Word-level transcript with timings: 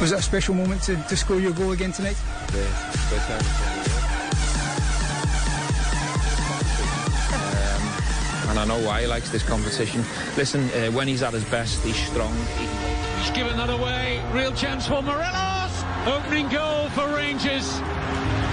Was 0.00 0.10
that 0.10 0.18
a 0.18 0.22
special 0.22 0.54
moment 0.54 0.82
to, 0.82 0.96
to 0.96 1.16
score 1.16 1.40
your 1.40 1.52
goal 1.52 1.72
again 1.72 1.92
tonight? 1.92 2.16
Yeah. 2.52 2.60
and 8.50 8.58
I 8.58 8.64
know 8.66 8.78
why 8.86 9.00
he 9.02 9.06
likes 9.06 9.30
this 9.30 9.42
competition. 9.42 10.04
Listen, 10.36 10.70
uh, 10.70 10.90
when 10.92 11.08
he's 11.08 11.22
at 11.22 11.32
his 11.32 11.44
best, 11.44 11.82
he's 11.84 11.96
strong. 11.96 12.34
He's 13.18 13.30
given 13.30 13.56
that 13.56 13.70
away. 13.70 14.22
Real 14.32 14.52
chance 14.52 14.86
for 14.86 15.02
Morelos. 15.02 15.84
Opening 16.06 16.48
goal 16.48 16.88
for 16.90 17.08
Rangers. 17.08 17.80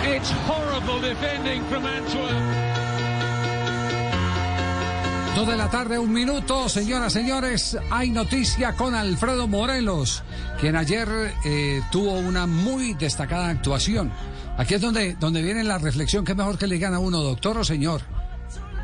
It's 0.03 0.31
horrible 0.31 0.99
defending 1.01 1.63
from 1.65 1.85
Antwerp. 1.85 2.70
Dos 5.41 5.49
de 5.49 5.57
la 5.57 5.71
tarde, 5.71 5.97
un 5.97 6.13
minuto, 6.13 6.69
señoras, 6.69 7.13
señores. 7.13 7.75
Hay 7.89 8.11
noticia 8.11 8.75
con 8.75 8.93
Alfredo 8.93 9.47
Morelos, 9.47 10.21
quien 10.59 10.75
ayer 10.75 11.09
eh, 11.43 11.81
tuvo 11.91 12.11
una 12.11 12.45
muy 12.45 12.93
destacada 12.93 13.49
actuación. 13.49 14.11
Aquí 14.55 14.75
es 14.75 14.81
donde, 14.81 15.15
donde 15.15 15.41
viene 15.41 15.63
la 15.63 15.79
reflexión, 15.79 16.23
que 16.23 16.33
es 16.33 16.37
mejor 16.37 16.59
que 16.59 16.67
le 16.67 16.75
digan 16.75 16.93
a 16.93 16.99
uno, 16.99 17.21
doctor 17.21 17.57
o 17.57 17.63
señor. 17.63 18.01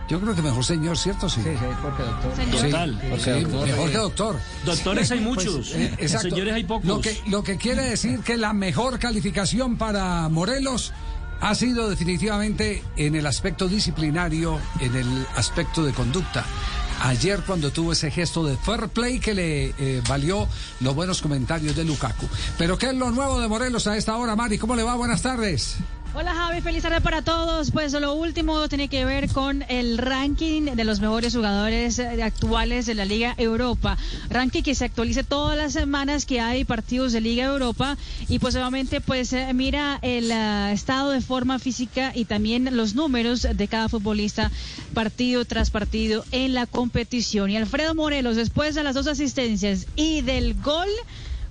Yo 0.10 0.20
creo 0.20 0.34
que 0.34 0.42
mejor 0.42 0.66
señor, 0.66 0.98
¿cierto? 0.98 1.30
Sí, 1.30 1.42
sí, 1.44 1.50
porque 1.80 2.02
doctor. 2.02 2.62
Total, 2.64 3.02
porque 3.08 3.32
doctor, 3.42 3.68
mejor 3.68 3.90
eh, 3.90 3.92
que 3.92 3.98
doctor. 4.00 4.36
Doctores 4.66 5.12
hay 5.12 5.20
Pues, 5.20 5.46
muchos, 5.46 5.76
eh, 5.76 5.94
exacto. 6.00 6.30
señores 6.30 6.56
hay 6.56 6.64
pocos. 6.64 6.86
Lo 6.88 7.02
que, 7.02 7.22
lo 7.28 7.44
que 7.44 7.58
quiere 7.58 7.84
decir 7.84 8.22
que 8.22 8.36
la 8.36 8.54
mejor 8.54 8.98
calificación 8.98 9.78
para 9.78 10.28
Morelos 10.30 10.92
ha 11.42 11.56
sido 11.56 11.90
definitivamente 11.90 12.84
en 12.96 13.16
el 13.16 13.26
aspecto 13.26 13.68
disciplinario, 13.68 14.60
en 14.80 14.96
el 14.96 15.28
aspecto 15.36 15.84
de 15.84 15.94
conducta. 15.94 16.46
Ayer 17.02 17.42
cuando 17.46 17.72
tuvo 17.72 17.92
ese 17.92 18.10
gesto 18.10 18.44
de 18.46 18.58
fair 18.58 18.90
play 18.90 19.20
que 19.20 19.34
le 19.34 19.66
eh, 19.78 20.02
valió 20.08 20.48
los 20.80 20.96
buenos 20.96 21.22
comentarios 21.22 21.76
de 21.76 21.86
Lukaku. 21.86 22.28
Pero 22.58 22.78
¿qué 22.78 22.88
es 22.88 22.96
lo 22.96 23.12
nuevo 23.12 23.40
de 23.40 23.48
Morelos 23.48 23.86
a 23.88 23.98
esta 23.98 24.18
hora, 24.18 24.36
Mari? 24.36 24.58
¿Cómo 24.58 24.76
le 24.76 24.84
va? 24.84 24.96
Buenas 24.96 25.22
tardes. 25.22 25.78
Hola 26.14 26.34
Javi, 26.34 26.62
feliz 26.62 26.84
tarde 26.84 27.02
para 27.02 27.22
todos. 27.22 27.72
Pues 27.72 27.94
lo 27.94 28.14
último 28.14 28.68
tiene 28.70 28.88
que 28.88 29.06
ver 29.06 29.30
con 29.30 29.64
el 29.68 29.98
ranking 29.98 30.64
de 30.64 30.84
los 30.84 31.00
mejores 31.00 31.36
jugadores 31.36 32.00
eh, 32.00 32.24
actuales 32.24 32.86
de 32.86 32.96
la 32.96 33.06
Liga 33.06 33.36
Europa. 33.38 33.98
Ranking 34.30 34.64
que 34.64 34.74
se 34.74 34.86
actualiza 34.86 35.24
todas 35.24 35.58
las 35.58 35.74
semanas 35.74 36.26
que 36.26 36.40
hay 36.40 36.64
partidos 36.64 37.14
de 37.14 37.22
Liga 37.22 37.46
Europa 37.46 37.98
y 38.30 38.40
pues 38.40 38.56
obviamente 38.56 39.02
pues 39.02 39.34
eh, 39.34 39.54
mira 39.54 40.00
el 40.02 40.32
eh, 40.32 40.72
estado 40.72 41.12
de 41.12 41.22
forma 41.22 41.60
física 41.60 42.12
y 42.16 42.26
también 42.26 42.76
los 42.76 42.96
números 42.96 43.48
de 43.54 43.68
cada 43.68 43.90
futbolista 43.90 44.52
partido 44.94 45.46
tras 45.46 45.70
partido 45.70 46.24
en 46.32 46.54
la 46.54 46.66
competición. 46.66 47.52
Y 47.52 47.58
Alfredo 47.58 47.94
Morelos 47.94 48.38
después 48.38 48.76
de 48.76 48.84
las 48.84 48.96
dos 48.96 49.08
asistencias 49.08 49.86
y 49.96 50.22
del 50.22 50.56
gol 50.56 50.90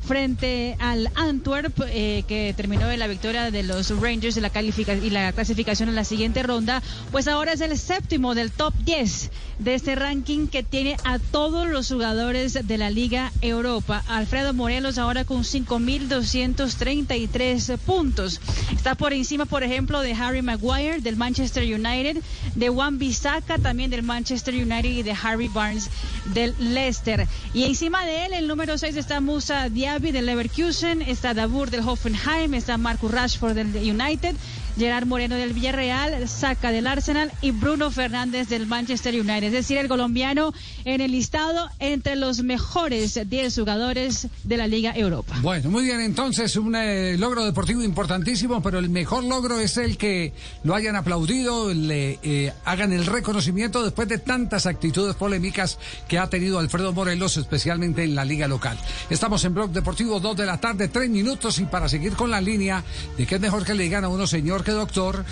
frente 0.06 0.76
al 0.78 1.10
Antwerp, 1.14 1.78
eh, 1.88 2.24
que 2.26 2.54
terminó 2.56 2.90
en 2.90 2.98
la 2.98 3.06
victoria 3.06 3.50
de 3.50 3.62
los 3.62 3.90
Rangers 4.00 4.34
de 4.34 4.40
la 4.40 4.50
y 4.56 5.10
la 5.10 5.32
clasificación 5.32 5.88
en 5.88 5.94
la 5.94 6.04
siguiente 6.04 6.42
ronda, 6.42 6.82
pues 7.12 7.28
ahora 7.28 7.52
es 7.52 7.60
el 7.60 7.76
séptimo 7.76 8.34
del 8.34 8.50
top 8.50 8.72
10 8.84 9.30
de 9.58 9.74
este 9.74 9.94
ranking 9.94 10.46
que 10.48 10.62
tiene 10.62 10.96
a 11.04 11.18
todos 11.18 11.68
los 11.68 11.88
jugadores 11.88 12.66
de 12.66 12.78
la 12.78 12.88
Liga 12.90 13.32
Europa. 13.40 14.04
Alfredo 14.08 14.52
Morelos 14.54 14.96
ahora 14.98 15.24
con 15.24 15.44
5.233 15.44 17.78
puntos. 17.78 18.40
Está 18.72 18.94
por 18.94 19.12
encima, 19.12 19.44
por 19.46 19.62
ejemplo, 19.62 20.00
de 20.00 20.14
Harry 20.14 20.42
Maguire 20.42 21.00
del 21.00 21.14
Manchester 21.16 21.62
United, 21.62 22.22
de 22.54 22.68
Juan 22.68 22.98
Bisaca 22.98 23.58
también 23.58 23.90
del 23.90 24.02
Manchester 24.02 24.54
United 24.54 24.90
y 24.90 25.02
de 25.02 25.14
Harry 25.22 25.48
Barnes 25.48 25.88
del 26.26 26.54
Leicester. 26.58 27.26
Y 27.54 27.64
encima 27.64 28.04
de 28.04 28.26
él, 28.26 28.34
el 28.34 28.48
número 28.48 28.76
6 28.78 28.96
está 28.96 29.20
Musa 29.20 29.68
Diaby 29.96 30.12
del 30.12 30.26
Leverkusen, 30.26 31.00
está 31.00 31.32
Dabur 31.32 31.70
del 31.70 31.80
Hoffenheim, 31.80 32.52
está 32.52 32.76
Marcus 32.76 33.10
Rashford 33.10 33.54
del 33.54 33.98
United, 33.98 34.36
Gerard 34.76 35.06
Moreno 35.06 35.36
del 35.36 35.52
Villarreal, 35.52 36.28
Saca 36.28 36.70
del 36.70 36.86
Arsenal 36.86 37.32
y 37.40 37.50
Bruno 37.50 37.90
Fernández 37.90 38.48
del 38.48 38.66
Manchester 38.66 39.14
United. 39.14 39.44
Es 39.44 39.52
decir, 39.52 39.78
el 39.78 39.88
colombiano 39.88 40.52
en 40.84 41.00
el 41.00 41.12
listado 41.12 41.70
entre 41.78 42.16
los 42.16 42.42
mejores 42.42 43.18
10 43.28 43.54
jugadores 43.54 44.28
de 44.44 44.56
la 44.56 44.66
Liga 44.66 44.92
Europa. 44.94 45.36
Bueno, 45.40 45.70
muy 45.70 45.84
bien, 45.84 46.00
entonces 46.00 46.56
un 46.56 46.76
eh, 46.76 47.16
logro 47.18 47.44
deportivo 47.44 47.82
importantísimo, 47.82 48.62
pero 48.62 48.78
el 48.78 48.90
mejor 48.90 49.24
logro 49.24 49.58
es 49.58 49.78
el 49.78 49.96
que 49.96 50.34
lo 50.62 50.74
hayan 50.74 50.96
aplaudido, 50.96 51.72
le 51.72 52.18
eh, 52.22 52.52
hagan 52.64 52.92
el 52.92 53.06
reconocimiento 53.06 53.82
después 53.82 54.08
de 54.08 54.18
tantas 54.18 54.66
actitudes 54.66 55.14
polémicas 55.14 55.78
que 56.06 56.18
ha 56.18 56.28
tenido 56.28 56.58
Alfredo 56.58 56.92
Morelos, 56.92 57.36
especialmente 57.38 58.04
en 58.04 58.14
la 58.14 58.24
liga 58.24 58.46
local. 58.46 58.78
Estamos 59.08 59.44
en 59.44 59.54
Blog 59.54 59.70
Deportivo, 59.70 60.20
2 60.20 60.36
de 60.36 60.46
la 60.46 60.60
tarde, 60.60 60.88
3 60.88 61.08
minutos, 61.08 61.58
y 61.60 61.64
para 61.64 61.88
seguir 61.88 62.12
con 62.12 62.30
la 62.30 62.40
línea 62.40 62.84
de 63.16 63.26
que 63.26 63.36
es 63.36 63.40
mejor 63.40 63.64
que 63.64 63.74
le 63.74 63.84
digan 63.84 64.04
a 64.04 64.08
uno 64.08 64.26
señor 64.26 64.65
que 64.66 64.72
doctor, 64.72 65.24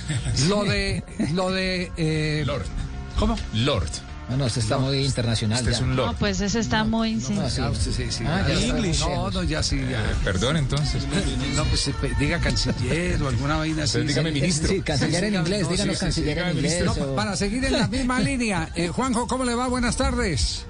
lo 0.48 0.64
de... 0.64 1.02
Lo 1.34 1.50
de 1.50 1.92
eh, 1.96 2.44
Lord. 2.46 2.64
¿Cómo? 3.18 3.36
Lord. 3.52 3.88
Bueno, 4.28 4.46
este 4.46 4.60
está 4.60 4.78
muy 4.78 5.04
internacional. 5.04 5.58
Este 5.58 5.72
ya. 5.72 5.76
es 5.76 5.82
un 5.82 5.90
No, 5.96 6.06
Lord. 6.06 6.16
pues 6.18 6.40
ese 6.40 6.58
está 6.60 6.84
muy... 6.84 7.20
sí. 7.20 7.34
No, 7.34 7.50
sí. 7.50 7.60
Ah, 7.60 7.70
sí, 7.78 7.92
sí, 7.92 8.06
sí. 8.10 8.24
Ah, 8.26 8.42
ya. 8.48 9.06
No, 9.06 9.30
no, 9.30 9.42
ya 9.42 9.62
sí, 9.62 9.76
ya. 9.90 10.00
Eh, 10.00 10.14
Perdón, 10.24 10.56
entonces. 10.56 11.04
No, 11.56 11.64
pues 11.64 11.88
eh, 11.88 11.94
diga 12.18 12.38
canciller 12.38 13.22
o 13.22 13.28
alguna 13.28 13.56
vaina 13.56 13.82
así. 13.84 13.98
Entonces, 13.98 14.06
dígame 14.16 14.32
ministro. 14.32 14.68
Sí, 14.68 14.80
canciller 14.80 15.24
en 15.24 15.34
inglés, 15.34 15.62
no, 15.64 15.68
díganos 15.68 15.98
canciller 15.98 16.34
sí, 16.36 16.40
en 16.40 16.46
dígame 16.56 16.68
inglés. 16.70 16.84
No, 16.86 16.92
o- 17.12 17.16
para 17.16 17.36
seguir 17.36 17.64
en 17.66 17.72
la 17.74 17.86
misma 17.88 18.20
línea, 18.20 18.70
eh, 18.76 18.88
Juanjo, 18.88 19.26
¿cómo 19.26 19.44
le 19.44 19.54
va? 19.54 19.66
Buenas 19.68 19.96
tardes. 19.96 20.64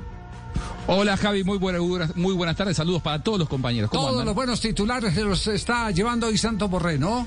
Hola 0.86 1.16
Javi, 1.16 1.44
muy, 1.44 1.58
buena- 1.58 1.78
muy 2.16 2.34
buenas 2.34 2.56
tardes, 2.56 2.76
saludos 2.76 3.02
para 3.02 3.22
todos 3.22 3.38
los 3.38 3.48
compañeros. 3.48 3.88
¿Cómo 3.91 4.02
Todos 4.02 4.14
andan? 4.14 4.26
los 4.26 4.34
buenos 4.34 4.60
titulares 4.60 5.14
se 5.14 5.22
los 5.22 5.46
está 5.46 5.91
llevando 5.92 6.26
hoy 6.26 6.36
Santo 6.38 6.69
Borré, 6.69 6.98
¿no? 6.98 7.26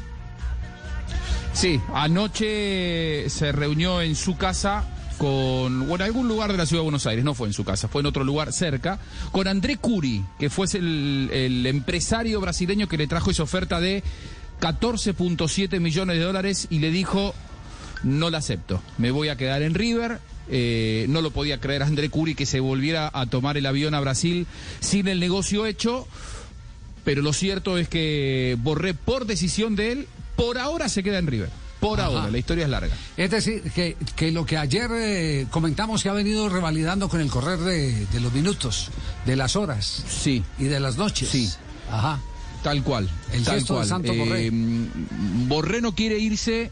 Sí, 1.57 1.81
anoche 1.91 3.27
se 3.31 3.51
reunió 3.51 3.99
en 4.03 4.15
su 4.15 4.37
casa 4.37 4.85
con, 5.17 5.87
bueno, 5.87 6.05
algún 6.05 6.27
lugar 6.27 6.51
de 6.51 6.57
la 6.59 6.67
ciudad 6.67 6.81
de 6.81 6.83
Buenos 6.83 7.07
Aires, 7.07 7.25
no 7.25 7.33
fue 7.33 7.47
en 7.47 7.53
su 7.53 7.65
casa, 7.65 7.87
fue 7.87 8.01
en 8.01 8.05
otro 8.05 8.23
lugar 8.23 8.53
cerca, 8.53 8.99
con 9.31 9.47
André 9.47 9.77
Curi, 9.77 10.23
que 10.37 10.51
fue 10.51 10.67
el, 10.73 11.31
el 11.33 11.65
empresario 11.65 12.39
brasileño 12.41 12.87
que 12.87 12.97
le 12.97 13.07
trajo 13.07 13.31
esa 13.31 13.41
oferta 13.41 13.81
de 13.81 14.03
14.7 14.61 15.79
millones 15.79 16.19
de 16.19 16.23
dólares 16.25 16.67
y 16.69 16.77
le 16.77 16.91
dijo, 16.91 17.33
no 18.03 18.29
la 18.29 18.37
acepto, 18.37 18.79
me 18.99 19.09
voy 19.09 19.29
a 19.29 19.35
quedar 19.35 19.63
en 19.63 19.73
River. 19.73 20.19
Eh, 20.49 21.07
no 21.09 21.21
lo 21.21 21.31
podía 21.31 21.59
creer 21.59 21.81
André 21.81 22.11
Curi 22.11 22.35
que 22.35 22.45
se 22.45 22.59
volviera 22.59 23.09
a 23.11 23.25
tomar 23.25 23.57
el 23.57 23.65
avión 23.65 23.95
a 23.95 23.99
Brasil 23.99 24.45
sin 24.79 25.07
el 25.07 25.19
negocio 25.19 25.65
hecho. 25.65 26.07
Pero 27.03 27.23
lo 27.23 27.33
cierto 27.33 27.79
es 27.79 27.89
que 27.89 28.57
Borré, 28.61 28.93
por 28.93 29.25
decisión 29.25 29.75
de 29.75 29.91
él, 29.91 30.07
por 30.37 30.57
ahora 30.57 30.87
se 30.87 31.03
queda 31.03 31.17
en 31.17 31.27
River. 31.27 31.49
Por 31.81 31.99
Ajá. 31.99 32.07
ahora, 32.09 32.31
la 32.31 32.37
historia 32.37 32.63
es 32.63 32.69
larga. 32.71 32.95
Es 33.17 33.29
decir, 33.29 33.61
que, 33.75 33.97
que 34.15 34.31
lo 34.31 34.45
que 34.45 34.57
ayer 34.57 34.89
eh, 34.93 35.45
comentamos 35.51 36.01
que 36.01 36.09
ha 36.09 36.13
venido 36.13 36.47
revalidando 36.49 37.09
con 37.09 37.19
el 37.21 37.29
correr 37.29 37.59
de, 37.59 38.05
de 38.05 38.19
los 38.19 38.31
minutos, 38.33 38.89
de 39.25 39.35
las 39.35 39.55
horas 39.55 40.03
Sí, 40.09 40.43
y 40.57 40.63
de 40.63 40.79
las 40.79 40.95
noches. 40.97 41.27
Sí. 41.29 41.49
Ajá. 41.91 42.19
tal 42.63 42.81
cual. 42.83 43.07
El 43.31 43.43
tal 43.43 43.55
gesto 43.55 43.73
de 43.73 43.77
cual. 43.79 43.87
Santo 43.89 44.13
Borré. 44.15 44.49
mm, 44.49 45.47
Borré 45.49 45.81
no 45.81 45.93
quiere 45.93 46.17
irse 46.17 46.71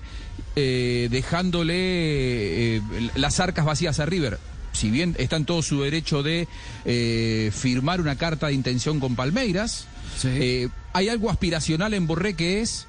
eh, 0.56 1.08
dejándole 1.12 2.78
eh, 2.78 2.82
las 3.16 3.40
arcas 3.40 3.64
vacías 3.66 4.00
a 4.00 4.06
River. 4.06 4.40
Si 4.74 4.90
bien 4.90 5.16
está 5.20 5.36
en 5.38 5.46
todo 5.46 5.62
su 5.62 5.82
derecho 5.84 6.22
de 6.24 6.48
eh, 6.84 7.52
firmar 7.54 8.02
una 8.02 8.18
carta 8.18 8.48
de 8.48 8.54
intención 8.54 9.00
con 9.00 9.16
Palmeiras, 9.16 9.86
Sí. 10.18 10.30
eh, 10.32 10.70
hay 10.94 11.10
algo 11.10 11.30
aspiracional 11.30 11.94
en 11.94 12.08
Borré 12.08 12.34
que 12.36 12.62
es 12.62 12.88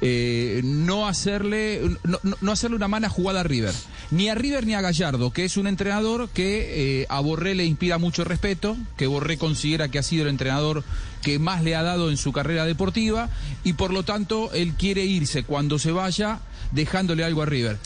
eh, 0.00 0.60
no 0.64 1.06
hacerle 1.06 1.80
no, 2.04 2.18
no- 2.40 2.52
hacerle 2.52 2.76
una 2.76 2.88
mala 2.88 3.08
jugada 3.08 3.40
a 3.40 3.44
River. 3.44 3.72
Ni 4.10 4.28
a 4.28 4.34
River 4.34 4.66
ni 4.66 4.74
a 4.74 4.80
Gallardo 4.80 5.30
que 5.32 5.44
es 5.44 5.56
un 5.56 5.66
entrenador 5.66 6.28
que 6.30 7.02
eh, 7.02 7.06
a 7.08 7.20
Borré 7.20 7.54
le 7.54 7.64
inspira 7.64 7.98
mucho 7.98 8.24
respeto 8.24 8.76
que 8.96 9.06
Borré 9.06 9.38
considera 9.38 9.88
que 9.88 9.98
ha 9.98 10.02
sido 10.02 10.22
el 10.24 10.28
entrenador 10.30 10.84
que 11.22 11.38
más 11.38 11.62
le 11.62 11.76
ha 11.76 11.82
dado 11.82 12.10
en 12.10 12.16
su 12.16 12.32
carrera 12.32 12.64
deportiva 12.64 13.28
y 13.64 13.74
por 13.74 13.92
lo 13.92 14.02
tanto 14.02 14.50
él 14.52 14.74
quiere 14.74 15.04
irse 15.04 15.44
cuando 15.44 15.78
se 15.78 15.92
vaya 15.92 16.40
dejándole 16.72 17.24
algo 17.24 17.42
a 17.42 17.46
River 17.46 17.78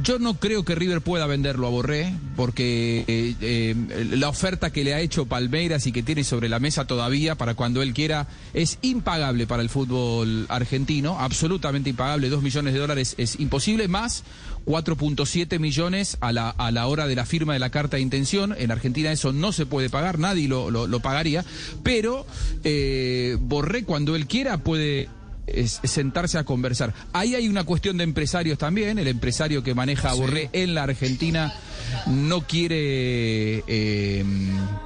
Yo 0.00 0.18
no 0.18 0.34
creo 0.34 0.64
que 0.64 0.74
River 0.74 1.02
pueda 1.02 1.26
venderlo 1.26 1.66
a 1.66 1.70
Borré, 1.70 2.14
porque 2.34 3.04
eh, 3.06 3.34
eh, 3.40 3.74
la 4.16 4.30
oferta 4.30 4.72
que 4.72 4.84
le 4.84 4.94
ha 4.94 5.00
hecho 5.00 5.26
Palmeiras 5.26 5.86
y 5.86 5.92
que 5.92 6.02
tiene 6.02 6.24
sobre 6.24 6.48
la 6.48 6.58
mesa 6.58 6.86
todavía 6.86 7.34
para 7.34 7.54
cuando 7.54 7.82
él 7.82 7.92
quiera 7.92 8.26
es 8.54 8.78
impagable 8.80 9.46
para 9.46 9.62
el 9.62 9.68
fútbol 9.68 10.46
argentino, 10.48 11.18
absolutamente 11.20 11.90
impagable. 11.90 12.30
Dos 12.30 12.42
millones 12.42 12.72
de 12.72 12.80
dólares 12.80 13.14
es 13.18 13.38
imposible, 13.38 13.86
más 13.86 14.24
4.7 14.64 15.58
millones 15.58 16.16
a 16.20 16.32
la, 16.32 16.48
a 16.50 16.70
la 16.70 16.86
hora 16.86 17.06
de 17.06 17.14
la 17.14 17.26
firma 17.26 17.52
de 17.52 17.58
la 17.58 17.70
carta 17.70 17.96
de 17.96 18.02
intención. 18.02 18.54
En 18.56 18.70
Argentina 18.70 19.12
eso 19.12 19.32
no 19.32 19.52
se 19.52 19.66
puede 19.66 19.90
pagar, 19.90 20.18
nadie 20.18 20.48
lo, 20.48 20.70
lo, 20.70 21.00
pagaría, 21.00 21.44
pero 21.82 22.26
eh, 22.64 23.36
Borré 23.40 23.84
cuando 23.84 24.16
él 24.16 24.26
quiera 24.26 24.58
puede 24.58 25.08
es, 25.46 25.80
sentarse 25.84 26.38
a 26.38 26.44
conversar. 26.44 26.94
Ahí 27.12 27.34
hay 27.34 27.48
una 27.48 27.64
cuestión 27.64 27.96
de 27.96 28.04
empresarios 28.04 28.58
también. 28.58 28.98
El 28.98 29.08
empresario 29.08 29.62
que 29.62 29.74
maneja 29.74 30.10
a 30.10 30.14
Borré 30.14 30.50
en 30.52 30.74
la 30.74 30.84
Argentina 30.84 31.52
no 32.06 32.46
quiere 32.46 33.64
eh, 33.66 34.24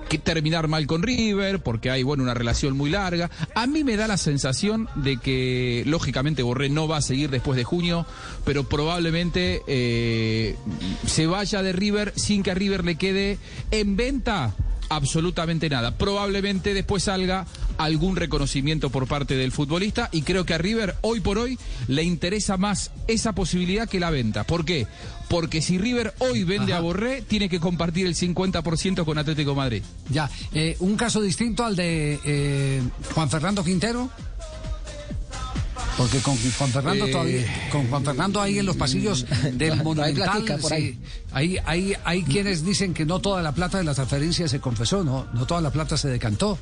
que 0.08 0.18
terminar 0.18 0.68
mal 0.68 0.86
con 0.86 1.02
River 1.02 1.60
porque 1.60 1.90
hay 1.90 2.02
bueno 2.02 2.22
una 2.22 2.34
relación 2.34 2.76
muy 2.76 2.90
larga. 2.90 3.30
A 3.54 3.66
mí 3.66 3.84
me 3.84 3.96
da 3.96 4.06
la 4.06 4.16
sensación 4.16 4.88
de 4.94 5.18
que 5.18 5.82
lógicamente 5.86 6.42
Borré 6.42 6.68
no 6.68 6.88
va 6.88 6.98
a 6.98 7.02
seguir 7.02 7.30
después 7.30 7.56
de 7.56 7.64
junio, 7.64 8.06
pero 8.44 8.64
probablemente 8.64 9.62
eh, 9.66 10.56
se 11.06 11.26
vaya 11.26 11.62
de 11.62 11.72
River 11.72 12.12
sin 12.16 12.42
que 12.42 12.50
a 12.50 12.54
River 12.54 12.84
le 12.84 12.96
quede 12.96 13.38
en 13.70 13.96
venta 13.96 14.54
absolutamente 14.88 15.68
nada. 15.68 15.96
Probablemente 15.96 16.74
después 16.74 17.04
salga 17.04 17.46
algún 17.78 18.16
reconocimiento 18.16 18.90
por 18.90 19.06
parte 19.06 19.36
del 19.36 19.52
futbolista 19.52 20.08
y 20.12 20.22
creo 20.22 20.44
que 20.44 20.54
a 20.54 20.58
River 20.58 20.96
hoy 21.02 21.20
por 21.20 21.38
hoy 21.38 21.58
le 21.88 22.02
interesa 22.02 22.56
más 22.56 22.90
esa 23.06 23.34
posibilidad 23.34 23.88
que 23.88 24.00
la 24.00 24.10
venta. 24.10 24.44
¿Por 24.44 24.64
qué? 24.64 24.86
Porque 25.28 25.60
si 25.60 25.78
River 25.78 26.14
hoy 26.18 26.44
vende 26.44 26.72
Ajá. 26.72 26.78
a 26.78 26.82
Borré, 26.82 27.22
tiene 27.22 27.48
que 27.48 27.58
compartir 27.58 28.06
el 28.06 28.14
50% 28.14 29.04
con 29.04 29.18
Atlético 29.18 29.50
de 29.50 29.56
Madrid. 29.56 29.82
Ya, 30.08 30.30
eh, 30.52 30.76
un 30.80 30.96
caso 30.96 31.20
distinto 31.20 31.64
al 31.64 31.74
de 31.74 32.18
eh, 32.24 32.82
Juan 33.14 33.28
Fernando 33.28 33.64
Quintero. 33.64 34.10
Porque 35.96 36.18
con 36.18 36.36
Juan 36.36 36.70
Fernando 36.70 37.06
Eh. 37.06 37.10
todavía, 37.10 37.68
con 37.72 37.86
Juan 37.88 38.04
Fernando 38.04 38.40
ahí 38.42 38.58
en 38.58 38.66
los 38.66 38.76
pasillos 38.76 39.24
del 39.54 39.70
No 39.70 39.74
hay 39.74 39.82
Monumental, 39.84 40.24
platica 40.42 40.58
por 40.58 40.72
ahí. 40.72 40.90
sí, 40.92 40.98
hay, 41.32 41.58
hay, 41.64 41.94
hay 42.04 42.22
quienes 42.22 42.64
dicen 42.64 42.92
que 42.92 43.06
no 43.06 43.20
toda 43.20 43.40
la 43.42 43.52
plata 43.52 43.78
de 43.78 43.84
la 43.84 43.94
transferencia 43.94 44.46
se 44.48 44.60
confesó, 44.60 45.02
no, 45.04 45.26
no 45.32 45.46
toda 45.46 45.60
la 45.62 45.70
plata 45.70 45.96
se 45.96 46.08
decantó. 46.08 46.58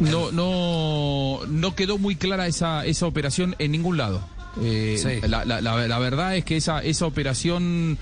No, 0.00 0.30
no, 0.32 1.40
no 1.48 1.74
quedó 1.74 1.98
muy 1.98 2.14
clara 2.16 2.46
esa, 2.46 2.86
esa 2.86 3.06
operación 3.06 3.56
en 3.58 3.72
ningún 3.72 3.96
lado. 3.98 4.22
Eh, 4.62 4.96
Sí. 5.00 5.26
la, 5.28 5.44
la- 5.44 5.60
la- 5.60 5.86
la 5.86 5.98
verdad 5.98 6.36
es 6.36 6.44
que 6.44 6.56
esa, 6.56 6.80
esa 6.82 7.06
operación 7.06 7.96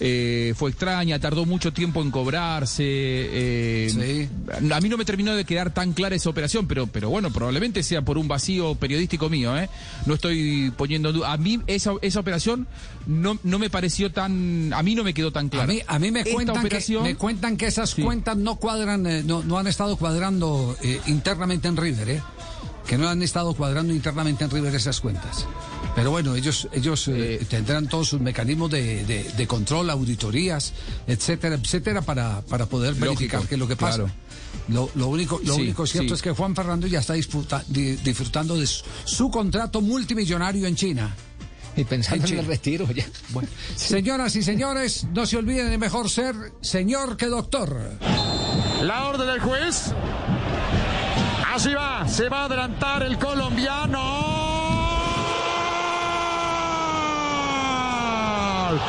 eh, 0.00 0.52
fue 0.56 0.70
extraña, 0.70 1.18
tardó 1.20 1.44
mucho 1.46 1.72
tiempo 1.72 2.02
en 2.02 2.10
cobrarse. 2.10 2.82
eh, 2.84 4.28
A 4.72 4.80
mí 4.80 4.88
no 4.88 4.96
me 4.96 5.04
terminó 5.04 5.34
de 5.34 5.44
quedar 5.44 5.72
tan 5.72 5.92
clara 5.92 6.16
esa 6.16 6.30
operación, 6.30 6.66
pero, 6.66 6.86
pero 6.86 7.08
bueno, 7.10 7.30
probablemente 7.30 7.82
sea 7.82 8.02
por 8.02 8.18
un 8.18 8.28
vacío 8.28 8.74
periodístico 8.74 9.28
mío. 9.28 9.56
¿eh? 9.56 9.68
No 10.06 10.14
estoy 10.14 10.72
poniendo 10.76 11.10
en 11.10 11.16
duda. 11.16 11.32
A 11.32 11.36
mí 11.36 11.60
esa, 11.66 11.92
esa 12.02 12.20
operación 12.20 12.66
no, 13.06 13.38
no 13.42 13.58
me 13.58 13.70
pareció 13.70 14.10
tan. 14.10 14.72
A 14.72 14.82
mí 14.82 14.94
no 14.94 15.04
me 15.04 15.14
quedó 15.14 15.30
tan 15.32 15.46
A 15.46 15.50
clara. 15.50 15.66
mí, 15.72 15.80
a 15.86 15.98
mí 15.98 16.10
me, 16.10 16.24
cuentan 16.24 16.58
operación- 16.58 17.02
que, 17.04 17.10
me 17.10 17.16
cuentan 17.16 17.56
que 17.56 17.66
esas 17.66 17.90
Sí. 17.90 18.02
cuentas 18.02 18.36
no 18.36 18.56
cuadran, 18.56 19.06
eh, 19.06 19.22
no, 19.24 19.42
no 19.42 19.58
han 19.58 19.66
estado 19.66 19.96
cuadrando 19.96 20.76
eh, 20.82 21.00
internamente 21.06 21.68
en 21.68 21.76
River, 21.76 22.08
¿eh? 22.08 22.22
Que 22.86 22.98
no 22.98 23.08
han 23.08 23.22
estado 23.22 23.54
cuadrando 23.54 23.92
internamente 23.92 24.44
en 24.44 24.50
River 24.50 24.74
esas 24.74 25.00
cuentas. 25.00 25.46
Pero 25.94 26.10
bueno, 26.10 26.34
ellos, 26.34 26.68
ellos 26.72 27.06
eh, 27.08 27.44
tendrán 27.50 27.86
todos 27.86 28.08
sus 28.08 28.20
mecanismos 28.20 28.70
de, 28.70 29.04
de- 29.04 29.24
de 29.24 29.46
control, 29.46 29.90
auditorías, 29.90 30.72
etcétera, 31.06 31.56
etcétera, 31.56 32.00
para, 32.02 32.40
para 32.42 32.66
poder 32.66 32.92
Lógico, 32.94 33.06
verificar 33.14 33.46
qué 33.46 33.54
es 33.56 33.58
lo 33.58 33.68
que 33.68 33.76
pasa. 33.76 33.96
claro. 33.98 34.12
Lo, 34.68 34.90
lo 34.94 35.08
único, 35.08 35.40
lo 35.44 35.54
Sí, 35.54 35.62
único 35.62 35.86
cierto 35.86 36.10
sí. 36.10 36.14
es 36.14 36.22
que 36.22 36.30
Juan 36.30 36.54
Fernando 36.54 36.86
ya 36.86 37.00
está 37.00 37.14
disfruta- 37.14 37.64
di- 37.68 37.96
disfrutando 37.96 38.56
de 38.56 38.66
su, 38.66 38.84
su 39.04 39.30
contrato 39.30 39.80
multimillonario 39.82 40.66
en 40.66 40.76
China. 40.76 41.14
Y 41.76 41.84
pensando 41.84 42.26
en 42.26 42.38
el 42.38 42.46
retiro 42.46 42.90
ya. 42.92 43.06
Bueno, 43.30 43.48
señoras 43.76 44.36
y 44.36 44.42
señores, 44.42 45.04
no 45.12 45.26
se 45.26 45.36
olviden 45.38 45.70
de 45.70 45.78
mejor 45.78 46.08
ser 46.10 46.34
señor 46.60 47.16
que 47.16 47.26
doctor. 47.26 47.76
La 48.82 49.06
orden 49.08 49.26
del 49.26 49.40
juez. 49.40 49.92
Así 51.54 51.74
va, 51.74 52.08
se 52.08 52.30
va 52.30 52.40
a 52.40 52.44
adelantar 52.46 53.02
el 53.02 53.18
colombiano. 53.18 53.98
¡Gol! 58.70 58.80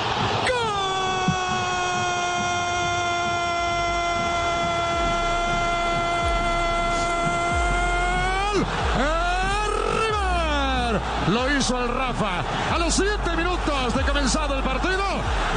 ¡Gol! 8.53 8.65
¡Eh, 8.97 9.67
River! 9.99 11.01
Lo 11.33 11.57
hizo 11.57 11.81
el 11.83 11.89
Rafa. 11.89 12.43
A 12.73 12.77
los 12.79 12.93
7 12.93 13.35
minutos 13.35 13.93
de 13.93 14.03
comenzado 14.03 14.55
el 14.55 14.63
partido, 14.63 15.03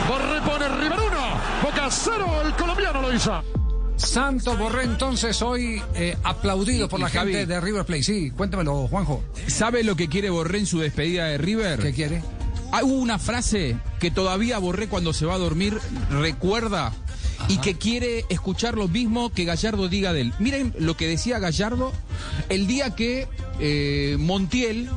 Borré 0.09 0.41
pone 0.41 0.69
River 0.71 0.99
1. 0.99 1.19
Boca 1.63 1.87
0, 1.89 2.43
el 2.47 2.53
colombiano 2.55 3.01
lo 3.01 3.13
hizo. 3.13 3.56
Santo 3.97 4.57
Borré 4.57 4.85
entonces 4.85 5.41
hoy 5.43 5.83
eh, 5.95 6.17
aplaudido 6.23 6.89
por 6.89 7.01
la 7.01 7.09
Javi- 7.09 7.33
gente 7.33 7.47
de 7.47 7.61
River 7.61 7.85
Plate. 7.85 8.03
Sí, 8.03 8.31
cuéntamelo, 8.31 8.87
Juanjo. 8.89 9.23
¿Sabe 9.47 9.85
lo 9.85 9.97
que 9.97 10.09
quiere 10.09 10.31
Borré 10.31 10.59
en 10.59 10.67
su 10.67 10.79
despedida 10.81 11.27
de 11.27 11.39
River? 11.39 11.81
¿Qué 11.81 11.93
quiere? 11.93 12.23
Hay 12.73 12.85
una 12.85 13.19
frase 13.19 13.77
que 14.01 14.11
todavía 14.11 14.59
Borré 14.59 14.89
cuando 14.89 15.13
se 15.13 15.25
va 15.25 15.35
a 15.35 15.39
dormir 15.39 15.79
recuerda 16.11 16.93
y 17.49 17.59
que 17.59 17.75
quiere 17.77 18.25
escuchar 18.29 18.77
lo 18.77 18.89
mismo 18.89 19.31
que 19.31 19.45
Gallardo 19.45 19.89
diga 19.89 20.13
de 20.13 20.23
él. 20.23 20.35
Miren 20.41 20.75
lo 20.79 20.97
que 20.97 21.07
decía 21.07 21.39
Gallardo 21.39 21.93
el 22.49 22.67
día 22.67 22.95
que 22.95 23.29
eh, 23.61 24.17
Montiel, 24.19 24.91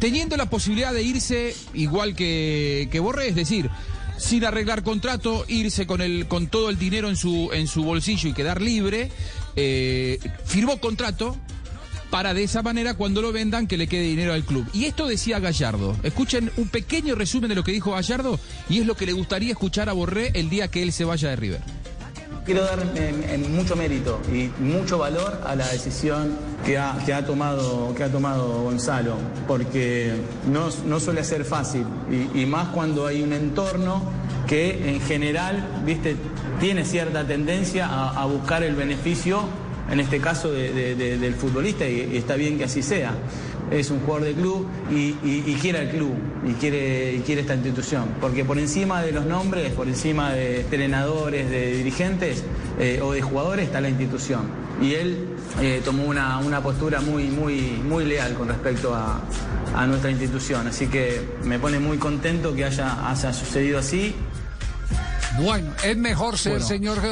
teniendo 0.00 0.36
la 0.36 0.48
posibilidad 0.48 0.92
de 0.94 1.02
irse 1.02 1.54
igual 1.74 2.14
que, 2.14 2.88
que 2.90 3.00
Borré, 3.00 3.28
es 3.28 3.34
decir, 3.34 3.70
sin 4.16 4.44
arreglar 4.44 4.82
contrato, 4.82 5.44
irse 5.48 5.86
con 5.86 6.00
el 6.00 6.26
con 6.26 6.48
todo 6.48 6.70
el 6.70 6.78
dinero 6.78 7.08
en 7.08 7.16
su 7.16 7.50
en 7.52 7.66
su 7.66 7.84
bolsillo 7.84 8.28
y 8.28 8.32
quedar 8.32 8.60
libre, 8.60 9.10
eh, 9.56 10.18
firmó 10.44 10.78
contrato 10.78 11.36
para 12.10 12.34
de 12.34 12.44
esa 12.44 12.62
manera 12.62 12.94
cuando 12.94 13.20
lo 13.20 13.32
vendan 13.32 13.66
que 13.66 13.76
le 13.76 13.88
quede 13.88 14.02
dinero 14.02 14.32
al 14.32 14.44
club. 14.44 14.66
Y 14.72 14.84
esto 14.84 15.06
decía 15.06 15.38
Gallardo. 15.38 15.96
Escuchen 16.02 16.50
un 16.56 16.68
pequeño 16.68 17.14
resumen 17.14 17.48
de 17.48 17.54
lo 17.54 17.64
que 17.64 17.72
dijo 17.72 17.92
Gallardo 17.92 18.38
y 18.68 18.78
es 18.78 18.86
lo 18.86 18.96
que 18.96 19.06
le 19.06 19.12
gustaría 19.12 19.52
escuchar 19.52 19.88
a 19.88 19.92
Borré 19.92 20.30
el 20.34 20.48
día 20.48 20.68
que 20.68 20.82
él 20.82 20.92
se 20.92 21.04
vaya 21.04 21.30
de 21.30 21.36
River. 21.36 21.60
Quiero 22.46 22.62
dar 22.62 22.78
en- 22.94 23.24
en 23.28 23.56
mucho 23.56 23.74
mérito 23.74 24.20
y 24.32 24.50
mucho 24.62 24.98
valor 24.98 25.40
a 25.44 25.56
la 25.56 25.66
decisión 25.66 26.36
que 26.64 26.78
ha, 26.78 26.96
que 27.04 27.12
ha, 27.12 27.26
tomado, 27.26 27.92
que 27.96 28.04
ha 28.04 28.08
tomado 28.08 28.62
Gonzalo, 28.62 29.14
porque 29.48 30.12
no, 30.48 30.68
no 30.86 31.00
suele 31.00 31.24
ser 31.24 31.44
fácil, 31.44 31.84
y, 32.34 32.46
más 32.46 32.68
cuando 32.68 33.04
hay 33.08 33.20
un 33.22 33.32
entorno 33.32 34.00
que 34.46 34.90
en 34.94 35.00
general 35.00 35.66
viste, 35.84 36.14
tiene 36.60 36.84
cierta 36.84 37.26
tendencia 37.26 37.88
a, 37.88 38.24
buscar 38.26 38.62
el 38.62 38.76
beneficio, 38.76 39.40
en 39.90 39.98
este 39.98 40.20
caso 40.20 40.52
de- 40.52 40.72
de- 40.72 40.94
de- 40.94 41.18
del 41.18 41.34
futbolista, 41.34 41.84
y 41.88 42.16
está 42.16 42.36
bien 42.36 42.58
que 42.58 42.64
así 42.64 42.80
sea. 42.80 43.12
Es 43.70 43.90
un 43.90 43.98
jugador 44.00 44.24
de 44.28 44.34
club 44.34 44.68
y, 44.90 44.94
y- 45.24 45.42
y 45.46 45.54
quiere 45.60 45.78
al 45.80 45.90
club 45.90 46.14
y 46.48 46.52
quiere, 46.52 47.14
y 47.14 47.20
quiere 47.20 47.40
esta 47.40 47.54
institución. 47.54 48.04
Porque 48.20 48.44
por 48.44 48.58
encima 48.58 49.02
de 49.02 49.10
los 49.12 49.24
nombres, 49.26 49.72
por 49.72 49.88
encima 49.88 50.32
de 50.32 50.60
entrenadores, 50.60 51.50
de 51.50 51.76
dirigentes 51.78 52.44
eh, 52.78 53.00
o 53.02 53.12
de 53.12 53.22
jugadores 53.22 53.66
está 53.66 53.80
la 53.80 53.88
institución. 53.88 54.42
Y 54.80 54.94
él 54.94 55.26
eh, 55.60 55.80
tomó 55.84 56.04
una, 56.04 56.38
una 56.38 56.62
postura 56.62 57.00
muy, 57.00 57.24
muy, 57.24 57.60
muy 57.84 58.04
leal 58.04 58.34
con 58.34 58.46
respecto 58.48 58.94
a, 58.94 59.20
a 59.74 59.86
nuestra 59.86 60.10
institución. 60.10 60.66
Así 60.68 60.86
que 60.86 61.20
me 61.42 61.58
pone 61.58 61.78
muy 61.80 61.98
contento 61.98 62.54
que 62.54 62.64
haya, 62.66 63.10
haya 63.10 63.32
sucedido 63.32 63.78
así. 63.80 64.14
Bueno, 65.40 65.70
es 65.84 65.96
mejor 65.96 66.38
ser 66.38 66.52
Bueno. 66.52 66.66
señor 66.66 67.00
que 67.00 67.08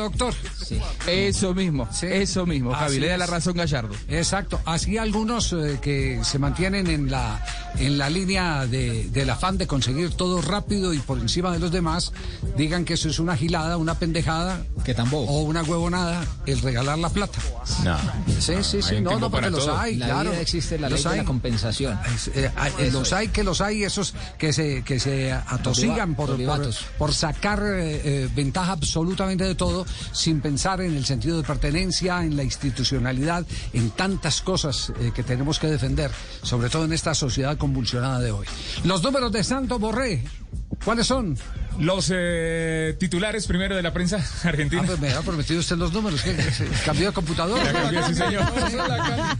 doctor. 0.70 1.08
Eso 1.08 1.54
mismo, 1.54 1.88
Sí. 1.92 2.06
eso 2.10 2.46
mismo, 2.46 2.72
Javi. 2.72 2.98
Le 2.98 3.08
da 3.08 3.16
la 3.18 3.26
razón 3.26 3.54
Gallardo. 3.56 3.94
Exacto. 4.08 4.60
Así 4.64 4.98
algunos 4.98 5.52
eh, 5.52 5.78
que 5.82 6.20
se 6.24 6.38
mantienen 6.38 6.86
en 6.88 7.10
la, 7.10 7.44
en 7.78 7.98
la 7.98 8.08
línea 8.10 8.66
de, 8.66 9.08
del 9.10 9.30
afán 9.30 9.58
de 9.58 9.66
conseguir 9.66 10.10
todo 10.10 10.40
rápido 10.42 10.92
y 10.94 10.98
por 10.98 11.18
encima 11.18 11.52
de 11.52 11.58
los 11.58 11.70
demás, 11.70 12.12
digan 12.56 12.84
que 12.84 12.94
eso 12.94 13.08
es 13.08 13.18
una 13.18 13.36
gilada, 13.36 13.76
una 13.76 13.98
pendejada. 13.98 14.62
Que 14.84 14.94
tan 14.94 15.10
bobo. 15.10 15.30
O 15.30 15.42
una 15.42 15.62
huevonada, 15.62 16.24
el 16.46 16.60
regalar 16.60 16.98
la 16.98 17.08
plata. 17.10 17.38
No. 17.84 17.96
Sí, 18.40 18.54
sí, 18.62 18.82
sí. 18.82 19.00
No, 19.00 19.12
no, 19.18 19.30
porque 19.30 19.36
para 19.36 19.50
los 19.50 19.66
todo. 19.66 19.78
hay, 19.78 19.96
la 19.96 20.06
claro. 20.06 20.30
vida 20.30 20.40
existe 20.40 20.78
la 20.78 20.88
ley 20.88 21.02
Los 21.02 21.10
de 21.10 21.16
la 21.18 21.24
compensación. 21.24 21.98
Es, 22.14 22.28
eh, 22.34 22.50
hay- 22.56 22.72
Eso 22.78 22.98
los 22.98 23.08
es. 23.08 23.12
hay 23.14 23.28
que 23.28 23.42
los 23.44 23.60
hay, 23.60 23.82
esos 23.84 24.14
que 24.38 24.52
se, 24.52 24.82
que 24.84 25.00
se 25.00 25.32
atosigan 25.32 26.14
por, 26.14 26.38
los 26.38 26.76
por, 26.76 26.98
por 26.98 27.14
sacar 27.14 27.60
eh, 27.64 28.00
eh, 28.04 28.28
ventaja 28.34 28.72
absolutamente 28.72 29.44
de 29.44 29.54
todo, 29.54 29.86
sin 30.12 30.40
pensar 30.40 30.53
en 30.54 30.96
el 30.96 31.04
sentido 31.04 31.36
de 31.36 31.42
pertenencia, 31.42 32.22
en 32.22 32.36
la 32.36 32.44
institucionalidad, 32.44 33.44
en 33.72 33.90
tantas 33.90 34.40
cosas 34.40 34.92
eh, 35.00 35.10
que 35.14 35.22
tenemos 35.22 35.58
que 35.58 35.66
defender, 35.66 36.10
sobre 36.42 36.70
todo 36.70 36.84
en 36.84 36.92
esta 36.92 37.12
sociedad 37.14 37.58
convulsionada 37.58 38.20
de 38.20 38.30
hoy. 38.30 38.46
Los 38.84 39.02
números 39.02 39.32
de 39.32 39.42
Santo 39.42 39.78
Borré. 39.78 40.22
¿Cuáles 40.84 41.06
son? 41.06 41.36
Los 41.78 42.12
eh, 42.14 42.94
titulares 43.00 43.48
primero 43.48 43.74
de 43.74 43.82
la 43.82 43.92
prensa 43.92 44.18
argentina. 44.44 44.82
Ah, 44.84 44.86
pues 44.86 45.00
me 45.00 45.12
ha 45.12 45.22
prometido 45.22 45.58
usted 45.58 45.76
los 45.76 45.92
números. 45.92 46.22
¿qué? 46.22 46.36
¿Cambió 46.84 47.08
de 47.08 47.12
computadora? 47.12 47.64
Ya 47.64 47.72
cambié, 47.72 48.02
sí, 48.04 48.14
señor. 48.14 48.42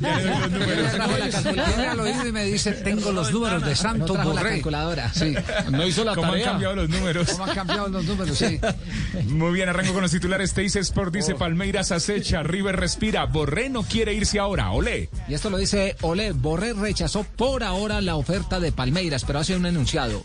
Ya 0.00 0.16
le 0.18 0.24
doy 0.24 0.40
los 0.40 0.50
números. 0.50 1.44
Viene 1.44 1.86
al 1.88 2.00
oído 2.00 2.26
y 2.26 2.32
me 2.32 2.44
dice, 2.44 2.72
tengo 2.72 3.12
los 3.12 3.30
números 3.30 3.64
de 3.64 3.76
Santos 3.76 4.12
trajo 4.12 4.30
la 4.30 4.40
Borré. 4.40 4.50
calculadora. 4.54 5.12
Sí. 5.14 5.34
No 5.70 5.86
hizo 5.86 6.02
la 6.02 6.14
¿Cómo 6.16 6.32
han 6.32 6.42
cambiado 6.42 6.74
los 6.74 6.88
números? 6.88 7.28
¿Cómo 7.30 7.44
han 7.44 7.54
cambiado 7.54 7.88
los 7.88 8.04
números? 8.04 8.36
Sí. 8.36 8.58
Muy 9.28 9.52
bien, 9.52 9.68
arranco 9.68 9.92
con 9.92 10.02
los 10.02 10.10
titulares. 10.10 10.54
Teis 10.54 10.74
Sport 10.74 11.14
dice 11.14 11.34
Palmeiras 11.36 11.92
acecha, 11.92 12.42
River 12.42 12.76
respira, 12.76 13.26
Borré 13.26 13.68
no 13.68 13.82
quiere 13.84 14.12
irse 14.12 14.40
ahora, 14.40 14.72
olé. 14.72 15.08
Y 15.28 15.34
esto 15.34 15.50
lo 15.50 15.56
dice 15.58 15.96
Ole. 16.00 16.32
Borré 16.32 16.72
rechazó 16.72 17.22
por 17.22 17.62
ahora 17.62 18.00
la 18.00 18.16
oferta 18.16 18.58
de 18.58 18.72
Palmeiras, 18.72 19.24
pero 19.24 19.38
hace 19.38 19.54
un 19.54 19.66
enunciado. 19.66 20.22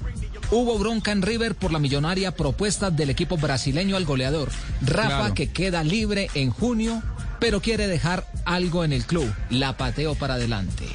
Hubo 0.52 0.80
bronca 0.80 1.12
en 1.12 1.22
River 1.22 1.54
por 1.56 1.72
la 1.72 1.80
millonaria 1.80 2.32
propuesta 2.36 2.90
del 2.90 3.12
equipo 3.12 3.38
brasileño 3.38 3.96
al 3.96 4.06
goleador. 4.06 4.50
Rafa, 4.82 5.08
Claro. 5.20 5.34
que 5.36 5.52
queda 5.52 5.84
libre 5.84 6.30
en 6.34 6.50
junio, 6.50 7.04
pero 7.40 7.62
quiere 7.62 7.88
dejar 7.88 8.26
algo 8.46 8.84
en 8.84 8.92
el 8.94 9.06
club. 9.06 9.32
La 9.52 9.78
pateo 9.78 10.16
para 10.16 10.34
adelante. 10.36 10.86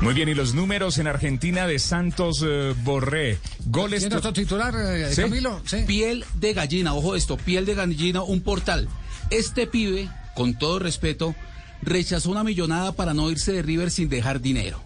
Muy 0.00 0.14
bien, 0.14 0.28
y 0.30 0.34
los 0.34 0.54
números 0.54 0.98
en 0.98 1.06
Argentina 1.06 1.66
de 1.66 1.78
Santos 1.78 2.42
eh, 2.44 2.74
Borré. 2.82 3.38
Goles. 3.66 4.00
¿Tiene 4.00 4.16
otro 4.16 4.32
titular, 4.32 4.74
eh, 4.76 5.14
¿Sí? 5.14 5.20
Camilo? 5.22 5.60
Sí. 5.66 5.84
Piel 5.86 6.24
de 6.34 6.54
gallina, 6.54 6.94
ojo 6.94 7.14
esto, 7.14 7.36
piel 7.36 7.66
de 7.66 7.74
gallina, 7.74 8.22
un 8.22 8.40
portal. 8.40 8.88
Este 9.30 9.66
pibe, 9.66 10.08
con 10.34 10.54
todo 10.58 10.78
respeto, 10.78 11.34
rechazó 11.82 12.30
una 12.30 12.42
millonada 12.42 12.92
para 12.92 13.12
no 13.14 13.30
irse 13.30 13.52
de 13.52 13.62
River 13.62 13.90
sin 13.90 14.08
dejar 14.08 14.40
dinero. 14.40 14.82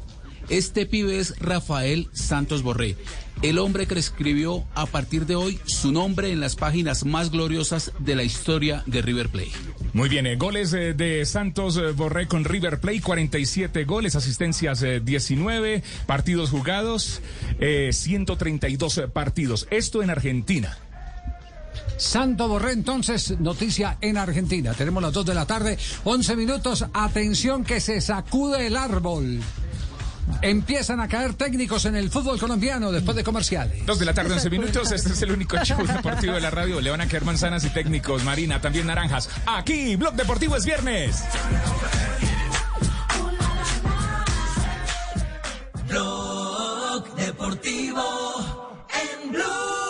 Este 0.49 0.87
pibe 0.87 1.19
es 1.19 1.37
Rafael 1.41 2.09
Santos 2.13 2.63
Borré, 2.63 2.97
el 3.43 3.59
hombre 3.59 3.89
que 3.89 3.99
escribió 3.99 4.65
a 4.77 4.87
partir 4.87 5.27
de 5.27 5.35
hoy 5.35 5.59
su 5.65 5.91
nombre 5.91 6.31
en 6.31 6.39
las 6.39 6.55
páginas 6.55 7.05
más 7.05 7.33
gloriosas 7.33 7.91
de 7.99 8.15
la 8.15 8.23
historia 8.23 8.85
de 8.87 9.03
River 9.03 9.29
Plate. 9.29 9.51
Muy 9.93 10.09
bien, 10.09 10.25
eh, 10.25 10.37
goles 10.37 10.73
eh, 10.73 10.95
de 10.95 11.27
Santos 11.27 11.77
eh, 11.79 11.91
Borré 11.91 12.29
con 12.29 12.45
River 12.45 12.79
Play, 12.79 13.01
47 13.01 13.85
goles, 13.85 14.15
asistencias 14.15 14.83
eh, 14.83 15.01
19, 15.01 15.83
partidos 16.07 16.51
jugados, 16.51 17.23
eh, 17.59 17.91
132 17.93 19.03
partidos. 19.13 19.67
Esto 19.71 20.01
en 20.01 20.11
Argentina. 20.11 20.79
Santo 21.97 22.47
Borré, 22.47 22.73
entonces, 22.73 23.41
noticia 23.41 23.99
en 24.01 24.17
Argentina. 24.17 24.75
Tenemos 24.75 25.03
las 25.03 25.13
2 25.13 25.27
de 25.27 25.35
la 25.35 25.47
tarde, 25.47 25.77
11 26.05 26.37
minutos. 26.37 26.85
Atención 26.93 27.65
que 27.65 27.81
se 27.81 28.01
sacude 28.01 28.69
el 28.69 28.77
árbol. 28.77 29.41
Empiezan 30.43 31.01
a 31.01 31.09
caer 31.09 31.35
técnicos 31.35 31.85
en 31.85 31.97
el 31.97 32.11
fútbol 32.11 32.39
colombiano 32.39 32.93
después 32.93 33.17
de 33.17 33.25
comerciales. 33.25 33.85
Dos 33.87 33.99
de 33.99 34.05
la 34.05 34.15
tarde, 34.15 34.35
11 34.35 34.51
minutos. 34.51 34.93
Este 34.93 35.13
es 35.13 35.23
el 35.23 35.33
único 35.33 35.57
show 35.65 35.85
deportivo 35.87 36.35
de 36.35 36.41
la 36.41 36.51
radio. 36.51 36.81
Le 36.81 36.91
van 36.91 37.01
a 37.01 37.09
caer 37.09 37.25
manzanas 37.25 37.65
y 37.65 37.71
técnicos, 37.71 38.25
Marina, 38.25 38.61
también 38.61 38.87
naranjas. 38.87 39.29
Aquí, 39.47 39.97
Blog 39.97 40.15
Deportivo 40.15 40.57
es 40.57 40.65
viernes. 40.65 41.23
Blog 45.89 47.15
Deportivo 47.17 48.85
en 48.91 49.33
Blue. 49.33 49.86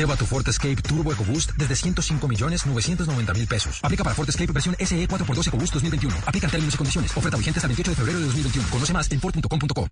Lleva 0.00 0.16
tu 0.16 0.24
Ford 0.24 0.48
Escape 0.48 0.76
Turbo 0.76 1.12
EcoBoost 1.12 1.52
desde 1.58 1.76
105 1.76 2.26
millones 2.26 2.64
990 2.64 3.34
mil 3.34 3.46
pesos. 3.46 3.80
Aplica 3.82 4.02
para 4.02 4.16
Ford 4.16 4.26
Escape 4.26 4.50
versión 4.50 4.74
SE 4.78 4.96
4x2 5.06 5.48
EcoBoost 5.48 5.74
2021. 5.74 6.16
Aplica 6.24 6.48
términos 6.48 6.74
y 6.74 6.78
condiciones. 6.78 7.14
Oferta 7.14 7.36
vigente 7.36 7.58
hasta 7.58 7.66
el 7.66 7.76
28 7.76 7.90
de 7.90 7.96
febrero 7.96 8.18
de 8.18 8.24
2021. 8.24 8.68
Conoce 8.70 8.94
más 8.94 9.12
en 9.12 9.20
Ford.com.co. 9.20 9.88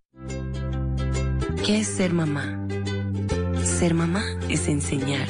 ¿Qué 1.63 1.81
es 1.81 1.89
ser 1.89 2.15
mamá? 2.15 2.67
Ser 3.63 3.93
mamá 3.93 4.25
es 4.49 4.67
enseñar. 4.69 5.29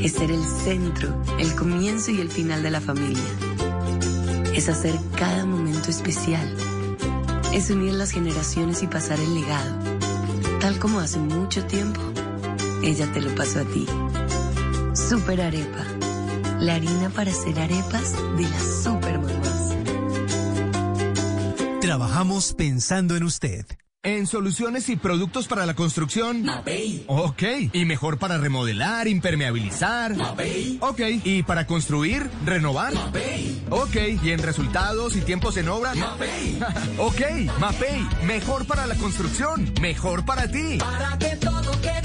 Es 0.00 0.12
ser 0.14 0.30
el 0.30 0.42
centro, 0.64 1.22
el 1.38 1.54
comienzo 1.54 2.10
y 2.10 2.22
el 2.22 2.30
final 2.30 2.62
de 2.62 2.70
la 2.70 2.80
familia. 2.80 3.22
Es 4.54 4.70
hacer 4.70 4.98
cada 5.18 5.44
momento 5.44 5.90
especial. 5.90 6.56
Es 7.52 7.68
unir 7.68 7.92
las 7.92 8.12
generaciones 8.12 8.82
y 8.82 8.86
pasar 8.86 9.20
el 9.20 9.34
legado. 9.34 9.78
Tal 10.58 10.78
como 10.78 11.00
hace 11.00 11.18
mucho 11.18 11.66
tiempo, 11.66 12.11
ella 12.82 13.10
te 13.12 13.20
lo 13.20 13.34
pasó 13.34 13.60
a 13.60 13.64
ti. 13.64 13.86
Super 14.94 15.40
Arepa. 15.40 15.84
La 16.60 16.74
harina 16.74 17.10
para 17.10 17.30
hacer 17.30 17.58
arepas 17.58 18.12
de 18.36 18.42
las 18.42 18.82
super 18.84 19.18
mamás. 19.18 19.74
Trabajamos 21.80 22.54
pensando 22.54 23.16
en 23.16 23.24
usted. 23.24 23.66
En 24.04 24.26
soluciones 24.26 24.88
y 24.88 24.96
productos 24.96 25.46
para 25.46 25.64
la 25.64 25.74
construcción. 25.74 26.42
Mapei. 26.42 27.04
Ok. 27.06 27.42
Y 27.72 27.84
mejor 27.84 28.18
para 28.18 28.36
remodelar, 28.36 29.06
impermeabilizar. 29.06 30.16
Mapei. 30.16 30.78
Ok. 30.80 31.00
Y 31.22 31.44
para 31.44 31.68
construir, 31.68 32.28
renovar. 32.44 32.94
Mapei. 32.94 33.62
Ok. 33.70 33.96
Y 34.24 34.30
en 34.30 34.42
resultados 34.42 35.14
y 35.14 35.20
tiempos 35.20 35.56
en 35.56 35.68
obra. 35.68 35.94
Mapei. 35.94 36.58
ok. 36.98 37.20
Mapei. 37.60 38.04
Mejor 38.24 38.66
para 38.66 38.88
la 38.88 38.96
construcción. 38.96 39.72
Mejor 39.80 40.24
para 40.24 40.50
ti. 40.50 40.78
Para 40.78 41.16
que 41.18 41.36
todo 41.36 41.80
quede 41.80 42.01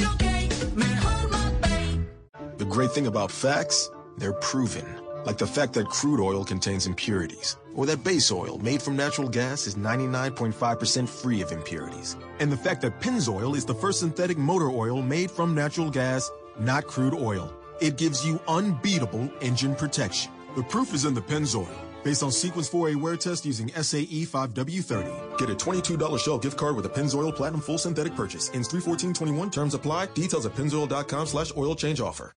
great 2.68 2.92
thing 2.92 3.08
about 3.08 3.32
facts, 3.32 3.90
they're 4.18 4.34
proven. 4.34 4.86
Like 5.26 5.38
the 5.38 5.48
fact 5.48 5.74
that 5.74 5.88
crude 5.88 6.22
oil 6.22 6.44
contains 6.46 6.86
impurities, 6.88 7.58
or 7.76 7.86
that 7.86 8.04
base 8.04 8.32
oil 8.32 8.58
made 8.60 8.82
from 8.82 8.96
natural 8.96 9.28
gas 9.28 9.68
is 9.68 9.76
99.5% 9.76 11.10
free 11.10 11.42
of 11.42 11.52
impurities. 11.52 12.16
And 12.40 12.52
the 12.52 12.58
fact 12.58 12.82
that 12.82 13.00
Pennzoil 13.02 13.56
is 13.56 13.66
the 13.66 13.74
first 13.74 14.00
synthetic 14.00 14.38
motor 14.38 14.70
oil 14.70 15.02
made 15.02 15.32
from 15.32 15.56
natural 15.56 15.90
gas, 15.90 16.30
not 16.60 16.88
crude 16.88 17.14
oil. 17.14 17.54
It 17.82 17.98
gives 17.98 18.26
you 18.26 18.40
unbeatable 18.48 19.32
engine 19.42 19.76
protection. 19.76 20.32
The 20.56 20.64
proof 20.64 20.94
is 20.94 21.06
in 21.06 21.14
the 21.14 21.22
Pennzoil. 21.22 21.87
Based 22.08 22.24
on 22.24 22.32
Sequence 22.32 22.70
4A 22.70 22.96
wear 22.96 23.18
test 23.18 23.46
using 23.46 23.68
SAE 23.68 24.26
5W30. 24.26 25.38
Get 25.38 25.50
a 25.50 25.54
$22 25.54 26.18
Shell 26.18 26.38
gift 26.38 26.56
card 26.56 26.78
with 26.78 26.86
a 26.86 26.90
Pennzoil 26.90 27.36
Platinum 27.36 27.60
Full 27.60 27.78
Synthetic 27.78 28.16
purchase. 28.16 28.50
Ends 28.54 28.70
31421. 28.70 29.52
Terms 29.52 29.74
apply. 29.74 30.06
Details 30.16 30.46
at 30.46 30.54
pennzoil.com 30.54 31.28
slash 31.28 31.52
oil 31.58 31.76
change 31.76 32.00
offer. 32.00 32.32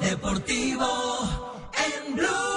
Deportivo 0.00 0.90
en 1.78 2.16
Blue. 2.16 2.55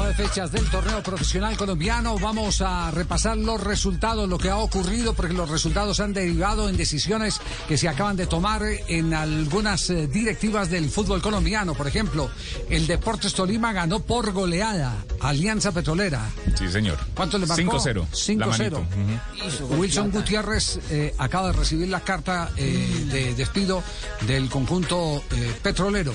Nueve 0.00 0.14
fechas 0.14 0.50
del 0.50 0.64
torneo 0.70 1.02
profesional 1.02 1.58
colombiano. 1.58 2.18
Vamos 2.18 2.62
a 2.62 2.90
repasar 2.90 3.36
los 3.36 3.62
resultados, 3.62 4.26
lo 4.26 4.38
que 4.38 4.48
ha 4.48 4.56
ocurrido, 4.56 5.12
porque 5.12 5.34
los 5.34 5.50
resultados 5.50 6.00
han 6.00 6.14
derivado 6.14 6.70
en 6.70 6.78
decisiones 6.78 7.38
que 7.68 7.76
se 7.76 7.86
acaban 7.86 8.16
de 8.16 8.26
tomar 8.26 8.62
en 8.88 9.12
algunas 9.12 9.90
eh, 9.90 10.06
directivas 10.06 10.70
del 10.70 10.88
fútbol 10.88 11.20
colombiano. 11.20 11.74
Por 11.74 11.86
ejemplo, 11.86 12.30
el 12.70 12.86
Deportes 12.86 13.34
Tolima 13.34 13.74
ganó 13.74 14.00
por 14.00 14.32
goleada 14.32 15.04
Alianza 15.20 15.70
Petrolera. 15.70 16.30
Sí, 16.54 16.66
señor. 16.70 16.96
¿Cuánto 17.14 17.36
le 17.36 17.44
marcó? 17.44 17.78
5-0. 17.78 18.38
La 18.38 18.46
5-0. 18.46 18.48
manito. 18.48 18.78
Ujú. 18.78 19.74
Wilson 19.74 20.10
Gutiérrez 20.10 20.80
eh, 20.90 21.14
acaba 21.18 21.48
de 21.48 21.52
recibir 21.52 21.88
la 21.88 22.00
carta 22.00 22.52
eh, 22.56 23.06
de 23.12 23.34
despido 23.34 23.82
del 24.26 24.48
conjunto 24.48 25.22
eh, 25.30 25.54
petrolero. 25.62 26.14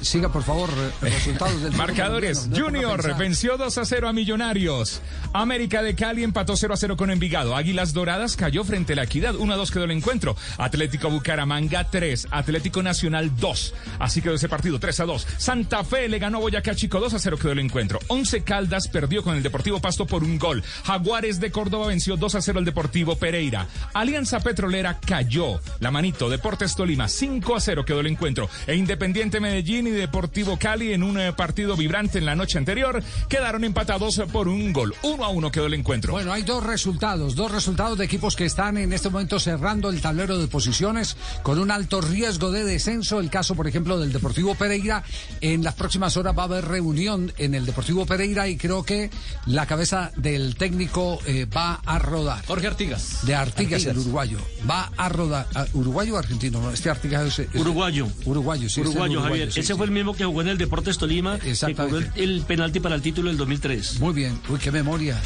Siga, 0.00 0.30
por 0.30 0.42
favor, 0.42 0.70
resultados 1.00 1.62
del 1.62 1.72
Marcadores. 1.72 2.46
No 2.46 2.64
Junior 2.64 3.16
venció 3.18 3.56
2 3.56 3.78
a 3.78 3.84
0 3.84 4.08
a 4.08 4.12
Millonarios. 4.12 5.00
América 5.32 5.82
de 5.82 5.94
Cali 5.94 6.22
empató 6.22 6.56
0 6.56 6.74
a 6.74 6.76
0 6.76 6.96
con 6.96 7.10
Envigado. 7.10 7.56
Águilas 7.56 7.92
Doradas 7.92 8.36
cayó 8.36 8.64
frente 8.64 8.92
a 8.92 8.96
la 8.96 9.04
Equidad. 9.04 9.34
1 9.34 9.52
a 9.52 9.56
2 9.56 9.70
quedó 9.70 9.84
el 9.84 9.90
encuentro. 9.90 10.36
Atlético 10.58 11.10
Bucaramanga 11.10 11.84
3. 11.90 12.28
Atlético 12.30 12.82
Nacional 12.82 13.36
2. 13.36 13.74
Así 13.98 14.22
quedó 14.22 14.34
ese 14.34 14.48
partido 14.48 14.78
3 14.78 15.00
a 15.00 15.04
2. 15.04 15.26
Santa 15.38 15.84
Fe 15.84 16.08
le 16.08 16.18
ganó 16.18 16.38
a 16.38 16.40
Boyacá 16.42 16.74
Chico 16.74 17.00
2 17.00 17.14
a 17.14 17.18
0 17.18 17.38
quedó 17.38 17.52
el 17.52 17.58
encuentro. 17.58 17.98
11 18.08 18.42
Caldas 18.42 18.88
perdió 18.88 19.22
con 19.22 19.36
el 19.36 19.42
Deportivo 19.42 19.80
Pasto 19.80 20.06
por 20.06 20.22
un 20.22 20.38
gol. 20.38 20.62
Jaguares 20.84 21.40
de 21.40 21.50
Córdoba 21.50 21.88
venció 21.88 22.16
2 22.16 22.34
a 22.34 22.40
0 22.40 22.60
al 22.60 22.64
Deportivo 22.64 23.16
Pereira. 23.16 23.66
Alianza 23.92 24.40
Petrolera 24.40 25.00
cayó. 25.00 25.60
La 25.80 25.90
manito 25.90 26.30
Deportes 26.30 26.74
Tolima 26.76 27.08
5 27.08 27.56
a 27.56 27.60
0 27.60 27.84
quedó 27.84 28.00
el 28.00 28.06
encuentro. 28.06 28.48
E 28.66 28.74
Independiente 28.74 29.40
Medellín 29.40 29.65
y 29.68 29.82
Deportivo 29.82 30.56
Cali 30.58 30.92
en 30.92 31.02
un 31.02 31.18
eh, 31.18 31.32
partido 31.32 31.76
vibrante 31.76 32.18
en 32.18 32.24
la 32.24 32.36
noche 32.36 32.56
anterior 32.56 33.02
quedaron 33.28 33.64
empatados 33.64 34.22
por 34.32 34.46
un 34.46 34.72
gol. 34.72 34.94
1 35.02 35.24
a 35.24 35.28
1 35.28 35.50
quedó 35.50 35.66
el 35.66 35.74
encuentro. 35.74 36.12
Bueno, 36.12 36.32
hay 36.32 36.42
dos 36.44 36.62
resultados, 36.64 37.34
dos 37.34 37.50
resultados 37.50 37.98
de 37.98 38.04
equipos 38.04 38.36
que 38.36 38.44
están 38.44 38.76
en 38.78 38.92
este 38.92 39.10
momento 39.10 39.40
cerrando 39.40 39.90
el 39.90 40.00
tablero 40.00 40.38
de 40.38 40.46
posiciones 40.46 41.16
con 41.42 41.58
un 41.58 41.70
alto 41.72 42.00
riesgo 42.00 42.52
de 42.52 42.64
descenso. 42.64 43.18
El 43.18 43.28
caso, 43.28 43.56
por 43.56 43.66
ejemplo, 43.66 43.98
del 43.98 44.12
Deportivo 44.12 44.54
Pereira. 44.54 45.02
En 45.40 45.64
las 45.64 45.74
próximas 45.74 46.16
horas 46.16 46.36
va 46.38 46.42
a 46.42 46.44
haber 46.46 46.64
reunión 46.64 47.32
en 47.36 47.54
el 47.56 47.66
Deportivo 47.66 48.06
Pereira 48.06 48.46
y 48.48 48.56
creo 48.56 48.84
que 48.84 49.10
la 49.46 49.66
cabeza 49.66 50.12
del 50.16 50.54
técnico 50.54 51.18
eh, 51.26 51.44
va 51.46 51.80
a 51.84 51.98
rodar. 51.98 52.44
Jorge 52.46 52.68
Artigas. 52.68 53.26
De 53.26 53.34
Artigas, 53.34 53.82
Artigas. 53.82 53.96
el 53.96 53.98
uruguayo. 53.98 54.38
Va 54.70 54.92
a 54.96 55.08
rodar. 55.08 55.46
¿Uruguayo 55.72 56.14
o 56.14 56.18
argentino? 56.18 56.60
No, 56.60 56.70
este 56.70 56.88
Artigas 56.88 57.26
es, 57.38 57.48
es- 57.52 57.60
Uruguayo. 57.60 58.06
Uruguayo, 58.24 58.68
sí. 58.68 58.80
Uruguayo, 58.80 59.12
uruguayo, 59.14 59.28
Javier. 59.28 59.52
Sí, 59.56 59.60
Ese 59.60 59.72
sí. 59.72 59.76
fue 59.76 59.86
el 59.86 59.92
mismo 59.92 60.14
que 60.14 60.24
jugó 60.24 60.40
en 60.42 60.48
el 60.48 60.58
Deportes 60.58 60.98
Tolima, 60.98 61.38
que 61.38 61.54
cobró 61.74 61.98
el, 61.98 62.10
el 62.16 62.42
penalti 62.42 62.80
para 62.80 62.94
el 62.94 63.02
título 63.02 63.28
del 63.28 63.36
2003. 63.36 64.00
Muy 64.00 64.14
bien. 64.14 64.38
Uy, 64.48 64.58
qué 64.58 64.70
memoria. 64.70 65.18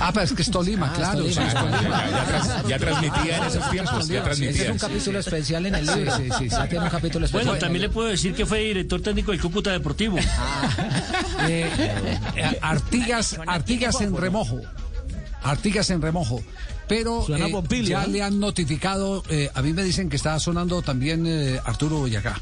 Ah, 0.00 0.10
pero 0.12 0.24
es 0.24 0.32
que 0.32 0.42
es 0.42 0.50
Tolima, 0.50 0.90
Ah, 0.90 0.96
claro. 0.96 1.24
es 1.24 1.34
sí, 1.36 1.40
es 1.46 1.54
Tolima. 1.54 1.76
Tolima. 1.78 2.10
Ya- 2.10 2.62
ya 2.62 2.68
ya 2.68 2.78
transmitía 2.78 3.36
en 3.38 3.44
esos 3.44 3.70
tiempos, 3.70 4.08
ya 4.08 4.22
transmitía. 4.24 4.50
Ese 4.54 4.64
es 4.66 4.70
un 4.72 4.78
capítulo 4.78 5.18
especial 5.20 5.66
en 5.66 5.74
el 5.76 5.86
libro. 5.86 6.16
sí, 6.16 6.22
sí, 6.24 6.30
sí. 6.38 6.48
Ya 6.48 6.68
tiene 6.68 6.84
un 6.84 6.90
capítulo 6.90 7.24
especial. 7.26 7.46
Bueno, 7.46 7.60
también 7.60 7.82
le 7.82 7.88
puedo 7.88 8.08
decir 8.08 8.34
que 8.34 8.46
fue 8.46 8.60
director 8.60 9.00
técnico 9.00 9.30
del 9.30 9.40
Cúcuta 9.40 9.70
Deportivo. 9.70 10.18
Eh, 11.48 11.70
eh, 12.36 12.58
Artigas, 12.62 13.38
Artigas 13.46 14.00
en 14.00 14.16
remojo. 14.16 14.60
Artigas 15.42 15.90
en 15.90 16.02
remojo. 16.02 16.42
Pero 16.88 17.24
eh, 17.34 17.82
ya 17.84 18.06
le 18.06 18.22
han 18.22 18.38
notificado, 18.40 19.22
eh, 19.28 19.50
a 19.54 19.62
mí 19.62 19.72
me 19.72 19.82
dicen 19.84 20.08
que 20.08 20.16
está 20.16 20.38
sonando 20.40 20.82
también 20.82 21.24
eh, 21.26 21.60
Arturo 21.64 21.98
Boyacá. 21.98 22.38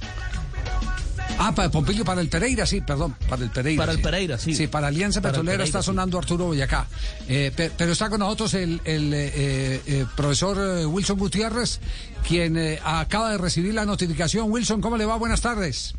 Ah, 1.42 1.54
para 1.54 1.70
Pompilio, 1.70 2.04
para 2.04 2.20
el 2.20 2.28
Pereira, 2.28 2.66
sí, 2.66 2.82
perdón, 2.82 3.16
para 3.26 3.42
el 3.42 3.50
Pereira. 3.50 3.80
Para 3.80 3.92
el 3.92 4.00
Pereira, 4.02 4.36
sí. 4.38 4.54
Sí, 4.54 4.66
para 4.66 4.88
Alianza 4.88 5.22
Para 5.22 5.32
Petrolera 5.32 5.52
Pereira, 5.56 5.64
está 5.64 5.80
sí. 5.80 5.86
sonando 5.86 6.18
Arturo 6.18 6.44
Boyacá. 6.44 6.86
Eh, 7.28 7.50
pe- 7.56 7.70
pero 7.76 7.92
está 7.92 8.10
con 8.10 8.20
nosotros 8.20 8.52
el, 8.52 8.78
el, 8.84 9.14
eh, 9.14 9.80
eh, 9.86 10.06
profesor 10.14 10.86
Wilson 10.86 11.18
Gutiérrez, 11.18 11.80
quien 12.28 12.58
eh, 12.58 12.78
acaba 12.84 13.30
de 13.32 13.38
recibir 13.38 13.72
la 13.72 13.86
notificación. 13.86 14.50
Wilson, 14.52 14.82
¿cómo 14.82 14.98
le 14.98 15.06
va? 15.06 15.16
Buenas 15.16 15.40
tardes. 15.40 15.94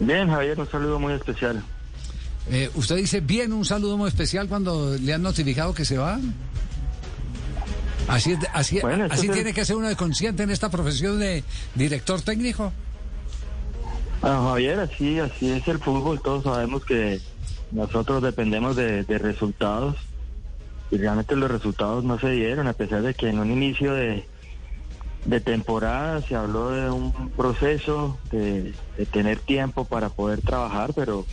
Bien, 0.00 0.28
Javier, 0.30 0.58
un 0.58 0.70
saludo 0.70 0.98
muy 0.98 1.12
especial. 1.12 1.62
Eh, 2.50 2.70
usted 2.74 2.96
dice 2.96 3.20
bien 3.20 3.52
un 3.52 3.66
saludo 3.66 3.98
muy 3.98 4.08
especial 4.08 4.48
cuando 4.48 4.96
le 4.96 5.12
han 5.12 5.20
notificado 5.20 5.74
que 5.74 5.84
se 5.84 5.98
va. 5.98 6.18
Así, 8.08 8.34
así, 8.54 8.78
Bueno, 8.80 9.08
así 9.10 9.26
es 9.26 9.32
tiene 9.34 9.52
que 9.52 9.64
ser 9.64 9.76
uno 9.76 9.88
de 9.88 9.96
consciente 9.96 10.42
en 10.44 10.50
esta 10.50 10.70
profesión 10.70 11.18
de 11.18 11.42
director 11.74 12.22
técnico. 12.22 12.72
Ah, 14.22 14.48
Javier, 14.50 14.80
así, 14.80 15.18
así 15.18 15.50
es 15.50 15.66
el 15.68 15.78
fútbol. 15.78 16.20
Todos 16.20 16.44
sabemos 16.44 16.84
que 16.84 17.20
nosotros 17.70 18.22
dependemos 18.22 18.76
de, 18.76 19.04
de 19.04 19.18
resultados 19.18 19.96
y 20.90 20.98
realmente 20.98 21.36
los 21.36 21.50
resultados 21.50 22.04
no 22.04 22.18
se 22.18 22.30
dieron, 22.30 22.68
a 22.68 22.72
pesar 22.72 23.02
de 23.02 23.14
que 23.14 23.28
en 23.28 23.38
un 23.38 23.50
inicio 23.50 23.92
de, 23.92 24.24
de 25.24 25.40
temporada 25.40 26.22
se 26.22 26.36
habló 26.36 26.70
de 26.70 26.90
un 26.90 27.30
proceso, 27.30 28.18
de 28.30 28.72
tener 29.10 29.38
tiempo 29.40 29.84
para 29.84 30.08
poder 30.08 30.40
trabajar, 30.40 30.92
pero, 30.94 31.26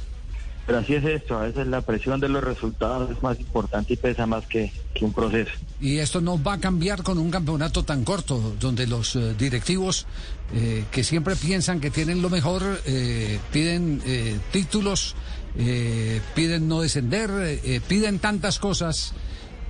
pero 0.66 0.80
así 0.80 0.96
es 0.96 1.04
esto. 1.04 1.38
A 1.38 1.44
veces 1.44 1.68
la 1.68 1.82
presión 1.82 2.20
de 2.20 2.30
los 2.30 2.44
resultados 2.44 3.12
es 3.12 3.22
más 3.22 3.40
importante 3.40 3.94
y 3.94 3.98
pesa 3.98 4.26
más 4.26 4.46
que, 4.48 4.72
que 4.94 5.06
un 5.06 5.14
proceso. 5.14 5.52
Y 5.82 5.98
esto 5.98 6.22
no 6.22 6.42
va 6.42 6.54
a 6.54 6.60
cambiar 6.60 7.04
con 7.04 7.18
un 7.18 7.30
campeonato 7.30 7.84
tan 7.84 8.04
corto, 8.04 8.56
donde 8.60 8.88
los 8.88 9.16
eh, 9.16 9.34
directivos 9.38 10.08
eh, 10.54 10.86
que 10.92 11.04
siempre 11.04 11.36
piensan 11.36 11.80
que 11.80 11.90
tienen 11.92 12.22
lo 12.22 12.30
mejor, 12.30 12.64
eh, 12.86 13.40
piden 13.52 14.02
eh, 14.06 14.38
títulos, 14.52 15.16
eh, 15.58 16.22
piden 16.36 16.68
no 16.68 16.82
descender, 16.82 17.30
eh, 17.64 17.82
piden 17.88 18.20
tantas 18.20 18.60
cosas 18.60 19.14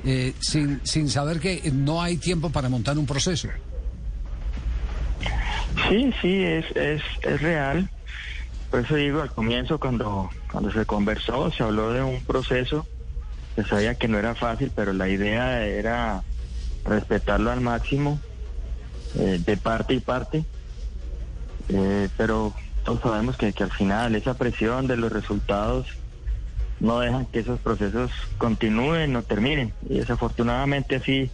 eh, 0.06 0.34
sin, 0.40 0.80
sin 0.84 1.10
saber 1.10 1.40
que 1.40 1.72
no 1.74 2.02
hay 2.02 2.18
tiempo 2.18 2.50
para 2.52 2.70
montar 2.70 2.98
un 2.98 3.06
proceso. 3.06 3.48
Sí, 5.90 6.14
sí, 6.22 6.44
es, 6.44 6.66
es, 6.76 7.02
es 7.24 7.42
real. 7.42 7.90
Por 8.70 8.82
eso 8.82 8.96
digo, 8.96 9.22
al 9.22 9.32
comienzo 9.32 9.80
cuando, 9.80 10.30
cuando 10.54 10.72
se 10.72 10.86
conversó, 10.86 11.52
se 11.52 11.64
habló 11.64 11.92
de 11.92 12.04
un 12.04 12.24
proceso, 12.24 12.86
se 13.56 13.64
sabía 13.64 13.96
que 13.96 14.08
no 14.08 14.20
era 14.20 14.36
fácil, 14.36 14.72
pero 14.74 14.94
la 14.94 15.10
idea 15.10 15.66
era 15.66 16.22
respetarlo 16.86 17.50
al 17.52 17.60
máximo, 17.60 18.20
eh, 19.16 19.42
de 19.44 19.58
parte 19.58 19.96
y 19.96 20.00
parte. 20.00 20.46
Eh, 21.70 22.08
pero 22.18 22.54
todos 22.86 23.02
sabemos 23.02 23.36
que, 23.36 23.52
al 23.58 23.72
final 23.72 24.14
esa 24.14 24.36
presión 24.36 24.86
de 24.86 24.96
los 24.96 25.12
resultados 25.12 25.88
no 26.80 27.00
dejan 27.00 27.26
que 27.26 27.40
esos 27.40 27.60
procesos 27.60 28.12
continúen 28.38 29.16
o 29.16 29.24
terminen. 29.24 29.74
Y 29.90 29.98
desafortunadamente 29.98 30.98
así 30.98 31.32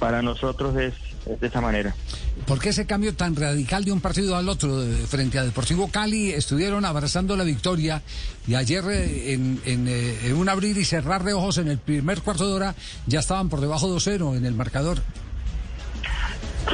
para 0.00 0.22
nosotros 0.22 0.76
es 0.76 0.94
de 1.38 1.46
esa 1.46 1.60
manera. 1.60 1.94
¿Por 2.44 2.60
qué 2.60 2.68
ese 2.68 2.86
cambio 2.86 3.14
tan 3.14 3.34
radical 3.34 3.84
de 3.84 3.92
un 3.92 4.00
partido 4.00 4.36
al 4.36 4.48
otro? 4.48 4.82
Frente 5.08 5.38
a 5.38 5.44
Deportivo 5.44 5.88
Cali 5.88 6.30
estuvieron 6.30 6.84
abrazando 6.84 7.34
la 7.36 7.44
victoria 7.44 8.02
y 8.46 8.54
ayer 8.54 8.84
eh, 8.90 9.32
en, 9.32 9.60
en, 9.64 9.88
eh, 9.88 10.18
en 10.24 10.36
un 10.36 10.48
abrir 10.48 10.76
y 10.76 10.84
cerrar 10.84 11.24
de 11.24 11.32
ojos 11.32 11.58
en 11.58 11.68
el 11.68 11.78
primer 11.78 12.20
cuarto 12.20 12.46
de 12.46 12.52
hora 12.52 12.74
ya 13.06 13.20
estaban 13.20 13.48
por 13.48 13.60
debajo 13.60 13.88
2-0 13.88 14.36
en 14.36 14.44
el 14.44 14.54
marcador. 14.54 14.98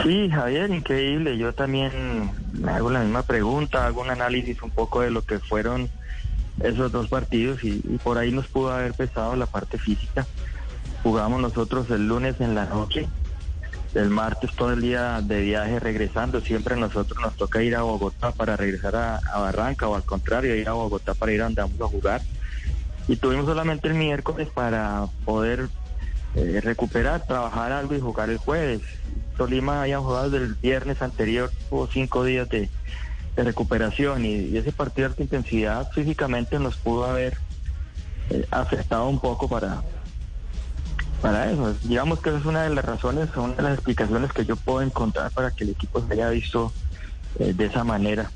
Sí, 0.03 0.29
Javier, 0.31 0.71
increíble. 0.71 1.39
Yo 1.39 1.53
también 1.53 2.31
me 2.53 2.73
hago 2.73 2.91
la 2.91 3.01
misma 3.01 3.23
pregunta, 3.23 3.87
hago 3.87 4.03
un 4.03 4.11
análisis 4.11 4.61
un 4.63 4.71
poco 4.71 5.01
de 5.03 5.11
lo 5.11 5.23
que 5.23 5.39
fueron 5.39 5.89
esos 6.63 6.91
dos 6.93 7.09
partidos 7.09 7.63
y, 7.63 7.81
y 7.85 7.99
por 8.03 8.19
ahí 8.19 8.33
nos 8.33 8.47
pudo 8.47 8.73
haber 8.73 8.95
pesado 8.95 9.37
la 9.37 9.47
parte 9.47 9.79
física. 9.79 10.27
Jugamos 11.03 11.41
nosotros 11.41 11.89
el 11.91 12.09
lunes 12.09 12.41
en 12.41 12.55
la 12.55 12.67
noche, 12.67 13.09
el 13.95 14.11
martes 14.11 14.51
todo 14.57 14.73
el 14.73 14.81
día 14.81 15.21
de 15.21 15.41
viaje 15.41 15.79
regresando. 15.81 16.41
Siempre 16.41 16.77
nosotros 16.77 17.19
nos 17.21 17.37
toca 17.37 17.63
ir 17.63 17.77
a 17.77 17.83
Bogotá 17.83 18.33
para 18.33 18.57
regresar 18.57 18.97
a, 18.97 19.21
Barranca 19.39 19.89
o 19.89 19.95
al 19.95 20.05
contrario, 20.05 20.55
ir 20.55 20.69
a 20.69 20.73
Bogotá 20.73 21.15
para 21.15 21.33
ir 21.33 21.41
a 21.41 21.45
donde 21.45 21.63
vamos 21.63 21.81
a 21.81 21.89
jugar. 21.89 22.23
Y 23.09 23.17
tuvimos 23.17 23.47
solamente 23.47 23.89
el 23.89 23.95
miércoles 23.95 24.49
para 24.55 25.07
poder 25.25 25.69
eh, 26.35 26.61
recuperar, 26.63 27.27
trabajar 27.27 27.73
algo 27.73 27.95
y 27.95 28.01
jugar 28.01 28.31
el 28.31 28.39
jueves. 28.39 28.81
Tolima 29.37 29.83
había 29.83 29.99
jugado 29.99 30.31
desde 30.31 30.47
el 30.47 30.55
viernes 30.55 31.03
anterior, 31.03 31.51
tuvo 31.69 31.87
cinco 31.87 32.25
días 32.25 32.49
de, 32.49 32.69
recuperación 33.35 34.27
y, 34.27 34.35
y 34.35 34.59
ese 34.59 34.73
partido 34.73 35.09
de 35.09 35.13
alta 35.13 35.23
intensidad 35.23 35.91
físicamente 35.93 36.59
nos 36.59 36.77
pudo 36.77 37.07
haber 37.07 37.39
eh, 38.29 38.47
afectado 38.51 39.09
un 39.09 39.19
poco 39.19 39.49
para, 39.49 39.83
para 41.23 41.51
eso. 41.51 41.75
Digamos 41.85 42.19
que 42.19 42.31
esa 42.31 42.39
es 42.41 42.45
una 42.45 42.65
de 42.65 42.75
las 42.75 42.85
razones, 42.85 43.29
una 43.37 43.55
de 43.55 43.63
las 43.63 43.75
explicaciones 43.75 44.33
que 44.33 44.45
yo 44.45 44.57
puedo 44.57 44.83
encontrar 44.83 45.31
para 45.31 45.51
que 45.53 45.65
el 45.65 45.71
equipo 45.71 46.05
se 46.07 46.13
haya 46.13 46.29
visto 46.29 46.73
eh, 47.39 47.55
de 47.55 47.67
esa 47.67 47.85
manera, 47.85 48.31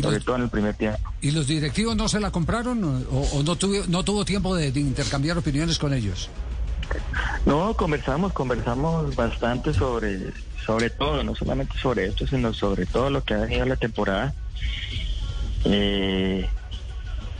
sobre 0.00 0.20
todo 0.20 0.36
en 0.36 0.42
el 0.42 0.48
primer 0.50 0.74
tiempo. 0.74 0.98
¿Y 1.20 1.32
los 1.32 1.48
directivos 1.48 1.96
no 1.96 2.08
se 2.08 2.20
la 2.20 2.30
compraron 2.30 2.84
o, 2.84 3.20
o 3.20 3.42
no, 3.42 3.56
tuvo, 3.56 3.82
no 3.88 4.04
tuvo 4.04 4.24
tiempo 4.24 4.54
de, 4.54 4.70
de 4.70 4.80
intercambiar 4.80 5.38
opiniones 5.38 5.78
con 5.78 5.94
ellos? 5.94 6.30
No, 7.46 7.74
conversamos, 7.74 8.32
conversamos 8.32 9.16
bastante 9.16 9.72
sobre, 9.72 10.32
sobre 10.64 10.90
todo, 10.90 11.22
no 11.24 11.34
solamente 11.34 11.76
sobre 11.78 12.06
esto, 12.06 12.26
sino 12.26 12.52
sobre 12.52 12.86
todo 12.86 13.10
lo 13.10 13.24
que 13.24 13.34
ha 13.34 13.38
venido 13.38 13.64
la 13.64 13.76
temporada. 13.76 14.34
Eh, 15.64 16.48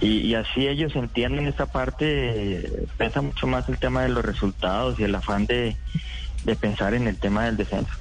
y, 0.00 0.18
y 0.18 0.34
así 0.34 0.66
ellos 0.66 0.94
entienden 0.96 1.46
esta 1.46 1.66
parte, 1.66 2.86
pesa 2.98 3.20
mucho 3.22 3.46
más 3.46 3.68
el 3.68 3.78
tema 3.78 4.02
de 4.02 4.08
los 4.10 4.24
resultados 4.24 4.98
y 5.00 5.04
el 5.04 5.14
afán 5.14 5.46
de, 5.46 5.76
de 6.44 6.56
pensar 6.56 6.94
en 6.94 7.06
el 7.08 7.16
tema 7.16 7.44
del 7.44 7.56
descenso. 7.56 7.92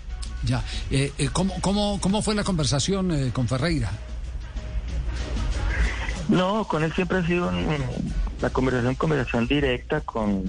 Ya. 0.43 0.63
Eh, 0.91 1.11
eh, 1.17 1.29
¿cómo, 1.31 1.53
cómo, 1.61 1.99
¿Cómo 2.01 2.21
fue 2.21 2.35
la 2.35 2.43
conversación 2.43 3.11
eh, 3.11 3.31
con 3.33 3.47
Ferreira? 3.47 3.91
No, 6.29 6.65
con 6.67 6.83
él 6.83 6.91
siempre 6.93 7.19
ha 7.19 7.25
sido 7.25 7.49
un- 7.49 8.13
la 8.41 8.49
conversación, 8.49 8.95
conversación 8.95 9.47
directa, 9.47 10.01
con, 10.01 10.43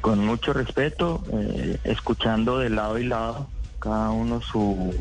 con 0.00 0.24
mucho 0.24 0.52
respeto, 0.52 1.22
eh, 1.32 1.78
escuchando 1.84 2.58
de 2.58 2.70
lado 2.70 2.98
y 2.98 3.04
lado 3.06 3.48
cada 3.78 4.10
uno 4.10 4.40
su, 4.42 4.92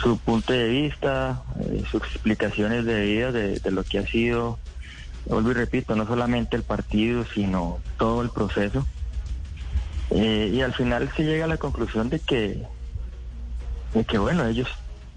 su 0.00 0.18
punto 0.18 0.52
de 0.52 0.68
vista, 0.68 1.42
eh, 1.60 1.82
sus 1.90 2.02
explicaciones 2.02 2.84
de 2.84 3.00
vida 3.00 3.32
de, 3.32 3.70
lo 3.70 3.84
que 3.84 3.98
ha 3.98 4.06
sido, 4.06 4.58
vuelvo 5.26 5.50
y 5.50 5.54
repito, 5.54 5.94
no 5.96 6.06
solamente 6.06 6.56
el 6.56 6.62
partido, 6.62 7.24
sino 7.34 7.78
todo 7.98 8.22
el 8.22 8.30
proceso. 8.30 8.86
Eh, 10.10 10.52
y 10.54 10.60
al 10.62 10.72
final 10.72 11.10
se 11.16 11.24
llega 11.24 11.44
a 11.44 11.48
la 11.48 11.58
conclusión 11.58 12.08
de 12.08 12.20
que, 12.20 12.62
de 13.94 14.04
que 14.04 14.18
bueno, 14.18 14.46
ellos 14.46 14.68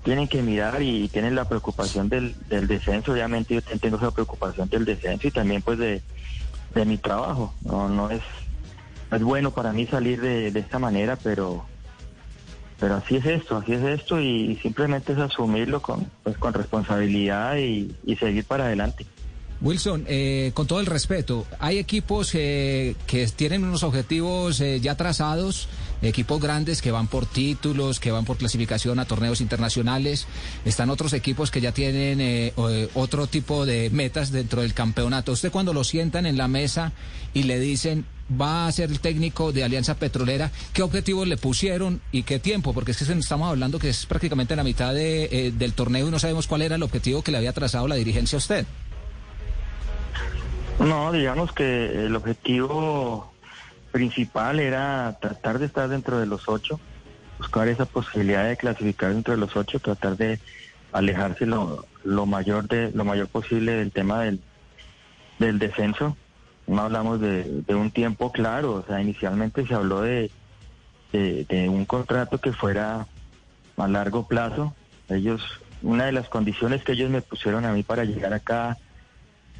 tienen 0.03 0.27
que 0.27 0.41
mirar 0.41 0.81
y 0.81 1.07
tienen 1.09 1.35
la 1.35 1.47
preocupación 1.47 2.09
del, 2.09 2.35
descenso, 2.49 3.13
obviamente 3.13 3.53
yo 3.53 3.61
tengo 3.61 3.97
esa 3.97 4.11
preocupación 4.11 4.67
del 4.67 4.83
descenso 4.83 5.27
y 5.27 5.31
también 5.31 5.61
pues 5.61 5.77
de, 5.77 6.01
de 6.73 6.85
mi 6.85 6.97
trabajo, 6.97 7.53
no, 7.61 7.87
no 7.87 8.09
es, 8.09 8.21
es 9.11 9.21
bueno 9.21 9.51
para 9.51 9.71
mí 9.71 9.85
salir 9.85 10.19
de, 10.19 10.51
de 10.51 10.59
esta 10.59 10.79
manera, 10.79 11.17
pero 11.17 11.65
pero 12.81 12.95
así 12.95 13.17
es 13.17 13.25
esto, 13.27 13.57
así 13.57 13.73
es 13.73 13.83
esto 13.83 14.19
y 14.19 14.57
simplemente 14.59 15.13
es 15.13 15.19
asumirlo 15.19 15.83
con, 15.83 16.09
pues, 16.23 16.35
con 16.37 16.51
responsabilidad 16.51 17.55
y, 17.57 17.95
y 18.07 18.15
seguir 18.15 18.43
para 18.43 18.65
adelante. 18.65 19.05
Wilson, 19.61 20.05
eh, 20.07 20.49
con 20.55 20.65
todo 20.65 20.79
el 20.79 20.87
respeto, 20.87 21.45
hay 21.59 21.77
equipos 21.77 22.33
eh, 22.33 22.95
que 23.05 23.27
tienen 23.27 23.63
unos 23.63 23.83
objetivos 23.83 24.59
eh, 24.59 24.79
ya 24.79 24.97
trazados, 24.97 25.69
equipos 26.01 26.41
grandes 26.41 26.81
que 26.81 26.91
van 26.91 27.07
por 27.07 27.25
títulos, 27.25 27.99
que 27.99 28.11
van 28.11 28.25
por 28.25 28.37
clasificación 28.37 28.99
a 28.99 29.05
torneos 29.05 29.41
internacionales, 29.41 30.27
están 30.65 30.89
otros 30.89 31.13
equipos 31.13 31.51
que 31.51 31.61
ya 31.61 31.71
tienen 31.71 32.21
eh, 32.21 32.53
eh, 32.57 32.89
otro 32.93 33.27
tipo 33.27 33.65
de 33.65 33.89
metas 33.89 34.31
dentro 34.31 34.61
del 34.61 34.73
campeonato. 34.73 35.31
Usted 35.31 35.51
cuando 35.51 35.73
lo 35.73 35.83
sientan 35.83 36.25
en 36.25 36.37
la 36.37 36.47
mesa 36.47 36.91
y 37.33 37.43
le 37.43 37.59
dicen 37.59 38.05
va 38.39 38.67
a 38.67 38.71
ser 38.71 38.89
el 38.91 39.01
técnico 39.01 39.51
de 39.51 39.63
Alianza 39.63 39.95
Petrolera, 39.95 40.51
¿qué 40.73 40.83
objetivos 40.83 41.27
le 41.27 41.35
pusieron 41.35 42.01
y 42.11 42.23
qué 42.23 42.39
tiempo? 42.39 42.73
Porque 42.73 42.91
es 42.91 42.97
que 42.97 43.03
estamos 43.13 43.49
hablando 43.49 43.77
que 43.77 43.89
es 43.89 44.05
prácticamente 44.05 44.55
la 44.55 44.63
mitad 44.63 44.97
eh, 44.97 45.51
del 45.53 45.73
torneo 45.73 46.07
y 46.07 46.11
no 46.11 46.19
sabemos 46.19 46.47
cuál 46.47 46.61
era 46.61 46.75
el 46.75 46.83
objetivo 46.83 47.21
que 47.23 47.31
le 47.31 47.37
había 47.37 47.51
trazado 47.51 47.87
la 47.87 47.95
dirigencia 47.95 48.37
a 48.37 48.39
usted. 48.39 48.65
No, 50.79 51.11
digamos 51.11 51.51
que 51.51 52.05
el 52.05 52.15
objetivo 52.15 53.30
principal 53.91 54.59
era 54.59 55.17
tratar 55.21 55.59
de 55.59 55.65
estar 55.65 55.89
dentro 55.89 56.19
de 56.19 56.25
los 56.25 56.47
ocho, 56.47 56.79
buscar 57.37 57.67
esa 57.67 57.85
posibilidad 57.85 58.47
de 58.47 58.57
clasificar 58.57 59.13
dentro 59.13 59.33
de 59.33 59.39
los 59.39 59.55
ocho, 59.55 59.79
tratar 59.79 60.17
de 60.17 60.39
alejarse 60.91 61.45
lo, 61.45 61.85
lo 62.03 62.25
mayor 62.25 62.67
de 62.67 62.91
lo 62.91 63.05
mayor 63.05 63.27
posible 63.27 63.73
del 63.73 63.91
tema 63.91 64.21
del, 64.21 64.41
del 65.39 65.59
descenso. 65.59 66.17
No 66.67 66.83
hablamos 66.83 67.19
de, 67.19 67.63
de 67.63 67.75
un 67.75 67.91
tiempo 67.91 68.31
claro, 68.31 68.73
o 68.73 68.85
sea, 68.85 69.01
inicialmente 69.01 69.67
se 69.67 69.73
habló 69.73 70.01
de, 70.01 70.31
de, 71.11 71.45
de 71.45 71.69
un 71.69 71.85
contrato 71.85 72.39
que 72.39 72.53
fuera 72.53 73.07
a 73.77 73.87
largo 73.87 74.27
plazo. 74.27 74.73
Ellos, 75.09 75.41
una 75.81 76.05
de 76.05 76.11
las 76.11 76.29
condiciones 76.29 76.83
que 76.83 76.93
ellos 76.93 77.09
me 77.09 77.21
pusieron 77.21 77.65
a 77.65 77.73
mí 77.73 77.83
para 77.83 78.05
llegar 78.05 78.33
acá 78.33 78.77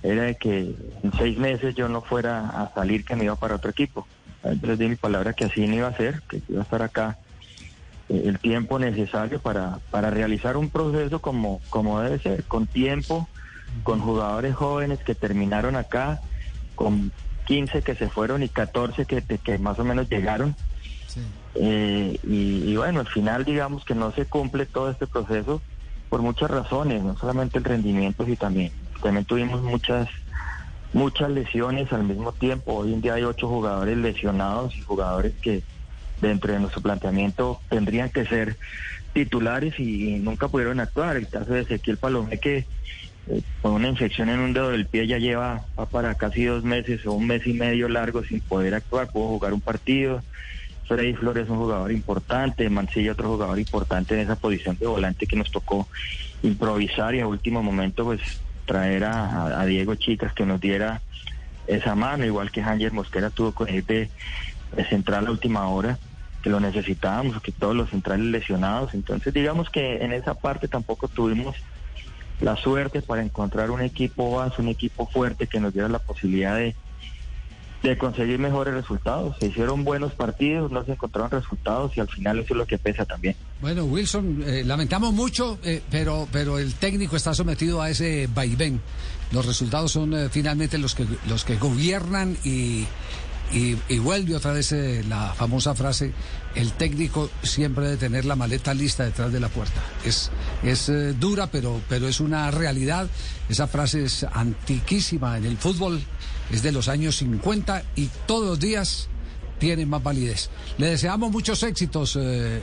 era 0.04 0.24
de 0.24 0.36
que 0.36 0.76
en 1.04 1.14
seis 1.18 1.38
meses 1.38 1.76
yo 1.76 1.90
no 1.90 2.02
fuera 2.02 2.48
a 2.50 2.74
salir, 2.74 3.04
que 3.04 3.16
me 3.16 3.26
iba 3.26 3.36
para 3.36 3.56
otro 3.56 3.72
equipo. 3.72 4.08
Yo 4.44 4.68
les 4.68 4.80
di 4.80 4.88
mi 4.88 4.96
palabra 4.96 5.34
que 5.34 5.46
así 5.46 5.68
no 5.68 5.76
iba 5.76 5.88
a 5.88 5.98
ser, 5.98 6.22
que 6.30 6.42
iba 6.50 6.62
a 6.62 6.64
estar 6.64 6.82
acá 6.82 7.18
eh, 8.10 8.24
el 8.26 8.40
tiempo 8.40 8.80
necesario 8.80 9.40
para, 9.40 9.80
para 9.92 10.10
realizar 10.10 10.58
un 10.58 10.70
proceso 10.70 11.22
como, 11.22 11.62
como 11.70 12.02
debe 12.02 12.20
ser, 12.20 12.44
con 12.46 12.68
tiempo, 12.68 13.28
con 13.84 14.00
jugadores 14.00 14.56
jóvenes 14.56 15.00
que 15.00 15.16
terminaron 15.16 15.76
acá, 15.76 16.22
con 16.76 17.12
15 17.46 17.82
que 17.84 17.96
se 17.96 18.10
fueron 18.10 18.44
y 18.44 18.50
14 18.50 19.06
que, 19.06 19.22
que 19.22 19.58
más 19.58 19.78
o 19.80 19.84
menos 19.84 20.10
llegaron. 20.10 20.56
Eh, 21.56 22.20
y, 22.24 22.72
y 22.72 22.78
bueno, 22.78 23.02
al 23.02 23.08
final 23.08 23.46
digamos 23.46 23.84
que 23.86 23.94
no 23.94 24.12
se 24.12 24.26
cumple 24.26 24.66
todo 24.66 24.90
este 24.90 25.06
proceso 25.06 25.62
por 26.10 26.22
muchas 26.22 26.50
razones, 26.50 27.04
no 27.04 27.18
solamente 27.18 27.58
el 27.58 27.64
rendimiento, 27.64 28.26
sino 28.26 28.38
también, 28.38 28.72
también 29.02 29.26
tuvimos 29.26 29.62
muchas 29.62 30.10
muchas 30.94 31.30
lesiones 31.30 31.92
al 31.94 32.04
mismo 32.04 32.32
tiempo. 32.34 32.76
Hoy 32.76 32.94
en 32.94 33.02
día 33.02 33.16
hay 33.16 33.24
ocho 33.24 33.48
jugadores 33.48 33.98
lesionados 33.98 34.76
y 34.76 34.82
jugadores 34.82 35.34
que 35.42 35.64
dentro 36.22 36.54
de 36.54 36.60
nuestro 36.60 36.82
planteamiento 36.82 37.60
tendrían 37.70 38.10
que 38.10 38.26
ser 38.26 38.58
titulares 39.14 39.80
y 39.80 40.20
nunca 40.20 40.48
pudieron 40.48 40.80
actuar. 40.80 41.18
El 41.18 41.28
caso 41.28 41.54
de 41.54 41.62
Ezequiel 41.62 41.98
Palomé 41.98 42.40
que 42.40 42.66
eh, 43.28 43.42
con 43.62 43.74
una 43.74 43.88
infección 43.88 44.30
en 44.30 44.40
un 44.40 44.54
dedo 44.54 44.70
del 44.70 44.86
pie 44.86 45.08
ya 45.08 45.18
lleva 45.18 45.66
va 45.80 45.86
para 45.86 46.16
casi 46.16 46.46
dos 46.46 46.64
meses 46.64 47.06
o 47.06 47.14
un 47.14 47.28
mes 47.28 47.46
y 47.46 47.54
medio 47.54 47.88
largo 47.88 48.24
sin 48.24 48.42
poder 48.42 48.74
actuar, 48.74 49.12
pudo 49.12 49.28
jugar 49.28 49.54
un 49.54 49.62
partido. 49.62 50.22
Freddy 50.88 51.14
Flores 51.14 51.46
es 51.46 51.50
un 51.50 51.58
jugador 51.58 51.92
importante, 51.92 52.70
Mancilla 52.70 53.14
otro 53.14 53.30
jugador 53.30 53.60
importante 53.60 54.14
en 54.16 54.22
esa 54.22 54.36
posición 54.36 54.78
de 54.78 54.88
volante 54.88 55.26
que 55.26 55.38
nos 55.38 55.50
tocó 55.50 55.88
improvisar 56.44 57.16
y 57.16 57.22
a 57.22 57.28
último 57.28 57.64
momento 57.64 58.04
pues 58.04 58.20
traer 58.66 59.04
a, 59.04 59.60
a 59.62 59.66
Diego 59.66 59.96
Chicas 59.96 60.34
que 60.34 60.46
nos 60.46 60.60
diera 60.62 61.02
esa 61.68 61.96
mano, 61.96 62.26
igual 62.26 62.52
que 62.52 62.62
Ángel 62.62 62.92
Mosquera 62.92 63.30
tuvo 63.30 63.54
con 63.54 63.70
él 63.70 63.86
de, 63.86 64.10
de 64.76 64.86
central 64.86 65.28
a 65.28 65.32
última 65.32 65.68
hora, 65.68 65.98
que 66.42 66.50
lo 66.50 66.60
necesitábamos, 66.60 67.42
que 67.42 67.52
todos 67.52 67.76
los 67.76 67.90
centrales 67.90 68.26
lesionados. 68.26 68.94
Entonces 68.94 69.34
digamos 69.34 69.70
que 69.70 70.04
en 70.04 70.12
esa 70.12 70.34
parte 70.34 70.68
tampoco 70.68 71.08
tuvimos 71.08 71.56
la 72.42 72.56
suerte 72.58 73.02
para 73.02 73.22
encontrar 73.22 73.70
un 73.70 73.82
equipo 73.82 74.36
base, 74.36 74.62
un 74.62 74.70
equipo 74.70 75.08
fuerte 75.08 75.48
que 75.48 75.60
nos 75.60 75.74
diera 75.74 75.88
la 75.88 76.00
posibilidad 76.00 76.56
de, 76.56 76.76
de 77.84 77.98
conseguir 77.98 78.38
mejores 78.40 78.74
resultados. 78.74 79.36
Se 79.40 79.48
hicieron 79.48 79.84
buenos 79.84 80.14
partidos, 80.14 80.72
no 80.72 80.86
se 80.86 80.92
encontraron 80.92 81.32
resultados 81.32 81.96
y 81.98 82.00
al 82.00 82.08
final 82.08 82.40
eso 82.40 82.54
es 82.54 82.58
lo 82.58 82.68
que 82.68 82.78
pesa 82.78 83.06
también. 83.06 83.36
Bueno, 83.60 83.86
Wilson, 83.86 84.44
eh, 84.46 84.64
lamentamos 84.66 85.14
mucho, 85.14 85.58
eh, 85.64 85.82
pero, 85.90 86.28
pero 86.32 86.60
el 86.60 86.74
técnico 86.76 87.16
está 87.16 87.34
sometido 87.34 87.82
a 87.82 87.90
ese 87.90 88.30
vaivén. 88.34 88.82
Los 89.32 89.46
resultados 89.46 89.92
son 89.92 90.14
eh, 90.14 90.30
finalmente 90.30 90.78
los 90.78 90.94
que, 90.94 91.08
los 91.28 91.44
que 91.44 91.56
gobiernan 91.58 92.38
y, 92.44 92.86
y, 93.52 93.78
y 93.90 94.00
vuelve 94.00 94.36
otra 94.36 94.52
vez 94.52 94.72
eh, 94.74 95.04
la 95.08 95.34
famosa 95.34 95.74
frase, 95.74 96.12
el 96.54 96.74
técnico 96.74 97.30
siempre 97.42 97.86
debe 97.86 97.98
tener 97.98 98.26
la 98.26 98.36
maleta 98.36 98.74
lista 98.74 99.06
detrás 99.06 99.32
de 99.32 99.40
la 99.40 99.48
puerta. 99.48 99.82
Es, 100.06 100.30
es 100.64 100.92
dura, 101.20 101.48
pero, 101.48 101.82
pero 101.88 102.08
es 102.08 102.20
una 102.20 102.52
realidad. 102.52 103.08
Esa 103.50 103.68
frase 103.68 104.04
es 104.04 104.24
antiquísima 104.24 105.38
en 105.38 105.46
el 105.46 105.58
fútbol, 105.58 106.02
es 106.52 106.64
de 106.64 106.72
los 106.72 106.88
años 106.88 107.18
50 107.18 107.84
y 107.96 108.10
todos 108.26 108.48
los 108.48 108.60
días 108.60 109.10
tiene 109.60 109.86
más 109.86 110.02
validez. 110.02 110.50
Le 110.78 110.88
deseamos 110.88 111.32
muchos 111.32 111.62
éxitos, 111.64 112.16
eh, 112.16 112.20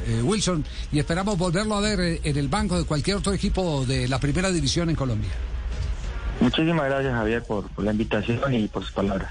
eh, 0.06 0.22
Wilson, 0.22 0.64
y 0.90 0.98
esperamos 0.98 1.38
volverlo 1.38 1.76
a 1.76 1.80
ver 1.80 2.00
eh, 2.00 2.20
en 2.24 2.36
el 2.36 2.48
banco 2.48 2.76
de 2.76 2.84
cualquier 2.84 3.18
otro 3.18 3.32
equipo 3.32 3.86
de 3.86 4.08
la 4.08 4.18
primera 4.18 4.50
división 4.50 4.90
en 4.90 4.96
Colombia. 4.96 5.30
Muchísimas 6.40 6.86
gracias 6.86 7.14
Javier 7.14 7.42
por, 7.44 7.68
por 7.68 7.84
la 7.84 7.92
invitación 7.92 8.52
y 8.52 8.66
por 8.68 8.82
sus 8.82 8.92
palabras. 8.92 9.30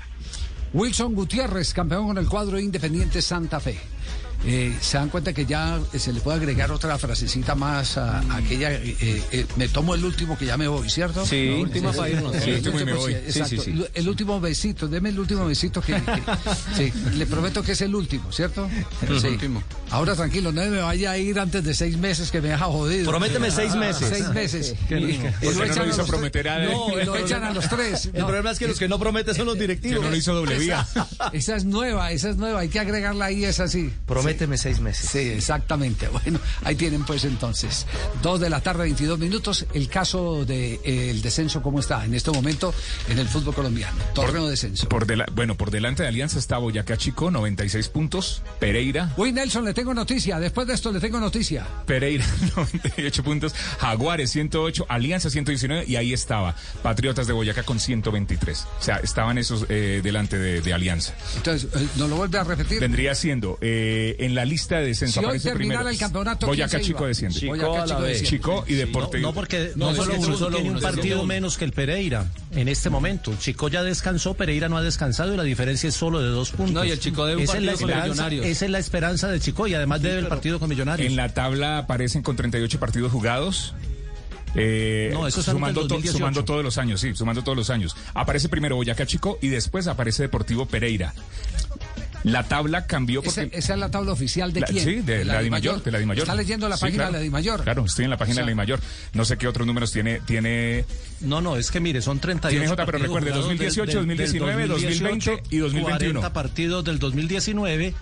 Wilson 0.74 1.14
Gutiérrez, 1.14 1.74
campeón 1.74 2.08
con 2.08 2.18
el 2.18 2.28
cuadro 2.28 2.60
Independiente 2.60 3.22
Santa 3.22 3.60
Fe. 3.60 3.78
Eh, 4.46 4.76
se 4.82 4.98
dan 4.98 5.10
cuenta 5.10 5.34
que 5.34 5.46
ya 5.46 5.80
eh, 5.94 6.00
se 6.00 6.14
le 6.14 6.22
puede 6.22 6.38
agregar 6.38 6.72
otra 6.72 6.98
frasecita 6.98 7.56
más 7.56 7.98
a, 7.98 8.20
a 8.20 8.38
aquella. 8.38 8.72
eh, 8.74 8.96
eh, 9.32 9.46
me 9.58 9.68
tomo 9.68 9.96
el 9.96 10.06
último 10.06 10.38
que 10.38 10.46
ya 10.46 10.58
me 10.58 10.68
voy, 10.68 10.90
¿cierto? 10.90 11.26
Sí, 11.26 11.64
No, 11.82 11.92
sí, 11.92 11.98
para 11.98 12.10
irnos. 12.10 12.36
sí, 12.36 12.50
el 12.52 12.56
último 12.58 12.76
me 12.76 12.82
último, 12.84 13.00
voy. 13.00 13.14
exacto. 13.14 13.62
sí, 13.62 13.74
sí. 13.74 13.86
El 13.94 14.08
último 14.10 14.40
besito, 14.40 14.88
deme 14.88 15.10
el 15.10 15.20
último 15.20 15.46
besito 15.46 15.82
que. 15.82 15.94
que- 15.96 16.22
sí, 16.76 16.94
le 17.16 17.26
prometo 17.26 17.64
que 17.64 17.72
es 17.74 17.82
el 17.82 17.94
último, 17.96 18.32
¿cierto? 18.32 18.70
El 19.08 19.20
Sí. 19.20 19.28
último. 19.28 19.64
Ahora 19.90 20.16
tranquilo, 20.16 20.52
no 20.52 20.62
me 20.62 20.80
vaya 20.82 21.12
a 21.12 21.18
ir 21.18 21.40
antes 21.40 21.64
de 21.64 21.74
seis 21.74 21.98
meses 21.98 22.30
que 22.32 22.40
me 22.42 22.50
deja 22.50 22.66
jodido. 22.66 23.10
Prométeme 23.10 23.50
seis 23.52 23.74
meses. 23.76 24.08
Seis 24.10 24.30
meses. 24.30 24.76
Qué 24.90 25.00
Y- 25.00 25.06
rico. 25.06 25.28
y 25.42 25.46
¿Por 25.46 25.54
qué 25.54 25.60
no 25.60 25.64
echan 25.66 25.88
lo 25.88 25.94
a 25.94 25.98
los 25.98 26.08
tres-? 26.08 27.06
No, 27.06 27.16
echan 27.18 27.44
a 27.44 27.54
los 27.54 27.70
tres. 27.70 28.06
El 28.14 28.26
problema 28.26 28.52
es 28.52 28.60
que 28.60 28.68
los 28.68 28.78
que 28.80 28.88
no 28.88 29.00
prometen 29.00 29.34
son 29.36 29.46
los 29.48 29.58
directivos. 29.58 30.00
Que 30.00 30.06
no 30.06 30.12
lo 30.12 30.16
hizo 30.16 30.34
doble 30.34 30.58
vía. 30.60 30.86
Esa, 30.92 31.08
esa 31.34 31.56
es 31.56 31.66
nueva, 31.66 32.12
esa 32.12 32.30
es 32.30 32.38
nueva, 32.38 32.60
hay 32.60 32.70
que 32.70 32.80
agregarla 32.80 33.26
ahí, 33.26 33.44
es 33.46 33.60
así. 33.60 33.92
Prométeme 34.28 34.58
seis 34.58 34.82
meses. 34.82 35.10
Sí, 35.10 35.20
exactamente. 35.20 36.10
Bueno, 36.18 36.40
ahí 36.64 36.76
tienen 36.76 37.06
pues 37.06 37.24
entonces. 37.26 37.86
Dos 38.24 38.40
de 38.40 38.50
la 38.50 38.60
tarde, 38.60 38.84
22 38.84 39.20
minutos. 39.20 39.66
El 39.74 39.88
caso 39.88 40.46
del 40.46 40.80
de, 40.84 41.12
el 41.12 41.22
descenso, 41.22 41.62
¿cómo 41.62 41.80
está 41.80 42.04
en 42.04 42.16
este 42.16 42.32
momento 42.32 42.74
en 43.08 43.20
el 43.20 43.28
fútbol 43.28 43.54
colombiano? 43.54 43.96
Torneo 44.16 44.46
de 44.46 44.52
descenso. 44.52 44.90
Por 44.90 45.06
bueno, 45.32 45.56
por 45.56 45.70
delante 45.70 46.04
de 46.04 46.10
Alianza 46.10 46.40
está 46.40 46.58
Boyacá 46.58 46.98
Chico, 46.98 47.30
96 47.30 47.88
puntos. 47.90 48.42
Pereira, 48.60 49.14
Uy, 49.16 49.32
Nelson, 49.32 49.64
le 49.64 49.74
tengo 49.74 49.94
noticia. 49.94 50.40
Después 50.40 50.68
de 50.68 50.74
esto 50.74 50.92
le 50.92 51.00
tengo 51.00 51.20
noticia. 51.20 51.66
Pereira, 51.86 52.26
98 52.56 53.24
puntos. 53.24 53.54
Jaguares, 53.80 54.32
108. 54.32 54.88
Alianza, 54.90 55.30
119. 55.30 55.86
Y 55.88 55.96
ahí 55.98 56.14
estaba. 56.14 56.56
Patriotas 56.82 57.28
de 57.28 57.34
Boyacá 57.34 57.64
con 57.64 57.80
123. 57.80 58.68
O 58.80 58.84
sea, 58.84 58.98
estaban 58.98 59.38
esos 59.38 59.66
eh, 59.70 60.02
delante 60.04 60.38
de, 60.38 60.62
de 60.62 60.74
Alianza. 60.74 61.14
Entonces, 61.38 61.70
eh, 61.76 61.88
¿nos 61.96 62.10
lo 62.10 62.18
vuelve 62.18 62.40
a 62.40 62.44
repetir? 62.44 62.80
Vendría 62.80 63.14
siendo 63.16 63.60
eh, 63.62 64.16
en 64.20 64.34
la 64.36 64.46
lista 64.46 64.78
de 64.80 64.88
descenso. 64.88 65.20
Si 65.22 65.26
hoy 65.26 65.40
terminara 65.40 65.82
primero. 65.82 65.90
el 65.90 65.98
campeonato, 65.98 66.40
¿quién 66.48 66.50
Boyacá 66.50 66.82
Chico 66.82 67.06
desciende. 67.08 67.40
Chico 67.40 67.52
Boyacá 67.56 67.86
Chico 67.86 68.02
desciende. 68.02 68.30
Chico 68.30 68.66
y 68.68 68.74
Deporte. 68.74 69.20
No, 69.20 69.34
porque 69.34 69.72
no, 69.76 69.92
No, 69.92 69.96
solo 69.96 70.16
uno, 70.18 70.38
solo 70.38 70.56
tiene 70.58 70.70
uno, 70.72 70.80
un 70.80 70.84
partido 70.84 71.18
uno. 71.18 71.26
menos 71.28 71.58
que 71.58 71.66
el 71.66 71.72
Pereira 71.72 72.26
en 72.52 72.68
este 72.68 72.90
momento. 72.90 73.34
Chico 73.40 73.68
ya 73.70 73.84
descansó, 73.84 74.34
Pereira 74.34 74.70
no 74.70 74.78
ha 74.78 74.82
descansado 74.82 75.34
y 75.34 75.38
la 75.38 75.44
diferencia 75.44 75.88
es 75.90 75.96
solo 75.96 76.20
de 76.22 76.30
dos 76.30 76.52
puntos. 76.52 76.74
No, 76.74 76.84
y 76.86 76.92
el 76.92 77.00
Chico 77.00 77.26
debe 77.26 77.38
un 77.38 77.44
esa 77.44 77.58
es 77.58 77.64
la 77.64 77.72
partido 77.74 77.88
con 77.88 77.90
esperanza, 77.92 78.14
Millonarios. 78.30 78.46
Esa 78.46 78.66
es 78.66 78.72
la 78.72 78.80
esperanza 78.80 79.28
de 79.28 79.40
Chico 79.40 79.68
y 79.68 79.74
además 79.74 80.02
debe 80.02 80.20
el 80.20 80.28
partido 80.28 80.60
con 80.60 80.70
Millonarios. 80.70 81.08
En 81.10 81.16
la 81.16 81.34
tabla 81.34 81.78
aparecen 81.78 82.24
con 82.24 82.36
38 82.36 82.80
partidos 82.80 83.12
jugados. 83.12 83.74
Eh, 84.56 85.10
No, 85.14 85.28
eso 85.28 85.44
sumando, 85.44 85.82
to- 85.82 85.88
2018. 85.90 86.18
sumando 86.18 86.44
todos 86.44 86.64
los 86.64 86.78
años, 86.80 87.02
sí, 87.02 87.14
sumando 87.14 87.44
todos 87.44 87.58
los 87.58 87.70
años. 87.70 87.96
Aparece 88.16 88.50
primero 88.50 88.76
Boyacá 88.76 89.06
Chico 89.06 89.38
y 89.42 89.50
después 89.50 89.88
aparece 89.88 90.24
Deportivo 90.24 90.66
Pereira. 90.66 91.14
La 92.24 92.44
tabla 92.44 92.86
cambió 92.88 93.22
Esa, 93.22 93.42
porque... 93.42 93.58
esa 93.58 93.74
es 93.74 93.80
la 93.80 93.90
tabla 93.92 94.12
oficial 94.12 94.52
de 94.54 94.62
La- 94.62 94.68
quién? 94.68 94.84
sí, 94.84 94.96
de, 95.02 95.24
la 95.26 95.42
Dimayor, 95.42 95.84
de 95.84 95.92
la 95.92 96.00
Dimayor. 96.00 96.24
Está 96.24 96.36
leyendo 96.36 96.68
la 96.70 96.78
Sí, 96.78 96.82
página 96.82 96.98
claro. 96.98 97.12
de 97.14 97.18
la 97.20 97.24
Dimayor. 97.24 97.64
Claro, 97.64 97.86
estoy 97.86 98.06
en 98.06 98.12
la 98.12 98.18
página 98.18 98.34
O 98.34 98.36
sea, 98.36 98.42
de 98.44 98.46
la 98.48 98.52
Dimayor. 98.52 98.80
No 99.14 99.26
sé 99.26 99.38
qué 99.38 99.48
otros 99.48 99.66
números 99.68 99.92
tiene, 99.92 100.20
tiene 100.22 100.86
No, 101.22 101.42
no, 101.42 101.58
es 101.58 101.72
que 101.72 101.80
mire, 101.80 102.02
son 102.02 102.20
38 102.20 102.52
Tiene 102.52 102.68
J, 102.68 102.86
pero 102.86 102.98
recuerde, 102.98 103.32
jugados 103.32 103.46
2018, 103.48 103.98
2019, 103.98 104.68
2020 104.68 105.44
y 105.50 105.58
2021. 105.58 106.20
40 106.22 106.34
partidos 106.34 106.84
del 106.84 107.00
2019, 107.00 107.94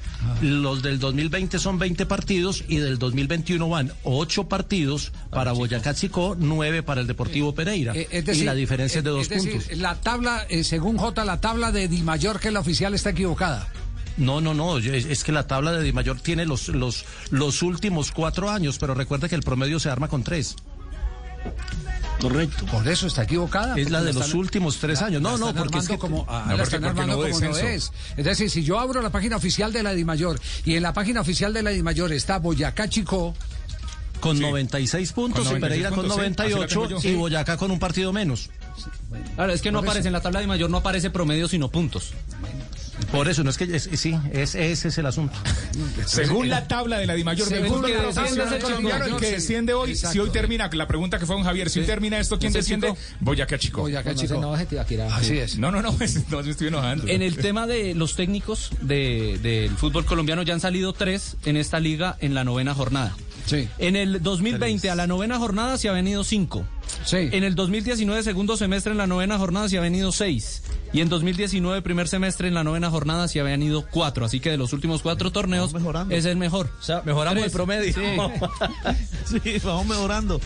los 0.42 0.82
del 0.82 1.00
2020 1.00 1.60
son 1.60 1.78
20 1.80 2.06
partidos 2.06 2.64
y 2.68 2.78
del 2.78 2.98
2021 2.98 3.70
van 3.70 3.92
8 4.04 4.48
partidos 4.48 5.12
para 5.30 5.52
Boyacá 5.52 5.94
Chico, 5.94 6.36
9 6.38 6.84
para 6.84 7.02
el 7.02 7.08
Deportivo 7.08 7.54
Pereira. 7.54 7.94
Eh, 7.96 8.08
es 8.12 8.24
y 8.24 8.26
decir, 8.26 8.46
la 8.46 8.54
diferencia 8.56 9.00
es 9.00 9.04
de 9.04 9.10
eh, 9.10 9.14
dos 9.14 9.30
decir, 9.30 9.52
puntos. 9.52 9.78
La 9.78 9.96
tabla, 9.96 10.46
eh, 10.50 10.64
según 10.64 10.98
J, 10.98 11.24
la 11.26 11.40
tabla 11.42 11.72
de 11.72 11.88
Di 11.88 12.02
Mayor, 12.02 12.40
que 12.40 12.48
es 12.50 12.54
la 12.54 12.60
oficial, 12.60 12.94
está 12.94 13.12
equivocada. 13.12 13.68
No, 14.18 14.40
no, 14.42 14.54
no, 14.54 14.78
es, 14.78 15.06
es 15.06 15.24
que 15.24 15.32
la 15.32 15.46
tabla 15.48 15.74
de 15.74 15.84
Di 15.84 15.92
Mayor 15.92 16.20
tiene 16.22 16.46
los, 16.46 16.70
los, 16.70 17.04
los 17.32 17.62
últimos 17.62 18.12
cuatro 18.12 18.50
años, 18.50 18.78
pero 18.80 18.94
recuerde 18.94 19.28
que 19.28 19.36
el 19.36 19.44
promedio 19.44 19.80
se 19.80 19.90
arma 19.90 20.08
con 20.08 20.24
tres. 20.24 20.56
Correcto. 22.22 22.66
Por 22.68 22.88
eso 22.88 23.08
está 23.08 23.24
equivocada. 23.24 23.76
Es 23.78 23.90
la 23.92 24.02
de 24.02 24.14
los 24.14 24.26
están- 24.28 24.40
últimos 24.40 24.78
tres 24.78 25.02
años. 25.02 25.22
No, 25.22 25.32
la 25.38 25.38
no, 25.38 25.54
porque 25.54 25.80
es 25.80 25.88
que- 25.88 25.98
como, 25.98 26.26
ah, 26.30 26.46
No, 26.48 26.58
la 26.58 26.64
porque- 26.64 26.64
están 26.64 26.82
porque 26.82 26.88
armando 27.02 27.14
no 27.14 27.20
hubo 27.20 27.30
como 27.30 27.46
no 27.50 27.56
descenso. 27.56 27.92
es. 27.92 28.18
Es 28.18 28.26
decir, 28.26 28.50
si 28.50 28.64
yo 28.64 28.80
abro 28.80 29.02
la 29.02 29.10
página 29.10 29.36
oficial 29.36 29.74
de 29.74 29.84
la 29.84 29.92
Dimayor 29.94 30.40
y 30.64 30.76
en 30.76 30.84
la 30.84 30.94
página 30.94 31.22
oficial 31.22 31.54
de 31.54 31.62
la 31.62 31.72
Dimayor 31.72 32.14
está 32.14 32.40
Boyacá 32.40 32.88
Chico. 32.90 33.36
Con 34.22 34.40
96 34.40 35.12
puntos 35.12 35.46
Con 35.48 35.58
y 35.58 35.60
Pereira 35.60 35.90
96 35.90 35.94
con 35.94 35.96
puntos, 35.98 36.16
sí, 36.16 36.22
la 36.22 36.56
98 36.56 36.80
tengo 36.88 36.90
yo. 36.90 36.98
y 36.98 37.02
Sí. 37.12 37.16
Boyacá 37.18 37.58
con 37.58 37.70
un 37.70 37.80
partido 37.80 38.14
menos. 38.14 38.50
Claro, 39.36 39.54
es 39.54 39.62
que 39.62 39.72
no 39.72 39.80
aparece 39.80 40.08
en 40.08 40.14
la 40.14 40.22
tabla 40.22 40.40
de 40.40 40.48
mayor, 40.48 40.70
no 40.70 40.78
aparece 40.78 41.10
promedio, 41.10 41.48
sino 41.48 41.70
puntos. 41.70 42.14
Por 43.12 43.28
eso, 43.30 43.44
no 43.44 43.50
es 43.50 43.58
que 43.58 43.64
es- 43.76 43.90
sí, 43.94 44.16
es- 44.32 44.56
ese 44.56 44.88
es 44.88 44.98
el 44.98 45.06
asunto. 45.06 45.36
Según 46.06 46.50
la 46.50 46.68
tabla 46.68 46.98
de 46.98 47.06
la 47.06 47.14
Dimayor 47.14 47.48
de 47.48 47.56
Según 47.56 47.70
Fútbol 47.78 47.92
que 47.92 47.98
desciende 47.98 48.60
colombiano, 48.60 49.06
el 49.06 49.16
que 49.18 49.32
desciende 49.32 49.74
hoy, 49.74 49.92
exacto. 49.92 50.14
si 50.14 50.20
hoy 50.20 50.30
termina, 50.32 50.70
la 50.74 50.88
pregunta 50.88 51.20
que 51.20 51.26
fue 51.26 51.36
don 51.36 51.44
Javier, 51.44 51.70
si 51.70 51.80
hoy 51.80 51.86
termina 51.86 52.20
esto, 52.20 52.38
¿quién 52.40 52.54
desciende? 52.54 52.88
chico. 52.90 53.00
Boyacá 53.20 53.58
Chico. 53.58 53.82
Boyacá 53.82 54.12
No, 54.14 54.16
no 54.16 54.22
Chico. 54.58 54.66
Tibaquirá. 54.70 55.16
Así 55.16 55.38
es. 55.38 55.58
No, 55.58 55.72
no, 55.72 55.82
no, 55.82 55.92
no 56.30 56.44
me 56.44 56.50
estoy 56.52 56.68
enojando. 56.68 57.08
En 57.08 57.22
el 57.22 57.36
tema 57.38 57.68
de 57.68 57.94
los 57.96 58.16
técnicos 58.16 58.72
de- 58.82 59.40
del 59.42 59.72
fútbol 59.78 60.06
colombiano 60.06 60.42
ya 60.44 60.54
han 60.54 60.60
salido 60.60 60.94
tres 60.94 61.38
en 61.46 61.58
esta 61.58 61.80
liga 61.80 62.18
en 62.22 62.34
la 62.34 62.44
novena 62.44 62.74
jornada. 62.74 63.16
Sí. 63.46 63.70
En 63.78 63.96
el 63.96 64.22
2020 64.22 64.90
a 64.90 64.96
la 64.96 65.08
novena 65.08 65.38
jornada 65.38 65.78
se 65.78 65.90
ha 65.90 65.92
venido 65.92 66.24
cinco. 66.24 66.66
Sí. 67.04 67.30
En 67.32 67.44
el 67.44 67.56
2019 67.56 68.24
segundo 68.24 68.58
semestre 68.58 68.92
en 68.92 68.98
la 68.98 69.08
novena 69.08 69.38
jornada 69.38 69.70
se 69.70 69.78
ha 69.78 69.82
venido 69.82 70.12
seis. 70.12 70.64
Y 70.94 71.02
en 71.02 71.10
2019 71.10 71.82
primer 71.82 72.08
semestre 72.08 72.48
en 72.48 72.54
la 72.54 72.64
novena 72.64 72.90
jornada 72.90 73.28
se 73.28 73.40
habían 73.40 73.62
ido 73.62 73.86
cuatro. 73.90 74.26
Así 74.26 74.40
que 74.40 74.50
de 74.50 74.58
los 74.58 74.74
últimos 74.74 75.02
cuatro 75.02 75.32
torneos 75.32 75.74
es 76.10 76.26
el 76.26 76.38
mejor. 76.38 76.70
O 76.80 76.84
sea, 76.84 77.02
mejoramos 77.06 77.44
el 77.44 77.52
promedio. 77.52 77.94
Sí. 77.94 78.02
sí, 79.44 79.58
vamos 79.64 79.88
mejorando. 79.88 80.40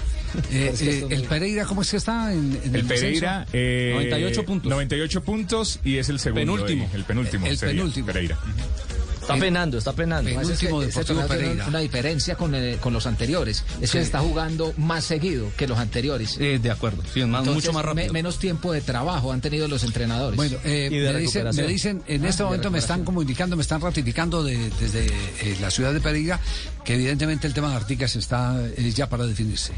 Eh, 0.52 0.74
eh, 0.80 1.08
el 1.10 1.24
Pereira, 1.24 1.66
¿cómo 1.66 1.82
es 1.82 1.92
que 1.92 1.98
está 1.98 2.34
en, 2.34 2.60
en 2.64 2.76
El 2.76 2.86
Pereira, 2.86 3.48
eh, 3.54 3.92
98 3.96 4.46
puntos. 4.46 4.70
98 4.70 5.24
puntos 5.24 5.80
y 5.84 5.98
es 5.98 6.10
el 6.10 6.20
segundo. 6.20 6.42
Penúltimo. 6.42 6.84
ahí, 6.86 6.90
el 6.96 7.04
penúltimo. 7.04 7.46
El 7.48 7.58
penúltimo. 7.58 8.08
Pereira. 8.08 8.38
Está 9.34 9.46
penando, 9.46 9.78
está 9.78 9.94
penando. 9.94 10.30
Que 10.30 10.36
torneo 10.36 11.04
tiene 11.04 11.24
Pereira. 11.28 11.68
una 11.68 11.80
diferencia 11.80 12.36
con, 12.36 12.56
el- 12.56 12.78
con 12.78 12.94
los 12.94 13.06
anteriores. 13.06 13.64
Es 13.82 13.92
que 13.92 13.98
se 14.00 14.02
está 14.02 14.20
jugando 14.20 14.74
más 14.78 15.04
seguido 15.06 15.52
que 15.58 15.68
los 15.68 15.78
anteriores. 15.78 16.38
Eh, 16.40 16.60
de 16.62 16.72
acuerdo. 16.72 17.04
Sí, 17.14 17.22
es 17.22 17.28
más- 17.28 17.42
Entonces, 17.42 17.64
mucho 17.66 17.74
más 17.74 17.86
rápido. 17.86 18.08
me- 18.08 18.14
menos 18.14 18.40
tiempo 18.40 18.72
de 18.74 18.82
trabajo 18.82 19.32
han 19.32 19.42
tenido 19.42 19.68
los 19.68 19.84
entrenadores. 19.84 20.36
Bueno, 20.36 20.58
eh, 20.64 20.90
me, 20.92 21.20
dicen, 21.20 21.48
me 21.56 21.68
dicen, 21.68 22.02
en 22.08 22.26
Ah, 22.26 22.30
este 22.30 22.44
momento 22.44 22.72
me 22.72 22.80
están 22.80 23.04
como 23.04 23.22
indicando, 23.22 23.56
me 23.56 23.62
están 23.62 23.82
ratificando 23.82 24.44
de- 24.44 24.70
desde 24.80 25.06
eh, 25.08 25.58
la 25.62 25.70
ciudad 25.72 25.94
de 25.94 26.02
Pereira 26.02 26.40
que 26.84 26.96
evidentemente 26.96 27.48
el 27.48 27.54
tema 27.54 27.70
de 27.70 27.76
Articas 27.76 28.16
está 28.16 28.60
eh, 28.78 28.92
ya 28.96 29.08
para 29.10 29.26
definirse. 29.28 29.74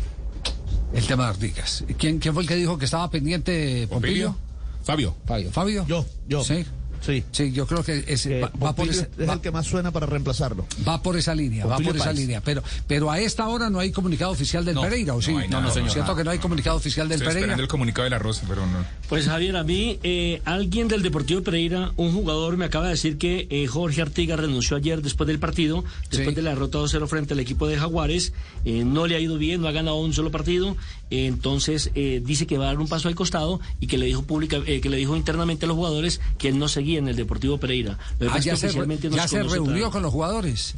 El 0.93 1.05
tema 1.07 1.23
de 1.25 1.29
Articas. 1.29 1.83
¿Quién, 1.97 2.19
¿Quién 2.19 2.33
fue 2.33 2.43
el 2.43 2.49
que 2.49 2.55
dijo 2.55 2.77
que 2.77 2.85
estaba 2.85 3.09
pendiente, 3.09 3.87
Pompilio? 3.89 4.37
Fabio. 4.83 5.15
Fabio. 5.25 5.51
¿Fabio? 5.51 5.85
Yo, 5.87 6.05
yo. 6.27 6.43
Sí. 6.43 6.65
Sí. 7.01 7.23
Sí, 7.31 7.51
yo 7.51 7.65
creo 7.67 7.83
que 7.83 8.03
es- 8.07 8.25
Eh, 8.27 8.41
va, 8.41 8.51
va 8.63 8.75
por 8.75 8.87
esa, 8.87 9.07
es 9.17 9.27
va- 9.27 9.33
el 9.33 9.41
que 9.41 9.51
más 9.51 9.65
suena 9.67 9.91
para 9.91 10.05
reemplazarlo. 10.05 10.65
va 10.87 11.01
por 11.01 11.17
esa 11.17 11.33
línea, 11.35 11.65
va 11.65 11.77
por 11.77 11.95
esa 11.95 12.05
Páez. 12.05 12.17
línea. 12.17 12.41
Pero, 12.41 12.63
pero 12.87 13.09
a 13.11 13.19
esta 13.19 13.47
hora 13.47 13.69
no 13.69 13.79
hay 13.79 13.91
comunicado 13.91 14.31
oficial 14.31 14.63
del 14.63 14.75
No, 14.75 14.81
Pereira, 14.83 15.13
¿o 15.15 15.21
sí? 15.21 15.31
no 15.31 15.39
hay 15.39 15.47
nada, 15.49 15.71
señor. 15.71 15.91
Cierto 15.91 16.15
que 16.15 16.23
no 16.23 16.31
hay 16.31 16.39
comunicado 16.39 16.77
oficial 16.77 17.07
del 17.07 17.15
Estoy 17.15 17.27
Pereira. 17.27 17.45
esperando 17.47 17.63
el 17.63 17.67
comunicado 17.69 18.03
de 18.03 18.09
la 18.11 18.19
Rosa, 18.19 18.43
pero 18.47 18.65
no. 18.67 18.85
Pues 19.09 19.25
Javier, 19.25 19.55
a 19.57 19.63
mí 19.63 19.99
eh, 20.03 20.41
alguien 20.45 20.87
del 20.87 21.01
Deportivo 21.01 21.41
Pereira, 21.41 21.91
un 21.97 22.13
jugador, 22.13 22.55
me 22.57 22.65
acaba 22.65 22.85
de 22.85 22.91
decir 22.91 23.17
que 23.17 23.47
eh, 23.49 23.67
Jorge 23.67 24.01
Artiga 24.01 24.35
renunció 24.35 24.77
ayer 24.77 25.01
después 25.01 25.27
del 25.27 25.39
partido, 25.39 25.83
después 26.11 26.35
de 26.35 26.41
la 26.41 26.51
derrota 26.51 26.77
2-0 26.77 27.07
frente 27.07 27.33
al 27.33 27.39
equipo 27.39 27.67
de 27.67 27.77
Jaguares. 27.77 28.33
Eh, 28.63 28.83
no 28.85 29.07
le 29.07 29.15
ha 29.15 29.19
ido 29.19 29.37
bien, 29.37 29.61
no 29.61 29.67
ha 29.67 29.71
ganado 29.71 29.97
un 29.97 30.13
solo 30.13 30.31
partido. 30.31 30.77
Entonces 31.11 31.91
eh, 31.93 32.21
dice 32.25 32.47
que 32.47 32.57
va 32.57 32.63
a 32.65 32.67
dar 32.67 32.79
un 32.79 32.87
paso 32.87 33.07
al 33.09 33.15
costado 33.15 33.59
y 33.79 33.87
que 33.87 33.97
le 33.97 34.05
dijo 34.07 34.23
pública, 34.23 34.57
eh, 34.65 34.81
que 34.81 34.89
le 34.89 34.97
dijo 34.97 35.15
internamente 35.15 35.65
a 35.65 35.67
los 35.67 35.75
jugadores 35.77 36.21
que 36.37 36.47
él 36.47 36.57
no 36.57 36.67
seguía 36.69 36.99
en 36.99 37.07
el 37.09 37.15
Deportivo 37.17 37.57
Pereira. 37.59 37.97
Ah, 37.99 38.15
pasa 38.19 38.37
es 38.37 38.43
que 38.43 38.49
ya 38.49 38.55
se, 38.57 39.09
ya 39.09 39.27
se 39.27 39.43
reunió 39.43 39.91
con 39.91 40.01
los 40.01 40.11
jugadores. 40.11 40.75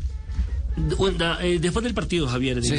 Eh, 1.41 1.59
después 1.61 1.83
del 1.83 1.93
partido, 1.93 2.27
Javier, 2.27 2.55
de 2.55 2.61
Sí, 2.63 2.69
sí. 2.69 2.75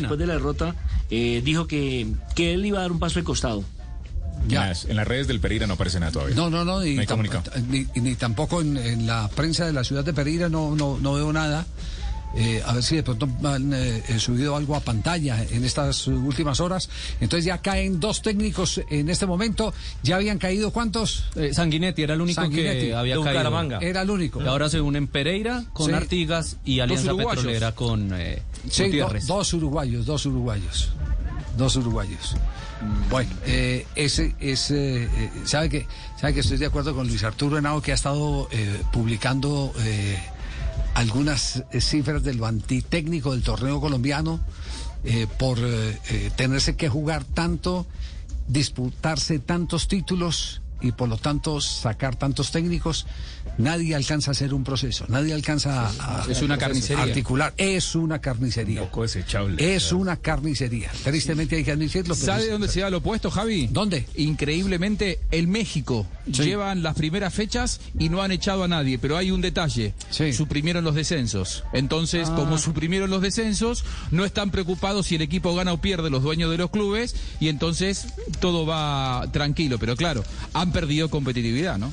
después 0.00 0.18
de 0.18 0.26
la 0.26 0.32
derrota, 0.34 0.74
eh, 1.10 1.40
dijo 1.44 1.66
que, 1.66 2.08
que 2.34 2.54
él 2.54 2.66
iba 2.66 2.78
a 2.78 2.82
dar 2.82 2.92
un 2.92 2.98
paso 2.98 3.18
al 3.20 3.24
costado. 3.24 3.62
En 4.48 4.54
las, 4.54 4.84
en 4.86 4.96
las 4.96 5.06
redes 5.06 5.28
del 5.28 5.38
Pereira 5.38 5.66
no 5.66 5.74
aparece 5.74 6.00
nada 6.00 6.10
todavía. 6.12 6.34
No, 6.34 6.48
no, 6.50 6.64
no, 6.64 6.80
ni, 6.80 6.94
No 6.94 7.00
hay 7.02 7.06
tam- 7.06 7.10
comunicado. 7.10 7.52
ni, 7.68 7.86
ni 8.00 8.14
tampoco 8.16 8.62
en, 8.62 8.76
en 8.78 9.06
la 9.06 9.28
prensa 9.28 9.66
de 9.66 9.72
la 9.72 9.84
ciudad 9.84 10.02
de 10.04 10.12
Pereira 10.14 10.48
no, 10.48 10.74
no, 10.74 10.98
no 10.98 11.12
veo 11.12 11.32
nada. 11.32 11.66
Eh, 12.36 12.62
a 12.64 12.74
ver 12.74 12.82
si 12.84 12.94
de 12.96 13.02
pronto 13.02 13.28
han 13.44 13.72
eh, 13.74 14.02
eh, 14.08 14.18
subido 14.20 14.54
algo 14.54 14.76
a 14.76 14.80
pantalla 14.80 15.42
en 15.50 15.64
estas 15.64 16.06
últimas 16.06 16.60
horas. 16.60 16.88
Entonces 17.20 17.44
ya 17.44 17.58
caen 17.58 17.98
dos 17.98 18.22
técnicos 18.22 18.80
en 18.88 19.08
este 19.08 19.26
momento. 19.26 19.74
¿Ya 20.04 20.16
habían 20.16 20.38
caído 20.38 20.70
cuántos? 20.72 21.24
Eh, 21.34 21.52
Sanguinetti 21.52 22.02
era 22.02 22.14
el 22.14 22.20
único 22.20 22.40
Sanguinetti. 22.40 22.86
que 22.86 22.94
había 22.94 23.14
caído. 23.16 23.28
Bucaramanga. 23.30 23.78
Era 23.80 24.02
el 24.02 24.10
único. 24.10 24.40
Y 24.42 24.46
ahora 24.46 24.68
se 24.68 24.80
unen 24.80 25.08
Pereira 25.08 25.64
con 25.72 25.86
Sí. 25.88 25.92
Artigas 25.92 26.56
y 26.64 26.78
Alianza. 26.80 27.14
Petrolera 27.16 27.72
con 27.74 28.10
eh, 28.14 28.42
Sí, 28.70 28.82
do- 28.84 28.88
Gutiérrez. 28.88 29.26
dos 29.26 29.52
uruguayos, 29.52 30.06
dos 30.06 30.24
uruguayos. 30.26 30.90
Dos 31.56 31.74
uruguayos. 31.76 32.36
Bueno, 33.10 33.30
eh, 33.44 33.86
ese, 33.94 34.34
ese 34.40 35.04
eh, 35.04 35.30
sabe 35.44 35.68
que 35.68 35.86
sabe 36.18 36.32
que 36.32 36.40
estoy 36.40 36.56
de 36.56 36.66
acuerdo 36.66 36.94
con 36.94 37.06
Luis 37.08 37.22
Arturo 37.24 37.58
Henao 37.58 37.82
que 37.82 37.90
ha 37.92 37.94
estado 37.94 38.48
eh, 38.52 38.80
publicando 38.92 39.74
eh, 39.80 40.16
algunas 40.94 41.64
eh, 41.72 41.80
cifras 41.80 42.22
de 42.22 42.34
lo 42.34 42.46
antitécnico 42.46 43.32
del 43.32 43.42
torneo 43.42 43.80
colombiano 43.80 44.40
eh, 45.02 45.26
por 45.38 45.58
eh, 45.58 45.98
eh, 46.10 46.30
tenerse 46.36 46.76
que 46.76 46.90
jugar 46.90 47.24
tanto, 47.24 47.86
disputarse 48.48 49.38
tantos 49.38 49.88
títulos 49.88 50.60
y 50.80 50.92
por 50.92 51.08
lo 51.08 51.16
tanto 51.16 51.60
sacar 51.60 52.16
tantos 52.16 52.50
técnicos, 52.50 53.06
nadie 53.58 53.94
alcanza 53.94 54.30
a 54.30 54.32
hacer 54.32 54.54
un 54.54 54.64
proceso, 54.64 55.04
nadie 55.08 55.32
alcanza 55.34 55.88
a, 55.88 56.22
a- 56.22 56.26
Es 56.30 56.42
una 56.42 56.56
carnicería. 56.58 57.02
articular, 57.02 57.52
es 57.56 57.94
una 57.94 58.20
carnicería. 58.20 58.88
Desechable. 59.00 59.74
Es 59.74 59.92
una 59.92 60.16
carnicería. 60.16 60.90
Tristemente 61.04 61.56
hay 61.56 61.64
que 61.64 61.72
admitirlo. 61.72 62.14
¿Sabe 62.14 62.48
dónde 62.48 62.68
se 62.68 62.80
da 62.80 62.90
lo 62.90 62.98
opuesto, 62.98 63.30
Javi? 63.30 63.66
¿Dónde? 63.66 64.06
Increíblemente, 64.16 65.20
el 65.30 65.46
México. 65.48 66.06
Sí. 66.32 66.44
Llevan 66.44 66.82
las 66.82 66.94
primeras 66.94 67.34
fechas 67.34 67.80
y 67.98 68.08
no 68.08 68.22
han 68.22 68.32
echado 68.32 68.64
a 68.64 68.68
nadie, 68.68 68.98
pero 68.98 69.16
hay 69.16 69.30
un 69.30 69.40
detalle. 69.40 69.94
Suprimieron 70.32 70.84
los 70.84 70.94
descensos. 70.94 71.64
Entonces, 71.72 72.28
Ah. 72.30 72.34
como 72.36 72.56
suprimieron 72.58 73.10
los 73.10 73.20
descensos, 73.22 73.84
no 74.10 74.24
están 74.24 74.50
preocupados 74.50 75.06
si 75.06 75.16
el 75.16 75.22
equipo 75.22 75.54
gana 75.54 75.72
o 75.72 75.80
pierde 75.80 76.08
los 76.10 76.22
dueños 76.22 76.50
de 76.50 76.58
los 76.58 76.70
clubes 76.70 77.14
y 77.40 77.48
entonces 77.48 78.06
todo 78.40 78.64
va 78.66 79.26
tranquilo. 79.32 79.78
Pero 79.78 79.96
claro, 79.96 80.24
han 80.54 80.69
perdido 80.70 81.08
competitividad, 81.08 81.78
¿no? 81.78 81.92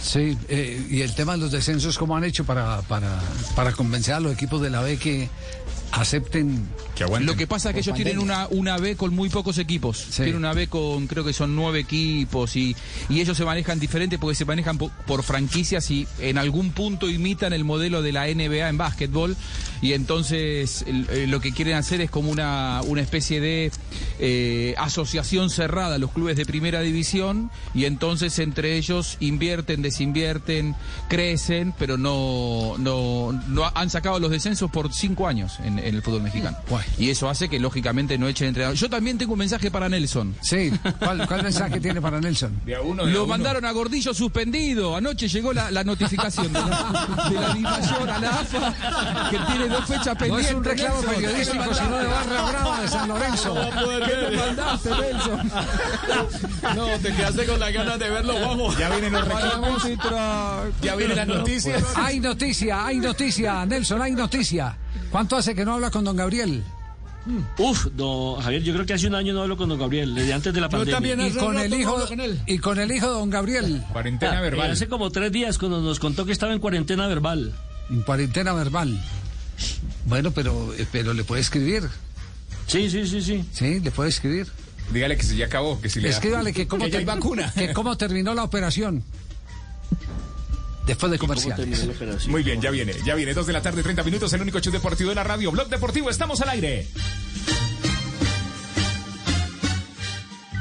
Sí, 0.00 0.36
eh, 0.48 0.86
y 0.90 1.02
el 1.02 1.14
tema 1.14 1.32
de 1.32 1.38
los 1.38 1.52
descensos, 1.52 1.98
¿cómo 1.98 2.16
han 2.16 2.24
hecho 2.24 2.44
para, 2.44 2.80
para, 2.82 3.20
para 3.54 3.72
convencer 3.72 4.14
a 4.14 4.20
los 4.20 4.32
equipos 4.32 4.60
de 4.62 4.70
la 4.70 4.80
B 4.80 4.96
que 4.96 5.28
acepten 5.92 6.68
que 7.00 7.04
aguanten? 7.04 7.26
Lo 7.26 7.36
que 7.36 7.46
pasa 7.46 7.70
es 7.70 7.74
que 7.74 7.80
ellos 7.80 7.94
tienen 7.96 8.18
una, 8.22 8.46
una 8.50 8.76
B 8.78 8.96
con 8.96 9.14
muy 9.14 9.28
pocos 9.28 9.58
equipos. 9.58 10.04
Tienen 10.24 10.36
una 10.36 10.52
B 10.52 10.68
con, 10.68 11.06
creo 11.06 11.24
que 11.24 11.32
son 11.32 11.56
nueve 11.56 11.80
equipos 11.80 12.56
y, 12.56 12.76
y 13.08 13.20
ellos 13.20 13.36
se 13.36 13.44
manejan 13.44 13.80
diferente 13.80 14.18
porque 14.18 14.34
se 14.34 14.44
manejan 14.44 14.76
po- 14.78 14.90
por, 15.06 15.22
franquicias 15.22 15.90
y 15.90 16.06
en 16.18 16.36
algún 16.38 16.72
punto 16.72 17.08
imitan 17.08 17.52
el 17.52 17.64
modelo 17.64 18.02
de 18.02 18.12
la 18.12 18.26
NBA 18.26 18.68
en 18.68 18.76
básquetbol. 18.76 19.36
Y 19.82 19.94
entonces 19.94 20.84
el- 20.86 21.06
eh, 21.10 21.26
lo 21.26 21.40
que 21.40 21.52
quieren 21.52 21.74
hacer 21.76 22.00
es 22.02 22.10
como 22.10 22.30
una, 22.30 22.82
una 22.84 23.00
especie 23.00 23.40
de 23.40 23.70
eh, 24.18 24.74
asociación 24.78 25.48
cerrada 25.50 25.94
a 25.94 25.98
los 25.98 26.12
clubes 26.12 26.36
de 26.36 26.44
primera 26.44 26.80
división 26.82 27.50
y 27.74 27.86
entonces 27.86 28.38
entre 28.38 28.76
ellos 28.76 29.16
invierten, 29.20 29.80
desinvierten, 29.82 30.74
crecen, 31.08 31.72
pero 31.78 31.96
no, 31.96 32.74
no, 32.78 33.32
no 33.48 33.64
ha- 33.64 33.72
han 33.74 33.88
sacado 33.90 34.18
los 34.20 34.30
descensos 34.30 34.70
por 34.70 34.92
cinco 34.92 35.26
años 35.26 35.58
en, 35.64 35.78
en 35.78 35.94
el 35.94 36.02
fútbol 36.02 36.22
mexicano. 36.22 36.56
Y 36.98 37.08
eso 37.08 37.30
hace 37.30 37.48
que 37.48 37.58
lógicamente 37.58 38.18
no 38.18 38.28
echen 38.28 38.48
entrenador. 38.48 38.76
Yo 38.76 38.90
también 38.90 39.16
tengo 39.16 39.32
un 39.32 39.38
mensaje 39.38 39.70
para 39.70 39.88
Nelson. 39.88 40.34
Sí, 40.42 40.70
¿cuál, 40.98 41.26
cuál 41.26 41.42
mensaje 41.42 41.80
tiene 41.80 42.00
para 42.00 42.20
Nelson? 42.20 42.60
De 42.66 42.74
a 42.76 42.82
uno, 42.82 43.06
Lo 43.06 43.26
mandaron 43.26 43.64
a 43.64 43.72
Gordillo 43.72 44.12
suspendido. 44.12 44.96
Anoche 44.96 45.26
llegó 45.28 45.52
la, 45.54 45.70
la 45.70 45.82
notificación 45.82 46.52
de 46.52 46.60
la, 46.60 47.26
de 47.30 47.34
la 47.40 47.54
Dimayor 47.54 48.10
a 48.10 48.18
la 48.18 48.28
AFA 48.40 49.30
que 49.30 49.38
tiene 49.38 49.68
dos 49.68 49.84
fechas 49.86 50.06
No 50.08 50.14
pendientes. 50.16 50.48
es 50.50 50.54
un 50.54 50.64
reclamo 50.64 50.94
Nelson. 50.96 51.14
periodístico, 51.14 51.62
¿Qué 51.64 51.68
me 51.70 51.74
sino 51.76 51.96
de? 51.96 52.06
Barra 52.06 52.42
Brava 52.50 52.80
de 52.82 52.88
San 52.88 53.08
Lorenzo. 53.08 53.54
¿Qué 53.54 54.30
me 54.30 54.36
mandaste, 54.36 54.90
Nelson? 54.90 55.52
No, 56.76 56.86
te 57.00 57.14
quedaste 57.14 57.46
con 57.46 57.60
las 57.60 57.72
ganas 57.72 57.98
de 57.98 58.10
verlo, 58.10 58.34
vamos. 58.40 58.76
Ya 58.78 58.90
vienen 58.90 59.12
los 59.12 59.24
reclamos. 59.26 59.82
Ya 60.82 60.96
vienen 60.96 61.16
las 61.16 61.26
noticias. 61.26 61.82
Hay 61.96 62.20
noticia, 62.20 62.84
hay 62.86 62.98
noticia, 62.98 63.64
Nelson, 63.64 64.02
hay 64.02 64.12
noticia. 64.12 64.76
¿Cuánto 65.10 65.36
hace 65.36 65.54
que 65.54 65.64
no 65.64 65.74
habla 65.74 65.90
con 65.90 66.04
don 66.04 66.16
Gabriel? 66.16 66.62
Uf, 67.58 67.86
don 67.94 68.40
Javier, 68.40 68.62
yo 68.62 68.72
creo 68.72 68.86
que 68.86 68.94
hace 68.94 69.06
un 69.06 69.14
año 69.14 69.34
no 69.34 69.42
hablo 69.42 69.56
con 69.56 69.68
don 69.68 69.78
Gabriel, 69.78 70.14
desde 70.14 70.32
antes 70.32 70.52
de 70.54 70.60
la 70.60 70.68
pandemia. 70.68 71.28
y 71.28 71.32
con 71.32 71.58
el 71.58 71.72
hijo 71.74 71.98
y 72.46 72.58
con 72.58 72.78
el 72.80 72.90
hijo 72.92 73.06
de 73.06 73.12
don 73.12 73.30
Gabriel. 73.30 73.84
Cuarentena 73.92 74.38
Ah, 74.38 74.40
verbal. 74.40 74.68
eh, 74.70 74.72
hace 74.72 74.88
como 74.88 75.10
tres 75.10 75.30
días 75.30 75.58
cuando 75.58 75.80
nos 75.80 75.98
contó 76.00 76.24
que 76.24 76.32
estaba 76.32 76.52
en 76.52 76.58
cuarentena 76.60 77.06
verbal. 77.06 77.52
En 77.90 78.02
cuarentena 78.02 78.52
verbal. 78.54 78.98
Bueno, 80.06 80.30
pero, 80.30 80.72
eh, 80.74 80.86
pero 80.90 81.12
le 81.12 81.22
puede 81.24 81.42
escribir. 81.42 81.82
Sí, 82.66 82.88
sí, 82.88 83.06
sí, 83.06 83.20
sí. 83.20 83.44
Sí, 83.52 83.80
le 83.80 83.90
puede 83.90 84.08
escribir. 84.08 84.46
Dígale 84.92 85.16
que 85.16 85.22
si 85.22 85.36
ya 85.36 85.46
acabó, 85.46 85.80
que 85.80 85.88
si 85.90 86.00
le 86.00 86.08
da- 86.08 86.14
Escríbale 86.14 86.52
que 86.52 86.66
cómo, 86.66 86.84
que 86.86 86.90
ter- 86.90 87.04
vacuna. 87.04 87.52
que 87.54 87.72
cómo 87.72 87.96
terminó 87.96 88.32
la 88.34 88.44
operación. 88.44 89.04
Después 90.90 91.12
de 91.12 91.18
comerciales. 91.18 92.26
Muy 92.26 92.42
bien, 92.42 92.60
ya 92.60 92.72
viene, 92.72 92.92
ya 93.04 93.14
viene. 93.14 93.32
Dos 93.32 93.46
de 93.46 93.52
la 93.52 93.62
tarde, 93.62 93.80
30 93.80 94.02
minutos, 94.02 94.32
el 94.32 94.42
único 94.42 94.58
show 94.58 94.72
deportivo 94.72 95.10
de 95.10 95.14
la 95.14 95.22
radio. 95.22 95.52
Blog 95.52 95.68
Deportivo, 95.68 96.10
estamos 96.10 96.40
al 96.40 96.48
aire. 96.48 96.84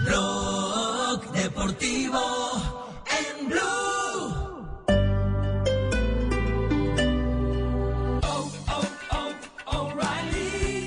Blog 0.06 1.32
Deportivo 1.32 2.22
en 3.40 3.50
Blue. 3.50 3.60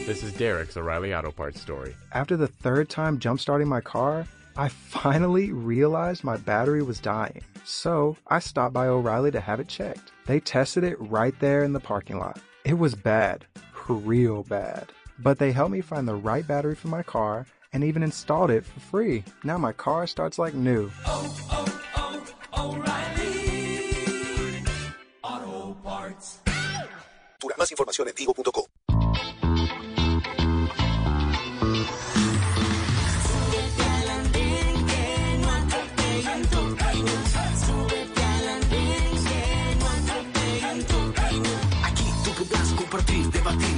This 0.07 0.23
is 0.23 0.33
Derek's 0.35 0.77
O'Reilly 0.77 1.13
Auto 1.13 1.33
Parts 1.33 1.61
story. 1.61 1.97
After 2.13 2.37
the 2.37 2.47
third 2.47 2.89
time 2.89 3.19
jump 3.19 3.41
starting 3.41 3.69
my 3.69 3.81
car, 3.81 4.25
I 4.57 4.69
finally 4.69 5.53
realized 5.53 6.25
my 6.25 6.37
battery 6.37 6.83
was 6.83 7.01
dying. 7.01 7.41
So 7.65 8.17
I 8.27 8.39
stopped 8.39 8.75
by 8.75 8.87
O'Reilly 8.87 9.31
to 9.31 9.41
have 9.41 9.61
it 9.61 9.69
checked. 9.69 10.13
They 10.27 10.41
tested 10.41 10.85
it 10.85 11.01
right 11.01 11.35
there 11.41 11.65
in 11.65 11.73
the 11.73 11.81
parking 11.81 12.19
lot. 12.19 12.39
It 12.65 12.79
was 12.79 12.95
bad, 12.95 13.47
real 13.89 14.43
bad. 14.43 14.89
But 15.19 15.39
they 15.39 15.53
helped 15.53 15.73
me 15.73 15.81
find 15.81 16.07
the 16.07 16.15
right 16.15 16.47
battery 16.47 16.75
for 16.75 16.89
my 16.89 17.03
car 17.03 17.47
and 17.73 17.83
even 17.83 18.03
installed 18.03 18.51
it 18.51 18.65
for 18.65 18.81
free. 18.81 19.25
Now 19.45 19.57
my 19.57 19.73
car 19.73 20.07
starts 20.07 20.39
like 20.39 20.55
new. 20.55 20.91
Oh, 21.07 21.37
oh, 21.51 21.81
oh, 22.55 22.75
O'Reilly 22.75 24.63
Auto 25.23 25.77
Parts. 25.83 26.41
Más 27.57 27.71
información 27.71 28.09
en 28.09 28.15
tigo.com. 28.15 28.82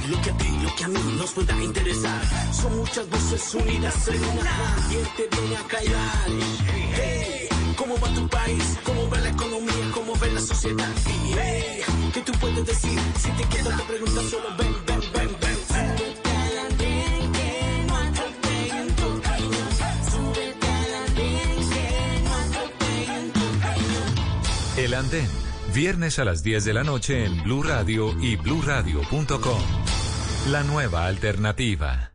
lo 0.07 0.21
que 0.21 0.29
a 0.29 0.37
ti, 0.37 0.49
lo 0.61 0.75
que 0.75 0.83
a 0.83 0.87
mí 0.87 0.99
nos 1.17 1.31
pueda 1.31 1.63
interesar. 1.63 2.21
Son 2.53 2.77
muchas 2.77 3.09
voces 3.09 3.55
unidas 3.55 4.07
en 4.07 4.23
una. 4.23 4.75
¿Quién 4.89 5.05
te 5.17 5.37
viene 5.37 5.57
a 5.57 5.63
callar? 5.67 6.29
Hey, 6.95 7.47
¿cómo 7.75 7.95
va 7.99 8.13
tu 8.13 8.27
país? 8.27 8.77
¿Cómo 8.83 9.09
va 9.09 9.17
la 9.19 9.29
economía? 9.29 9.91
¿Cómo 9.93 10.15
ve 10.17 10.31
la 10.31 10.41
sociedad? 10.41 10.89
¿qué 12.13 12.21
tú 12.21 12.31
puedes 12.39 12.65
decir? 12.65 12.99
Si 13.17 13.29
te 13.31 13.43
quedas 13.49 13.77
te 13.77 13.83
preguntas 13.83 14.25
solo 14.25 14.49
ven, 14.57 14.75
ven, 14.85 15.01
ven, 15.13 15.37
ven. 15.41 15.55
Camino. 23.61 23.97
El 24.77 24.93
Andén, 24.93 25.27
viernes 25.73 26.19
a 26.19 26.25
las 26.25 26.43
10 26.43 26.65
de 26.65 26.73
la 26.73 26.83
noche 26.83 27.25
en 27.25 27.43
Blue 27.43 27.63
Radio 27.63 28.13
y 28.21 28.35
bluradio.com. 28.35 29.84
La 30.51 30.61
nueva 30.61 31.07
alternativa. 31.07 32.11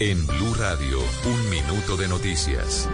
En 0.00 0.26
Blue 0.26 0.54
Radio, 0.54 0.98
un 1.26 1.50
minuto 1.50 1.98
de 1.98 2.08
noticias. 2.08 2.88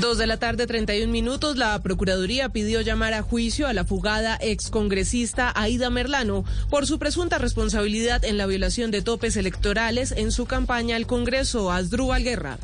Dos 0.00 0.16
de 0.18 0.28
la 0.28 0.36
tarde, 0.36 0.68
31 0.68 1.10
minutos, 1.10 1.56
la 1.56 1.82
Procuraduría 1.82 2.50
pidió 2.50 2.80
llamar 2.82 3.12
a 3.12 3.22
juicio 3.22 3.66
a 3.66 3.72
la 3.72 3.84
fugada 3.84 4.38
excongresista 4.40 5.52
Aida 5.56 5.90
Merlano 5.90 6.44
por 6.70 6.86
su 6.86 7.00
presunta 7.00 7.38
responsabilidad 7.38 8.24
en 8.24 8.38
la 8.38 8.46
violación 8.46 8.92
de 8.92 9.02
topes 9.02 9.36
electorales 9.36 10.12
en 10.12 10.30
su 10.30 10.46
campaña 10.46 10.94
al 10.94 11.08
Congreso. 11.08 11.72
Asdrúbal 11.72 12.22
Guerra. 12.22 12.58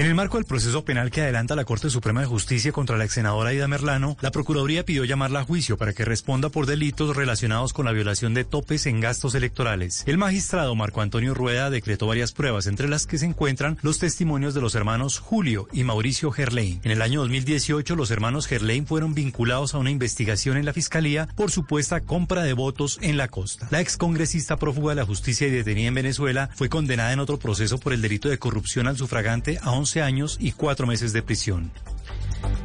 En 0.00 0.06
el 0.06 0.14
marco 0.14 0.38
del 0.38 0.46
proceso 0.46 0.82
penal 0.82 1.10
que 1.10 1.20
adelanta 1.20 1.54
la 1.54 1.66
Corte 1.66 1.90
Suprema 1.90 2.22
de 2.22 2.26
Justicia 2.26 2.72
contra 2.72 2.96
la 2.96 3.04
ex 3.04 3.12
senadora 3.12 3.50
Aida 3.50 3.68
Merlano, 3.68 4.16
la 4.22 4.30
Procuraduría 4.30 4.82
pidió 4.82 5.04
llamarla 5.04 5.40
a 5.40 5.44
juicio 5.44 5.76
para 5.76 5.92
que 5.92 6.06
responda 6.06 6.48
por 6.48 6.64
delitos 6.64 7.14
relacionados 7.14 7.74
con 7.74 7.84
la 7.84 7.92
violación 7.92 8.32
de 8.32 8.44
topes 8.44 8.86
en 8.86 9.00
gastos 9.00 9.34
electorales. 9.34 10.02
El 10.06 10.16
magistrado 10.16 10.74
Marco 10.74 11.02
Antonio 11.02 11.34
Rueda 11.34 11.68
decretó 11.68 12.06
varias 12.06 12.32
pruebas, 12.32 12.66
entre 12.66 12.88
las 12.88 13.06
que 13.06 13.18
se 13.18 13.26
encuentran 13.26 13.76
los 13.82 13.98
testimonios 13.98 14.54
de 14.54 14.62
los 14.62 14.74
hermanos 14.74 15.18
Julio 15.18 15.68
y 15.70 15.84
Mauricio 15.84 16.30
Gerlain. 16.30 16.80
En 16.82 16.92
el 16.92 17.02
año 17.02 17.20
2018, 17.20 17.94
los 17.94 18.10
hermanos 18.10 18.46
Gerlain 18.46 18.86
fueron 18.86 19.12
vinculados 19.12 19.74
a 19.74 19.78
una 19.78 19.90
investigación 19.90 20.56
en 20.56 20.64
la 20.64 20.72
Fiscalía 20.72 21.28
por 21.36 21.50
supuesta 21.50 22.00
compra 22.00 22.42
de 22.42 22.54
votos 22.54 22.98
en 23.02 23.18
la 23.18 23.28
costa. 23.28 23.68
La 23.70 23.82
excongresista 23.82 24.56
prófuga 24.56 24.92
de 24.94 25.02
la 25.02 25.06
justicia 25.06 25.46
y 25.46 25.50
detenida 25.50 25.88
en 25.88 25.94
Venezuela 25.94 26.48
fue 26.54 26.70
condenada 26.70 27.12
en 27.12 27.20
otro 27.20 27.38
proceso 27.38 27.76
por 27.76 27.92
el 27.92 28.00
delito 28.00 28.30
de 28.30 28.38
corrupción 28.38 28.86
al 28.86 28.96
sufragante 28.96 29.58
a 29.60 29.72
11 29.72 29.89
años 29.96 30.36
y 30.40 30.52
4 30.52 30.86
meses 30.86 31.12
de 31.12 31.22
prisión. 31.22 31.70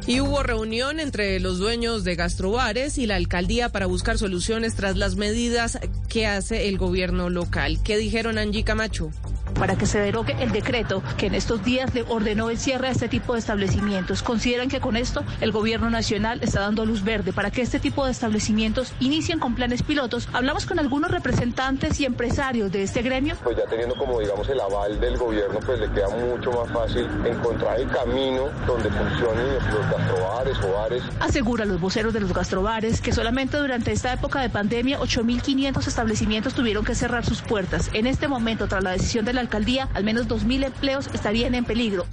Y 0.06 0.20
hubo 0.20 0.42
reunión 0.42 1.00
entre 1.00 1.40
los 1.40 1.58
dueños 1.58 2.04
de 2.04 2.14
gastrobares 2.14 2.98
y 2.98 3.06
la 3.06 3.16
alcaldía 3.16 3.70
para 3.70 3.86
buscar 3.86 4.18
soluciones 4.18 4.74
tras 4.74 4.96
las 4.96 5.16
medidas 5.16 5.78
que 6.08 6.26
hace 6.26 6.68
el 6.68 6.78
gobierno 6.78 7.28
local. 7.28 7.78
¿Qué 7.82 7.96
dijeron 7.96 8.38
Angie 8.38 8.64
Camacho? 8.64 9.10
para 9.58 9.76
que 9.76 9.86
se 9.86 9.98
derogue 9.98 10.36
el 10.40 10.52
decreto 10.52 11.02
que 11.16 11.26
en 11.26 11.34
estos 11.34 11.64
días 11.64 11.94
le 11.94 12.02
ordenó 12.02 12.50
el 12.50 12.58
cierre 12.58 12.88
a 12.88 12.90
este 12.90 13.08
tipo 13.08 13.32
de 13.32 13.38
establecimientos. 13.38 14.22
Consideran 14.22 14.68
que 14.68 14.80
con 14.80 14.96
esto 14.96 15.24
el 15.40 15.52
gobierno 15.52 15.90
nacional 15.90 16.40
está 16.42 16.60
dando 16.60 16.84
luz 16.84 17.02
verde 17.04 17.32
para 17.32 17.50
que 17.50 17.62
este 17.62 17.80
tipo 17.80 18.04
de 18.04 18.12
establecimientos 18.12 18.92
inicien 19.00 19.38
con 19.38 19.54
planes 19.54 19.82
pilotos. 19.82 20.28
Hablamos 20.32 20.66
con 20.66 20.78
algunos 20.78 21.10
representantes 21.10 22.00
y 22.00 22.04
empresarios 22.04 22.70
de 22.72 22.82
este 22.82 23.02
gremio. 23.02 23.36
Pues 23.42 23.56
ya 23.56 23.64
teniendo 23.64 23.94
como 23.96 24.20
digamos 24.20 24.48
el 24.48 24.60
aval 24.60 25.00
del 25.00 25.16
gobierno, 25.16 25.58
pues 25.64 25.80
le 25.80 25.90
queda 25.90 26.08
mucho 26.10 26.52
más 26.52 26.70
fácil 26.72 27.06
encontrar 27.24 27.80
el 27.80 27.88
camino 27.88 28.48
donde 28.66 28.90
funcionen 28.90 29.46
los 29.72 29.90
gastrobares 29.90 30.58
o 30.62 30.72
bares. 30.72 31.02
Aseguran 31.20 31.68
los 31.68 31.80
voceros 31.80 32.12
de 32.12 32.20
los 32.20 32.32
gastrobares 32.32 33.00
que 33.00 33.12
solamente 33.12 33.56
durante 33.56 33.92
esta 33.92 34.12
época 34.12 34.40
de 34.40 34.50
pandemia 34.50 34.98
8.500 35.00 35.86
establecimientos 35.86 36.54
tuvieron 36.54 36.84
que 36.84 36.94
cerrar 36.94 37.24
sus 37.24 37.42
puertas. 37.42 37.90
En 37.92 38.06
este 38.06 38.28
momento, 38.28 38.68
tras 38.68 38.82
la 38.82 38.92
decisión 38.92 39.24
de 39.24 39.32
la 39.32 39.40
alcaldía, 39.40 39.88
al 39.94 40.04
menos 40.04 40.28
2.000 40.28 40.66
empleos 40.66 41.08
estarían 41.12 41.54
en 41.54 41.64
peligro. 41.64 42.06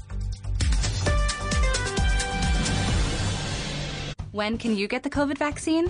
When 4.31 4.57
can 4.57 4.75
you 4.75 4.87
get 4.87 5.03
the 5.03 5.11
COVID 5.11 5.37
vaccine? 5.37 5.89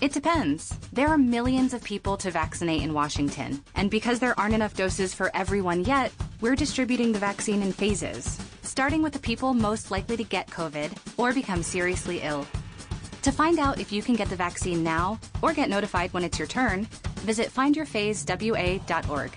It 0.00 0.12
depends. 0.12 0.76
There 0.92 1.08
are 1.08 1.16
millions 1.16 1.72
of 1.72 1.82
people 1.82 2.16
to 2.18 2.30
vaccinate 2.30 2.82
in 2.82 2.92
Washington, 2.92 3.62
and 3.74 3.90
because 3.90 4.18
there 4.18 4.38
aren't 4.38 4.54
enough 4.54 4.74
doses 4.74 5.14
for 5.14 5.30
everyone 5.34 5.84
yet, 5.84 6.12
we're 6.40 6.56
distributing 6.56 7.12
the 7.12 7.18
vaccine 7.18 7.62
in 7.62 7.72
phases, 7.72 8.38
starting 8.62 9.02
with 9.02 9.12
the 9.12 9.18
people 9.18 9.54
most 9.54 9.90
likely 9.90 10.16
to 10.16 10.24
get 10.24 10.48
COVID 10.48 10.92
or 11.16 11.32
become 11.32 11.62
seriously 11.62 12.20
ill. 12.22 12.46
To 13.22 13.32
find 13.32 13.58
out 13.58 13.80
if 13.80 13.92
you 13.92 14.02
can 14.02 14.16
get 14.16 14.28
the 14.28 14.36
vaccine 14.36 14.82
now 14.82 15.18
or 15.40 15.54
get 15.54 15.70
notified 15.70 16.12
when 16.12 16.24
it's 16.24 16.38
your 16.38 16.48
turn, 16.48 16.84
visit 17.22 17.48
findyourphasewa.org. 17.54 19.32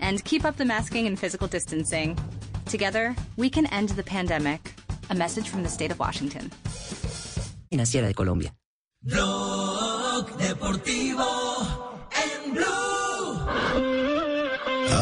And 0.00 0.24
keep 0.24 0.44
up 0.44 0.56
the 0.56 0.64
masking 0.66 1.06
and 1.06 1.18
physical 1.18 1.48
distancing. 1.48 2.18
Together, 2.66 3.16
we 3.36 3.48
can 3.48 3.64
end 3.66 3.90
the 3.90 4.02
pandemic. 4.02 4.74
A 5.08 5.14
message 5.14 5.48
from 5.48 5.62
the 5.62 5.68
state 5.68 5.90
of 5.90 5.98
Washington. 5.98 6.50
Financiera 7.70 8.08
de 8.08 8.14
Colombia. 8.14 8.50
Blog 9.04 10.34
Deportivo 10.38 11.26
en 12.10 12.54
Blue. 12.54 12.64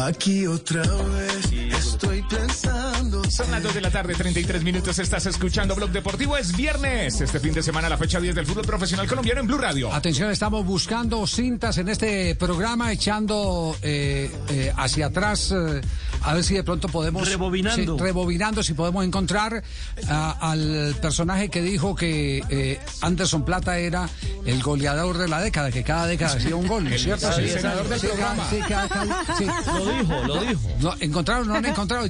Aquí 0.03 0.45
otra 0.45 0.81
vez 0.81 1.53
estoy 1.53 2.21
pensando. 2.23 3.23
Son 3.31 3.49
las 3.49 3.63
2 3.63 3.73
de 3.75 3.81
la 3.81 3.89
tarde, 3.89 4.13
33 4.13 4.61
minutos. 4.61 4.99
Estás 4.99 5.25
escuchando 5.27 5.73
Blog 5.73 5.91
Deportivo. 5.91 6.35
Es 6.35 6.53
viernes. 6.53 7.21
Este 7.21 7.39
fin 7.39 7.53
de 7.53 7.63
semana, 7.63 7.87
la 7.87 7.97
fecha 7.97 8.19
10 8.19 8.35
del 8.35 8.45
fútbol 8.45 8.65
profesional 8.65 9.07
colombiano 9.07 9.39
en 9.39 9.47
Blue 9.47 9.57
Radio. 9.57 9.93
Atención, 9.93 10.29
estamos 10.31 10.65
buscando 10.65 11.25
cintas 11.25 11.77
en 11.77 11.87
este 11.87 12.35
programa, 12.35 12.91
echando 12.91 13.77
eh, 13.81 14.29
eh, 14.49 14.73
hacia 14.75 15.05
atrás, 15.05 15.53
eh, 15.53 15.79
a 16.23 16.33
ver 16.33 16.43
si 16.43 16.53
de 16.55 16.63
pronto 16.63 16.87
podemos... 16.87 17.27
Rebobinando. 17.29 17.97
Sí, 17.97 18.03
rebobinando, 18.03 18.63
si 18.63 18.73
podemos 18.73 19.03
encontrar 19.05 19.63
ah, 20.09 20.37
al 20.39 20.95
personaje 21.01 21.49
que 21.49 21.61
dijo 21.61 21.95
que 21.95 22.43
eh, 22.49 22.79
Anderson 23.01 23.43
Plata 23.45 23.77
era 23.77 24.09
el 24.45 24.61
goleador 24.63 25.17
de 25.17 25.27
la 25.27 25.41
década, 25.41 25.71
que 25.71 25.83
cada 25.83 26.07
década 26.07 26.35
hacía 26.37 26.55
un 26.55 26.67
gol, 26.67 26.83
¿no 26.85 26.89
es 26.89 26.95
El- 26.95 27.17
¿cierto? 27.17 27.37
el 27.37 27.49
senador 27.49 27.87
del 27.89 27.99
sí, 27.99 28.07
programa. 28.07 28.49
sí, 28.49 28.59
cada- 28.67 28.87
cada- 28.89 29.37
sí. 29.37 29.45
Lo 29.67 29.85
dijo, 29.93 30.23
lo 30.27 30.41
dijo. 30.41 30.61
No, 30.79 30.93
¿Encontraron? 30.99 31.47
¿No 31.47 31.55
han 31.55 31.65
encontrado? 31.65 32.05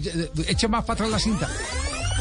Eche 0.47 0.67
más 0.67 0.83
para 0.85 0.93
atrás 0.93 1.09
la 1.09 1.19
cinta. 1.19 1.49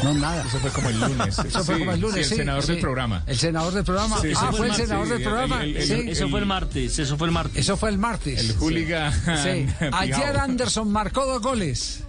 No, 0.01 0.13
nada. 0.13 0.43
Eso 0.47 0.59
fue 0.59 0.71
como 0.71 0.89
el 0.89 0.99
lunes. 0.99 1.39
Eso 1.39 1.63
fue 1.63 1.75
Sí, 1.75 1.79
como 1.79 1.91
el 1.91 1.99
lunes, 2.01 2.15
sí, 2.15 2.19
el 2.21 2.29
sí, 2.29 2.35
senador 2.35 2.65
del 2.65 2.79
programa. 2.79 3.23
El 3.27 3.37
senador 3.37 3.73
del 3.73 3.83
programa. 3.83 4.19
Sí, 4.21 4.29
ah, 4.35 4.51
fue 4.55 4.67
el 4.67 4.73
senador 4.75 5.05
sí, 5.05 5.11
del 5.11 5.21
el- 5.21 5.27
programa. 5.27 5.63
el- 5.63 5.77
el- 5.77 5.87
sí. 5.87 6.03
Eso 6.09 6.29
fue 6.29 6.39
el 6.39 6.45
martes, 6.45 6.99
eso 6.99 7.17
fue 7.17 7.27
el 7.27 7.33
martes. 7.33 7.57
Eso 7.57 7.77
fue 7.77 7.89
el 7.89 7.97
martes. 7.97 8.39
El 8.39 8.55
hooligan 8.57 9.13
Sí. 9.13 9.67
Ayer. 9.91 10.37
Anderson 10.37 10.91
marcó 10.91 11.25
dos 11.25 11.41
goles. 11.41 11.99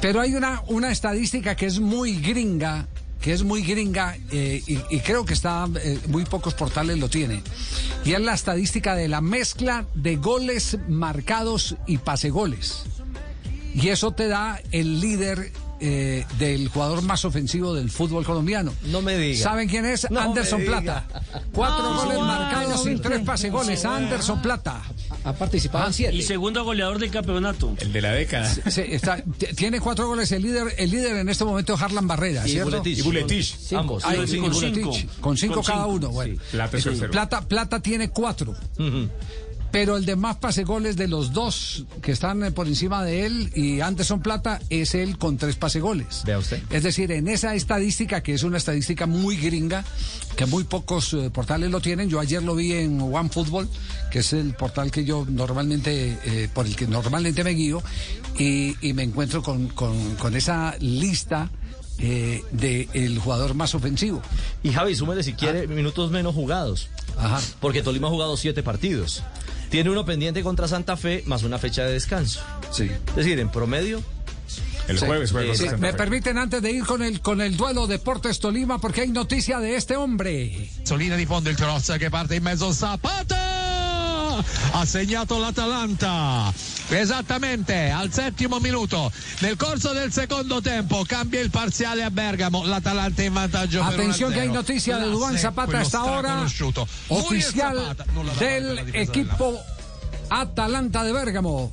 Pero 0.00 0.20
hay 0.20 0.34
una, 0.34 0.62
una 0.68 0.92
estadística 0.92 1.56
que 1.56 1.66
es 1.66 1.80
muy 1.80 2.20
gringa, 2.20 2.86
que 3.20 3.32
es 3.32 3.42
muy 3.42 3.62
gringa 3.64 4.16
eh, 4.30 4.62
y, 4.64 4.78
y 4.90 5.00
creo 5.00 5.24
que 5.24 5.34
está, 5.34 5.66
eh, 5.82 5.98
muy 6.06 6.24
pocos 6.24 6.54
portales 6.54 6.98
lo 6.98 7.08
tienen. 7.08 7.42
Y 8.04 8.12
es 8.12 8.20
la 8.20 8.34
estadística 8.34 8.94
de 8.94 9.08
la 9.08 9.20
mezcla 9.20 9.86
de 9.94 10.16
goles 10.16 10.78
marcados 10.88 11.74
y 11.88 11.98
pasegoles. 11.98 12.84
Y 13.74 13.88
eso 13.88 14.12
te 14.12 14.28
da 14.28 14.60
el 14.70 15.00
líder 15.00 15.52
eh, 15.80 16.24
del 16.38 16.68
jugador 16.68 17.02
más 17.02 17.24
ofensivo 17.24 17.74
del 17.74 17.90
fútbol 17.90 18.24
colombiano. 18.24 18.72
No 18.84 19.02
me 19.02 19.16
diga. 19.16 19.42
¿Saben 19.42 19.68
quién 19.68 19.84
es? 19.86 20.10
No 20.10 20.20
Anderson. 20.20 20.64
Plata. 20.64 21.06
Cuatro 21.52 21.82
No, 21.94 22.00
goles 22.02 22.18
no, 22.18 22.24
marcados 22.26 22.84
no, 22.84 22.90
y 22.90 22.94
no, 22.96 23.00
tres 23.00 23.18
no, 23.20 23.24
pase 23.24 23.50
goles. 23.50 23.84
no, 23.84 23.94
Anderson 23.94 24.42
Plata. 24.42 24.82
Ha 25.24 25.32
participado 25.32 25.86
en 25.88 25.92
siete. 25.92 26.14
Y 26.16 26.22
segundo 26.22 26.64
goleador 26.64 26.98
del 26.98 27.10
campeonato. 27.10 27.74
El 27.78 27.92
de 27.92 28.00
la 28.02 28.12
década. 28.12 28.48
Sí, 28.70 28.82
está- 28.88 29.22
tiene 29.56 29.80
cuatro 29.80 30.06
goles 30.06 30.30
el 30.32 30.42
líder, 30.42 30.74
el 30.78 30.90
líder 30.90 31.16
en 31.16 31.28
este 31.28 31.44
momento 31.44 31.74
es 31.74 31.82
Harlan 31.82 32.06
Barrera, 32.06 32.46
Y 32.46 32.52
¿cierto? 32.52 32.70
Buletich. 32.78 32.98
Y 32.98 33.02
Buletich. 33.02 33.56
Ambos. 33.74 34.04
Ah, 34.04 34.14
Con 34.14 34.24
y 34.24 34.28
cinco. 34.28 34.92
Con 35.20 35.36
cinco 35.36 35.54
Con 35.56 35.64
cada 35.64 35.86
uno. 35.86 36.08
Bueno, 36.10 36.40
Plata 36.50 36.76
es 36.76 36.84
tercero. 36.84 37.10
Plata, 37.10 37.40
Plata 37.42 37.80
tiene 37.80 38.10
cuatro. 38.10 38.54
Pero 39.70 39.96
el 39.98 40.06
de 40.06 40.16
más 40.16 40.36
pase 40.36 40.64
goles 40.64 40.96
de 40.96 41.08
los 41.08 41.32
dos 41.32 41.84
que 42.00 42.12
están 42.12 42.42
eh, 42.42 42.50
por 42.52 42.66
encima 42.68 43.04
de 43.04 43.26
él 43.26 43.50
y 43.54 43.80
Anderson 43.80 44.20
Plata 44.20 44.60
es 44.70 44.94
él 44.94 45.18
con 45.18 45.36
tres 45.36 45.56
pase 45.56 45.78
goles. 45.80 46.22
Vea 46.24 46.38
usted. 46.38 46.62
Es 46.70 46.82
decir, 46.82 47.12
en 47.12 47.28
esa 47.28 47.54
estadística, 47.54 48.22
que 48.22 48.32
es 48.34 48.42
una 48.44 48.56
estadística 48.56 49.06
muy 49.06 49.36
gringa, 49.36 49.84
que 50.36 50.46
muy 50.46 50.64
pocos 50.64 51.12
eh, 51.12 51.28
portales 51.30 51.70
lo 51.70 51.80
tienen, 51.80 52.08
yo 52.08 52.18
ayer 52.18 52.42
lo 52.42 52.54
vi 52.54 52.72
en 52.72 53.00
OneFootball, 53.00 53.68
que 54.10 54.20
es 54.20 54.32
el 54.32 54.54
portal 54.54 54.90
que 54.90 55.04
yo 55.04 55.26
normalmente, 55.28 56.18
eh, 56.24 56.48
por 56.52 56.64
el 56.66 56.74
que 56.74 56.86
normalmente 56.86 57.44
me 57.44 57.50
guío, 57.50 57.82
y, 58.38 58.74
y 58.80 58.92
me 58.94 59.02
encuentro 59.02 59.42
con, 59.42 59.68
con- 59.68 60.14
con 60.16 60.34
esa 60.34 60.76
lista 60.80 61.50
eh, 61.98 62.42
del 62.52 63.18
jugador 63.18 63.54
más 63.54 63.74
ofensivo. 63.74 64.22
Y 64.62 64.72
Javi, 64.72 64.94
súmele 64.94 65.22
si 65.22 65.32
quiere 65.34 65.66
minutos 65.66 66.10
menos 66.10 66.34
jugados. 66.34 66.88
Ajá. 67.16 67.40
Porque 67.60 67.82
Tolima 67.82 68.08
ha 68.08 68.10
jugado 68.10 68.36
siete 68.36 68.62
partidos. 68.62 69.22
Tiene 69.70 69.90
uno 69.90 70.04
pendiente 70.04 70.42
contra 70.42 70.66
Santa 70.68 70.96
Fe 70.96 71.22
más 71.26 71.42
una 71.42 71.58
fecha 71.58 71.84
de 71.84 71.92
descanso. 71.92 72.40
Sí. 72.70 72.90
Es 73.08 73.16
decir, 73.16 73.38
en 73.38 73.50
promedio. 73.50 74.02
El 74.88 74.98
Sí. 74.98 75.04
jueves 75.04 75.32
juega 75.32 75.54
Sí, 75.54 75.66
me 75.78 75.92
permiten 75.92 76.38
antes 76.38 76.62
de 76.62 76.70
ir 76.72 76.84
con 76.86 77.02
el 77.02 77.20
con 77.20 77.42
el 77.42 77.58
duelo 77.58 77.86
Deportes 77.86 78.38
Tolima 78.38 78.78
porque 78.78 79.02
hay 79.02 79.08
noticia 79.10 79.58
de 79.58 79.76
este 79.76 79.96
hombre. 79.96 80.70
Solina 80.84 81.14
di 81.16 81.26
fondo 81.26 81.50
il 81.50 81.56
cross 81.56 81.92
che 81.98 82.08
parte 82.08 82.36
in 82.36 82.42
mezzo 82.42 82.72
Zapata 82.72 83.57
ha 84.72 84.84
segnato 84.84 85.38
l'Atalanta 85.38 86.52
esattamente 86.90 87.90
al 87.90 88.12
settimo 88.12 88.58
minuto 88.58 89.10
nel 89.40 89.56
corso 89.56 89.92
del 89.92 90.10
secondo 90.12 90.60
tempo 90.60 91.04
cambia 91.06 91.40
il 91.40 91.50
parziale 91.50 92.02
a 92.02 92.10
Bergamo 92.10 92.64
l'Atalanta 92.64 93.22
in 93.22 93.32
vantaggio 93.32 93.82
Atención 93.82 94.32
que 94.32 94.40
hay 94.40 94.48
1-0. 94.48 94.52
noticia 94.52 94.96
de 94.98 95.06
L'asse, 95.06 95.12
Duván 95.12 95.38
Zapata 95.38 95.80
hasta 95.80 95.98
ahora 95.98 96.46
oficial 97.08 97.96
del 98.38 98.94
equipo 98.94 99.58
Atalanta 100.30 101.04
de 101.04 101.12
Bérgamo. 101.12 101.72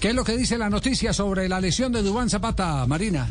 ¿Qué 0.00 0.08
es 0.08 0.14
lo 0.14 0.24
que 0.24 0.36
dice 0.36 0.58
la 0.58 0.68
noticia 0.68 1.12
sobre 1.12 1.48
la 1.48 1.60
lesión 1.60 1.92
de 1.92 2.02
Dubán 2.02 2.28
Zapata, 2.28 2.84
Marina? 2.86 3.28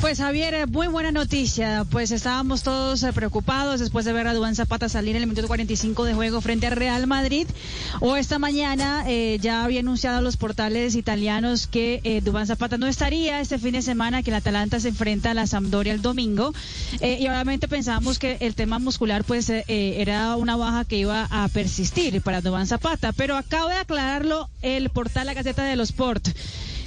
Pues 0.00 0.18
Javier, 0.18 0.54
eh, 0.54 0.66
muy 0.66 0.88
buena 0.88 1.10
noticia. 1.10 1.86
Pues 1.90 2.10
estábamos 2.10 2.62
todos 2.62 3.02
eh, 3.02 3.12
preocupados 3.12 3.80
después 3.80 4.04
de 4.04 4.12
ver 4.12 4.26
a 4.26 4.34
Duván 4.34 4.54
Zapata 4.54 4.88
salir 4.88 5.16
en 5.16 5.22
el 5.22 5.28
minuto 5.28 5.46
45 5.46 6.04
de 6.04 6.14
juego 6.14 6.40
frente 6.40 6.66
a 6.66 6.70
Real 6.70 7.06
Madrid. 7.06 7.46
O 8.00 8.16
esta 8.16 8.38
mañana 8.38 9.04
eh, 9.06 9.38
ya 9.40 9.64
había 9.64 9.80
anunciado 9.80 10.18
a 10.18 10.20
los 10.20 10.36
portales 10.36 10.94
italianos 10.96 11.66
que 11.66 12.00
eh, 12.04 12.22
Zapata 12.46 12.76
no 12.76 12.86
estaría 12.86 13.40
este 13.40 13.58
fin 13.58 13.72
de 13.72 13.82
semana, 13.82 14.22
que 14.22 14.30
el 14.30 14.36
Atalanta 14.36 14.78
se 14.80 14.88
enfrenta 14.88 15.30
a 15.30 15.34
la 15.34 15.46
Sampdoria 15.46 15.92
el 15.92 16.02
domingo. 16.02 16.52
Y 17.00 17.26
obviamente 17.28 17.66
pensábamos 17.66 18.18
que 18.18 18.36
el 18.40 18.54
tema 18.54 18.78
muscular 18.78 19.24
pues 19.24 19.48
era 19.48 20.36
una 20.36 20.56
baja 20.56 20.84
que 20.84 20.98
iba 20.98 21.26
a 21.30 21.48
persistir 21.48 22.20
para 22.20 22.42
Duván 22.42 22.66
Zapata. 22.66 23.12
Pero 23.12 23.36
acaba 23.36 23.72
de 23.72 23.80
aclararlo 23.80 24.48
el 24.62 24.90
portal 24.90 25.26
La 25.26 25.34
Gaceta 25.34 25.64
de 25.64 25.76
los 25.76 25.90
Sport 25.90 26.28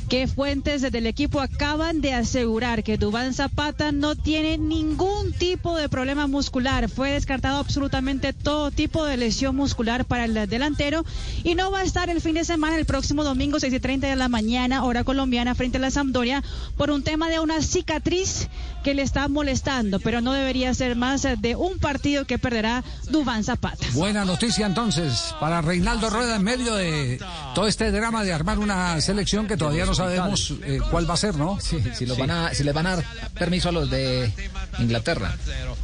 que 0.10 0.28
fuentes 0.28 0.82
del 0.82 1.06
equipo 1.06 1.40
acaban 1.40 2.02
de 2.02 2.14
asegurar 2.16 2.84
que 2.84 2.98
Dubán 2.98 3.36
Zapata 3.36 3.92
no 3.92 4.16
tiene 4.16 4.58
ningún 4.58 5.32
tipo 5.34 5.78
de 5.78 5.88
problema 5.88 6.26
muscular. 6.26 6.90
Fue 6.90 7.12
descartado 7.12 7.60
absolutamente 7.60 8.34
todo 8.34 8.72
tipo 8.72 9.06
de 9.06 9.18
lesión 9.18 9.56
muscular 9.56 10.06
para 10.06 10.26
el 10.26 10.34
delantero 10.50 11.06
y 11.44 11.54
no 11.54 11.70
va 11.70 11.82
a 11.82 11.84
estar 11.84 12.10
el 12.10 12.22
fin 12.22 12.34
de 12.34 12.44
semana, 12.44 12.78
el 12.78 12.88
próximo 12.88 13.24
domingo, 13.24 13.60
6 13.60 13.72
y 13.72 13.80
30 13.80 14.08
de 14.08 14.16
la 14.16 14.30
mañana, 14.30 14.84
hora 14.84 15.04
colombiana, 15.04 15.54
frente 15.54 15.78
a 15.78 15.82
la 15.82 15.92
Sampdoria, 15.92 16.44
por 16.76 16.90
un 16.90 17.04
tema 17.04 17.30
de 17.30 17.40
una 17.40 17.62
cicatriz 17.62 18.50
que 18.84 18.94
le 18.94 19.02
está 19.02 19.28
molestando, 19.28 20.00
pero 20.00 20.22
no 20.22 20.34
debería 20.34 20.74
ser 20.74 20.96
más 20.96 21.24
de 21.24 21.56
un 21.56 21.80
partido 21.80 22.26
que 22.26 22.38
perderá 22.40 22.84
Dubán 23.10 23.44
Zapata. 23.44 23.86
Buena 23.94 24.26
noticia 24.26 24.66
entonces 24.66 25.36
para 25.40 25.62
Reinaldo 25.62 26.10
Rueda 26.10 26.38
en 26.38 26.44
medio 26.44 26.76
de 26.76 27.20
todo 27.56 27.68
este 27.68 27.92
drama 27.92 28.24
de 28.24 28.34
armar 28.34 28.60
una 28.60 29.00
selección 29.02 29.48
que 29.48 29.58
todavía 29.58 29.86
no 29.86 29.94
sabemos 29.94 30.54
eh, 30.64 30.80
cuál 30.92 31.10
va 31.10 31.14
a 31.16 31.18
ser, 31.18 31.36
¿no? 31.36 31.60
Sí, 31.60 31.78
si, 31.96 32.06
los 32.06 32.18
van 32.18 32.32
a, 32.32 32.54
si 32.54 32.64
les 32.64 32.74
van 32.74 32.88
a 32.88 32.96
dar 32.98 33.06
permiso 33.34 33.70
a 33.70 33.72
los 33.72 33.90
de 33.90 34.32
Inglaterra. 34.80 35.36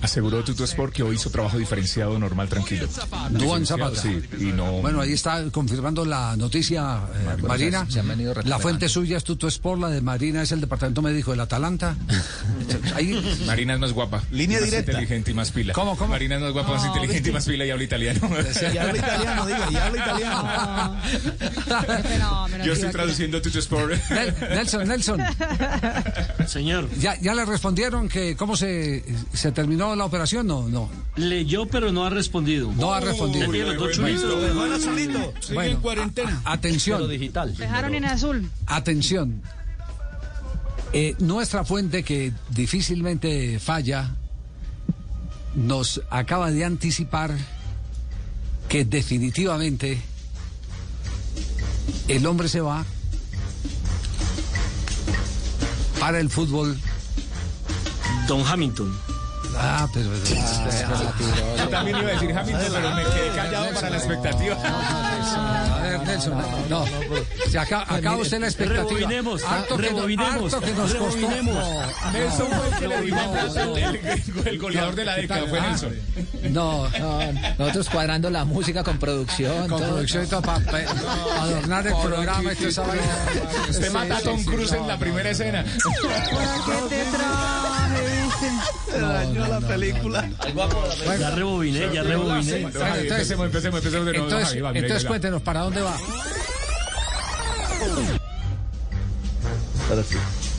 Aseguró 0.02 0.44
Tuto 0.44 0.64
Sport 0.64 0.94
que 0.94 1.04
hoy 1.04 1.16
hizo 1.16 1.30
trabajo 1.30 1.58
diferenciado, 1.58 2.18
normal, 2.20 2.48
tranquilo. 2.50 2.88
Duván 3.32 3.64
Diferenciado, 3.64 3.96
Zapata. 3.96 4.02
Sí, 4.02 4.22
y 4.40 4.52
no... 4.52 4.82
Bueno, 4.82 5.02
ahí 5.02 5.14
está 5.14 5.44
confirmando 5.52 6.06
la 6.06 6.36
noticia, 6.38 7.00
eh, 7.16 7.24
bueno, 7.26 7.48
Marina. 7.48 7.86
se- 7.88 7.94
se 7.94 8.00
han 8.02 8.08
venido 8.08 8.34
la 8.44 8.60
fuente 8.60 8.88
suya 8.90 9.18
es 9.18 9.24
Tuto 9.24 9.48
Sport, 9.48 9.82
la 9.82 9.90
de 9.90 10.02
Marina 10.02 10.42
es 10.44 10.52
el 10.52 10.62
departamento 10.62 11.02
médico 11.02 11.32
del 11.32 11.40
Atalanta. 11.42 11.96
Ahí- 12.94 13.40
Marina 13.46 13.74
es 13.74 13.80
más 13.80 13.94
guapa. 13.94 14.22
Línea 14.32 14.60
más 14.60 14.70
directa. 14.70 14.92
inteligente 14.92 15.32
y 15.32 15.34
más 15.34 15.52
pila. 15.52 15.74
¿Cómo, 15.74 15.98
cómo? 15.98 16.12
Marina 16.12 16.36
es 16.36 16.42
más 16.42 16.52
guapa, 16.54 16.74
más 16.74 16.82
No, 16.84 16.88
inteligente 16.88 17.20
¿viste? 17.20 17.30
y 17.30 17.34
más 17.34 17.46
pila 17.46 17.66
y 17.66 17.72
habla 17.72 17.84
italiano. 17.84 18.20
Y 18.74 18.78
habla 18.78 18.98
italiano, 18.98 19.46
diga, 19.46 19.68
y 19.72 19.76
habla 19.76 20.02
italiano. 20.02 21.02
Yo 22.66 22.74
estoy 22.74 22.90
traduciendo 22.92 23.42
Tuto 23.42 23.60
Sport. 23.60 23.94
Nel- 24.10 24.50
Nelson, 24.50 24.88
Nelson. 24.88 25.22
Señor. 26.48 26.90
¿Ya, 27.00 27.20
¿Ya 27.20 27.34
le 27.34 27.46
respondieron 27.46 28.08
que 28.10 28.36
cómo 28.36 28.56
se, 28.56 29.04
se 29.34 29.52
terminó 29.52 29.96
la 29.96 30.06
operación? 30.06 30.48
No, 30.48 30.68
no. 30.68 30.90
Leyó, 31.16 31.68
pero 31.68 31.92
no 31.92 32.06
ha 32.06 32.10
respondido. 32.10 32.72
No 32.76 32.94
ha 32.94 33.00
respondido. 33.00 33.48
Bueno, 35.54 35.82
a- 36.46 36.54
atención. 36.54 37.10
digital. 37.10 37.56
Dejaron 37.56 37.96
en 37.96 38.06
azul. 38.06 38.50
Atención. 38.68 39.42
Eh, 40.98 41.14
nuestra 41.20 41.66
fuente 41.66 42.04
que 42.04 42.32
difícilmente 42.52 43.60
falla 43.60 44.16
nos 45.54 46.02
acaba 46.10 46.52
de 46.52 46.64
anticipar 46.64 47.36
que 48.70 48.86
definitivamente 48.86 50.00
el 52.08 52.26
hombre 52.26 52.48
se 52.48 52.62
va 52.62 52.86
para 56.00 56.22
el 56.22 56.30
fútbol. 56.30 56.80
Don 58.30 58.48
Hamilton. 58.48 59.05
Ah, 59.58 59.88
pero... 59.94 60.10
Yo 61.58 61.70
también 61.70 61.98
iba 61.98 62.10
a 62.10 62.14
decir 62.14 62.38
Hamilton, 62.38 62.72
pero 62.74 62.96
me 62.96 63.04
quedé 63.04 63.30
callado 63.36 63.74
para 63.74 63.90
la 63.90 63.98
expectativa. 63.98 64.56
A 64.56 65.80
ver, 65.82 66.00
Nelson, 66.02 66.44
no. 66.70 66.86
Se 67.50 67.60
acaba, 67.60 67.84
acaba 67.88 68.18
usted 68.18 68.40
la 68.40 68.48
expectativa. 68.48 68.84
Rebobinemos, 68.90 69.44
Harto 69.44 69.78
que, 69.78 69.84
no- 69.84 69.88
rebobinemos, 69.98 70.54
harto 70.54 70.66
que 70.66 70.74
nos 70.74 70.94
costó. 70.96 71.20
rebobinemos. 71.20 71.66
Nelson 72.14 72.48
fue 72.48 72.68
el 72.68 72.76
que 72.80 72.88
le 72.88 72.96
Plata, 73.16 74.50
el, 74.50 74.60
goleador 74.60 74.96
de 74.96 75.06
la 75.06 75.16
década, 75.16 75.48
fue 75.48 75.62
Nelson. 75.62 75.96
No. 76.50 76.88
Nosotros 77.58 77.90
cuadrando 77.90 78.30
la 78.30 78.46
música 78.46 78.84
con 78.84 78.98
producción. 78.98 79.68
Con 79.68 79.80
todo. 79.80 79.90
producción 79.90 80.24
y 80.26 80.28
todo 80.28 80.42
para 80.42 80.60
adornar 81.42 81.88
el 81.88 81.94
programa. 81.96 82.52
Usted 82.52 82.72
Sí, 83.72 83.90
mata 83.92 84.18
a 84.18 84.22
Tom 84.22 84.40
sí, 84.40 84.46
Cruise 84.46 84.72
no, 84.72 84.78
en 84.80 84.88
la 84.88 84.94
no. 84.94 85.00
primera 85.00 85.30
escena. 85.30 85.66
Dañó 88.92 89.48
la 89.48 89.60
película. 89.62 90.30
Ya 91.20 91.32
rebobiné, 91.32 91.90
ya 91.94 92.04
rebobiné. 92.04 92.62
Entonces, 92.62 93.12
Empecemos, 93.12 93.46
empecemos, 93.46 93.80
empecemos 93.80 94.06
de 94.06 94.12
nuevo. 94.14 94.26
entonces, 94.26 94.50
Javi, 94.50 94.62
va, 94.62 94.74
mira, 94.74 94.88
entonces 94.88 95.08
cuéntenos, 95.08 95.42
¿para 95.42 95.62
dónde 95.62 95.82
va? 95.82 95.98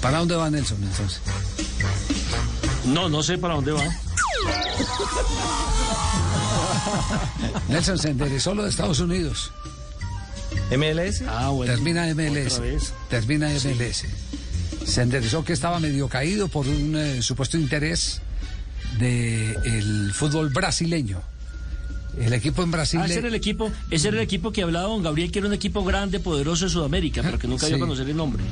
¿Para 0.01 0.19
dónde 0.19 0.37
va 0.37 0.51
Nelson 0.51 0.83
entonces? 0.83 1.21
No, 2.85 3.09
no 3.09 3.23
sé 3.23 3.39
para 3.39 3.55
dónde 3.55 3.73
va. 3.73 3.83
Nelson 7.69 7.99
se 7.99 8.11
enderezó 8.11 8.55
lo 8.55 8.63
de 8.63 8.71
Estados 8.71 9.01
Unidos. 9.01 9.53
MLS. 10.71 11.23
Ah, 11.29 11.49
bueno. 11.49 11.73
Termina 11.73 12.07
MLS. 12.15 12.61
Termina 13.09 13.49
MLS. 13.49 14.05
Se 14.87 15.03
enderezó 15.03 15.45
que 15.45 15.53
estaba 15.53 15.81
medio 15.81 16.09
caído 16.09 16.49
por 16.49 16.67
un 16.69 16.97
eh, 16.97 17.21
supuesto 17.23 17.57
interés 17.59 18.21
del 18.99 20.13
fútbol 20.15 20.49
brasileño. 20.51 21.21
El 22.19 22.33
equipo 22.33 22.63
en 22.63 22.71
Brasil. 22.71 22.99
Ah, 23.03 23.07
ese 23.07 23.19
era 23.19 23.29
el 23.29 23.35
equipo, 23.35 23.71
ese 23.91 24.09
era 24.09 24.17
el 24.17 24.23
equipo 24.23 24.51
que 24.53 24.63
hablaba 24.63 24.89
don 24.89 25.03
Gabriel, 25.03 25.31
que 25.31 25.41
era 25.41 25.49
un 25.49 25.55
equipo 25.55 25.85
grande, 25.85 26.19
poderoso 26.19 26.65
de 26.65 26.71
Sudamérica, 26.71 27.21
pero 27.23 27.39
que 27.39 27.47
nunca 27.47 27.67
dio 27.67 27.77
Sí. 27.77 27.83
a 27.83 27.85
conocer 27.85 28.09
el 28.09 28.17
nombre. 28.17 28.43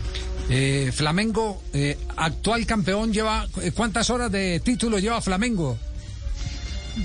Eh, 0.51 0.93
Flamengo, 0.95 1.63
eh, 1.73 1.97
actual 2.17 2.67
campeón, 2.67 3.13
lleva. 3.13 3.47
eh, 3.63 3.71
¿Cuántas 3.73 4.11
horas 4.11 4.31
de 4.31 4.61
título 4.63 4.99
lleva 4.99 5.23
Flamengo? 5.23 5.79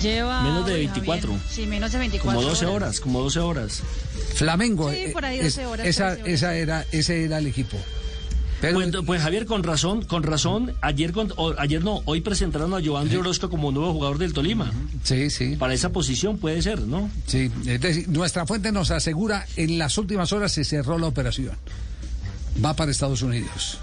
Lleva. 0.02 0.42
Menos 0.44 0.66
de 0.66 0.74
uy, 0.74 0.80
24. 0.88 1.30
Javier, 1.32 1.50
Sí, 1.50 1.66
menos 1.66 1.92
de 1.94 1.98
24. 2.00 2.40
Como 2.40 2.50
12 2.50 2.66
horas, 2.66 3.00
como 3.00 3.22
12 3.22 3.40
horas. 3.40 3.82
Flamengo. 4.36 4.92
Sí, 4.92 5.06
por 5.14 5.24
ahí 5.24 5.40
es- 5.40 5.56
12 5.56 5.66
horas, 5.66 5.88
esa, 5.88 6.08
13 6.16 6.22
horas. 6.24 6.34
esa 6.34 6.56
era, 6.56 6.86
ese 6.92 7.24
era 7.24 7.38
el 7.38 7.48
equipo. 7.48 7.78
Pues, 8.62 8.96
pues, 9.06 9.22
Javier, 9.22 9.46
con 9.46 9.64
razón, 9.64 10.04
con 10.04 10.24
razón, 10.24 10.74
ayer 10.82 11.12
con, 11.12 11.32
o, 11.38 11.54
ayer 11.58 11.84
no, 11.84 12.02
hoy 12.06 12.22
presentaron 12.22 12.74
a 12.74 12.80
Giovanni 12.80 13.16
Orozco 13.16 13.50
como 13.50 13.72
nuevo 13.72 13.94
jugador 13.94 14.18
del 14.18 14.34
Tolima. 14.34 14.72
Sí, 15.04 15.30
sí. 15.30 15.56
Para 15.56 15.74
esa 15.74 15.90
posición 15.92 16.38
puede 16.38 16.62
ser, 16.62 16.82
¿no? 16.82 17.10
Sí, 17.28 17.52
es 17.66 17.82
decir, 17.82 18.10
nuestra 18.10 18.46
fuente 18.46 18.72
nos 18.72 18.92
asegura 18.92 19.46
en 19.56 19.78
las 19.78 19.98
últimas 19.98 20.34
horas 20.34 20.52
se 20.52 20.64
cerró 20.64 20.98
la 20.98 21.08
operación. 21.08 21.56
Va 22.64 22.76
para 22.76 22.92
Estados 22.92 23.22
Unidos. 23.22 23.78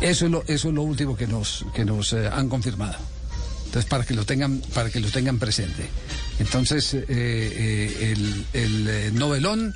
Eso 0.00 0.26
es 0.26 0.30
lo, 0.30 0.42
eso 0.46 0.68
es 0.68 0.74
lo 0.74 0.82
último 0.82 1.16
que 1.16 1.26
nos, 1.26 1.64
que 1.74 1.84
nos 1.84 2.12
eh, 2.12 2.28
han 2.32 2.48
confirmado. 2.48 2.96
Entonces, 3.64 3.88
para 3.88 4.04
que 4.04 4.14
lo 4.14 4.24
tengan, 4.24 4.60
para 4.74 4.90
que 4.90 5.00
lo 5.00 5.10
tengan 5.10 5.38
presente. 5.38 5.86
Entonces, 6.38 6.94
eh, 6.94 7.04
eh, 7.08 8.12
el, 8.12 8.46
el 8.52 9.18
novelón 9.18 9.74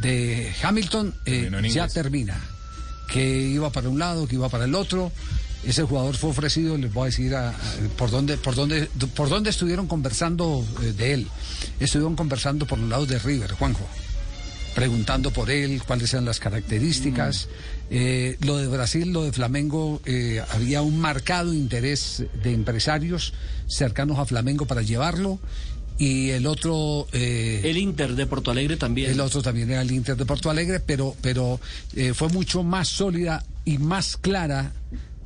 de 0.00 0.52
Hamilton 0.62 1.14
eh, 1.24 1.50
ya 1.72 1.88
termina. 1.88 2.40
Que 3.08 3.42
iba 3.42 3.70
para 3.70 3.88
un 3.88 3.98
lado, 3.98 4.26
que 4.26 4.34
iba 4.36 4.48
para 4.48 4.64
el 4.64 4.74
otro. 4.74 5.12
Ese 5.64 5.82
jugador 5.82 6.14
fue 6.16 6.30
ofrecido, 6.30 6.76
les 6.78 6.92
voy 6.92 7.02
a 7.02 7.06
decir 7.06 7.34
a- 7.34 7.50
a- 7.50 7.54
por 7.96 8.10
dónde, 8.10 8.36
por 8.36 8.54
dónde, 8.54 8.88
por 9.14 9.28
dónde 9.28 9.50
estuvieron 9.50 9.86
conversando 9.88 10.64
eh, 10.82 10.92
de 10.92 11.12
él. 11.14 11.26
Estuvieron 11.80 12.14
conversando 12.16 12.66
por 12.66 12.78
los 12.78 12.88
lados 12.88 13.08
de 13.08 13.18
River, 13.18 13.52
Juanjo 13.52 13.86
preguntando 14.74 15.30
por 15.30 15.48
él, 15.50 15.80
cuáles 15.86 16.12
eran 16.12 16.26
las 16.26 16.38
características. 16.38 17.48
Eh, 17.88 18.36
lo 18.42 18.58
de 18.58 18.66
Brasil, 18.66 19.10
lo 19.10 19.22
de 19.24 19.32
Flamengo, 19.32 20.02
eh, 20.04 20.42
había 20.50 20.82
un 20.82 21.00
marcado 21.00 21.54
interés 21.54 22.24
de 22.42 22.52
empresarios 22.52 23.32
cercanos 23.66 24.18
a 24.18 24.26
Flamengo 24.26 24.66
para 24.66 24.82
llevarlo. 24.82 25.38
Y 25.98 26.30
el 26.30 26.46
otro... 26.46 27.06
eh, 27.12 27.62
El 27.64 27.78
Inter 27.78 28.14
de 28.14 28.26
Porto 28.26 28.50
Alegre 28.50 28.76
también. 28.76 29.10
el 29.10 29.20
otro 29.20 29.42
también 29.42 29.70
era 29.70 29.80
el 29.82 29.90
Inter 29.90 30.16
de 30.16 30.26
Porto 30.26 30.50
Alegre, 30.50 30.80
pero, 30.80 31.16
pero 31.22 31.58
eh, 31.94 32.12
fue 32.14 32.28
mucho 32.28 32.62
más 32.62 32.88
sólida 32.88 33.44
y 33.64 33.78
más 33.78 34.16
clara 34.16 34.72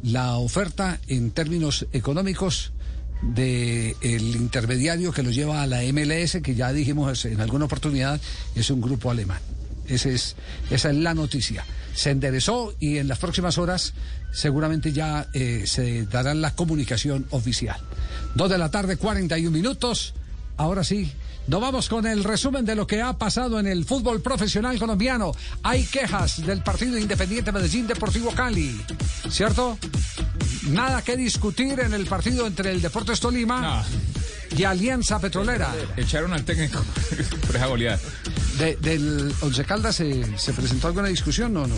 la 0.03 0.37
oferta 0.37 1.01
en 1.09 1.31
términos 1.33 1.87
económicos 1.93 2.73
de 3.23 3.97
el 4.01 4.35
intermediario 4.37 5.12
que 5.12 5.23
lo 5.23 5.31
lleva 5.31 5.62
a 5.62 5.66
la 5.66 5.83
MLS, 5.93 6.39
que 6.43 6.55
ya 6.55 6.73
dijimos 6.73 7.25
en 7.25 7.41
alguna 7.41 7.66
oportunidad, 7.66 8.21
es 8.55 8.71
un 8.71 8.81
grupo 8.81 9.11
alemán. 9.11 9.41
Ese 9.89 10.14
es, 10.14 10.37
esa 10.71 10.91
es 10.91 10.97
la 10.97 11.14
noticia. 11.14 11.64
Se 11.95 12.11
enderezó 12.11 12.75
y 12.79 12.99
en 12.99 13.09
las 13.09 13.18
próximas 13.18 13.59
horas 13.59 13.93
seguramente 14.33 14.93
ya 14.93 15.29
eh, 15.35 15.64
se 15.66 16.07
dará 16.07 16.33
la 16.33 16.55
comunicación 16.55 17.27
oficial. 17.31 17.77
Dos 18.37 18.49
de 18.49 18.57
la 18.59 18.71
tarde, 18.71 18.97
41 18.97 19.51
minutos. 19.51 20.14
Ahora 20.61 20.85
sí, 20.85 21.11
nos 21.47 21.59
vamos 21.59 21.89
con 21.89 22.07
el 22.07 22.23
resumen 22.23 22.67
de 22.67 22.75
lo 22.75 22.87
que 22.87 23.01
ha 23.01 23.15
pasado 23.17 23.59
en 23.59 23.67
el 23.67 23.87
fútbol 23.87 24.21
profesional 24.21 24.79
colombiano. 24.79 25.33
Hay 25.63 25.85
quejas 25.85 26.45
del 26.45 26.63
partido 26.63 26.99
Independiente 26.99 27.51
Medellín 27.51 27.87
Deportivo 27.87 28.31
Cali, 28.33 28.79
¿cierto? 29.31 29.79
Nada 30.69 31.01
que 31.01 31.17
discutir 31.17 31.81
en 31.81 31.95
el 31.95 32.05
partido 32.05 32.47
entre 32.47 32.73
el 32.73 32.83
Deportes 32.83 33.21
Tolima 33.21 33.87
y 34.57 34.65
Alianza 34.65 35.19
Petrolera. 35.21 35.73
Echaron 35.97 36.33
al 36.33 36.45
técnico 36.45 36.83
por 37.47 37.57
esa 37.57 37.67
goleada. 37.67 37.99
De- 38.59 38.77
¿Del 38.77 39.33
Once 39.41 39.65
Caldas 39.65 39.97
se, 39.97 40.39
se 40.39 40.53
presentó 40.53 40.89
alguna 40.89 41.09
discusión? 41.09 41.53
No, 41.55 41.67
no, 41.67 41.75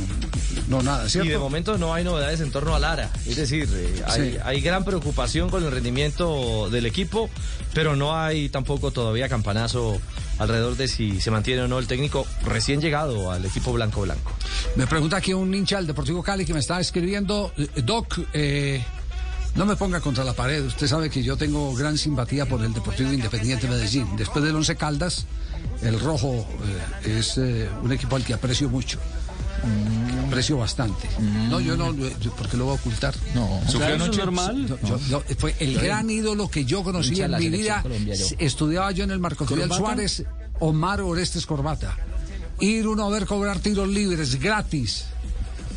no 0.68 0.83
nada, 0.83 1.09
¿cierto? 1.09 1.29
Y 1.29 1.31
de 1.33 1.39
momento 1.39 1.79
no 1.79 1.95
hay 1.95 2.03
novedades 2.05 2.41
en 2.41 2.51
torno 2.51 2.75
a 2.75 2.79
Lara. 2.81 3.11
Es 3.27 3.37
decir, 3.37 3.68
eh, 3.73 4.03
hay, 4.07 4.33
Sí. 4.33 4.39
hay 4.45 4.61
gran 4.61 4.85
preocupación 4.85 5.49
con 5.51 5.62
el 5.64 5.70
rendimiento 5.70 6.68
del 6.70 6.87
equipo, 6.87 7.31
pero 7.75 7.95
no 7.95 8.16
hay 8.16 8.49
tampoco 8.49 8.91
todavía 8.91 9.29
campanazo 9.29 10.01
alrededor 10.39 10.77
de 10.77 10.89
si 10.89 11.20
se 11.20 11.31
mantiene 11.31 11.62
o 11.62 11.68
no 11.68 11.79
el 11.79 11.87
técnico 11.87 12.27
recién 12.45 12.81
llegado 12.81 13.31
al 13.31 13.45
equipo 13.45 13.73
blanco 13.73 14.01
blanco. 14.01 14.33
Me 14.75 14.87
pregunta 14.87 15.18
aquí 15.18 15.33
un 15.35 15.55
hincha 15.55 15.77
del 15.77 15.87
Deportivo 15.87 16.23
Cali 16.23 16.45
que 16.45 16.55
me 16.55 16.61
está 16.61 16.81
escribiendo, 16.81 17.53
eh, 17.57 17.68
Doc, 17.85 18.18
eh, 18.33 18.83
no 19.55 19.66
me 19.66 19.76
ponga 19.76 20.00
contra 20.00 20.24
la 20.24 20.32
pared. 20.32 20.64
Usted 20.64 20.86
sabe 20.86 21.11
que 21.11 21.22
yo 21.22 21.36
tengo 21.36 21.74
gran 21.74 21.98
simpatía 21.98 22.46
por 22.46 22.62
el 22.64 22.72
Deportivo 22.72 23.12
Independiente 23.12 23.68
Medellín. 23.68 24.07
Después 24.16 24.44
del 24.44 24.57
Once 24.57 24.74
Caldas, 24.76 25.26
el 25.82 25.98
rojo 26.00 26.46
eh, 27.05 27.18
es 27.18 27.36
eh, 27.38 27.68
un 27.82 27.92
equipo 27.92 28.16
al 28.16 28.24
que 28.24 28.34
aprecio 28.34 28.68
mucho. 28.68 28.98
Aprecio 30.26 30.57
bastante. 30.57 31.09
No, 31.48 31.61
yo 31.61 31.76
no, 31.76 31.94
yo- 31.94 32.32
porque 32.36 32.57
lo 32.57 32.64
voy 32.64 32.72
a 32.72 32.80
ocultar. 32.80 33.14
No, 33.34 33.61
Claro, 33.70 34.05
es 34.07 34.16
normal. 34.16 34.78
Yo- 34.82 34.98
yo- 35.09 35.22
fue 35.38 35.55
el 35.61 35.78
gran 35.78 36.09
ídolo 36.11 36.48
que 36.48 36.64
yo 36.64 36.82
conocí 36.82 37.20
en 37.20 37.36
mi 37.36 37.48
vida. 37.48 37.82
Colombia, 37.82 38.14
yo. 38.14 38.26
Estudiaba 38.38 38.90
yo 38.92 39.05
en 39.05 39.11
el 39.12 39.18
Marco 39.20 39.46
Fidel. 39.46 39.70
Suárez, 39.72 40.24
Omar 40.61 41.00
Orestes 41.03 41.46
Corbata. 41.46 41.96
Ir 42.61 42.86
uno 42.88 43.07
a 43.07 43.11
ver 43.11 43.26
cobrar 43.26 43.59
tiros 43.61 43.88
libres 43.88 44.38
gratis. 44.40 45.05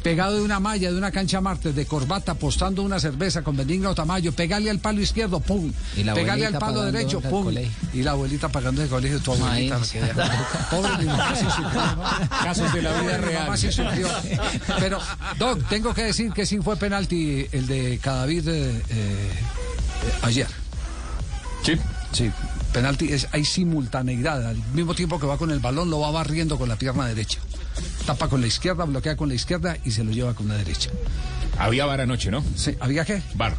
Pegado 0.05 0.35
de 0.35 0.43
una 0.43 0.59
malla 0.59 0.91
de 0.91 0.97
una 0.99 1.09
cancha 1.09 1.41
Marte 1.41 1.73
de 1.73 1.87
corbata, 1.87 2.33
apostando 2.33 2.83
una 2.83 2.99
cerveza 2.99 3.41
con 3.41 3.57
Benigno 3.57 3.95
Tamayo, 3.95 4.33
pegarle 4.33 4.69
al 4.69 4.77
palo 4.77 5.01
izquierdo, 5.01 5.39
pum. 5.39 5.73
Y 5.97 6.03
la 6.03 6.13
Pegarle 6.13 6.45
al 6.45 6.53
abuelita 6.53 6.59
palo 6.59 6.77
pagando 6.77 6.91
derecho, 6.99 7.17
el 7.23 7.29
pum. 7.31 7.43
colegio. 7.45 7.71
Y 7.91 8.03
la 8.03 8.11
abuelita 8.11 8.49
pagando 8.49 8.83
el 8.83 8.89
colegio, 8.89 9.19
tu 9.19 9.33
abuelita. 9.33 9.79
Pobre 10.69 10.97
mi 10.99 11.05
mamá 11.05 11.35
sí 11.35 11.45
sufrió, 11.45 11.95
¿no? 11.95 12.03
Casos 12.43 12.71
de 12.71 12.81
la 12.83 12.91
vida 12.91 13.01
Pobre 13.01 13.17
mi 13.17 13.23
real. 13.25 13.43
mamá 13.45 13.57
sí 13.57 13.71
sufrió. 13.71 14.07
Pero, 14.79 14.99
Doc, 15.39 15.67
tengo 15.69 15.91
que 15.91 16.03
decir 16.03 16.31
que 16.33 16.45
sí 16.45 16.59
fue 16.59 16.77
penalti 16.77 17.47
el 17.51 17.65
de 17.65 17.97
Cadavid 17.97 18.47
eh, 18.47 18.83
eh, 18.87 19.31
ayer. 20.21 20.47
Sí. 21.63 21.73
Sí, 22.11 22.31
penalti, 22.75 23.11
es, 23.13 23.27
hay 23.31 23.45
simultaneidad. 23.45 24.45
Al 24.47 24.57
mismo 24.73 24.93
tiempo 24.93 25.17
que 25.19 25.25
va 25.25 25.37
con 25.37 25.49
el 25.49 25.59
balón, 25.59 25.89
lo 25.89 26.01
va 26.01 26.11
barriendo 26.11 26.57
con 26.57 26.67
la 26.67 26.75
pierna 26.75 27.07
derecha. 27.07 27.39
Tapa 28.05 28.27
con 28.27 28.41
la 28.41 28.47
izquierda, 28.47 28.83
bloquea 28.85 29.15
con 29.15 29.29
la 29.29 29.35
izquierda 29.35 29.77
y 29.85 29.91
se 29.91 30.03
lo 30.03 30.11
lleva 30.11 30.33
con 30.33 30.47
la 30.49 30.55
derecha. 30.55 30.89
Había 31.57 31.85
bar 31.85 32.01
anoche, 32.01 32.29
¿no? 32.31 32.43
Sí, 32.55 32.75
¿Había 32.81 33.05
qué? 33.05 33.21
Bar. 33.35 33.55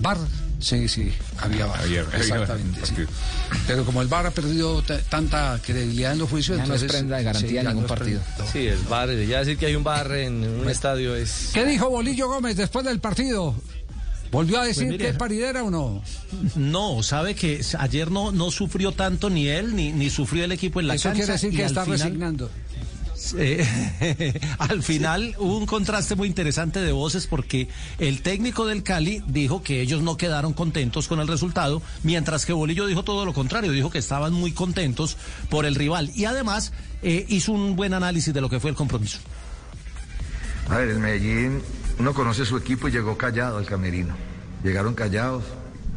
Bar. 0.00 0.18
Sí, 0.58 0.88
sí, 0.88 1.12
había 1.38 1.66
bar. 1.66 1.80
Había- 1.82 2.00
había 2.00 2.16
Exactamente. 2.18 2.80
bar, 2.80 2.88
sí. 2.88 2.94
partido. 2.94 3.08
Pero 3.68 3.84
como 3.84 4.02
el 4.02 4.08
bar 4.08 4.26
ha 4.26 4.30
perdido 4.30 4.82
tanta 5.10 5.60
credibilidad 5.64 6.12
en 6.12 6.18
los 6.18 6.30
juicios, 6.30 6.56
Ya 6.58 6.66
no 6.66 6.74
es 6.74 6.82
prenda 6.84 7.18
de 7.18 7.24
garantía 7.24 7.50
sí, 7.50 7.56
en 7.58 7.66
ningún 7.68 7.86
partido. 7.86 8.20
prenda. 8.36 8.52
Sí, 8.52 8.66
el 8.66 8.78
bar, 8.88 9.10
ya 9.10 9.40
decir 9.40 9.58
que 9.58 9.66
hay 9.66 9.76
un 9.76 9.84
bar 9.84 10.10
en 10.12 10.42
un 10.60 10.68
estadio 10.68 11.14
es... 11.14 11.50
¿Qué 11.54 11.64
dijo 11.66 11.88
Bolillo 11.90 12.28
Gómez 12.28 12.56
después 12.56 12.84
del 12.84 13.00
partido? 13.00 13.54
¿Volvió 14.30 14.60
a 14.60 14.64
decir 14.64 14.84
Pues 14.84 14.92
mire, 14.92 15.04
que 15.04 15.10
es 15.10 15.16
paridera 15.16 15.62
o 15.64 15.70
no? 15.70 16.02
No, 16.56 17.02
sabe 17.02 17.34
que 17.34 17.60
ayer 17.78 18.10
no, 18.10 18.32
no 18.32 18.50
sufrió 18.50 18.92
tanto 18.92 19.30
ni 19.30 19.48
él 19.48 19.74
ni, 19.76 19.92
ni 19.92 20.10
sufrió 20.10 20.44
el 20.44 20.52
equipo 20.52 20.80
en 20.80 20.88
la 20.88 20.94
Eso 20.96 21.04
cancha. 21.08 21.18
quiere 21.18 21.32
decir 21.32 21.50
que 21.50 21.62
al 21.64 21.68
está 21.70 21.84
final- 21.84 21.98
resignando. 22.00 22.50
Eh, 23.38 24.38
al 24.58 24.82
final 24.82 25.34
hubo 25.38 25.56
un 25.58 25.66
contraste 25.66 26.14
muy 26.14 26.28
interesante 26.28 26.80
de 26.80 26.92
voces 26.92 27.26
porque 27.26 27.66
el 27.98 28.20
técnico 28.22 28.66
del 28.66 28.82
Cali 28.82 29.22
dijo 29.26 29.62
que 29.62 29.80
ellos 29.80 30.02
no 30.02 30.16
quedaron 30.16 30.52
contentos 30.52 31.08
con 31.08 31.18
el 31.20 31.26
resultado, 31.26 31.82
mientras 32.04 32.44
que 32.46 32.52
Bolillo 32.52 32.86
dijo 32.86 33.02
todo 33.04 33.24
lo 33.24 33.32
contrario, 33.32 33.72
dijo 33.72 33.90
que 33.90 33.98
estaban 33.98 34.32
muy 34.32 34.52
contentos 34.52 35.16
por 35.48 35.64
el 35.66 35.74
rival 35.74 36.10
y 36.14 36.26
además 36.26 36.72
eh, 37.02 37.24
hizo 37.28 37.52
un 37.52 37.74
buen 37.74 37.94
análisis 37.94 38.32
de 38.34 38.40
lo 38.40 38.48
que 38.50 38.60
fue 38.60 38.70
el 38.70 38.76
compromiso. 38.76 39.18
A 40.68 40.78
ver, 40.78 40.88
el 40.90 40.98
Medellín, 40.98 41.62
uno 41.98 42.12
conoce 42.12 42.44
su 42.44 42.56
equipo 42.56 42.88
y 42.88 42.92
llegó 42.92 43.16
callado 43.16 43.58
al 43.58 43.66
camerino. 43.66 44.14
Llegaron 44.62 44.94
callados. 44.94 45.44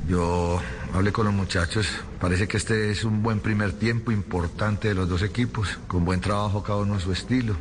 Yo 0.07 0.59
hablé 0.93 1.11
con 1.11 1.25
los 1.25 1.33
muchachos. 1.33 1.87
Parece 2.19 2.47
que 2.47 2.57
este 2.57 2.91
es 2.91 3.03
un 3.03 3.21
buen 3.21 3.39
primer 3.39 3.73
tiempo 3.73 4.11
importante 4.11 4.87
de 4.87 4.95
los 4.95 5.09
dos 5.09 5.21
equipos, 5.21 5.77
con 5.87 6.05
buen 6.05 6.21
trabajo 6.21 6.63
cada 6.63 6.79
uno 6.79 6.95
a 6.95 6.99
su 6.99 7.11
estilo. 7.11 7.55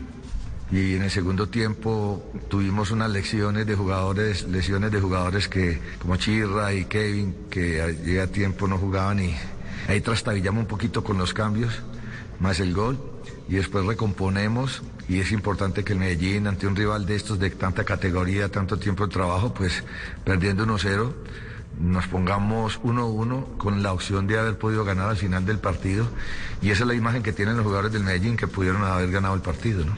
Y 0.70 0.94
en 0.94 1.02
el 1.02 1.10
segundo 1.10 1.48
tiempo 1.48 2.30
tuvimos 2.48 2.90
unas 2.90 3.10
lecciones 3.10 3.66
de 3.66 3.74
jugadores, 3.74 4.46
lesiones 4.46 4.92
de 4.92 5.00
jugadores 5.00 5.48
que, 5.48 5.80
como 5.98 6.16
Chirra 6.16 6.72
y 6.74 6.84
Kevin, 6.84 7.34
que 7.50 7.96
llega 8.04 8.26
tiempo 8.26 8.68
no 8.68 8.76
jugaban 8.76 9.20
y 9.20 9.34
ahí 9.88 10.00
trastabillamos 10.00 10.60
un 10.60 10.68
poquito 10.68 11.02
con 11.02 11.16
los 11.16 11.32
cambios, 11.32 11.82
más 12.38 12.60
el 12.60 12.74
gol, 12.74 12.98
y 13.48 13.54
después 13.54 13.84
recomponemos. 13.86 14.82
Y 15.08 15.20
es 15.20 15.32
importante 15.32 15.84
que 15.84 15.94
el 15.94 15.98
Medellín, 15.98 16.46
ante 16.46 16.66
un 16.66 16.76
rival 16.76 17.06
de 17.06 17.16
estos 17.16 17.38
de 17.38 17.50
tanta 17.50 17.84
categoría, 17.84 18.50
tanto 18.50 18.78
tiempo 18.78 19.06
de 19.06 19.12
trabajo, 19.12 19.54
pues 19.54 19.82
perdiendo 20.24 20.66
1-0, 20.66 21.12
nos 21.80 22.06
pongamos 22.08 22.80
1-1 22.82 23.56
con 23.56 23.82
la 23.82 23.92
opción 23.92 24.26
de 24.26 24.38
haber 24.38 24.58
podido 24.58 24.84
ganar 24.84 25.08
al 25.08 25.16
final 25.16 25.46
del 25.46 25.58
partido. 25.58 26.08
Y 26.60 26.70
esa 26.70 26.82
es 26.82 26.88
la 26.88 26.94
imagen 26.94 27.22
que 27.22 27.32
tienen 27.32 27.56
los 27.56 27.64
jugadores 27.64 27.92
del 27.92 28.04
Medellín, 28.04 28.36
que 28.36 28.48
pudieron 28.48 28.82
haber 28.84 29.10
ganado 29.10 29.34
el 29.34 29.40
partido, 29.40 29.84
¿no? 29.84 29.96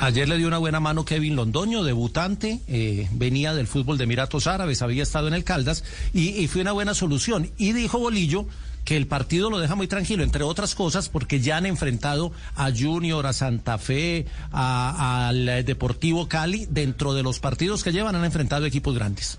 Ayer 0.00 0.28
le 0.28 0.36
dio 0.38 0.48
una 0.48 0.58
buena 0.58 0.80
mano 0.80 1.04
Kevin 1.04 1.36
Londoño, 1.36 1.84
debutante, 1.84 2.60
eh, 2.66 3.08
venía 3.12 3.54
del 3.54 3.68
fútbol 3.68 3.96
de 3.96 4.04
Emiratos 4.04 4.48
Árabes, 4.48 4.82
había 4.82 5.04
estado 5.04 5.28
en 5.28 5.34
el 5.34 5.44
Caldas 5.44 5.84
y, 6.12 6.30
y 6.30 6.48
fue 6.48 6.62
una 6.62 6.72
buena 6.72 6.94
solución. 6.94 7.50
Y 7.58 7.72
dijo 7.72 8.00
Bolillo 8.00 8.46
que 8.84 8.96
el 8.96 9.06
partido 9.06 9.50
lo 9.50 9.58
deja 9.58 9.74
muy 9.74 9.88
tranquilo, 9.88 10.22
entre 10.22 10.44
otras 10.44 10.74
cosas, 10.74 11.08
porque 11.08 11.40
ya 11.40 11.56
han 11.56 11.66
enfrentado 11.66 12.32
a 12.56 12.70
Junior, 12.70 13.26
a 13.26 13.32
Santa 13.32 13.78
Fe, 13.78 14.26
al 14.52 15.64
Deportivo 15.64 16.28
Cali, 16.28 16.66
dentro 16.70 17.14
de 17.14 17.22
los 17.22 17.40
partidos 17.40 17.82
que 17.82 17.92
llevan 17.92 18.16
han 18.16 18.24
enfrentado 18.24 18.66
equipos 18.66 18.94
grandes. 18.94 19.38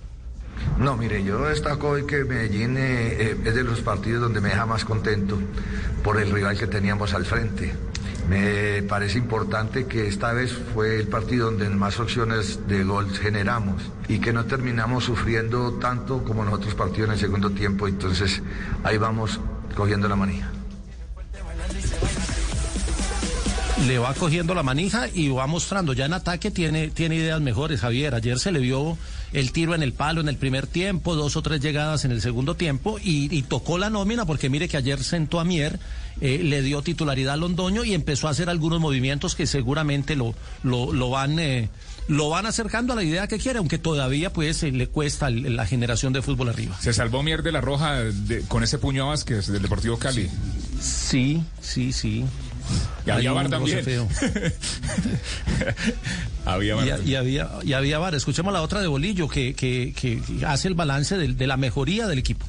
No, 0.79 0.97
mire, 0.97 1.23
yo 1.23 1.41
destaco 1.45 1.89
hoy 1.89 2.05
que 2.05 2.23
Medellín 2.23 2.77
eh, 2.77 2.81
eh, 2.81 3.37
es 3.45 3.55
de 3.55 3.63
los 3.63 3.81
partidos 3.81 4.21
donde 4.21 4.41
me 4.41 4.49
deja 4.49 4.65
más 4.65 4.83
contento 4.83 5.37
por 6.03 6.19
el 6.19 6.31
rival 6.31 6.57
que 6.57 6.67
teníamos 6.67 7.13
al 7.13 7.25
frente. 7.25 7.73
Me 8.29 8.81
parece 8.83 9.19
importante 9.19 9.85
que 9.85 10.07
esta 10.07 10.33
vez 10.33 10.51
fue 10.73 10.99
el 10.99 11.07
partido 11.07 11.51
donde 11.51 11.69
más 11.69 11.99
opciones 11.99 12.67
de 12.67 12.83
gol 12.83 13.09
generamos 13.11 13.83
y 14.07 14.19
que 14.19 14.33
no 14.33 14.45
terminamos 14.45 15.03
sufriendo 15.03 15.73
tanto 15.73 16.23
como 16.23 16.43
en 16.43 16.49
los 16.49 16.59
otros 16.59 16.73
partidos 16.73 17.09
en 17.09 17.13
el 17.13 17.19
segundo 17.19 17.51
tiempo. 17.51 17.87
Entonces 17.87 18.41
ahí 18.83 18.97
vamos 18.97 19.39
cogiendo 19.75 20.07
la 20.07 20.15
manija. 20.15 20.54
Le 23.87 23.99
va 23.99 24.13
cogiendo 24.13 24.53
la 24.55 24.63
manija 24.63 25.07
y 25.13 25.27
va 25.29 25.47
mostrando. 25.47 25.93
Ya 25.93 26.05
en 26.05 26.13
ataque 26.13 26.49
tiene, 26.49 26.87
tiene 26.89 27.15
ideas 27.15 27.41
mejores, 27.41 27.81
Javier. 27.81 28.15
Ayer 28.15 28.39
se 28.39 28.51
le 28.51 28.59
vio 28.59 28.97
el 29.33 29.51
tiro 29.51 29.75
en 29.75 29.83
el 29.83 29.91
palo 29.93 30.21
en 30.21 30.29
el 30.29 30.37
primer 30.37 30.65
tiempo, 30.65 31.15
dos 31.15 31.35
o 31.35 31.41
tres 31.41 31.59
llegadas 31.61 32.05
en 32.05 32.11
el 32.11 32.21
segundo 32.21 32.55
tiempo 32.55 32.97
y, 33.03 33.35
y 33.35 33.41
tocó 33.41 33.77
la 33.77 33.89
nómina 33.89 34.25
porque 34.25 34.49
mire 34.49 34.69
que 34.69 34.77
ayer 34.77 35.03
sentó 35.03 35.39
a 35.41 35.43
Mier, 35.43 35.77
eh, 36.21 36.39
le 36.41 36.61
dio 36.61 36.81
titularidad 36.83 37.33
a 37.33 37.37
Londoño 37.37 37.83
y 37.83 37.93
empezó 37.93 38.27
a 38.27 38.31
hacer 38.31 38.49
algunos 38.49 38.79
movimientos 38.79 39.35
que 39.35 39.45
seguramente 39.45 40.15
lo, 40.15 40.33
lo, 40.63 40.93
lo 40.93 41.09
van... 41.09 41.37
Eh, 41.39 41.69
lo 42.07 42.29
van 42.29 42.45
acercando 42.45 42.93
a 42.93 42.95
la 42.95 43.01
idea 43.01 43.27
que 43.27 43.39
quiere, 43.39 43.57
aunque 43.57 43.79
todavía 43.79 44.31
pues 44.31 44.61
eh, 44.61 44.71
le 44.71 44.85
cuesta 44.85 45.31
la 45.31 45.65
generación 45.65 46.13
de 46.13 46.21
fútbol 46.21 46.49
arriba. 46.49 46.77
Se 46.79 46.93
salvó 46.93 47.23
Mier 47.23 47.41
de 47.41 47.51
la 47.51 47.61
Roja 47.61 47.95
de- 47.95 48.41
con 48.41 48.63
ese 48.63 48.77
puño 48.77 49.05
a 49.05 49.07
Vázquez 49.07 49.47
del 49.47 49.63
Deportivo 49.63 49.97
Cali. 49.97 50.29
Sí, 50.79 51.41
sí, 51.61 51.91
sí. 51.91 52.23
Y 53.05 53.09
había 53.09 53.31
roce 53.33 53.49
también. 53.49 53.83
feo. 53.83 54.07
había 56.45 56.75
VAR 56.75 56.85
Y, 56.85 56.89
también. 56.89 57.09
y 57.09 57.15
había, 57.15 57.49
y 57.63 57.73
había 57.73 57.99
VAR. 57.99 58.15
Escuchemos 58.15 58.53
la 58.53 58.61
otra 58.61 58.81
de 58.81 58.87
Bolillo 58.87 59.27
que, 59.27 59.53
que, 59.53 59.93
que 59.93 60.21
hace 60.45 60.67
el 60.67 60.75
balance 60.75 61.17
de, 61.17 61.47
la 61.47 61.57
mejoría 61.57 62.07
del 62.07 62.19
equipo. 62.19 62.45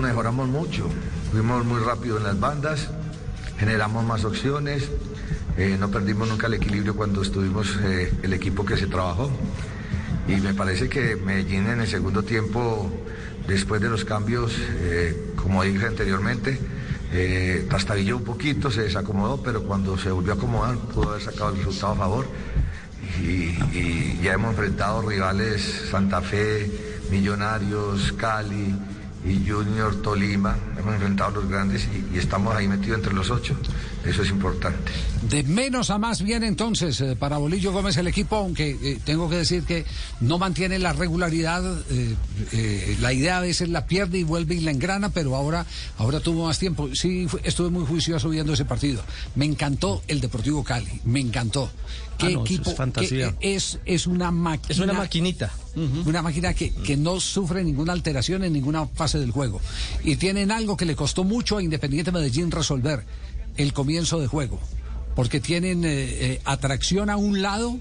Mejoramos 0.00 0.48
mucho, 0.48 0.88
fuimos 1.32 1.64
muy 1.64 1.80
rápido 1.82 2.16
en 2.18 2.22
las 2.22 2.38
bandas, 2.38 2.88
generamos 3.58 4.04
más 4.04 4.24
opciones, 4.24 4.84
eh, 5.58 5.76
no 5.78 5.90
perdimos 5.90 6.28
nunca 6.28 6.46
el 6.46 6.54
equilibrio 6.54 6.94
cuando 6.94 7.22
estuvimos 7.22 7.68
eh, 7.82 8.12
el 8.22 8.32
equipo 8.32 8.64
que 8.64 8.76
se 8.76 8.86
trabajó. 8.86 9.30
Y 10.28 10.36
me 10.36 10.54
parece 10.54 10.88
que 10.88 11.16
Medellín 11.16 11.66
en 11.66 11.80
el 11.80 11.88
segundo 11.88 12.22
tiempo, 12.22 12.90
después 13.48 13.80
de 13.80 13.88
los 13.90 14.04
cambios, 14.04 14.52
eh, 14.58 15.32
como 15.36 15.62
dije 15.64 15.86
anteriormente, 15.86 16.58
eh, 17.16 17.66
trastabilló 17.68 18.16
un 18.16 18.24
poquito, 18.24 18.72
se 18.72 18.82
desacomodó, 18.82 19.40
pero 19.40 19.62
cuando 19.62 19.96
se 19.96 20.10
volvió 20.10 20.32
a 20.32 20.36
acomodar 20.36 20.76
pudo 20.76 21.10
haber 21.10 21.22
sacado 21.22 21.50
el 21.50 21.58
resultado 21.58 21.92
a 21.92 21.96
favor. 21.96 22.26
Y, 23.22 24.18
ya 24.20 24.32
hemos 24.32 24.50
enfrentado 24.50 25.02
rivales 25.02 25.88
Santa 25.90 26.20
Fe, 26.20 26.70
Millonarios, 27.10 28.12
Cali 28.12 28.74
y 29.24 29.48
Junior 29.48 30.02
Tolima. 30.02 30.56
Hemos 30.76 30.94
enfrentado 30.94 31.30
a 31.30 31.34
los 31.34 31.48
grandes 31.48 31.86
y, 31.86 32.16
y 32.16 32.18
estamos 32.18 32.54
ahí 32.56 32.66
metidos 32.66 32.98
entre 32.98 33.12
los 33.12 33.30
ocho. 33.30 33.56
Eso 34.04 34.22
es 34.22 34.28
importante. 34.30 34.92
De 35.30 35.42
menos 35.44 35.88
a 35.88 35.96
más 35.98 36.20
bien 36.22 36.42
entonces 36.44 37.00
eh, 37.00 37.16
para 37.16 37.38
Bolillo 37.38 37.72
Gómez 37.72 37.96
el 37.96 38.06
equipo, 38.06 38.36
aunque 38.36 38.76
eh, 38.82 38.98
tengo 39.04 39.30
que 39.30 39.36
decir 39.36 39.62
que 39.64 39.86
no 40.20 40.38
mantiene 40.38 40.78
la 40.78 40.92
regularidad, 40.92 41.62
eh, 41.90 42.14
eh, 42.52 42.96
la 43.00 43.12
idea 43.14 43.38
a 43.38 43.40
veces 43.40 43.70
la 43.70 43.86
pierde 43.86 44.18
y 44.18 44.22
vuelve 44.22 44.56
y 44.56 44.60
la 44.60 44.72
engrana, 44.72 45.08
pero 45.08 45.34
ahora, 45.34 45.64
ahora 45.96 46.20
tuvo 46.20 46.46
más 46.46 46.58
tiempo. 46.58 46.90
Sí, 46.94 47.26
estuve 47.44 47.70
muy 47.70 47.86
juicioso 47.86 48.28
viendo 48.28 48.52
ese 48.52 48.66
partido. 48.66 49.02
Me 49.36 49.46
encantó 49.46 50.02
el 50.06 50.20
Deportivo 50.20 50.62
Cali, 50.62 51.00
me 51.04 51.20
encantó. 51.20 51.70
¿Qué 52.18 52.26
Ah, 52.26 52.30
no, 52.30 52.44
eso 52.44 52.54
equipo? 52.54 52.70
es 52.70 52.76
fantasía. 52.76 53.34
qué- 53.40 53.54
es, 53.56 53.78
es 53.86 54.06
una 54.06 54.30
máquina. 54.30 54.72
Es 54.72 54.78
una 54.78 54.92
maquinita. 54.92 55.50
Una 56.06 56.22
máquina 56.22 56.54
que, 56.54 56.70
que 56.72 56.96
no 56.96 57.18
sufre 57.18 57.64
ninguna 57.64 57.92
alteración 57.92 58.44
en 58.44 58.52
ninguna 58.52 58.86
fase 58.86 59.18
del 59.18 59.32
juego. 59.32 59.60
Y 60.04 60.14
tienen 60.14 60.52
algo 60.52 60.76
que 60.76 60.84
le 60.84 60.94
costó 60.94 61.24
mucho 61.24 61.56
a 61.56 61.62
Independiente 61.64 62.12
Medellín 62.12 62.52
resolver, 62.52 63.04
el 63.56 63.72
comienzo 63.72 64.20
de 64.20 64.26
juego. 64.26 64.60
Porque 65.14 65.40
tienen 65.40 65.84
eh, 65.84 65.88
eh, 65.92 66.40
atracción 66.44 67.08
a 67.08 67.16
un 67.16 67.40
lado, 67.40 67.78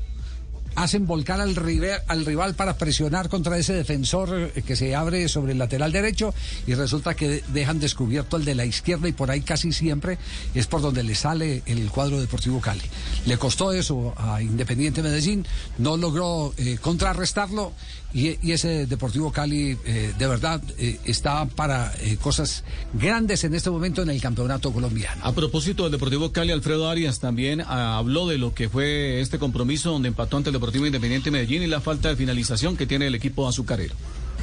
hacen 0.76 1.06
volcar 1.06 1.40
al, 1.42 1.56
rive- 1.56 2.02
al 2.08 2.26
rival 2.26 2.56
para 2.56 2.78
presionar 2.78 3.30
contra 3.30 3.58
ese 3.58 3.74
defensor 3.74 4.52
eh, 4.56 4.62
que 4.64 4.76
se 4.76 4.96
abre 4.96 5.28
sobre 5.30 5.52
el 5.54 5.58
lateral 5.60 5.92
derecho 5.92 6.34
y 6.68 6.74
resulta 6.76 7.16
que 7.16 7.44
dejan 7.50 7.80
descubierto 7.80 8.38
el 8.38 8.46
de 8.46 8.56
la 8.56 8.66
izquierda 8.66 9.08
y 9.08 9.12
por 9.14 9.30
ahí 9.32 9.42
casi 9.42 9.72
siempre 9.72 10.18
es 10.56 10.68
por 10.68 10.82
donde 10.82 11.04
le 11.04 11.16
sale 11.16 11.62
el 11.66 11.90
cuadro 11.90 12.20
Deportivo 12.22 12.60
Cali. 12.60 12.82
Le 13.26 13.38
costó 13.38 13.72
eso 13.72 14.14
a 14.18 14.42
Independiente 14.42 15.02
Medellín, 15.04 15.46
no 15.80 15.98
logró 15.98 16.54
contrarrestarlo 16.82 17.74
y, 18.14 18.38
y 18.42 18.52
ese 18.52 18.86
Deportivo 18.86 19.32
Cali 19.32 19.78
eh, 19.86 20.14
de 20.18 20.28
verdad 20.28 20.62
eh, 20.78 21.00
está 21.06 21.46
para 21.46 21.92
eh, 22.00 22.18
cosas 22.22 22.64
grandes 22.94 23.44
en 23.44 23.54
este 23.56 23.70
momento 23.70 24.02
en 24.02 24.10
el 24.10 24.22
campeonato 24.22 24.72
colombiano. 24.72 25.22
A 25.24 25.34
propósito 25.34 25.84
del 25.84 25.92
Deportivo 25.94 26.32
Cali, 26.32 26.52
Alfredo 26.52 26.90
Arias 26.90 27.20
también 27.20 27.62
ah, 27.62 27.98
habló 27.98 28.28
de 28.28 28.38
lo 28.38 28.54
que 28.54 28.70
fue 28.70 29.20
este 29.22 29.40
compromiso 29.40 29.92
donde 29.92 30.10
empató 30.10 30.38
ante 30.38 30.50
el 30.50 30.54
Deportivo 30.54 30.86
Independiente 30.86 31.32
Medellín 31.32 31.64
y 31.64 31.68
la 31.68 31.82
falta 31.82 32.10
de 32.10 32.16
finalización 32.16 32.78
que 32.78 32.86
tiene 32.86 33.08
el 33.08 33.16
equipo 33.16 33.48
azucarero. 33.48 33.96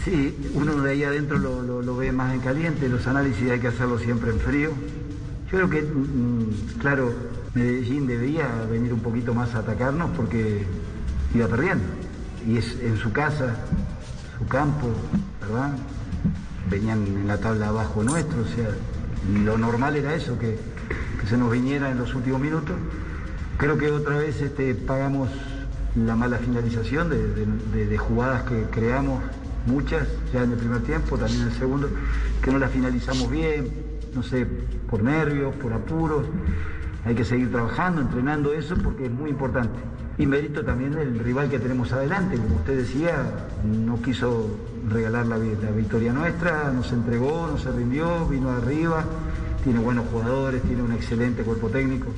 Sí, 0.04 0.34
uno 0.54 0.80
de 0.82 0.92
ahí 0.92 1.04
adentro 1.04 1.38
lo, 1.38 1.62
lo- 1.62 1.82
lo 1.82 1.96
ve 1.96 2.10
más 2.10 2.32
en 2.34 2.40
caliente, 2.40 2.88
los 2.88 3.06
análisis 3.06 3.50
hay 3.50 3.60
que 3.60 3.68
hacerlo 3.68 3.98
siempre 3.98 4.30
en 4.30 4.40
frío. 4.40 4.70
Yo 5.52 5.58
creo 5.58 5.70
que, 5.70 5.82
mm, 5.82 6.78
claro, 6.80 7.12
Medellín 7.54 8.06
debería 8.06 8.46
venir 8.70 8.92
un 8.94 9.00
poquito 9.00 9.34
más 9.34 9.54
a 9.54 9.58
atacarnos 9.58 10.10
porque 10.16 10.64
iba 11.34 11.48
perdiendo. 11.48 11.84
Y 12.46 12.56
es 12.58 12.76
en 12.82 12.96
su 12.96 13.12
casa, 13.12 13.54
su 14.38 14.46
campo, 14.46 14.88
¿verdad? 15.40 15.72
Venían 16.70 17.06
en 17.06 17.28
la 17.28 17.38
tabla 17.38 17.68
abajo 17.68 18.02
nuestro, 18.02 18.42
o 18.42 18.46
sea, 18.46 18.68
lo 19.44 19.58
normal 19.58 19.96
era 19.96 20.14
eso, 20.14 20.38
que, 20.38 20.58
se 21.28 21.36
nos 21.36 21.52
viniera 21.52 21.90
en 21.90 21.98
los 21.98 22.14
últimos 22.14 22.40
minutos. 22.40 22.74
Creo 23.56 23.76
que 23.78 23.90
otra 23.90 24.16
vez 24.18 24.40
este, 24.40 24.74
pagamos 24.74 25.28
la 25.94 26.16
mala 26.16 26.38
finalización 26.38 27.08
de- 27.10 27.86
de 27.86 27.98
jugadas 27.98 28.42
que 28.44 28.64
creamos, 28.70 29.22
muchas, 29.66 30.08
ya 30.32 30.42
en 30.42 30.52
el 30.52 30.56
primer 30.58 30.80
tiempo, 30.82 31.16
también 31.18 31.42
en 31.42 31.48
el 31.48 31.54
segundo, 31.54 31.88
que 32.42 32.50
no 32.50 32.58
las 32.58 32.70
finalizamos 32.70 33.30
bien, 33.30 33.68
no 34.14 34.22
sé, 34.22 34.46
por 34.88 35.02
nervios, 35.02 35.54
por 35.56 35.72
apuros. 35.72 36.24
Hay 37.04 37.14
que 37.14 37.24
seguir 37.24 37.50
trabajando, 37.52 38.00
entrenando 38.00 38.52
eso 38.52 38.74
porque 38.76 39.06
es 39.06 39.12
muy 39.12 39.30
importante. 39.30 39.78
Y 40.20 40.26
mérito 40.26 40.62
también 40.62 40.92
del 40.92 41.18
rival 41.18 41.48
que 41.48 41.58
tenemos 41.58 41.90
adelante, 41.92 42.36
como 42.36 42.56
usted 42.56 42.76
decía, 42.76 43.48
no 43.64 44.02
quiso 44.02 44.54
regalar 44.86 45.26
la, 45.26 45.38
la 45.38 45.70
victoria 45.70 46.12
nuestra, 46.12 46.70
nos 46.72 46.92
entregó, 46.92 47.46
no 47.50 47.56
se 47.56 47.72
rindió, 47.72 48.26
vino 48.28 48.50
arriba, 48.50 49.02
tiene 49.64 49.78
buenos 49.78 50.06
jugadores, 50.10 50.60
tiene 50.60 50.82
un 50.82 50.92
excelente 50.92 51.42
cuerpo 51.42 51.70
técnico. 51.70 52.08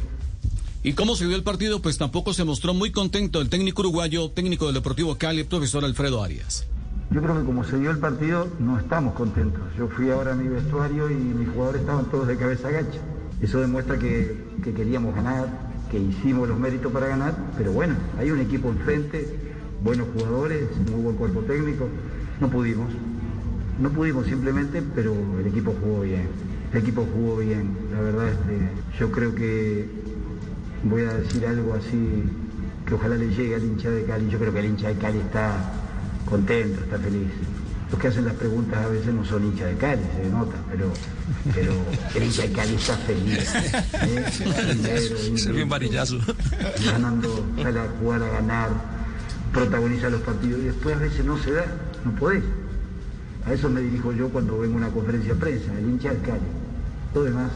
¿Y 0.82 0.94
cómo 0.94 1.14
se 1.14 1.28
dio 1.28 1.36
el 1.36 1.44
partido? 1.44 1.80
Pues 1.80 1.96
tampoco 1.96 2.32
se 2.34 2.42
mostró 2.42 2.74
muy 2.74 2.90
contento 2.90 3.40
el 3.40 3.48
técnico 3.48 3.82
uruguayo, 3.82 4.32
técnico 4.32 4.66
del 4.66 4.74
Deportivo 4.74 5.16
Cali, 5.16 5.44
profesor 5.44 5.84
Alfredo 5.84 6.24
Arias. 6.24 6.66
Yo 7.12 7.22
creo 7.22 7.38
que 7.38 7.44
como 7.44 7.62
se 7.62 7.78
dio 7.78 7.92
el 7.92 7.98
partido, 7.98 8.48
no 8.58 8.80
estamos 8.80 9.14
contentos. 9.14 9.62
Yo 9.78 9.86
fui 9.86 10.10
ahora 10.10 10.32
a 10.32 10.34
mi 10.34 10.48
vestuario 10.48 11.08
y 11.08 11.14
mis 11.14 11.48
jugadores 11.50 11.82
estaban 11.82 12.06
todos 12.06 12.26
de 12.26 12.36
cabeza 12.36 12.68
gacha. 12.68 12.98
Eso 13.40 13.60
demuestra 13.60 13.96
que, 13.96 14.44
que 14.64 14.74
queríamos 14.74 15.14
ganar, 15.14 15.71
que 15.92 15.98
hicimos 15.98 16.48
los 16.48 16.58
méritos 16.58 16.90
para 16.90 17.06
ganar, 17.06 17.36
pero 17.56 17.70
bueno, 17.70 17.94
hay 18.18 18.30
un 18.30 18.40
equipo 18.40 18.70
enfrente, 18.70 19.28
buenos 19.84 20.08
jugadores, 20.14 20.62
muy 20.90 21.02
buen 21.02 21.16
cuerpo 21.16 21.40
técnico. 21.42 21.86
No 22.40 22.48
pudimos. 22.48 22.88
No 23.78 23.90
pudimos 23.90 24.26
simplemente, 24.26 24.82
pero 24.94 25.14
el 25.38 25.46
equipo 25.46 25.74
jugó 25.82 26.00
bien. 26.00 26.28
El 26.72 26.78
equipo 26.78 27.06
jugó 27.14 27.36
bien. 27.36 27.76
La 27.92 28.00
verdad, 28.00 28.28
este, 28.28 28.70
yo 28.98 29.12
creo 29.12 29.34
que 29.34 29.86
voy 30.84 31.02
a 31.02 31.12
decir 31.12 31.46
algo 31.46 31.74
así 31.74 32.24
que 32.86 32.94
ojalá 32.94 33.16
le 33.16 33.28
llegue 33.28 33.54
al 33.54 33.62
hincha 33.62 33.90
de 33.90 34.04
Cali. 34.04 34.28
Yo 34.30 34.38
creo 34.38 34.52
que 34.52 34.60
el 34.60 34.66
hincha 34.66 34.88
de 34.88 34.94
Cali 34.94 35.18
está 35.18 35.74
contento, 36.24 36.80
está 36.84 36.98
feliz. 36.98 37.28
Los 37.92 38.00
que 38.00 38.08
hacen 38.08 38.24
las 38.24 38.34
preguntas 38.34 38.82
a 38.82 38.88
veces 38.88 39.12
no 39.12 39.22
son 39.22 39.44
hinchas 39.44 39.68
de 39.68 39.76
Cali, 39.76 40.02
se 40.16 40.30
nota, 40.30 40.56
pero, 40.70 40.90
pero 41.54 41.74
el 42.14 42.22
hincha 42.22 42.42
de 42.42 42.52
Cali 42.52 42.74
está 42.74 42.96
feliz. 42.96 43.54
¿eh? 43.54 44.24
Primero, 44.64 45.36
Se 45.38 45.52
ve 45.52 45.62
un 45.62 45.68
varillazo. 45.68 46.18
ganando, 46.86 47.44
sale 47.62 47.80
a 47.80 47.86
jugar 48.00 48.22
a 48.22 48.28
ganar, 48.28 48.70
protagoniza 49.52 50.08
los 50.08 50.22
partidos 50.22 50.60
y 50.62 50.64
después 50.64 50.96
a 50.96 51.00
veces 51.00 51.22
no 51.26 51.36
se 51.36 51.52
da, 51.52 51.66
no 52.04 52.14
podés. 52.16 52.42
A 53.44 53.52
eso 53.52 53.68
me 53.68 53.82
dirijo 53.82 54.12
yo 54.12 54.30
cuando 54.30 54.58
vengo 54.58 54.74
a 54.74 54.78
una 54.78 54.88
conferencia 54.88 55.34
de 55.34 55.40
prensa, 55.40 55.72
el 55.78 55.90
hincha 55.90 56.14
de 56.14 56.18
Cali. 56.20 56.40
Todo 57.12 57.24
demás. 57.24 57.50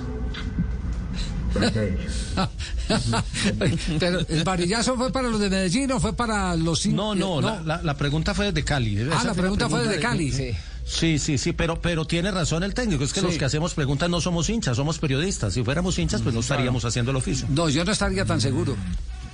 Pero 3.99 4.21
el 4.29 4.45
varillazo 4.45 4.97
fue 4.97 5.13
para 5.13 5.29
los 5.29 5.41
de 5.41 5.51
Medellín 5.51 5.91
o 5.93 6.01
fue 6.01 6.15
para 6.15 6.55
los 6.57 6.87
No, 6.87 7.15
no, 7.15 7.41
La, 7.41 7.61
la- 7.63 7.83
la 7.83 7.97
pregunta 7.97 8.35
fue 8.35 8.47
desde 8.47 8.65
Cali. 8.65 8.99
Ah, 9.03 9.23
la 9.25 9.35
fue 9.35 9.43
pregunta 9.43 9.69
fue 9.69 9.87
desde 9.87 10.01
Cali. 10.01 10.33
Sí. 10.33 10.51
Sí, 10.85 11.19
sí, 11.19 11.37
sí, 11.37 11.53
pero, 11.53 11.81
pero 11.81 12.05
tiene 12.05 12.31
razón 12.31 12.63
el 12.63 12.73
técnico. 12.73 13.03
Es 13.03 13.13
que 13.13 13.19
Sí. 13.21 13.27
los 13.27 13.37
que 13.39 13.45
hacemos 13.45 13.75
preguntas 13.75 14.09
no 14.09 14.21
somos 14.21 14.49
hinchas, 14.49 14.77
somos 14.77 14.99
periodistas. 15.01 15.53
Si 15.55 15.65
fuéramos 15.65 15.99
hinchas, 15.99 16.23
pues 16.23 16.33
no 16.33 16.41
estaríamos 16.41 16.85
haciendo 16.85 17.11
el 17.11 17.17
oficio. 17.17 17.47
No, 17.51 17.69
yo 17.69 17.85
no 17.85 17.91
estaría 17.91 18.25
tan 18.25 18.41
seguro. 18.41 18.77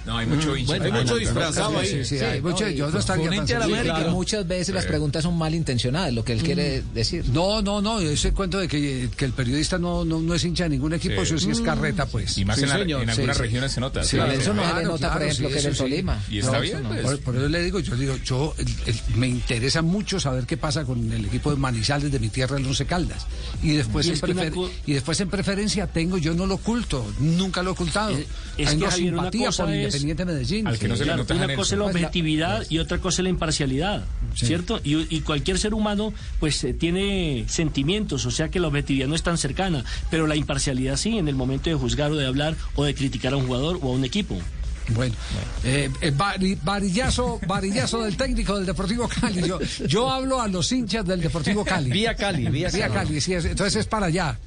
No, 0.07 0.18
hay 0.18 0.26
mucho 0.26 0.57
hincha. 0.57 0.74
Hay 0.74 0.92
mucho 0.92 1.16
disfrazado 1.16 1.78
ahí. 1.78 2.05
Sí, 2.05 2.18
hay 2.18 2.40
mucho- 2.40 2.68
yo 2.68 2.90
no 2.90 3.00
Claro. 3.00 4.11
muchas 4.11 4.46
veces 4.46 4.74
las 4.74 4.84
preguntas 4.86 5.22
son 5.22 5.36
malintencionadas, 5.38 6.12
lo 6.12 6.24
que 6.24 6.32
él 6.32 6.42
quiere 6.42 6.82
decir. 6.94 7.24
No, 7.32 7.62
no, 7.62 7.80
no, 7.80 8.00
ese 8.00 8.32
cuento 8.32 8.59
de 8.59 8.68
que, 8.68 9.09
que 9.16 9.24
el 9.24 9.32
periodista 9.32 9.78
no, 9.78 10.05
no, 10.05 10.20
no 10.20 10.34
es 10.34 10.44
hincha 10.44 10.64
de 10.64 10.70
ningún 10.70 10.92
equipo, 10.94 11.16
Sí. 11.24 11.34
eso 11.34 11.38
sí 11.38 11.50
es 11.50 11.61
Mm. 11.61 11.64
carreta, 11.64 12.07
pues. 12.07 12.36
Y 12.38 12.44
más 12.44 12.57
Sí, 12.57 12.62
en 12.64 12.68
la- 12.70 12.80
en 12.80 13.11
algunas 13.11 13.36
sí. 13.36 13.42
regiones 13.42 13.72
se 13.72 13.80
nota. 13.80 14.03
Sí, 14.05 14.16
Claro. 14.16 14.32
eso 14.32 14.55
no 14.55 14.62
se 14.62 14.68
claro, 14.68 14.80
denota, 14.80 15.12
por 15.12 15.22
ejemplo, 15.22 15.48
sí, 15.48 15.55
que 15.55 15.61
en 15.61 15.66
el. 15.66 15.76
Tolima. 15.76 16.22
Y 16.30 16.38
está 16.38 16.59
bien, 16.61 16.82
pues. 16.84 17.03
Por, 17.03 17.20
por 17.20 17.36
eso 17.36 17.48
le 17.48 17.62
digo, 17.62 17.80
yo 17.80 17.96
digo, 17.96 18.16
yo 18.24 18.55
el- 18.59 18.68
el- 18.86 19.16
me 19.16 19.28
interesa 19.28 19.82
mucho 19.82 20.18
saber 20.20 20.46
qué 20.46 20.57
pasa 20.57 20.84
con 20.84 21.12
el 21.12 21.24
equipo 21.26 21.50
de 21.50 21.57
Manizales 21.57 22.11
de 22.11 22.18
mi 22.18 22.28
tierra, 22.28 22.57
el 22.59 22.66
Once 22.66 22.84
Caldas. 22.86 23.26
Y 23.62 23.70
después, 23.72 24.07
Y 24.07 24.11
en 24.11 24.16
prefer- 24.20 24.70
y 24.86 24.92
después 24.92 25.20
en 25.20 25.28
preferencia 25.30 25.86
tengo, 25.86 26.18
yo 26.18 26.34
no 26.34 26.46
lo 26.46 26.55
oculto, 26.55 27.05
nunca 27.20 27.62
lo 27.62 27.70
he 27.70 27.72
ocultado. 27.72 28.11
Es- 28.11 28.26
es 28.59 28.68
Tengo 28.70 28.84
que, 28.86 28.90
Javier, 28.90 29.12
una 29.14 29.22
simpatía 29.22 29.46
cosa 29.46 29.64
por 29.64 29.72
es- 29.72 29.91
Independiente 29.97 30.24
Medellín. 30.24 30.66
Al 30.66 30.78
que 30.78 30.88
no 30.88 30.95
se 30.97 31.01
le 31.01 31.07
Claro, 31.12 31.22
a 31.22 31.32
una 31.34 31.47
Nelson. 31.47 31.57
cosa 31.57 31.74
es 31.74 31.78
la 31.78 31.84
Pues 31.84 31.95
la- 31.95 32.01
objetividad 32.09 32.66
y 32.70 32.78
otra 32.78 32.99
cosa 32.99 33.22
es 33.22 33.24
la 33.24 33.28
imparcialidad, 33.30 34.05
¿cierto? 34.34 34.80
Y, 34.84 35.14
y 35.14 35.20
cualquier 35.20 35.59
ser 35.59 35.74
humano 35.74 36.12
pues 36.40 36.62
eh, 36.64 36.74
tiene 36.74 37.45
sentimientos, 37.49 38.26
o 38.26 38.30
sea 38.30 38.49
que 38.51 38.61
la 38.61 38.68
objetividad 38.68 39.09
no 39.09 39.14
es 39.14 39.22
tan 39.22 39.38
cercana, 39.38 39.84
pero 40.11 40.26
la 40.26 40.36
imparcialidad 40.36 40.97
sí 40.97 41.18
en 41.18 41.28
el 41.28 41.34
momento 41.34 41.70
de 41.70 41.76
juzgar 41.76 42.11
o 42.12 42.16
de 42.16 42.26
hablar 42.26 42.55
o 42.74 42.84
de 42.84 42.95
criticar 42.95 43.32
a 43.32 43.36
un 43.36 43.47
jugador 43.47 43.78
o 43.82 43.88
a 43.88 43.93
un 43.93 44.05
equipo. 44.05 44.38
Bueno, 44.88 45.14
eh, 45.62 45.88
eh, 46.01 46.12
vari- 46.12 46.59
varillazo, 46.61 47.38
varillazo 47.47 48.03
del 48.03 48.16
técnico 48.16 48.57
del 48.57 48.66
Deportivo 48.66 49.09
Cali. 49.09 49.47
Yo, 49.47 49.61
yo 49.86 50.11
hablo 50.11 50.40
a 50.40 50.49
los 50.49 50.72
hinchas 50.72 51.07
del 51.07 51.20
Deportivo 51.20 51.64
Cali. 51.64 51.88
Vía 51.90 52.16
Cali, 52.16 52.47
vía 52.49 52.68
Cali. 52.68 52.93
Cali, 52.93 53.20
sí, 53.20 53.32
es- 53.32 53.45
entonces 53.45 53.76
es 53.76 53.86
para 53.86 54.07
allá. 54.07 54.38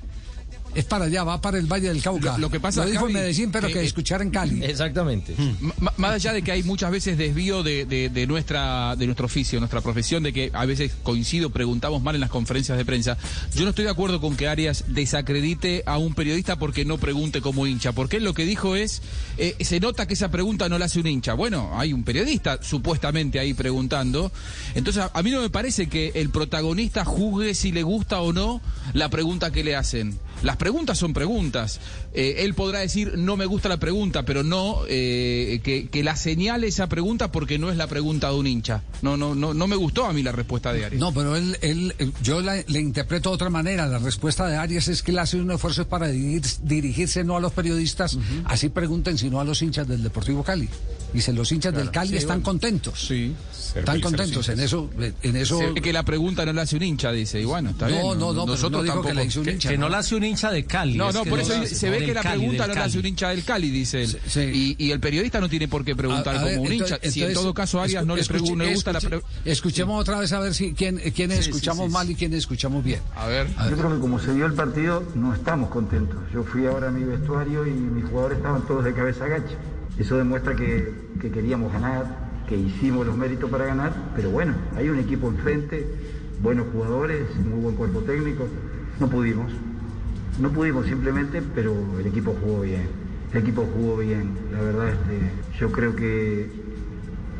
Es 0.76 0.86
para 0.86 1.06
allá, 1.06 1.24
va 1.24 1.42
para 1.42 1.58
el 1.58 1.66
Valle 1.66 1.88
del 1.88 2.02
Cauca. 2.02 2.34
Lo- 2.34 2.38
lo 2.46 2.50
que 2.52 2.60
pasa, 2.60 2.84
Lo 2.86 2.92
dijo 2.92 3.08
en 3.08 3.14
Medellín, 3.14 3.52
pero 3.52 3.68
que- 3.68 3.74
que 3.74 3.84
escuchar 3.86 4.22
en 4.22 4.30
Cali. 4.30 4.64
Exactamente. 4.64 5.34
M- 5.38 5.74
Más 5.98 6.12
allá 6.12 6.34
de 6.34 6.42
que 6.42 6.52
hay 6.52 6.64
muchas 6.64 6.92
veces 6.92 7.18
desvío 7.18 7.64
de, 7.64 7.86
de- 7.86 8.10
de 8.10 8.28
nuestra 8.28 8.96
de 8.96 9.06
nuestro 9.06 9.26
oficio, 9.26 9.60
nuestra 9.60 9.82
profesión, 9.82 10.22
de 10.24 10.34
que 10.34 10.52
a 10.54 10.66
veces 10.66 10.92
coincido, 11.04 11.50
preguntamos 11.50 12.02
mal 12.04 12.16
en 12.16 12.22
las 12.22 12.30
conferencias 12.30 12.78
de 12.78 12.86
prensa. 12.86 13.18
Yo 13.56 13.64
no 13.64 13.70
estoy 13.70 13.86
de 13.86 13.92
acuerdo 13.92 14.20
con 14.22 14.36
que 14.36 14.48
Arias 14.48 14.84
desacredite 14.88 15.84
a 15.86 15.98
un 15.98 16.14
periodista 16.14 16.58
porque 16.58 16.84
no 16.86 16.98
pregunte 16.98 17.42
como 17.42 17.66
hincha, 17.68 17.94
porque 17.94 18.18
él 18.18 18.24
lo 18.24 18.34
que 18.34 18.46
dijo 18.46 18.76
es, 18.76 19.02
eh, 19.38 19.56
se 19.62 19.80
nota 19.80 20.08
que 20.08 20.14
esa 20.16 20.30
pregunta 20.30 20.68
no 20.70 20.78
la 20.78 20.86
hace 20.86 21.00
un 21.00 21.08
hincha. 21.08 21.34
Bueno, 21.34 21.72
hay 21.80 21.94
un 21.94 22.04
periodista 22.04 22.60
supuestamente 22.62 23.40
ahí 23.40 23.54
preguntando. 23.54 24.32
Entonces, 24.76 25.04
a, 25.04 25.12
a 25.14 25.24
mí 25.24 25.32
no 25.32 25.42
me 25.42 25.50
parece 25.50 25.88
que 25.88 26.12
el 26.16 26.30
protagonista 26.30 27.06
juzgue 27.06 27.54
si 27.56 27.72
le 27.72 27.84
gusta 27.84 28.20
o 28.22 28.34
no 28.34 28.62
la 28.94 29.10
pregunta 29.10 29.52
que 29.52 29.64
le 29.64 29.76
hacen. 29.76 30.20
Las 30.46 30.58
preguntas 30.58 30.98
son 31.00 31.12
preguntas. 31.12 31.80
Eh, 32.14 32.36
él 32.46 32.54
podrá 32.54 32.80
decir, 32.80 33.18
no 33.18 33.36
me 33.36 33.46
gusta 33.48 33.68
la 33.68 33.78
pregunta, 33.78 34.24
pero 34.24 34.44
no 34.44 34.82
eh, 34.88 35.60
que, 35.64 35.88
que 35.90 36.04
la 36.04 36.16
señale 36.16 36.68
esa 36.68 36.88
pregunta 36.88 37.32
porque 37.32 37.58
no 37.58 37.72
es 37.72 37.78
la 37.78 37.88
pregunta 37.88 38.30
de 38.30 38.36
un 38.36 38.46
hincha. 38.46 38.84
No, 39.02 39.18
no, 39.18 39.34
no, 39.34 39.54
no 39.56 39.68
me 39.68 39.76
gustó 39.76 40.06
a 40.06 40.14
mí 40.14 40.22
la 40.22 40.32
respuesta 40.32 40.72
de 40.72 40.86
Arias. 40.86 41.00
No, 41.02 41.12
pero 41.14 41.36
él, 41.36 41.58
él 41.62 41.96
eh, 41.98 42.12
yo 42.22 42.42
la- 42.42 42.64
le 42.68 42.80
interpreto 42.80 43.30
de 43.30 43.36
otra 43.36 43.50
manera. 43.50 43.88
La 43.88 43.98
respuesta 43.98 44.48
de 44.48 44.56
Arias 44.56 44.88
es 44.88 45.02
que 45.02 45.10
él 45.12 45.20
hace 45.20 45.38
un 45.38 45.50
esfuerzo 45.52 45.88
para 45.88 46.10
dirigir- 46.12 46.60
dirigirse 46.62 47.24
no 47.24 47.36
a 47.36 47.40
los 47.40 47.52
periodistas, 47.52 48.18
así 48.46 48.70
pregunten, 48.70 49.18
sino 49.18 49.40
a 49.40 49.44
los 49.44 49.62
hinchas 49.64 49.88
del 49.88 50.04
Deportivo 50.04 50.44
Cali. 50.44 50.70
Dice, 51.12 51.34
los 51.34 51.52
hinchas 51.52 51.74
del 51.74 51.90
Cali 51.92 52.10
Sí, 52.12 52.18
están 52.18 52.38
bueno. 52.44 52.46
contentos. 52.46 53.00
Sí. 53.08 53.34
Están 53.76 54.00
contentos 54.02 54.48
en 54.50 54.60
eso. 54.60 54.90
En 55.22 55.36
eso 55.36 55.60
Se 55.60 55.72
ve 55.72 55.82
que 55.82 55.92
la 55.94 56.04
pregunta 56.04 56.46
no 56.46 56.54
la 56.54 56.62
hace 56.64 56.78
un 56.78 56.84
hincha, 56.84 57.12
dice. 57.12 57.42
Y 57.42 57.46
bueno, 57.46 57.72
está 57.72 57.88
No, 57.90 57.92
bien. 57.96 58.20
no, 58.20 58.34
no, 58.34 58.46
nosotros 58.46 58.72
no 58.72 58.84
dijo 58.84 59.02
que 59.02 59.08
tampoco. 59.10 59.14
la 59.16 59.24
hizo 59.24 59.42
un 59.42 59.50
hincha, 59.50 59.70
que 59.70 59.78
no 59.78 59.86
¿no? 59.86 59.90
la 59.90 59.98
hace 60.00 60.16
un 60.16 60.24
hincha 60.24 60.52
de 60.52 60.66
Cali. 60.66 60.98
No, 60.98 61.10
es 61.10 61.16
no, 61.16 61.24
que 61.24 61.30
por 61.30 61.40
no 61.40 61.44
eso 61.46 61.76
se 61.76 61.90
ve 61.90 62.00
que 62.06 62.14
la 62.14 62.22
Cali, 62.24 62.40
pregunta 62.40 62.68
no 62.68 62.74
la 62.74 62.84
hace 62.86 63.00
un 63.00 63.06
hincha 63.06 63.30
del 63.30 63.44
Cali, 63.44 63.70
dice 63.70 64.04
él. 64.04 64.18
Sí. 64.28 64.76
Y, 64.80 64.86
y 64.86 64.92
el 64.92 65.00
periodista 65.00 65.40
no 65.42 65.50
tiene 65.50 65.68
por 65.68 65.84
qué 65.84 65.96
preguntar 65.96 66.36
A- 66.36 66.40
a 66.40 66.42
como 66.44 66.46
ver, 66.52 66.60
un 66.60 66.74
hincha. 66.74 66.96
entonces- 66.96 67.14
si 67.14 67.24
en 67.24 67.34
todo 67.34 67.54
caso 67.54 67.82
Arias 67.82 68.06
no 68.06 68.16
le, 68.16 68.22
escuche- 68.22 68.40
pregun- 68.42 68.58
le 68.64 68.74
gusta 68.74 68.92
escuche- 68.92 68.94
la 69.04 69.10
pregunta. 69.10 69.30
Escuchemos 69.46 70.02
otra 70.02 70.20
vez 70.20 70.32
a 70.32 70.40
ver 70.40 70.54
si 70.54 70.74
quién, 70.74 71.00
sí, 71.00 71.24
escuchamos 71.24 71.88
sí, 71.88 71.92
mal 71.94 72.10
y 72.10 72.16
quiénes 72.16 72.40
escuchamos 72.40 72.84
bien. 72.84 73.00
A 73.16 73.28
ver. 73.28 73.48
Yo 73.70 73.76
creo 73.78 73.94
que 73.94 74.00
como 74.00 74.20
se 74.20 74.34
dio 74.34 74.46
el 74.46 74.54
partido, 74.54 75.04
no 75.16 75.34
estamos 75.34 75.70
contentos. 75.70 76.18
Yo 76.34 76.44
fui 76.44 76.66
ahora 76.66 76.88
a 76.88 76.92
mi 76.92 77.04
vestuario 77.04 77.68
y 77.68 77.72
mis 77.72 78.06
jugadores 78.06 78.38
estaban 78.38 78.66
todos 78.68 78.84
de 78.86 78.94
cabeza 78.94 79.28
gacha. 79.28 79.56
Eso 80.00 80.18
demuestra 80.18 80.56
que, 80.56 80.94
que 81.22 81.32
queríamos 81.32 81.72
ganar, 81.72 82.25
que 82.48 82.58
hicimos 82.58 83.06
los 83.06 83.18
méritos 83.18 83.50
para 83.50 83.66
ganar, 83.66 83.94
pero 84.16 84.30
bueno, 84.30 84.54
hay 84.76 84.90
un 84.90 85.00
equipo 85.00 85.28
enfrente, 85.28 85.88
buenos 86.42 86.68
jugadores, 86.72 87.24
muy 87.38 87.60
buen 87.60 87.76
cuerpo 87.76 88.00
técnico. 88.02 88.48
No 89.00 89.10
pudimos. 89.10 89.52
No 90.40 90.50
pudimos 90.52 90.86
simplemente, 90.86 91.42
pero 91.54 91.74
el 92.00 92.06
equipo 92.06 92.36
jugó 92.42 92.62
bien. 92.62 92.88
El 93.32 93.40
equipo 93.40 93.68
jugó 93.74 93.98
bien. 93.98 94.38
La 94.52 94.62
verdad, 94.62 94.90
este, 94.90 95.32
yo 95.60 95.72
creo 95.72 95.96
que 95.96 96.50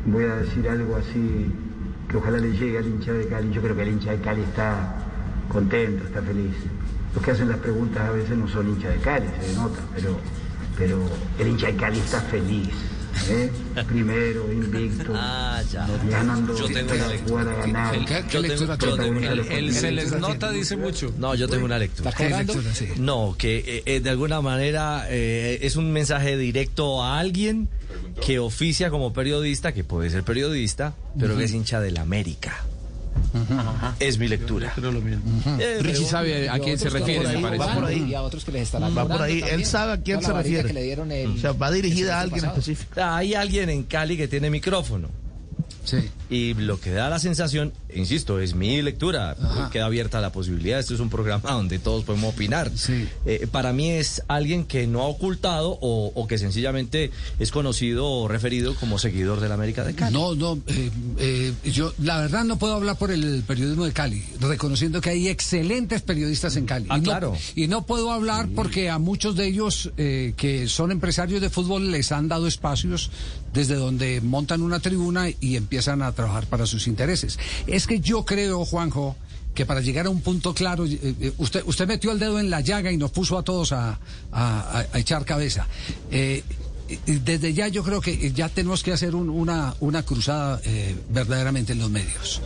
voy 0.06 0.24
a 0.24 0.36
decir 0.36 0.68
algo 0.68 0.96
así 0.96 1.50
que 2.08 2.16
ojalá 2.16 2.38
le 2.38 2.52
llegue 2.52 2.78
al 2.78 2.86
hincha 2.86 3.12
de 3.12 3.26
Cali. 3.26 3.50
Yo 3.50 3.62
creo 3.62 3.76
que 3.76 3.82
el 3.82 3.88
hincha 3.88 4.12
de 4.12 4.20
Cali 4.20 4.42
está 4.42 4.96
contento, 5.48 6.04
está 6.04 6.22
feliz. 6.22 6.54
Los 7.14 7.24
que 7.24 7.30
hacen 7.30 7.48
las 7.48 7.58
preguntas 7.58 8.02
a 8.02 8.12
veces 8.12 8.36
no 8.36 8.46
son 8.48 8.68
hinchas 8.68 8.92
de 8.92 9.00
Cali, 9.00 9.26
se 9.40 9.54
nota, 9.54 9.80
pero, 9.94 10.18
pero 10.76 10.98
el 11.38 11.48
hincha 11.48 11.68
de 11.68 11.76
Cali 11.76 11.98
está 11.98 12.20
feliz. 12.20 12.95
¿Eh? 13.28 13.50
Primero, 13.88 14.52
invicto, 14.52 15.12
Ah, 15.14 15.62
ya. 15.72 15.86
ganando, 16.08 16.56
Yo 16.56 16.66
tengo 16.66 16.92
una 16.94 17.08
lectura. 17.08 17.42
jugar 17.42 17.48
a 17.48 17.54
ganar. 17.66 17.94
El- 17.94 18.04
¿Qué- 18.04 18.24
qué 18.26 18.32
yo 18.34 18.40
lectura 18.42 18.78
yo 18.78 18.96
tengo 18.96 19.18
El, 19.20 19.38
el 19.40 19.74
se 19.74 19.92
les 19.92 20.12
nota 20.18 20.50
dice 20.50 20.76
mucho. 20.76 21.12
No, 21.18 21.34
yo 21.34 21.48
tengo 21.48 21.64
una 21.64 21.78
lectura. 21.78 22.12
No, 22.98 23.34
que 23.38 23.58
eh, 23.58 23.82
eh, 23.86 24.00
de 24.00 24.10
alguna 24.10 24.40
manera 24.40 25.06
eh, 25.08 25.58
es 25.62 25.76
un 25.76 25.92
mensaje 25.92 26.36
directo 26.36 27.02
a 27.02 27.18
alguien 27.18 27.68
que 28.24 28.38
oficia 28.38 28.90
como 28.90 29.12
periodista, 29.12 29.72
que 29.72 29.84
puede 29.84 30.10
ser 30.10 30.22
periodista, 30.22 30.94
pero 31.18 31.36
que 31.36 31.44
es 31.44 31.52
hincha 31.52 31.80
del 31.80 31.98
América. 31.98 32.64
Es 34.00 34.18
mi 34.18 34.28
lectura. 34.28 34.72
Eh, 34.76 35.78
Richie 35.80 35.92
pero- 35.98 36.06
sabe 36.08 36.48
a 36.48 36.58
quién 36.58 36.78
se 36.78 36.88
refiere, 36.90 37.22
por 37.22 37.40
me 37.40 37.48
ahí 37.48 37.58
parece. 37.58 37.80
van 38.00 38.08
Y 38.08 38.14
a 38.14 38.22
otros 38.22 38.44
que 38.44 38.52
les 38.52 38.62
estarán 38.62 38.96
Va 38.96 39.06
por 39.08 39.22
ahí, 39.22 39.42
él 39.50 39.64
sabe 39.64 39.92
a 39.92 40.00
quién 40.02 40.22
se 40.22 40.32
refiere. 40.32 40.66
que 40.68 40.72
le 40.74 40.82
dieron 40.82 41.10
el- 41.12 41.30
O 41.32 41.38
sea, 41.38 41.52
va 41.52 41.70
dirigida 41.70 42.18
a 42.18 42.20
alguien 42.22 42.40
pasado. 42.44 42.58
específico. 42.60 43.00
Hay 43.02 43.34
alguien 43.34 43.70
en 43.70 43.82
Cali 43.84 44.16
que 44.16 44.28
tiene 44.28 44.50
micrófono. 44.50 45.08
Sí. 45.84 45.98
Y 46.30 46.54
lo 46.54 46.80
que 46.80 46.90
da 46.90 47.08
la 47.08 47.18
sensación, 47.20 47.72
insisto, 47.96 48.38
es 48.40 48.54
mi 48.54 48.82
lectura, 48.82 49.36
queda 49.72 49.86
abierta 49.86 50.20
la 50.20 50.32
posibilidad, 50.32 50.78
esto 50.78 50.94
es 50.94 51.00
un 51.00 51.10
programa 51.10 51.52
donde 51.52 51.78
todos 51.78 52.04
podemos 52.04 52.34
opinar. 52.34 52.70
Sí. 52.74 53.08
Eh, 53.24 53.46
para 53.50 53.72
mí 53.72 53.90
es 53.90 54.22
alguien 54.28 54.64
que 54.64 54.86
no 54.86 55.02
ha 55.02 55.06
ocultado 55.06 55.78
o, 55.80 56.12
o 56.14 56.26
que 56.26 56.38
sencillamente 56.38 57.10
es 57.38 57.50
conocido 57.50 58.06
o 58.06 58.28
referido 58.28 58.74
como 58.74 58.98
seguidor 58.98 59.40
del 59.40 59.52
América 59.52 59.84
de 59.84 59.94
Cali. 59.94 60.12
No, 60.12 60.34
no, 60.34 60.58
eh, 60.66 60.90
eh, 61.18 61.52
yo 61.64 61.92
la 61.98 62.18
verdad 62.20 62.44
no 62.44 62.58
puedo 62.58 62.74
hablar 62.74 62.96
por 62.96 63.10
el 63.10 63.42
periodismo 63.46 63.84
de 63.84 63.92
Cali, 63.92 64.22
reconociendo 64.40 65.00
que 65.00 65.10
hay 65.10 65.28
excelentes 65.28 66.02
periodistas 66.02 66.56
en 66.56 66.66
Cali. 66.66 66.86
Ah, 66.88 66.98
y, 66.98 67.00
no, 67.00 67.04
claro. 67.04 67.36
y 67.54 67.66
no 67.68 67.86
puedo 67.86 68.12
hablar 68.12 68.48
porque 68.54 68.90
a 68.90 68.98
muchos 68.98 69.36
de 69.36 69.46
ellos 69.46 69.90
eh, 69.96 70.34
que 70.36 70.68
son 70.68 70.90
empresarios 70.90 71.40
de 71.40 71.50
fútbol 71.50 71.90
les 71.90 72.12
han 72.12 72.28
dado 72.28 72.46
espacios 72.46 73.10
desde 73.52 73.74
donde 73.74 74.20
montan 74.20 74.60
una 74.60 74.80
tribuna 74.80 75.28
y 75.40 75.56
empiezan 75.56 76.02
a 76.02 76.12
trabajar 76.12 76.46
para 76.46 76.66
sus 76.66 76.86
intereses. 76.86 77.38
Es 77.66 77.85
que 77.86 78.00
yo 78.00 78.24
creo, 78.24 78.64
Juanjo, 78.64 79.16
que 79.54 79.64
para 79.64 79.80
llegar 79.80 80.06
a 80.06 80.10
un 80.10 80.20
punto 80.20 80.52
claro, 80.54 80.84
eh, 80.84 80.98
eh, 81.02 81.32
usted, 81.38 81.62
usted 81.66 81.86
metió 81.88 82.12
el 82.12 82.18
dedo 82.18 82.38
en 82.38 82.50
la 82.50 82.60
llaga 82.60 82.92
y 82.92 82.96
nos 82.96 83.10
puso 83.10 83.38
a 83.38 83.42
todos 83.42 83.72
a, 83.72 83.90
a- 83.90 83.98
a- 84.32 84.86
a 84.92 84.98
echar 84.98 85.24
cabeza. 85.24 85.66
Eh, 86.10 86.42
desde 87.06 87.52
ya 87.52 87.66
yo 87.68 87.82
creo 87.82 88.00
que 88.00 88.30
ya 88.32 88.48
tenemos 88.48 88.82
que 88.82 88.92
hacer 88.92 89.14
un- 89.14 89.30
una, 89.30 89.74
una 89.80 90.02
cruzada 90.04 90.60
eh, 90.64 90.94
verdaderamente 91.10 91.72
en 91.72 91.78
los 91.80 91.90
medios. 91.90 92.40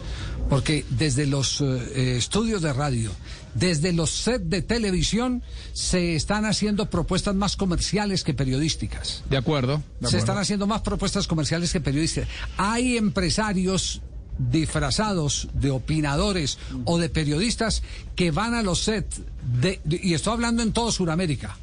Porque 0.48 0.84
desde 0.90 1.26
los 1.26 1.60
estudios 1.60 2.60
de 2.62 2.72
radio, 2.72 3.12
desde 3.54 3.92
los 3.92 4.10
sets 4.10 4.50
de 4.50 4.62
televisión, 4.62 5.42
se 5.72 6.16
están 6.16 6.44
haciendo 6.44 6.90
propuestas 6.90 7.36
más 7.36 7.54
comerciales 7.56 8.24
que 8.24 8.34
periodísticas. 8.34 9.22
De 9.30 9.36
acuerdo. 9.36 9.80
de 10.00 10.08
Se 10.08 10.18
están 10.18 10.38
haciendo 10.38 10.66
más 10.66 10.80
propuestas 10.80 11.28
comerciales 11.28 11.72
que 11.72 11.80
periodistas. 11.80 12.26
Hay 12.56 12.96
empresarios 12.96 14.02
disfrazados 14.50 15.48
de 15.54 15.70
opinadores 15.70 16.58
o 16.84 16.98
de 16.98 17.08
periodistas 17.10 17.82
que 18.16 18.30
van 18.30 18.54
a 18.54 18.62
los 18.62 18.82
sets, 18.84 19.20
de, 19.60 19.80
de- 19.84 20.00
y 20.02 20.14
estoy 20.14 20.32
hablando 20.34 20.62
en 20.62 20.72
toda 20.72 20.92
Sudamérica, 20.92 21.56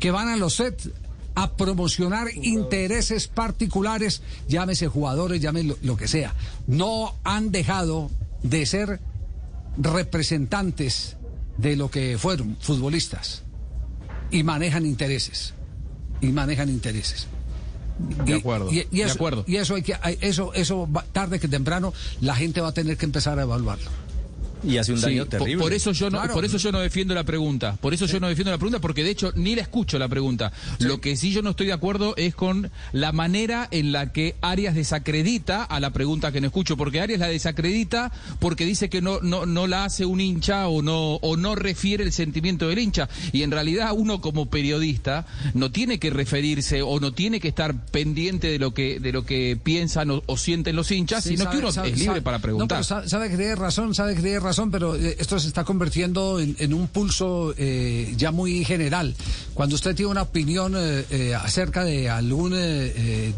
que 0.00 0.10
van 0.10 0.28
a 0.28 0.36
los 0.36 0.54
sets 0.56 0.90
a 1.34 1.54
promocionar 1.56 2.26
intereses 2.34 3.28
particulares, 3.28 4.22
llámese 4.48 4.88
jugadores, 4.88 5.40
llámese 5.40 5.68
lo, 5.68 5.78
lo 5.82 5.96
que 5.96 6.08
sea. 6.08 6.34
No 6.66 7.14
han 7.22 7.52
dejado 7.52 8.10
de 8.42 8.66
ser 8.66 9.00
representantes 9.76 11.16
de 11.56 11.76
lo 11.76 11.90
que 11.90 12.18
fueron 12.18 12.56
futbolistas 12.60 13.42
y 14.30 14.42
manejan 14.42 14.84
intereses 14.86 15.54
y 16.20 16.28
manejan 16.28 16.68
intereses. 16.68 17.28
De 18.24 18.34
acuerdo, 18.34 18.72
y, 18.72 18.86
y 18.90 18.98
de 18.98 19.02
eso, 19.04 19.14
acuerdo. 19.14 19.44
Y 19.46 19.56
eso 19.56 19.74
hay 19.74 19.82
que, 19.82 19.96
eso, 20.20 20.52
eso 20.54 20.88
va- 20.90 21.04
tarde 21.12 21.40
que 21.40 21.48
temprano 21.48 21.92
la 22.20 22.34
gente 22.36 22.60
va 22.60 22.68
a 22.68 22.72
tener 22.72 22.96
que 22.96 23.04
empezar 23.06 23.38
a 23.38 23.42
evaluarlo. 23.42 23.90
Y 24.66 24.76
hace 24.78 24.92
un 24.92 24.98
Sí, 24.98 25.04
daño 25.06 25.26
terrible. 25.26 25.62
Por 25.62 25.72
eso 25.72 25.92
yo 25.92 26.10
no, 26.10 26.18
Claro. 26.18 26.34
por 26.34 26.44
eso 26.44 26.58
yo 26.58 26.72
no 26.72 26.80
defiendo 26.80 27.14
la 27.14 27.24
pregunta. 27.24 27.76
Por 27.80 27.94
eso 27.94 28.06
yo 28.06 28.18
no 28.20 28.28
defiendo 28.28 28.50
la 28.50 28.58
pregunta, 28.58 28.80
porque 28.80 29.04
de 29.04 29.10
hecho 29.10 29.32
ni 29.36 29.54
la 29.54 29.62
escucho 29.62 29.98
la 29.98 30.08
pregunta. 30.08 30.52
Lo 30.80 31.00
que 31.00 31.16
sí 31.16 31.32
yo 31.32 31.42
no 31.42 31.50
estoy 31.50 31.66
de 31.68 31.72
acuerdo 31.72 32.14
es 32.16 32.34
con 32.34 32.70
la 32.92 33.12
manera 33.12 33.68
en 33.70 33.92
la 33.92 34.12
que 34.12 34.34
Arias 34.40 34.74
desacredita 34.74 35.62
a 35.64 35.80
la 35.80 35.90
pregunta 35.92 36.32
que 36.32 36.40
no 36.40 36.46
escucho, 36.48 36.76
porque 36.76 37.00
Arias 37.00 37.20
la 37.20 37.28
desacredita 37.28 38.12
porque 38.40 38.64
dice 38.66 38.88
que 38.88 39.00
no, 39.00 39.20
no, 39.20 39.46
no 39.46 39.66
la 39.66 39.84
hace 39.84 40.04
un 40.06 40.20
hincha 40.20 40.68
o 40.68 40.82
no, 40.82 41.14
o 41.16 41.36
no 41.36 41.54
refiere 41.54 42.02
el 42.04 42.12
sentimiento 42.12 42.68
del 42.68 42.78
hincha. 42.78 43.08
Y 43.32 43.42
en 43.42 43.50
realidad 43.50 43.92
uno 43.96 44.20
como 44.20 44.46
periodista 44.50 45.26
no 45.54 45.70
tiene 45.70 45.98
que 45.98 46.10
referirse 46.10 46.82
o 46.82 47.00
no 47.00 47.12
tiene 47.12 47.40
que 47.40 47.48
estar 47.48 47.86
pendiente 47.86 48.48
de 48.48 48.58
lo 48.58 48.74
que, 48.74 48.98
de 49.00 49.12
lo 49.12 49.24
que 49.24 49.58
piensan 49.62 50.10
o, 50.10 50.22
o 50.26 50.36
sienten 50.36 50.74
los 50.76 50.90
hinchas, 50.90 51.24
Sí, 51.24 51.30
sino 51.30 51.44
sabe- 51.44 51.56
que 51.56 51.62
uno 51.62 51.72
sabe- 51.72 51.88
es 51.90 51.94
libre 51.98 52.06
sabe- 52.06 52.22
para 52.22 52.38
No, 52.38 52.42
preguntar. 52.42 52.78
pero 52.78 52.84
sa- 52.84 53.08
sabe 53.08 53.30
que 53.30 53.36
tiene 53.36 53.54
razón, 53.54 53.94
sabe 53.94 54.14
que 54.14 54.22
tiene 54.22 54.40
razón, 54.40 54.47
pero 54.70 54.94
eh, 54.96 55.16
esto 55.18 55.38
se 55.38 55.48
está 55.48 55.64
convirtiendo 55.64 56.40
en, 56.40 56.56
en 56.58 56.72
un 56.72 56.88
pulso 56.88 57.54
eh, 57.56 58.14
ya 58.16 58.30
muy 58.30 58.64
general. 58.64 59.14
Cuando 59.54 59.74
usted 59.74 59.94
tiene 59.94 60.10
una 60.10 60.22
opinión 60.22 60.74
eh, 60.76 61.04
eh, 61.10 61.34
acerca 61.34 61.84
de 61.84 62.08
algún 62.08 62.48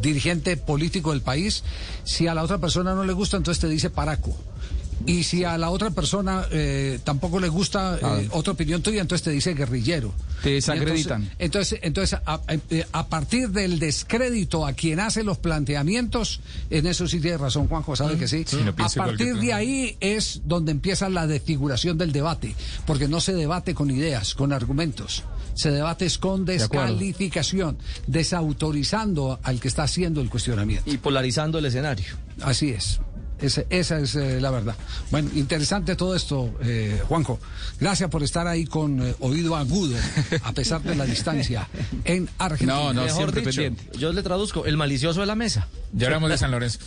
dirigente 0.00 0.56
político 0.56 1.10
del 1.10 1.20
país, 1.20 1.64
si 2.04 2.28
a 2.28 2.34
la 2.34 2.42
otra 2.42 2.58
persona 2.58 2.94
no 2.94 3.04
le 3.04 3.12
gusta, 3.12 3.36
entonces 3.36 3.60
te 3.60 3.68
dice 3.68 3.90
paraco. 3.90 4.36
Y 5.06 5.24
si 5.24 5.44
a 5.44 5.56
la 5.56 5.70
otra 5.70 5.90
persona 5.90 6.46
eh, 6.50 6.98
tampoco 7.04 7.40
le 7.40 7.48
gusta 7.48 7.98
eh, 8.20 8.28
otra 8.32 8.52
opinión 8.52 8.82
tuya, 8.82 9.00
entonces 9.00 9.24
te 9.24 9.30
dice 9.30 9.54
guerrillero. 9.54 10.12
Te 10.42 10.50
desacreditan. 10.50 11.30
Entonces, 11.38 11.78
entonces, 11.82 12.18
entonces, 12.20 12.20
a, 12.26 12.40
eh, 12.70 12.86
a 12.92 13.08
partir 13.08 13.50
del 13.50 13.78
descrédito 13.78 14.66
a 14.66 14.72
quien 14.72 15.00
hace 15.00 15.24
los 15.24 15.38
planteamientos, 15.38 16.40
en 16.70 16.86
eso 16.86 17.06
sí 17.06 17.20
tiene 17.20 17.38
razón 17.38 17.68
Juanjo, 17.68 17.96
sabe 17.96 18.16
que 18.16 18.28
sí. 18.28 18.44
Sí, 18.46 18.58
no 18.64 18.74
a 18.84 18.88
partir 18.88 19.36
de 19.36 19.52
ahí 19.52 19.96
es 20.00 20.42
donde 20.44 20.72
empieza 20.72 21.08
la 21.08 21.26
desfiguración 21.26 21.98
del 21.98 22.12
debate, 22.12 22.54
porque 22.86 23.08
no 23.08 23.20
se 23.20 23.34
debate 23.34 23.74
con 23.74 23.90
ideas, 23.90 24.34
con 24.34 24.52
argumentos. 24.52 25.24
Se 25.54 25.70
debate 25.70 26.06
es 26.06 26.18
con 26.18 26.44
descalificación, 26.44 27.78
desautorizando 28.06 29.40
al 29.42 29.60
que 29.60 29.68
está 29.68 29.82
haciendo 29.82 30.20
el 30.20 30.30
cuestionamiento. 30.30 30.90
Y 30.90 30.98
polarizando 30.98 31.58
el 31.58 31.66
escenario. 31.66 32.06
Así 32.40 32.70
es. 32.70 33.00
Ese- 33.40 33.66
esa 33.70 33.98
es 33.98 34.14
eh, 34.16 34.40
la 34.40 34.50
verdad. 34.50 34.74
Bueno, 35.10 35.30
interesante 35.34 35.96
todo 35.96 36.14
esto, 36.14 36.54
eh, 36.62 37.00
Juanjo. 37.08 37.38
Gracias 37.80 38.10
por 38.10 38.22
estar 38.22 38.46
ahí 38.46 38.66
con 38.66 39.00
eh, 39.06 39.14
oído 39.20 39.56
agudo, 39.56 39.96
a 40.42 40.52
pesar 40.52 40.82
de 40.82 40.94
la 40.94 41.06
distancia, 41.06 41.68
en 42.04 42.28
Argentina. 42.38 42.92
Mejor 42.92 43.32
dicho, 43.32 43.62
Yo 43.98 44.12
le 44.12 44.22
traduzco, 44.22 44.66
el 44.66 44.76
malicioso 44.76 45.20
de 45.20 45.26
la 45.26 45.34
mesa. 45.34 45.68
Ya 45.92 46.06
hablamos 46.06 46.30
de 46.30 46.38
San 46.38 46.50
Lorenzo. 46.52 46.78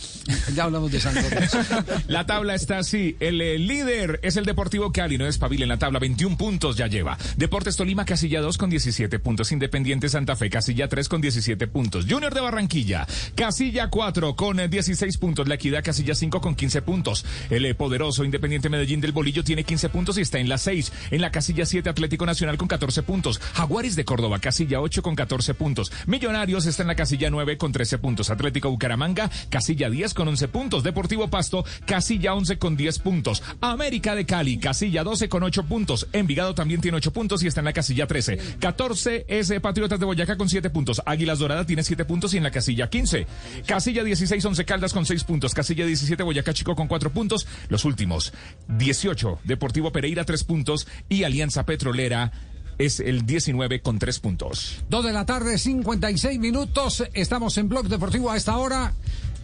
Ya 0.54 0.64
hablamos 0.64 0.90
de 0.90 1.00
San 1.00 1.14
Lorenzo. 1.14 1.58
La 2.08 2.24
tabla 2.26 2.54
está 2.54 2.78
así. 2.78 3.16
El 3.20 3.40
eh, 3.40 3.58
líder 3.58 4.18
es 4.22 4.36
el 4.36 4.44
Deportivo 4.46 4.92
Cali, 4.92 5.18
no 5.18 5.26
es 5.26 5.36
Pavil 5.36 5.62
en 5.62 5.68
la 5.68 5.76
tabla. 5.78 5.98
21 5.98 6.38
puntos 6.38 6.76
ya 6.76 6.86
lleva. 6.86 7.18
Deportes 7.36 7.76
Tolima, 7.76 8.04
Casilla 8.06 8.40
2 8.40 8.56
con 8.56 8.70
17 8.70 9.18
puntos. 9.18 9.52
Independiente 9.52 10.08
Santa 10.08 10.36
Fe, 10.36 10.48
Casilla 10.48 10.88
3 10.88 11.08
con 11.10 11.20
17 11.20 11.66
puntos. 11.66 12.06
Junior 12.08 12.32
de 12.32 12.40
Barranquilla, 12.40 13.06
Casilla 13.34 13.88
4 13.90 14.36
con 14.36 14.58
eh, 14.60 14.68
16 14.68 15.18
puntos. 15.18 15.48
La 15.48 15.56
Equidad, 15.56 15.82
Casilla 15.84 16.14
5 16.14 16.40
con 16.44 16.54
15 16.54 16.82
puntos. 16.82 17.24
El 17.48 17.64
eh, 17.64 17.74
poderoso 17.74 18.22
Independiente 18.22 18.68
Medellín 18.68 19.00
del 19.00 19.12
Bolillo 19.12 19.42
tiene 19.42 19.64
15 19.64 19.88
puntos 19.88 20.18
y 20.18 20.20
está 20.20 20.38
en 20.38 20.50
la 20.50 20.58
6. 20.58 20.92
En 21.10 21.22
la 21.22 21.30
Casilla 21.30 21.64
7, 21.64 21.88
Atlético 21.88 22.26
Nacional 22.26 22.58
con 22.58 22.68
14 22.68 23.02
puntos. 23.02 23.40
Jaguares 23.54 23.96
de 23.96 24.04
Córdoba, 24.04 24.38
Casilla 24.40 24.82
8 24.82 25.00
con 25.00 25.14
14 25.14 25.54
puntos. 25.54 25.90
Millonarios 26.06 26.66
está 26.66 26.82
en 26.82 26.88
la 26.88 26.96
Casilla 26.96 27.30
9 27.30 27.56
con 27.56 27.72
13 27.72 27.96
puntos. 27.96 28.28
Atlético 28.28 28.68
Bucaramanga, 28.68 29.30
Casilla 29.48 29.88
10 29.88 30.12
con 30.12 30.28
11 30.28 30.48
puntos. 30.48 30.82
Deportivo 30.82 31.28
Pasto, 31.28 31.64
Casilla 31.86 32.34
11 32.34 32.58
con 32.58 32.76
10 32.76 32.98
puntos. 32.98 33.42
América 33.62 34.14
de 34.14 34.26
Cali, 34.26 34.58
Casilla 34.58 35.02
12 35.02 35.30
con 35.30 35.44
8 35.44 35.64
puntos. 35.64 36.08
Envigado 36.12 36.54
también 36.54 36.82
tiene 36.82 36.98
8 36.98 37.10
puntos 37.10 37.42
y 37.42 37.46
está 37.46 37.62
en 37.62 37.64
la 37.64 37.72
Casilla 37.72 38.06
13. 38.06 38.58
14 38.60 39.24
es 39.28 39.50
Patriotas 39.62 39.98
de 39.98 40.04
Boyacá 40.04 40.36
con 40.36 40.50
7 40.50 40.68
puntos. 40.68 41.00
Águilas 41.06 41.38
Dorada 41.38 41.64
tiene 41.64 41.82
7 41.82 42.04
puntos 42.04 42.34
y 42.34 42.36
en 42.36 42.42
la 42.42 42.50
Casilla 42.50 42.90
15. 42.90 43.26
Casilla 43.64 44.04
16, 44.04 44.44
11 44.44 44.64
Caldas 44.66 44.92
con 44.92 45.06
6 45.06 45.24
puntos. 45.24 45.54
Casilla 45.54 45.86
17, 45.86 46.22
Boyacá 46.22 46.33
Chico 46.42 46.74
con 46.74 46.88
4 46.88 47.10
puntos. 47.12 47.46
Los 47.68 47.84
últimos, 47.84 48.32
18, 48.68 49.40
Deportivo 49.44 49.92
Pereira 49.92 50.24
3 50.24 50.44
puntos 50.44 50.86
y 51.08 51.22
Alianza 51.24 51.64
Petrolera 51.66 52.32
es 52.78 52.98
el 53.00 53.24
19 53.24 53.80
con 53.82 53.98
3 54.00 54.18
puntos. 54.18 54.82
Dos 54.90 55.04
de 55.04 55.12
la 55.12 55.24
tarde, 55.24 55.58
56 55.58 56.38
minutos. 56.40 57.04
Estamos 57.14 57.56
en 57.58 57.68
Blog 57.68 57.88
Deportivo 57.88 58.30
a 58.30 58.36
esta 58.36 58.56
hora. 58.56 58.92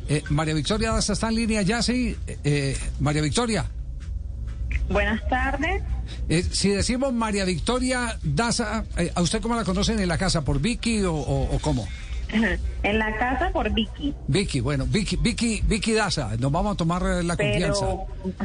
Eh, 0.09 0.25
María 0.31 0.55
Victoria 0.55 0.91
Daza 0.93 1.13
está 1.13 1.29
en 1.29 1.37
línea 1.37 1.63
ya, 1.63 1.83
sí. 1.83 2.17
Eh, 2.27 2.39
eh, 2.43 2.77
María 2.99 3.23
Victoria. 3.23 3.65
Buenas 4.89 5.21
tardes. 5.29 5.83
eh, 6.29 6.43
si 6.51 6.71
decimos 6.71 7.13
María 7.13 7.45
Victoria 7.45 8.19
Daza, 8.23 8.85
eh, 8.97 9.13
¿a 9.15 9.23
usted 9.23 9.41
cómo 9.41 9.55
la 9.55 9.65
conocen 9.65 10.01
en 10.01 10.09
la 10.09 10.19
casa? 10.19 10.43
¿Por 10.45 10.61
Vicky 10.61 11.03
o, 11.03 11.15
o- 11.15 11.55
o 11.55 11.59
cómo? 11.61 11.87
En 12.83 12.99
la 12.99 13.15
casa 13.19 13.51
por 13.53 13.71
Vicky. 13.75 14.15
Vicky, 14.27 14.61
bueno, 14.61 14.87
Vicky, 14.89 15.17
Vicky, 15.17 15.61
Vicky 15.67 15.93
Daza, 15.93 16.31
nos 16.39 16.51
vamos 16.51 16.73
a 16.73 16.77
tomar 16.77 17.03
eh, 17.03 17.23
la 17.23 17.37
confianza. 17.37 17.87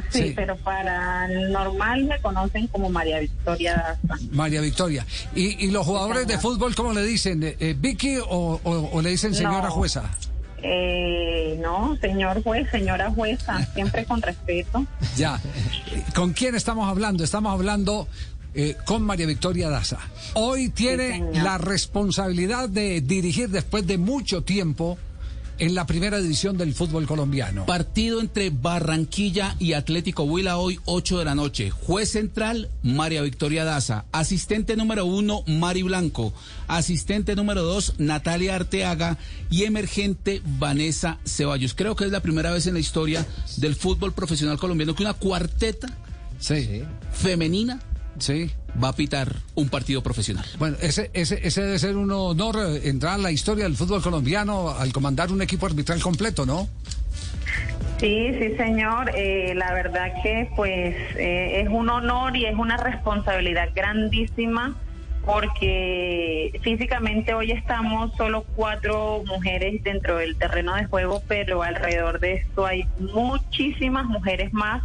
Sí, 0.09 0.21
Sí. 0.23 0.33
pero 0.35 0.57
para 0.57 1.27
normal 1.49 2.03
me 2.03 2.19
conocen 2.19 2.67
como 2.67 2.89
María 2.89 3.19
Victoria 3.19 3.97
Daza. 4.03 4.21
María 4.31 4.59
Victoria. 4.59 5.05
¿Y, 5.35 5.65
y 5.65 5.71
los 5.71 5.85
jugadores 5.85 6.27
de 6.27 6.37
fútbol 6.37 6.75
cómo 6.75 6.91
le 6.91 7.03
dicen? 7.03 7.43
Eh, 7.43 7.55
eh, 7.59 7.75
¿Vicky 7.79 8.17
o, 8.17 8.59
o- 8.63 8.89
o 8.91 9.01
le 9.01 9.11
dicen 9.11 9.33
señora 9.33 9.67
No. 9.67 9.71
jueza? 9.71 10.03
Eh, 10.67 11.59
no, 11.61 11.95
señor 12.01 12.41
juez, 12.43 12.67
señora 12.71 13.11
jueza, 13.11 13.63
siempre 13.73 14.03
con 14.05 14.21
respeto. 14.21 14.85
Ya. 15.15 15.39
¿Con 16.13 16.33
quién 16.33 16.55
estamos 16.55 16.89
hablando? 16.89 17.23
Estamos 17.23 17.53
hablando 17.53 18.07
eh, 18.55 18.77
con 18.85 19.03
María 19.03 19.25
Victoria 19.25 19.69
Daza. 19.69 19.99
Hoy 20.33 20.69
tiene 20.69 21.29
la 21.33 21.57
responsabilidad 21.57 22.69
de 22.69 23.01
dirigir 23.01 23.49
después 23.49 23.85
de 23.85 23.97
mucho 23.97 24.43
tiempo 24.43 24.97
en 25.57 25.75
la 25.75 25.85
primera 25.85 26.19
división 26.19 26.57
del 26.57 26.73
fútbol 26.73 27.05
colombiano. 27.05 27.65
Partido 27.65 28.19
entre 28.19 28.49
Barranquilla 28.49 29.55
y 29.59 29.73
Atlético 29.73 30.23
Huila 30.23 30.57
hoy 30.57 30.79
8 30.85 31.19
de 31.19 31.25
la 31.25 31.35
noche. 31.35 31.69
Juez 31.69 32.11
central, 32.11 32.69
María 32.81 33.21
Victoria 33.21 33.63
Daza. 33.63 34.05
Asistente 34.11 34.75
número 34.75 35.05
uno, 35.05 35.43
Mari 35.47 35.83
Blanco. 35.83 36.33
Asistente 36.67 37.35
número 37.35 37.63
dos, 37.63 37.95
Natalia 37.97 38.55
Arteaga. 38.55 39.17
Y 39.49 39.63
emergente, 39.63 40.41
Vanessa 40.45 41.19
Ceballos. 41.25 41.73
Creo 41.73 41.95
que 41.95 42.05
es 42.05 42.11
la 42.11 42.21
primera 42.21 42.51
vez 42.51 42.67
en 42.67 42.73
la 42.73 42.79
historia 42.79 43.25
del 43.57 43.75
fútbol 43.75 44.13
profesional 44.13 44.57
colombiano 44.57 44.95
que 44.95 45.03
una 45.03 45.13
cuarteta 45.13 45.87
femenina 47.13 47.81
va 48.81 48.89
a 48.89 48.93
pitar 48.93 49.35
un 49.55 49.69
partido 49.69 50.01
profesional. 50.01 50.45
Bueno, 50.57 50.77
ese, 50.81 51.09
ese, 51.13 51.39
ese 51.45 51.61
debe 51.61 51.79
ser 51.79 51.95
un 51.95 52.11
honor 52.11 52.55
eh, 52.57 52.89
entrar 52.89 53.13
a 53.13 53.17
la 53.17 53.31
historia 53.31 53.65
del 53.65 53.75
fútbol 53.75 54.01
colombiano 54.01 54.69
al 54.69 54.91
comandar 54.91 55.31
un 55.31 55.41
equipo 55.41 55.65
arbitral 55.65 56.01
completo, 56.01 56.45
¿no? 56.45 56.67
Sí, 57.99 58.31
sí, 58.39 58.55
señor. 58.57 59.11
Eh, 59.15 59.53
la 59.55 59.73
verdad 59.73 60.11
que 60.21 60.49
pues 60.55 60.95
eh, 61.17 61.61
es 61.61 61.69
un 61.69 61.89
honor 61.89 62.35
y 62.35 62.45
es 62.45 62.55
una 62.55 62.77
responsabilidad 62.77 63.69
grandísima 63.73 64.75
porque 65.25 66.59
físicamente 66.61 67.33
hoy 67.33 67.51
estamos 67.51 68.15
solo 68.15 68.45
cuatro 68.55 69.23
mujeres 69.25 69.81
dentro 69.83 70.17
del 70.17 70.35
terreno 70.35 70.75
de 70.75 70.85
juego, 70.85 71.23
pero 71.27 71.63
alrededor 71.63 72.19
de 72.19 72.33
esto 72.35 72.65
hay 72.65 72.85
muchísimas 72.99 74.05
mujeres 74.05 74.53
más 74.53 74.83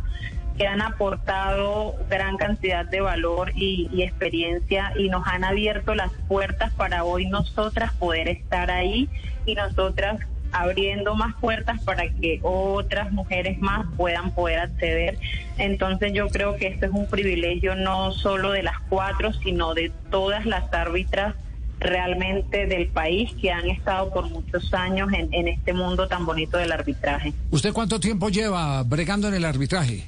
que 0.61 0.67
han 0.67 0.83
aportado 0.83 1.95
gran 2.11 2.37
cantidad 2.37 2.85
de 2.85 3.01
valor 3.01 3.51
y, 3.55 3.89
experiencia 4.03 4.93
y 4.95 5.09
nos 5.09 5.27
han 5.27 5.43
abierto 5.43 5.95
las 5.95 6.13
puertas 6.29 6.71
para 6.75 7.03
hoy 7.03 7.25
nosotras 7.25 7.95
poder 7.95 8.29
estar 8.29 8.71
ahí 8.71 9.09
y 9.47 9.55
nosotras 9.55 10.21
abriendo 10.53 11.15
más 11.15 11.35
puertas 11.41 11.83
para 11.83 12.11
que 12.11 12.41
otras 12.43 13.11
mujeres 13.11 13.59
más 13.59 13.87
puedan 13.97 14.33
poder 14.33 14.59
acceder. 14.59 15.17
Entonces 15.57 16.13
yo 16.13 16.29
creo 16.29 16.57
que 16.57 16.67
esto 16.67 16.85
es 16.85 16.93
un 16.93 17.07
privilegio 17.07 17.75
no 17.75 18.13
solo 18.13 18.51
de 18.51 18.63
las 18.63 18.79
cuatro, 18.91 19.33
sino 19.33 19.73
de 19.73 19.91
todas 20.11 20.45
las 20.45 20.71
árbitras 20.75 21.37
realmente 21.79 22.67
del 22.67 22.89
país 22.89 23.33
que 23.41 23.51
han 23.51 23.67
estado 23.71 24.13
por 24.13 24.29
muchos 24.29 24.75
años 24.75 25.09
en 25.15 25.49
este 25.49 25.73
mundo 25.73 26.07
tan 26.07 26.27
bonito 26.27 26.59
del 26.59 26.71
arbitraje. 26.71 27.33
¿Usted 27.51 27.73
cuánto 27.73 27.99
tiempo 27.99 28.29
lleva 28.29 28.83
bregando 28.83 29.27
en 29.29 29.33
el 29.33 29.47
arbitraje? 29.47 30.05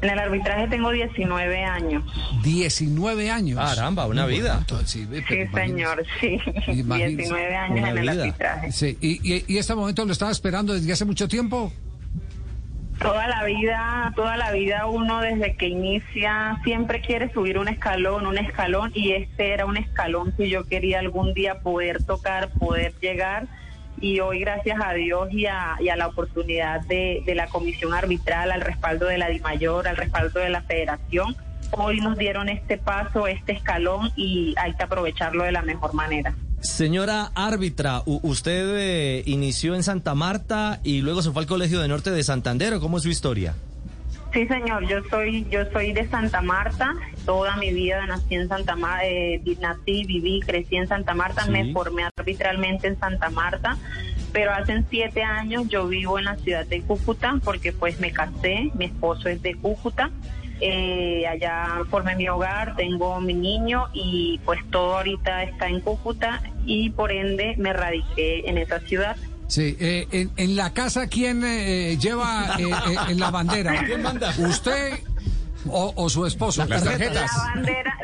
En 0.00 0.10
el 0.10 0.18
arbitraje 0.18 0.68
tengo 0.68 0.90
19 0.92 1.64
años. 1.64 2.04
19 2.44 3.30
años. 3.30 3.58
Caramba, 3.58 4.06
una 4.06 4.26
vida. 4.26 4.64
Sí, 4.84 5.06
señor, 5.52 6.04
sí. 6.20 6.38
Imagínese. 6.68 7.16
19 7.16 7.56
años 7.56 7.88
en 7.88 7.98
el 7.98 8.08
arbitraje. 8.08 8.70
Sí, 8.72 8.96
y, 9.00 9.34
y- 9.34 9.44
y 9.48 9.58
este 9.58 9.74
momento 9.74 10.04
lo 10.04 10.12
estaba 10.12 10.30
esperando 10.30 10.72
desde 10.74 10.92
hace 10.92 11.04
mucho 11.04 11.26
tiempo? 11.26 11.72
Toda 13.00 13.28
la 13.28 13.44
vida, 13.44 14.12
toda 14.16 14.36
la 14.36 14.50
vida 14.50 14.86
uno 14.86 15.20
desde 15.20 15.54
que 15.56 15.68
inicia 15.68 16.58
siempre 16.64 17.00
quiere 17.00 17.32
subir 17.32 17.56
un 17.58 17.68
escalón, 17.68 18.26
un 18.26 18.38
escalón 18.38 18.90
y 18.92 19.12
este 19.12 19.52
era 19.52 19.66
un 19.66 19.76
escalón 19.76 20.32
que 20.36 20.48
yo 20.48 20.64
quería 20.64 20.98
algún 20.98 21.32
día 21.32 21.60
poder 21.60 22.02
tocar, 22.02 22.50
poder 22.58 22.92
llegar 23.00 23.46
y 24.00 24.20
hoy 24.20 24.40
gracias 24.40 24.78
a 24.82 24.92
Dios 24.94 25.28
y 25.32 25.46
a, 25.46 25.76
la 25.96 26.06
oportunidad 26.06 26.80
de, 26.82 27.22
de 27.24 27.34
la 27.34 27.48
comisión 27.48 27.94
arbitral, 27.94 28.52
al 28.52 28.60
respaldo 28.60 29.06
de 29.06 29.18
la 29.18 29.28
DIMAYOR, 29.28 29.88
al 29.88 29.96
respaldo 29.96 30.40
de 30.40 30.50
la 30.50 30.62
federación, 30.62 31.36
hoy 31.72 32.00
nos 32.00 32.16
dieron 32.16 32.48
este 32.48 32.78
paso, 32.78 33.26
este 33.26 33.52
escalón 33.52 34.10
y 34.16 34.54
hay 34.58 34.74
que 34.74 34.82
aprovecharlo 34.82 35.44
de 35.44 35.52
la 35.52 35.62
mejor 35.62 35.94
manera. 35.94 36.34
Señora 36.60 37.30
árbitra, 37.34 38.02
usted 38.04 38.76
eh, 38.76 39.22
inició 39.26 39.76
en 39.76 39.84
Santa 39.84 40.14
Marta 40.16 40.80
y 40.82 41.02
luego 41.02 41.22
se 41.22 41.30
fue 41.30 41.42
al 41.42 41.48
Colegio 41.48 41.80
de 41.80 41.86
Norte 41.86 42.10
de 42.10 42.22
Santander, 42.24 42.74
¿o 42.74 42.80
¿cómo 42.80 42.96
es 42.96 43.04
su 43.04 43.10
historia? 43.10 43.54
Sí, 44.38 44.46
señor, 44.46 44.86
yo 44.86 45.02
soy 45.10 45.44
yo 45.50 45.64
soy 45.72 45.92
de 45.92 46.06
Santa 46.06 46.40
Marta, 46.40 46.94
toda 47.26 47.56
mi 47.56 47.72
vida 47.72 48.06
nací 48.06 48.36
en 48.36 48.46
Santa 48.46 48.76
Marta, 48.76 49.04
nací, 49.60 50.04
viví, 50.04 50.38
crecí 50.46 50.76
en 50.76 50.86
Santa 50.86 51.12
Marta, 51.12 51.42
Sí. 51.42 51.50
me 51.50 51.72
formé 51.72 52.04
arbitralmente 52.16 52.86
en 52.86 52.96
Santa 53.00 53.30
Marta, 53.30 53.76
pero 54.32 54.52
hace 54.52 54.84
siete 54.88 55.24
años 55.24 55.66
yo 55.68 55.88
vivo 55.88 56.20
en 56.20 56.26
la 56.26 56.36
ciudad 56.36 56.64
de 56.66 56.82
Cúcuta 56.82 57.34
porque 57.42 57.72
pues 57.72 57.98
me 57.98 58.12
casé, 58.12 58.70
mi 58.74 58.84
esposo 58.84 59.28
es 59.28 59.42
de 59.42 59.56
Cúcuta, 59.56 60.08
eh, 60.60 61.26
allá 61.26 61.80
formé 61.90 62.14
mi 62.14 62.28
hogar, 62.28 62.76
tengo 62.76 63.20
mi 63.20 63.34
niño 63.34 63.88
y 63.92 64.38
pues 64.44 64.60
todo 64.70 64.98
ahorita 64.98 65.42
está 65.42 65.66
en 65.66 65.80
Cúcuta 65.80 66.42
y 66.64 66.90
por 66.90 67.10
ende 67.10 67.56
me 67.58 67.72
radiqué 67.72 68.48
en 68.48 68.58
esa 68.58 68.78
ciudad. 68.78 69.16
Sí, 69.48 69.76
eh, 69.80 70.06
en, 70.12 70.30
en 70.36 70.56
la 70.56 70.74
casa, 70.74 71.06
¿quién 71.06 71.42
eh, 71.42 71.96
lleva 71.98 72.56
eh, 72.58 72.64
eh, 72.64 72.96
en 73.08 73.18
la 73.18 73.30
bandera? 73.30 73.82
¿Quién 73.84 74.02
manda? 74.02 74.34
¿Usted 74.38 74.98
o, 75.68 75.92
o 75.96 76.08
su 76.08 76.24
esposo? 76.26 76.64
La 76.64 76.76
bandera, 76.80 77.26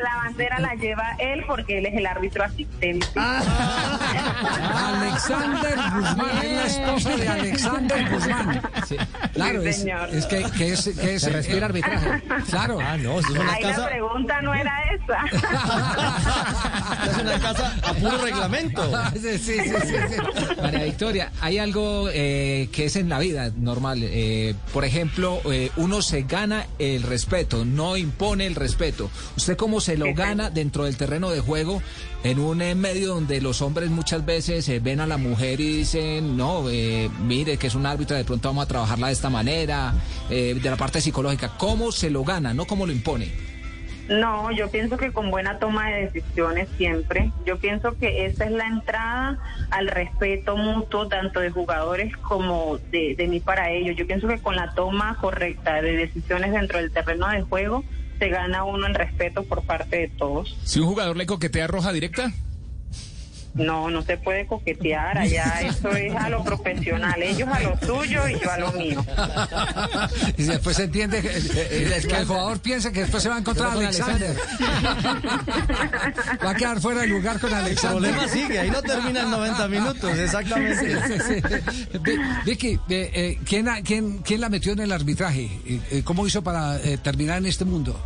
la 0.03 0.15
bandera 0.23 0.59
la 0.59 0.75
lleva 0.75 1.15
él 1.19 1.43
porque 1.47 1.77
él 1.79 1.85
es 1.85 1.93
el 1.95 2.05
árbitro 2.05 2.43
asistente. 2.43 3.07
Alexander 4.75 5.75
Guzmán, 5.95 6.37
es 6.43 6.51
la 6.51 6.65
esposa 6.65 7.15
de 7.17 7.27
Alexander 7.27 8.09
Guzmán. 8.09 8.61
Claro, 9.33 9.61
Sí, 9.61 9.67
es, 9.69 9.77
señor. 9.79 10.09
es 10.11 10.25
que, 10.25 10.43
que 10.57 10.73
es, 10.73 10.89
que 10.99 11.15
es 11.15 11.21
Se 11.21 11.29
respira 11.29 11.65
arbitraje. 11.67 12.21
Claro. 12.49 12.77
Ah, 12.81 12.97
no, 12.97 13.19
es 13.19 13.29
una 13.29 13.53
Ahí 13.53 13.63
casa, 13.63 13.81
la 13.81 13.87
pregunta 13.89 14.41
no 14.41 14.53
era 14.53 14.73
esa. 14.93 15.25
es 17.11 17.17
una 17.17 17.39
casa 17.39 17.73
a 17.83 17.93
puro 17.93 18.17
reglamento. 18.17 18.81
Sí, 19.15 19.37
sí, 19.39 19.59
sí, 19.59 19.69
sí, 19.85 19.95
sí. 20.09 20.15
María 20.61 20.83
Victoria, 20.83 21.31
hay 21.41 21.57
algo 21.57 22.09
eh, 22.11 22.69
que 22.71 22.85
es 22.85 22.95
en 22.95 23.09
la 23.09 23.19
vida 23.19 23.51
normal. 23.55 23.99
eh, 24.03 24.55
por 24.73 24.83
ejemplo, 24.85 25.41
eh, 25.51 25.71
uno 25.77 26.01
se 26.01 26.23
gana 26.23 26.65
el 26.79 27.03
respeto, 27.03 27.44
no 27.65 27.97
impone 27.97 28.45
el 28.45 28.55
respeto. 28.55 29.09
¿Usted 29.37 29.55
cómo 29.55 29.79
se 29.81 29.97
lo 29.97 30.13
gana 30.13 30.49
dentro 30.49 30.85
del 30.85 30.97
terreno 30.97 31.29
de 31.29 31.39
juego 31.39 31.81
en 32.23 32.39
un 32.39 32.61
eh, 32.61 32.75
medio 32.75 33.09
donde 33.09 33.39
los 33.39 33.61
hombres 33.61 33.89
muchas 33.89 34.25
veces 34.25 34.67
eh, 34.69 34.79
ven 34.79 34.99
a 34.99 35.07
la 35.07 35.17
mujer 35.17 35.59
y 35.59 35.77
dicen, 35.77 36.35
no, 36.35 36.69
eh, 36.69 37.09
mire 37.23 37.57
que 37.57 37.67
es 37.67 37.75
un 37.75 37.85
árbitro, 37.85 38.17
de 38.17 38.25
pronto 38.25 38.49
vamos 38.49 38.63
a 38.65 38.67
trabajarla 38.67 39.07
de 39.07 39.13
esta 39.13 39.29
manera, 39.29 39.93
eh, 40.29 40.57
de 40.61 40.69
la 40.69 40.75
parte 40.75 41.01
psicológica? 41.01 41.57
¿Cómo 41.57 41.91
se 41.91 42.09
lo 42.09 42.23
gana, 42.23 42.53
no 42.53 42.65
cómo 42.65 42.85
lo 42.85 42.91
impone? 42.91 43.54
No, 44.09 44.51
yo 44.51 44.69
pienso 44.69 44.97
que 44.97 45.11
con 45.11 45.31
buena 45.31 45.57
toma 45.57 45.89
de 45.89 46.05
decisiones 46.05 46.69
siempre. 46.77 47.31
Yo 47.45 47.57
pienso 47.57 47.97
que 47.97 48.25
esa 48.25 48.45
es 48.45 48.51
la 48.51 48.67
entrada 48.67 49.39
al 49.71 49.87
respeto 49.87 50.57
mutuo, 50.57 51.07
tanto 51.07 51.39
de 51.39 51.49
jugadores 51.49 52.15
como 52.17 52.77
de, 52.91 53.15
de 53.15 53.27
mí 53.27 53.39
para 53.39 53.71
ellos. 53.71 53.95
Yo 53.95 54.05
pienso 54.05 54.27
que 54.27 54.39
con 54.39 54.55
la 54.55 54.73
toma 54.73 55.17
correcta 55.19 55.81
de 55.81 55.95
decisiones 55.95 56.51
dentro 56.51 56.77
del 56.77 56.91
terreno 56.91 57.27
de 57.29 57.41
juego, 57.41 57.83
se 58.19 58.29
gana 58.29 58.63
uno 58.63 58.87
el 58.87 58.95
respeto 58.95 59.43
por 59.43 59.63
parte 59.63 59.97
de 59.97 60.07
todos. 60.09 60.55
Si 60.63 60.79
un 60.79 60.87
jugador 60.87 61.17
le 61.17 61.25
coquetea 61.25 61.67
roja 61.67 61.91
directa, 61.91 62.31
No, 63.55 63.89
no 63.89 64.01
se 64.01 64.17
puede 64.17 64.45
coquetear 64.45 65.17
allá, 65.17 65.61
eso 65.61 65.89
es 65.91 66.13
a 66.13 66.27
lo 66.29 66.43
profesional, 66.43 67.23
ellos 67.23 67.47
a 67.49 67.61
lo 67.61 67.77
suyo 67.79 68.27
y 68.27 68.37
yo 68.37 68.51
a 68.51 68.57
lo 68.57 68.71
mío. 68.73 69.03
Y 70.37 70.43
después 70.43 70.75
se 70.75 70.83
entiende 70.83 71.21
que, 71.21 71.29
eh, 71.29 72.03
que 72.07 72.15
el 72.17 72.25
jugador 72.25 72.59
piensa 72.59 72.91
que 72.91 73.01
después 73.01 73.23
se 73.23 73.29
va 73.29 73.35
a 73.35 73.39
encontrar 73.39 73.71
a 73.71 73.73
Con 73.75 73.85
Alexander. 73.85 74.35
Va 76.45 76.51
a 76.51 76.55
quedar 76.55 76.79
fuera 76.81 77.01
de 77.01 77.07
lugar 77.07 77.39
con 77.39 77.49
El 77.49 77.55
Alexander. 77.55 78.11
problema 78.11 78.27
sigue, 78.27 78.59
ahí 78.59 78.69
no 78.69 78.81
terminan 78.81 79.31
90 79.31 79.67
minutos, 79.69 80.17
exactamente. 80.19 80.97
Sí, 81.07 81.13
sí, 81.27 81.41
sí. 81.41 81.97
Vi- 81.99 82.17
Vicky, 82.45 82.79
eh, 82.89 83.11
eh, 83.13 83.39
¿quién, 83.47 83.69
ha- 83.69 83.81
quién, 83.81 84.17
quién 84.19 84.41
la 84.41 84.49
metió 84.49 84.73
en 84.73 84.79
el 84.79 84.91
arbitraje? 84.91 85.43
Eh, 85.65 85.79
eh, 85.91 86.01
¿Cómo 86.03 86.27
hizo 86.27 86.43
para 86.43 86.77
eh, 86.77 86.97
terminar 86.97 87.37
en 87.37 87.45
este 87.45 87.63
mundo? 87.65 87.97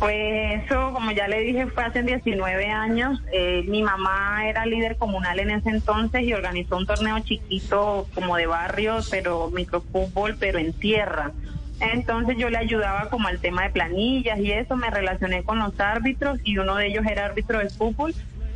Pues 0.00 0.64
eso, 0.64 0.94
como 0.94 1.10
ya 1.10 1.28
le 1.28 1.40
dije, 1.40 1.66
fue 1.66 1.84
hace 1.84 2.02
19 2.02 2.70
años. 2.70 3.20
Eh, 3.34 3.64
mi 3.68 3.82
mamá 3.82 4.48
era 4.48 4.64
líder 4.64 4.96
comunal 4.96 5.38
en 5.38 5.50
ese 5.50 5.68
entonces 5.68 6.22
y 6.22 6.32
organizó 6.32 6.78
un 6.78 6.86
torneo 6.86 7.18
chiquito 7.20 8.08
como 8.14 8.36
de 8.36 8.46
barrio, 8.46 9.00
pero 9.10 9.50
microfútbol, 9.50 10.36
pero 10.40 10.58
en 10.58 10.72
tierra. 10.72 11.32
Entonces 11.80 12.38
yo 12.38 12.48
le 12.48 12.56
ayudaba 12.56 13.10
como 13.10 13.28
al 13.28 13.40
tema 13.40 13.64
de 13.64 13.70
planillas 13.70 14.38
y 14.38 14.52
eso, 14.52 14.74
me 14.74 14.88
relacioné 14.88 15.42
con 15.42 15.58
los 15.58 15.78
árbitros 15.78 16.38
y 16.44 16.56
uno 16.56 16.76
de 16.76 16.86
ellos 16.86 17.04
era 17.06 17.26
árbitro 17.26 17.58
de 17.58 17.68
fútbol 17.68 18.14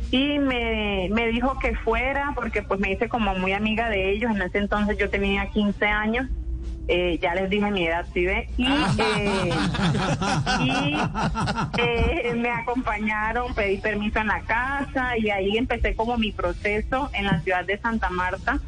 y 0.09 0.39
me, 0.39 1.09
me 1.11 1.27
dijo 1.27 1.59
que 1.59 1.75
fuera 1.75 2.31
porque 2.33 2.63
pues 2.63 2.79
me 2.79 2.91
hice 2.91 3.07
como 3.07 3.35
muy 3.35 3.53
amiga 3.53 3.89
de 3.91 4.09
ellos. 4.09 4.31
En 4.31 4.41
ese 4.41 4.57
entonces 4.57 4.97
yo 4.97 5.11
tenía 5.11 5.45
15 5.51 5.85
años. 5.85 6.27
Eh, 6.87 7.17
ya 7.21 7.33
les 7.33 7.49
dije 7.49 7.71
mi 7.71 7.87
edad, 7.87 8.05
¿sí 8.13 8.25
ve? 8.25 8.47
Y, 8.57 8.65
eh, 8.99 9.49
y 10.59 10.95
eh, 11.79 12.33
me 12.35 12.51
acompañaron, 12.51 13.55
pedí 13.55 13.77
permiso 13.77 14.19
en 14.19 14.27
la 14.27 14.41
casa 14.41 15.17
y 15.17 15.29
ahí 15.29 15.57
empecé 15.57 15.95
como 15.95 16.17
mi 16.17 16.31
proceso 16.31 17.09
en 17.13 17.25
la 17.25 17.39
ciudad 17.41 17.65
de 17.65 17.79
Santa 17.79 18.09
Marta, 18.09 18.59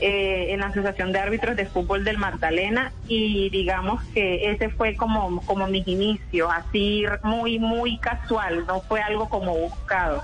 eh, 0.00 0.48
en 0.50 0.60
la 0.60 0.66
Asociación 0.66 1.12
de 1.12 1.18
Árbitros 1.18 1.56
de 1.56 1.66
Fútbol 1.66 2.04
del 2.04 2.18
Magdalena 2.18 2.92
y 3.08 3.50
digamos 3.50 4.02
que 4.14 4.50
ese 4.50 4.70
fue 4.70 4.94
como, 4.94 5.42
como 5.42 5.66
mis 5.68 5.86
inicios, 5.86 6.50
así 6.50 7.04
muy, 7.22 7.58
muy 7.58 7.98
casual, 7.98 8.64
no 8.66 8.80
fue 8.80 9.00
algo 9.02 9.28
como 9.28 9.54
buscado. 9.54 10.22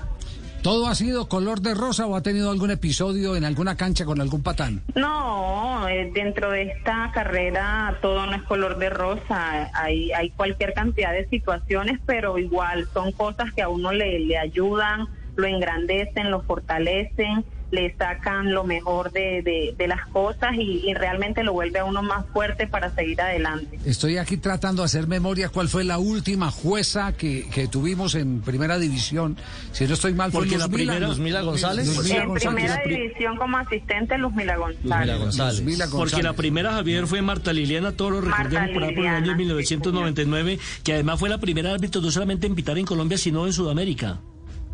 ¿Todo 0.63 0.87
ha 0.87 0.95
sido 0.95 1.27
color 1.27 1.59
de 1.59 1.73
rosa 1.73 2.07
o 2.07 2.15
ha 2.15 2.21
tenido 2.21 2.49
algún 2.49 2.71
episodio 2.71 3.35
en 3.35 3.43
alguna 3.43 3.75
cancha 3.75 4.05
con 4.05 4.21
algún 4.21 4.41
patán? 4.41 4.81
No, 4.95 5.89
eh, 5.89 6.09
dentro 6.13 6.51
de 6.51 6.63
esta 6.63 7.11
carrera 7.13 7.97
todo 8.01 8.25
no 8.25 8.33
es 8.33 8.43
color 8.43 8.77
de 8.77 8.89
rosa, 8.89 9.69
hay, 9.73 10.13
hay 10.13 10.29
cualquier 10.29 10.73
cantidad 10.73 11.11
de 11.11 11.27
situaciones, 11.27 11.99
pero 12.05 12.37
igual 12.37 12.87
son 12.93 13.11
cosas 13.11 13.51
que 13.51 13.61
a 13.61 13.67
uno 13.67 13.91
le, 13.91 14.21
le 14.21 14.37
ayudan, 14.37 15.09
lo 15.35 15.47
engrandecen, 15.47 16.31
lo 16.31 16.43
fortalecen, 16.43 17.43
le 17.73 17.95
sacan 17.97 18.53
lo 18.53 18.63
mejor 18.63 19.11
de, 19.11 19.41
de, 19.41 19.73
de 19.77 19.87
las 19.87 20.05
cosas 20.09 20.51
y, 20.55 20.87
y 20.87 20.93
realmente 20.93 21.43
lo 21.43 21.53
vuelve 21.53 21.79
a 21.79 21.85
uno 21.85 22.03
más 22.03 22.23
fuerte 22.31 22.67
para 22.67 22.93
seguir 22.93 23.19
adelante. 23.19 23.79
Estoy 23.83 24.17
aquí 24.17 24.37
tratando 24.37 24.83
de 24.83 24.85
hacer 24.85 25.07
memoria 25.07 25.49
cuál 25.49 25.67
fue 25.69 25.83
la 25.83 25.97
última 25.97 26.51
jueza 26.51 27.13
que, 27.13 27.49
que 27.49 27.67
tuvimos 27.67 28.13
en 28.13 28.41
primera 28.41 28.77
división. 28.77 29.37
Si 29.71 29.87
no 29.87 29.95
estoy 29.95 30.13
mal, 30.13 30.31
fue 30.31 30.41
Porque 30.41 30.57
la 30.59 30.67
primera- 30.69 31.07
Luzmila 31.07 31.41
González. 31.41 31.87
En 31.89 32.27
González. 32.27 32.43
primera 32.43 32.81
división 32.85 33.37
como 33.37 33.57
asistente 33.57 34.17
Luzmila 34.19 34.55
González. 34.55 35.19
Luzmila 35.19 35.85
Porque 35.85 35.97
González. 35.97 36.23
la 36.25 36.33
primera, 36.33 36.73
Javier, 36.73 37.07
fue 37.07 37.23
Marta 37.23 37.51
Liliana 37.53 37.91
Toro, 37.93 38.21
Marta 38.21 38.43
recordemos 38.43 38.69
por 38.73 38.83
el 38.83 38.89
año 39.07 39.35
Liliana, 39.35 39.35
1999, 39.35 40.59
que 40.83 40.93
además 40.93 41.19
fue 41.19 41.29
la 41.29 41.39
primera 41.39 41.73
árbitro 41.73 42.01
no 42.01 42.11
solamente 42.11 42.45
en 42.45 42.53
pitar 42.53 42.77
en 42.77 42.85
Colombia, 42.85 43.17
sino 43.17 43.47
en 43.47 43.53
Sudamérica. 43.53 44.19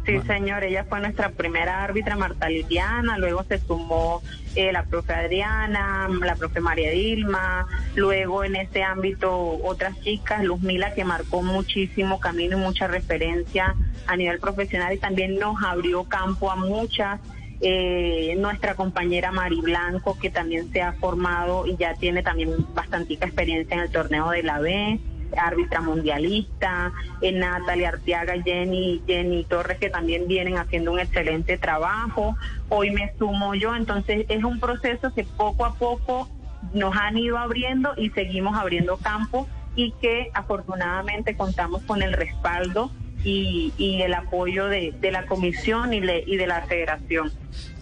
Sí, 0.10 0.20
señor, 0.26 0.64
ella 0.64 0.86
fue 0.86 1.00
nuestra 1.00 1.30
primera 1.30 1.84
árbitra, 1.84 2.16
Marta 2.16 2.50
Liliana, 2.50 3.18
luego 3.18 3.44
se 3.44 3.60
sumó 3.60 4.24
eh, 4.56 4.72
la 4.72 4.84
profe 4.84 5.14
Adriana, 5.14 6.10
la 6.10 6.36
profe 6.36 6.60
María 6.62 6.90
Dilma, 6.90 7.68
luego 7.96 8.44
en 8.44 8.56
ese 8.56 8.82
ámbito 8.82 9.32
otras 9.64 10.00
chicas, 10.02 10.44
Luz 10.44 10.62
Mila, 10.62 10.94
que 10.96 11.04
marcó 11.04 11.44
muchísimo 11.44 12.20
camino 12.20 12.58
y 12.58 12.62
mucha 12.62 12.88
referencia 12.88 13.76
a 14.08 14.16
nivel 14.16 14.40
profesional 14.40 14.94
y 14.94 14.98
también 14.98 15.38
nos 15.38 15.64
abrió 15.64 16.04
campo 16.06 16.50
a 16.50 16.56
muchas. 16.56 17.20
Eh, 17.62 18.36
nuestra 18.38 18.74
compañera 18.76 19.34
Mari 19.34 19.60
Blanco, 19.60 20.18
que 20.18 20.30
también 20.30 20.72
se 20.72 20.82
ha 20.82 20.94
formado 20.94 21.68
y 21.68 21.76
ya 21.76 21.94
tiene 21.94 22.24
también 22.24 22.52
bastantica 22.74 23.26
experiencia 23.26 23.76
en 23.76 23.82
el 23.82 23.92
torneo 23.92 24.30
de 24.30 24.44
la 24.44 24.60
B 24.60 24.98
árbitra 25.38 25.82
mundialista, 25.82 26.92
eh, 27.22 27.32
Natalia 27.32 27.90
Arteaga, 27.90 28.42
Jenny, 28.44 29.02
Jenny 29.08 29.44
Torres, 29.46 29.78
que 29.80 29.90
también 29.90 30.28
vienen 30.28 30.58
haciendo 30.58 30.92
un 30.92 31.00
excelente 31.00 31.58
trabajo. 31.58 32.36
Hoy 32.70 32.92
me 32.92 33.12
sumo 33.18 33.56
yo, 33.56 33.76
entonces 33.76 34.26
es 34.30 34.44
un 34.44 34.60
proceso 34.60 35.14
que 35.14 35.24
poco 35.24 35.66
a 35.66 35.76
poco 35.76 36.30
nos 36.74 36.96
han 36.96 37.18
ido 37.18 37.38
abriendo 37.38 37.94
y 37.98 38.10
seguimos 38.12 38.56
abriendo 38.58 38.98
campo 38.98 39.48
y 39.76 39.92
que 40.02 40.30
afortunadamente 40.34 41.36
contamos 41.36 41.82
con 41.84 42.02
el 42.02 42.14
respaldo 42.14 42.92
y, 43.24 43.74
y 43.78 44.02
el 44.02 44.14
apoyo 44.14 44.68
de, 44.68 44.94
de 45.00 45.12
la 45.12 45.26
comisión 45.26 45.94
y, 45.94 46.02
le- 46.02 46.24
y 46.26 46.38
de 46.38 46.48
la 46.48 46.62
federación. 46.64 47.32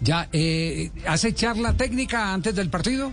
Ya, 0.00 0.28
eh, 0.32 0.90
¿hace 1.06 1.32
charla 1.34 1.74
técnica 1.76 2.32
antes 2.32 2.54
del 2.54 2.70
partido? 2.70 3.12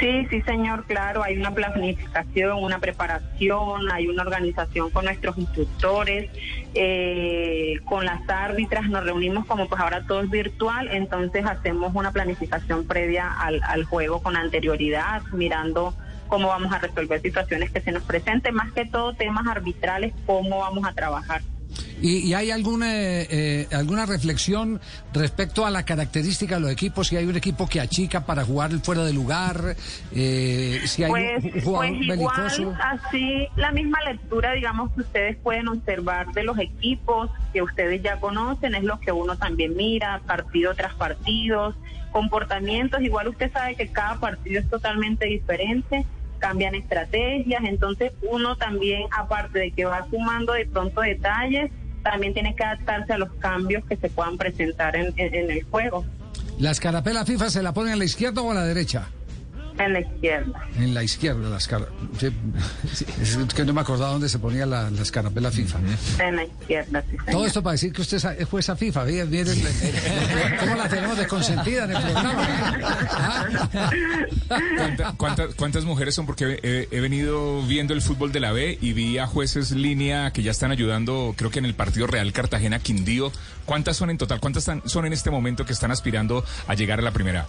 Sí, 0.00 0.26
sí, 0.30 0.40
señor, 0.42 0.86
claro, 0.86 1.22
hay 1.22 1.36
una 1.36 1.54
planificación, 1.54 2.64
una 2.64 2.78
preparación, 2.78 3.92
hay 3.92 4.08
una 4.08 4.22
organización 4.22 4.88
con 4.88 5.04
nuestros 5.04 5.36
instructores, 5.36 6.30
eh, 6.72 7.74
con 7.84 8.06
las 8.06 8.26
árbitras, 8.26 8.88
nos 8.88 9.04
reunimos 9.04 9.44
como 9.44 9.68
pues 9.68 9.78
ahora 9.78 10.02
todo 10.06 10.22
es 10.22 10.30
virtual, 10.30 10.88
entonces 10.90 11.44
hacemos 11.44 11.94
una 11.94 12.12
planificación 12.12 12.86
previa 12.86 13.30
al, 13.30 13.60
al 13.62 13.84
juego 13.84 14.22
con 14.22 14.36
anterioridad, 14.36 15.20
mirando 15.32 15.94
cómo 16.28 16.48
vamos 16.48 16.72
a 16.72 16.78
resolver 16.78 17.20
situaciones 17.20 17.70
que 17.70 17.82
se 17.82 17.92
nos 17.92 18.02
presenten, 18.04 18.54
más 18.54 18.72
que 18.72 18.86
todo 18.86 19.12
temas 19.12 19.46
arbitrales, 19.48 20.14
cómo 20.24 20.60
vamos 20.60 20.86
a 20.86 20.94
trabajar. 20.94 21.42
¿Y, 22.02 22.18
y 22.28 22.34
hay 22.34 22.50
alguna, 22.50 22.86
eh, 22.90 23.66
alguna 23.72 24.06
reflexión 24.06 24.80
respecto 25.12 25.66
a 25.66 25.70
la 25.70 25.84
característica 25.84 26.54
de 26.54 26.60
los 26.62 26.70
equipos? 26.70 27.08
Si 27.08 27.16
hay 27.16 27.26
un 27.26 27.36
equipo 27.36 27.68
que 27.68 27.80
achica 27.80 28.24
para 28.24 28.44
jugar 28.44 28.70
fuera 28.80 29.04
de 29.04 29.12
lugar, 29.12 29.76
eh, 30.14 30.80
si 30.86 31.04
hay 31.04 31.10
Pues, 31.10 31.44
un 31.44 31.60
jugador 31.60 31.88
pues 31.96 32.16
igual, 32.16 32.42
belicoso. 32.42 32.74
así 32.82 33.48
la 33.56 33.70
misma 33.72 33.98
lectura, 34.06 34.52
digamos, 34.52 34.92
que 34.92 35.00
ustedes 35.02 35.36
pueden 35.36 35.68
observar 35.68 36.32
de 36.32 36.44
los 36.44 36.58
equipos 36.58 37.30
que 37.52 37.62
ustedes 37.62 38.02
ya 38.02 38.16
conocen, 38.18 38.74
es 38.74 38.84
lo 38.84 38.98
que 39.00 39.12
uno 39.12 39.36
también 39.36 39.76
mira, 39.76 40.20
partido 40.26 40.74
tras 40.74 40.94
partido, 40.94 41.74
comportamientos, 42.12 43.00
igual 43.02 43.28
usted 43.28 43.52
sabe 43.52 43.74
que 43.76 43.88
cada 43.88 44.18
partido 44.18 44.60
es 44.60 44.68
totalmente 44.68 45.26
diferente, 45.26 46.04
cambian 46.40 46.74
estrategias, 46.74 47.62
entonces 47.64 48.12
uno 48.22 48.56
también, 48.56 49.02
aparte 49.16 49.60
de 49.60 49.70
que 49.70 49.84
va 49.84 50.06
sumando 50.10 50.54
de 50.54 50.66
pronto 50.66 51.00
detalles, 51.00 51.70
también 52.02 52.34
tiene 52.34 52.56
que 52.56 52.64
adaptarse 52.64 53.12
a 53.12 53.18
los 53.18 53.32
cambios 53.34 53.84
que 53.84 53.96
se 53.96 54.08
puedan 54.08 54.36
presentar 54.36 54.96
en, 54.96 55.14
el 55.16 55.62
juego, 55.64 56.04
¿La 56.58 56.72
escarapela 56.72 57.24
FIFA 57.24 57.48
se 57.48 57.62
la 57.62 57.72
ponen 57.72 57.94
a 57.94 57.96
la 57.96 58.04
izquierda 58.04 58.42
o 58.42 58.50
a 58.50 58.54
la 58.54 58.64
derecha? 58.64 59.08
En 59.86 59.92
la 59.94 60.00
izquierda. 60.00 60.66
En 60.78 60.94
la 60.94 61.02
izquierda, 61.02 61.48
la 61.48 61.56
escara- 61.58 61.88
sí, 62.18 62.28
sí, 62.92 63.04
es 63.22 63.36
que 63.54 63.64
no 63.64 63.72
me 63.72 63.80
acordaba 63.80 64.12
dónde 64.12 64.28
se 64.28 64.38
ponía 64.38 64.66
la, 64.66 64.90
la 64.90 65.02
escarapela 65.02 65.50
FIFA. 65.50 65.78
En 66.20 66.36
la 66.36 66.44
izquierda, 66.44 67.02
sí. 67.10 67.16
Todo 67.30 67.46
esto 67.46 67.62
para 67.62 67.72
decir 67.72 67.92
que 67.92 68.02
usted 68.02 68.16
es 68.38 68.48
jueza 68.48 68.76
FIFA. 68.76 69.04
Miren, 69.04 69.30
miren, 69.30 69.58
eh, 69.58 70.56
¿Cómo 70.60 70.74
la 70.76 70.88
tenemos 70.88 71.16
de 71.18 71.26
consentida 71.26 71.84
en 71.84 71.90
el 71.92 72.02
programa? 72.02 72.46
¿Cuánta- 74.76 75.12
cuántas, 75.16 75.54
cuántas 75.54 75.84
mujeres 75.84 76.14
son? 76.14 76.26
Porque 76.26 76.58
he, 76.62 76.88
he 76.90 77.00
venido 77.00 77.62
viendo 77.62 77.94
el 77.94 78.02
fútbol 78.02 78.32
de 78.32 78.40
la 78.40 78.52
B 78.52 78.78
y 78.80 78.92
vi 78.92 79.18
a 79.18 79.26
jueces 79.26 79.70
línea 79.72 80.32
que 80.32 80.42
ya 80.42 80.50
están 80.50 80.70
ayudando, 80.70 81.34
creo 81.36 81.50
que 81.50 81.58
en 81.58 81.64
el 81.64 81.74
partido 81.74 82.06
Real 82.06 82.32
Cartagena 82.32 82.78
Quindío. 82.78 83.32
¿Cuántas 83.64 83.96
son 83.96 84.10
en 84.10 84.18
total? 84.18 84.40
¿Cuántas 84.40 84.62
están- 84.62 84.82
son 84.86 85.06
en 85.06 85.12
este 85.12 85.30
momento 85.30 85.64
que 85.64 85.72
están 85.72 85.90
aspirando 85.90 86.44
a 86.66 86.74
llegar 86.74 86.98
a 86.98 87.02
la 87.02 87.12
primera? 87.12 87.46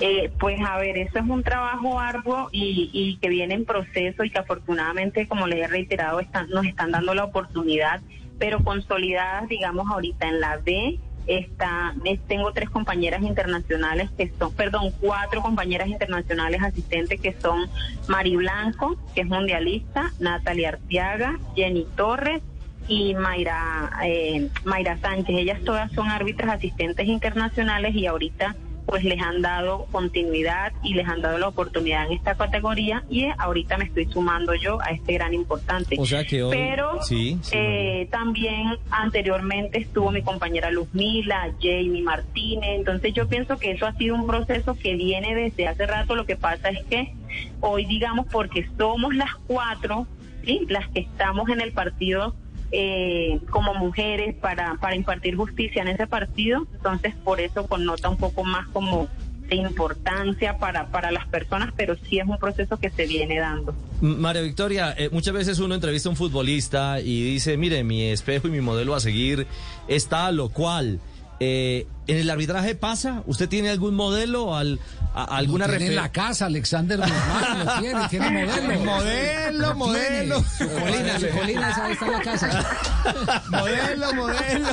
Eh, 0.00 0.30
pues 0.38 0.60
a 0.60 0.76
ver, 0.78 0.98
eso 0.98 1.18
es 1.18 1.24
un 1.26 1.42
trabajo 1.42 1.98
arduo 1.98 2.48
y, 2.52 2.90
y 2.92 3.16
que 3.16 3.28
viene 3.30 3.54
en 3.54 3.64
proceso 3.64 4.24
y 4.24 4.30
que 4.30 4.38
afortunadamente, 4.38 5.26
como 5.26 5.46
les 5.46 5.64
he 5.64 5.68
reiterado, 5.68 6.20
están, 6.20 6.50
nos 6.50 6.66
están 6.66 6.90
dando 6.90 7.14
la 7.14 7.24
oportunidad, 7.24 8.02
pero 8.38 8.62
consolidadas, 8.62 9.48
digamos, 9.48 9.90
ahorita 9.90 10.28
en 10.28 10.40
la 10.40 10.58
B. 10.58 10.98
Está, 11.26 11.92
es- 12.04 12.20
tengo 12.28 12.52
tres 12.52 12.70
compañeras 12.70 13.22
internacionales 13.22 14.10
que 14.16 14.30
son, 14.38 14.52
perdón, 14.52 14.92
cuatro 15.00 15.40
compañeras 15.42 15.88
internacionales 15.88 16.62
asistentes 16.62 17.20
que 17.20 17.32
son 17.32 17.68
Mari 18.06 18.36
Blanco, 18.36 18.96
que 19.14 19.22
es 19.22 19.26
mundialista, 19.26 20.12
Natalia 20.20 20.68
Arteaga, 20.68 21.36
Jenny 21.56 21.84
Torres 21.96 22.42
y 22.86 23.14
Mayra, 23.14 23.90
eh, 24.04 24.50
Mayra 24.64 24.98
Sánchez. 24.98 25.34
Ellas 25.36 25.60
todas 25.64 25.90
son 25.92 26.08
árbitras 26.10 26.50
asistentes 26.54 27.08
internacionales 27.08 27.92
y 27.96 28.06
ahorita 28.06 28.54
pues 28.86 29.02
les 29.04 29.20
han 29.20 29.42
dado 29.42 29.86
continuidad 29.90 30.72
y 30.82 30.94
les 30.94 31.06
han 31.08 31.20
dado 31.20 31.38
la 31.38 31.48
oportunidad 31.48 32.06
en 32.06 32.12
esta 32.12 32.36
categoría 32.36 33.02
y 33.10 33.24
eh, 33.24 33.34
ahorita 33.36 33.76
me 33.78 33.84
estoy 33.84 34.06
sumando 34.06 34.54
yo 34.54 34.80
a 34.80 34.86
este 34.92 35.14
gran 35.14 35.34
importante. 35.34 35.96
O 35.98 36.06
sea 36.06 36.24
que 36.24 36.42
hoy- 36.42 36.56
Pero 36.56 37.02
Sí, 37.02 37.38
sí, 37.42 37.56
eh, 37.56 38.08
también 38.12 38.78
anteriormente 38.90 39.78
estuvo 39.78 40.10
mi 40.12 40.22
compañera 40.22 40.70
Luzmila, 40.70 41.50
Jamie 41.60 42.02
Martínez, 42.02 42.70
entonces 42.76 43.12
yo 43.12 43.28
pienso 43.28 43.58
que 43.58 43.72
eso 43.72 43.86
ha 43.86 43.92
sido 43.94 44.14
un 44.14 44.26
proceso 44.26 44.74
que 44.74 44.94
viene 44.94 45.34
desde 45.34 45.66
hace 45.68 45.86
rato, 45.86 46.14
lo 46.14 46.24
que 46.26 46.36
pasa 46.36 46.68
es 46.70 46.84
que 46.86 47.12
hoy 47.60 47.86
digamos 47.86 48.26
porque 48.30 48.68
somos 48.78 49.14
las 49.14 49.34
cuatro, 49.46 50.06
¿sí? 50.44 50.64
las 50.68 50.88
que 50.90 51.00
estamos 51.00 51.48
en 51.48 51.60
el 51.60 51.72
partido 51.72 52.34
eh, 52.72 53.40
como 53.50 53.74
mujeres 53.74 54.34
para, 54.34 54.74
para 54.76 54.96
impartir 54.96 55.36
justicia 55.36 55.82
en 55.82 55.88
ese 55.88 56.06
partido, 56.06 56.66
entonces 56.74 57.14
por 57.24 57.40
eso 57.40 57.66
connota 57.66 58.08
un 58.08 58.16
poco 58.16 58.44
más 58.44 58.66
como 58.68 59.08
de 59.48 59.56
importancia 59.56 60.58
para, 60.58 60.88
para 60.88 61.10
las 61.12 61.26
personas, 61.28 61.72
pero 61.76 61.96
sí 62.08 62.18
es 62.18 62.26
un 62.26 62.38
proceso 62.38 62.76
que 62.78 62.90
se 62.90 63.06
viene 63.06 63.38
dando. 63.38 63.74
María 64.00 64.42
Victoria, 64.42 64.94
eh, 64.98 65.08
muchas 65.10 65.34
veces 65.34 65.58
uno 65.58 65.74
entrevista 65.74 66.08
a 66.08 66.10
un 66.10 66.16
futbolista 66.16 67.00
y 67.00 67.22
dice, 67.22 67.56
mire, 67.56 67.84
mi 67.84 68.02
espejo 68.04 68.48
y 68.48 68.50
mi 68.50 68.60
modelo 68.60 68.94
a 68.94 69.00
seguir 69.00 69.46
está 69.88 70.30
lo 70.32 70.48
cual. 70.48 71.00
Eh, 71.40 71.86
¿En 72.08 72.18
el 72.18 72.30
arbitraje 72.30 72.74
pasa? 72.76 73.22
¿Usted 73.26 73.48
tiene 73.48 73.68
algún 73.68 73.94
modelo, 73.96 74.54
al, 74.56 74.78
a- 75.12 75.24
alguna 75.24 75.66
tiene 75.66 75.86
en 75.88 75.96
la 75.96 76.12
casa, 76.12 76.46
Alexander 76.46 76.98
Guzmán, 77.00 77.64
lo 77.66 77.72
tiene, 77.80 78.08
tiene 78.08 78.46
modelo. 78.46 78.78
Modelo, 78.84 79.68
Lo 79.68 79.74
modelo. 79.74 80.44
Su 80.56 80.68
colina, 80.70 81.18
su 81.18 81.28
colina, 81.30 81.70
esa 81.70 81.90
está 81.90 82.06
en 82.06 82.12
la 82.12 82.20
casa. 82.20 82.64
modelo, 83.50 84.14
modelo. 84.14 84.68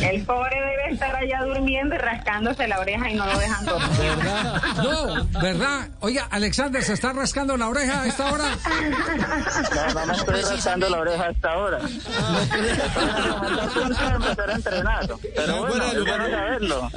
El 0.00 0.22
pobre 0.24 0.56
debe 0.60 0.92
estar 0.94 1.16
allá 1.16 1.42
durmiendo 1.44 1.96
y 1.96 1.98
rascándose 1.98 2.68
la 2.68 2.78
oreja 2.78 3.10
y 3.10 3.14
no 3.16 3.26
lo 3.26 3.36
dejan 3.38 3.64
dormir. 3.66 4.12
No, 4.76 5.24
¿verdad? 5.40 5.88
Oiga, 6.00 6.28
Alexander, 6.30 6.82
¿se 6.84 6.92
está 6.92 7.12
rascando 7.12 7.56
la 7.56 7.68
oreja 7.68 8.02
a 8.02 8.06
esta 8.06 8.32
hora? 8.32 8.44
No, 9.74 9.94
no 9.94 10.06
me 10.06 10.12
estoy 10.12 10.40
rascando 10.42 10.88
la 10.88 10.98
oreja 10.98 11.26
hasta 11.30 11.50
ahora. 11.52 11.78
Estoy 13.64 13.96
a 14.06 14.14
empezar 14.14 14.50
a 14.50 14.54
entrenar. 14.54 14.93
Pero 15.34 15.66
bueno, 15.66 15.84
es 15.84 16.04
bueno 16.04 16.30
saberlo. 16.30 16.90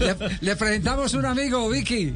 le, 0.00 0.16
le 0.40 0.56
presentamos 0.56 1.14
un 1.14 1.26
amigo, 1.26 1.68
Vicky. 1.68 2.14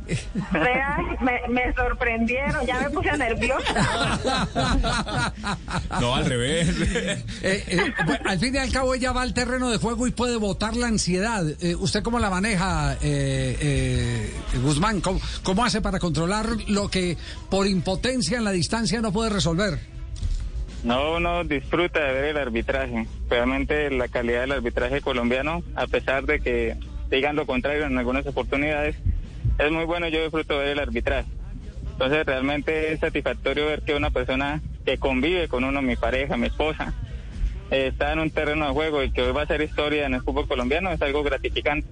Vea, 0.53 0.99
me, 1.21 1.41
me 1.49 1.73
sorprendieron, 1.75 2.65
ya 2.67 2.81
me 2.81 2.91
puse 2.91 3.17
nerviosa. 3.17 5.33
No, 6.01 6.15
al 6.15 6.27
revés. 6.27 6.69
Eh, 7.43 7.65
eh, 7.67 7.93
bueno, 8.07 8.25
al 8.27 8.39
fin 8.39 8.55
y 8.55 8.59
al 8.59 8.71
cabo 8.73 8.95
ella 8.95 9.13
va 9.13 9.23
al 9.23 9.35
terreno 9.35 9.71
de 9.71 9.79
juego 9.79 10.07
y 10.07 10.13
puede 10.13 10.37
botar 10.37 10.77
la 10.77 10.87
ansiedad. 10.87 11.45
Eh, 11.61 11.75
¿Usted 11.75 12.03
cómo 12.03 12.19
la 12.19 12.31
maneja, 12.31 12.95
eh, 12.95 13.57
eh, 13.61 14.35
Guzmán? 14.63 15.01
¿Cómo, 15.01 15.21
cómo 15.43 15.65
hace 15.65 15.81
para 15.81 15.99
controlar 15.99 16.49
lo 16.69 16.89
que 16.89 17.17
por 17.51 17.67
impotencia 17.67 18.39
en 18.39 18.45
la 18.45 18.53
distancia 18.53 19.01
no 19.01 19.13
puede 19.13 19.31
resolver? 19.31 19.79
No, 20.85 21.17
uno 21.17 21.45
disfruta 21.45 22.01
de 22.01 22.13
ver 22.13 22.25
el 22.25 22.37
arbitraje. 22.37 23.07
Realmente 23.31 23.91
la 23.91 24.09
calidad 24.09 24.43
del 24.43 24.53
arbitraje 24.53 25.01
colombiano, 25.01 25.63
a 25.75 25.87
pesar 25.87 26.27
de 26.27 26.41
que 26.41 26.77
digan 27.11 27.37
lo 27.37 27.47
contrario 27.47 27.87
en 27.87 27.97
algunas 27.97 28.27
oportunidades, 28.27 28.95
es 29.59 29.73
muy 29.73 29.85
bueno. 29.85 30.09
Yo 30.09 30.23
disfruto 30.23 30.59
ver 30.59 30.69
el 30.69 30.79
arbitraje. 30.79 31.29
Entonces 31.93 32.27
realmente 32.27 32.93
es 32.93 33.01
satisfactorio 33.01 33.67
ver 33.67 33.83
que 33.83 33.95
una 33.95 34.11
persona 34.11 34.61
que 34.85 34.99
convive 34.99 35.49
con 35.49 35.65
uno, 35.65 35.81
mi 35.81 35.97
pareja, 35.97 36.37
mi 36.37 36.49
esposa, 36.49 36.93
está 37.71 38.13
en 38.13 38.19
un 38.19 38.31
terreno 38.31 38.67
de 38.67 38.73
juego 38.73 39.03
y 39.03 39.11
que 39.11 39.23
hoy 39.23 39.33
va 39.33 39.43
a 39.43 39.45
hacer 39.45 39.63
historia 39.63 40.05
en 40.05 40.15
el 40.15 40.23
fútbol 40.23 40.47
colombiano 40.47 40.91
es 40.91 41.01
algo 41.01 41.23
gratificante. 41.23 41.89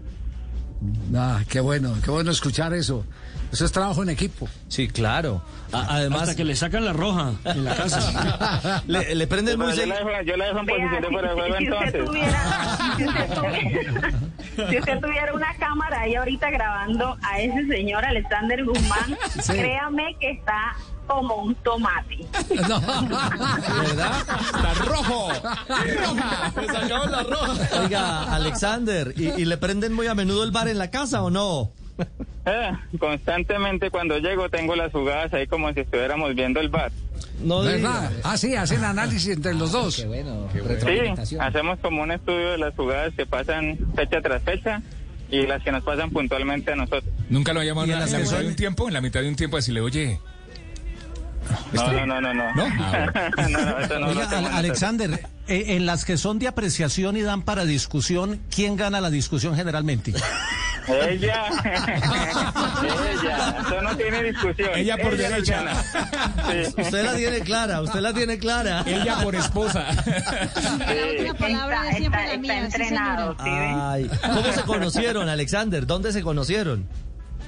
Ah, 1.14 1.42
qué 1.48 1.60
bueno, 1.60 1.94
qué 2.04 2.10
bueno 2.10 2.30
escuchar 2.30 2.74
eso. 2.74 3.06
Eso 3.52 3.64
es 3.66 3.72
trabajo 3.72 4.02
en 4.02 4.08
equipo. 4.08 4.48
Sí, 4.68 4.88
claro. 4.88 5.42
A- 5.72 5.96
además, 5.96 6.22
Hasta 6.22 6.36
que 6.36 6.44
le 6.44 6.56
sacan 6.56 6.84
la 6.86 6.92
roja 6.94 7.32
en 7.44 7.64
la 7.64 7.74
casa. 7.76 8.82
le, 8.86 9.14
le 9.14 9.26
prenden 9.26 9.58
muy 9.58 9.76
yo, 9.76 9.84
la 9.86 9.96
dejo, 9.96 10.08
yo 10.24 10.36
la 10.38 10.44
dejo 10.46 10.58
en 10.60 10.66
Vea, 10.66 10.76
posición 10.76 11.02
de 11.02 11.08
si, 11.08 11.12
fuera 11.12 11.28
de 11.28 11.34
juego 11.34 11.56
si 11.58 11.64
usted 11.64 11.76
entonces. 11.98 12.04
tuviera, 12.06 12.78
si 12.96 13.04
usted 13.04 13.34
tuviera, 13.34 14.10
si 14.70 14.78
usted 14.78 15.00
tuviera 15.00 15.34
una 15.34 15.54
cámara 15.58 16.00
ahí 16.00 16.14
ahorita 16.14 16.50
grabando 16.50 17.16
a 17.22 17.40
ese 17.40 17.66
señor 17.66 18.04
Alexander 18.04 18.64
Guzmán, 18.64 19.18
Sí. 19.42 19.52
créame 19.52 20.16
que 20.18 20.30
está 20.30 20.74
como 21.06 21.34
un 21.36 21.54
tomate. 21.56 22.24
¿Verdad? 22.48 24.12
Está 24.46 24.74
rojo. 24.84 25.28
Me 26.56 26.66
sacaron 26.66 27.10
la 27.12 27.22
roja. 27.22 27.80
Oiga, 27.82 28.34
Alexander, 28.34 29.12
¿y, 29.16 29.28
y 29.28 29.44
le 29.44 29.56
prenden 29.58 29.92
muy 29.92 30.06
a 30.06 30.14
menudo 30.14 30.42
el 30.44 30.52
bar 30.52 30.68
en 30.68 30.78
la 30.78 30.90
casa 30.90 31.22
o 31.22 31.30
no? 31.30 31.70
Eh, 32.44 32.72
constantemente 32.98 33.90
cuando 33.90 34.18
llego 34.18 34.48
tengo 34.48 34.74
las 34.74 34.90
jugadas 34.92 35.32
ahí 35.34 35.46
como 35.46 35.72
si 35.72 35.80
estuviéramos 35.80 36.34
viendo 36.34 36.60
el 36.60 36.68
bar. 36.68 36.90
No 37.42 37.60
¿Verdad? 37.62 38.10
Ah, 38.24 38.36
sí, 38.36 38.54
hacen 38.56 38.82
análisis 38.84 39.28
entre 39.36 39.54
los 39.54 39.72
dos. 39.72 39.96
Qué 39.96 40.06
bueno. 40.06 40.48
Sí, 40.52 41.36
hacemos 41.38 41.78
como 41.80 42.02
un 42.02 42.10
estudio 42.12 42.50
de 42.52 42.58
las 42.58 42.74
jugadas 42.74 43.12
que 43.16 43.26
pasan 43.26 43.78
fecha 43.94 44.20
tras 44.20 44.42
fecha 44.42 44.82
y 45.30 45.46
las 45.46 45.62
que 45.62 45.72
nos 45.72 45.82
pasan 45.84 46.10
puntualmente 46.10 46.72
a 46.72 46.76
nosotros. 46.76 47.04
Nunca 47.30 47.52
lo 47.52 47.60
ha 47.60 47.64
llamado 47.64 47.86
¿Y 47.86 47.92
en 47.92 48.00
la, 48.00 48.06
mitad 48.06 48.38
de 48.38 48.46
un 48.46 48.56
tiempo, 48.56 48.88
en 48.88 48.94
la 48.94 49.00
mitad 49.00 49.20
de 49.22 49.28
un 49.28 49.36
tiempo, 49.36 49.56
decirle, 49.56 49.80
oye, 49.80 50.20
No, 51.72 51.92
no, 51.92 52.06
no, 52.06 52.20
no, 52.20 52.34
no. 52.34 52.54
¿No? 52.54 52.64
Ah, 53.36 53.48
no, 53.48 53.64
no, 53.64 53.78
eso 53.78 53.98
no 53.98 54.06
Oiga, 54.08 54.14
lo 54.14 54.26
hacemos 54.26 54.50
Al- 54.50 54.56
Alexander, 54.58 55.10
eh, 55.48 55.64
en 55.68 55.86
las 55.86 56.04
que 56.04 56.16
son 56.18 56.38
de 56.38 56.48
apreciación 56.48 57.16
y 57.16 57.22
dan 57.22 57.42
para 57.42 57.64
discusión, 57.64 58.40
¿quién 58.54 58.76
gana 58.76 59.00
la 59.00 59.10
discusión 59.10 59.56
generalmente? 59.56 60.12
Ella. 60.88 61.44
Ella. 62.82 63.56
Eso 63.60 63.82
no 63.82 63.96
tiene 63.96 64.22
discusión. 64.24 64.70
Ella 64.74 64.96
por 64.96 65.10
nos 65.12 65.18
derecha. 65.18 65.62
Sí. 66.52 66.80
Usted 66.82 67.04
la 67.04 67.14
tiene 67.14 67.40
clara, 67.40 67.80
usted 67.82 68.00
la 68.00 68.12
tiene 68.12 68.38
clara. 68.38 68.82
Ella 68.86 69.18
por 69.22 69.34
esposa. 69.34 69.86
La 71.24 71.34
palabra 71.34 71.90
es 71.90 71.96
siempre 71.98 72.26
la 72.26 72.36
mía, 72.36 72.52
sí, 72.54 72.58
entrenado. 72.64 73.32
¿sí? 73.34 73.48
Ay, 73.48 74.10
¿cómo 74.22 74.52
se 74.52 74.62
conocieron, 74.62 75.28
Alexander? 75.28 75.86
¿Dónde 75.86 76.12
se 76.12 76.22
conocieron? 76.22 76.86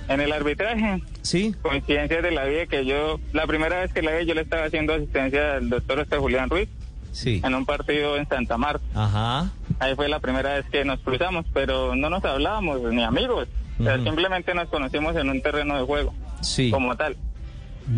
En 0.09 0.21
el 0.21 0.33
arbitraje. 0.33 1.03
Sí. 1.23 1.55
Coincidencias 1.63 2.23
de 2.23 2.31
la 2.31 2.45
vida 2.45 2.67
que 2.67 2.85
yo, 2.87 3.19
la 3.33 3.47
primera 3.47 3.81
vez 3.81 3.93
que 3.93 4.03
la 4.03 4.13
vi, 4.17 4.27
yo 4.27 4.35
le 4.35 4.43
estaba 4.43 4.65
haciendo 4.67 4.95
asistencia 4.95 5.55
al 5.55 5.69
doctor 5.71 6.01
este 6.01 6.17
Julián 6.19 6.51
Ruiz 6.51 6.69
Sí. 7.13 7.41
en 7.45 7.55
un 7.55 7.65
partido 7.65 8.17
en 8.17 8.29
Santa 8.29 8.57
Marta. 8.59 8.85
Ajá. 8.95 9.51
Ahí 9.81 9.95
fue 9.95 10.09
la 10.09 10.21
primera 10.21 10.55
vez 10.55 10.65
que 10.71 10.85
nos 10.85 11.01
cruzamos, 11.01 11.45
pero 11.53 11.95
no 11.97 12.09
nos 12.11 12.25
hablábamos 12.25 12.81
ni 12.83 13.03
amigos. 13.03 13.49
O 13.81 13.83
sea, 13.85 13.97
simplemente 14.03 14.55
nos 14.55 14.69
conocimos 14.69 15.17
en 15.17 15.29
un 15.31 15.43
terreno 15.43 15.77
de 15.77 15.85
juego, 15.85 16.15
Sí. 16.41 16.71
como 16.71 16.97
tal. 16.97 17.17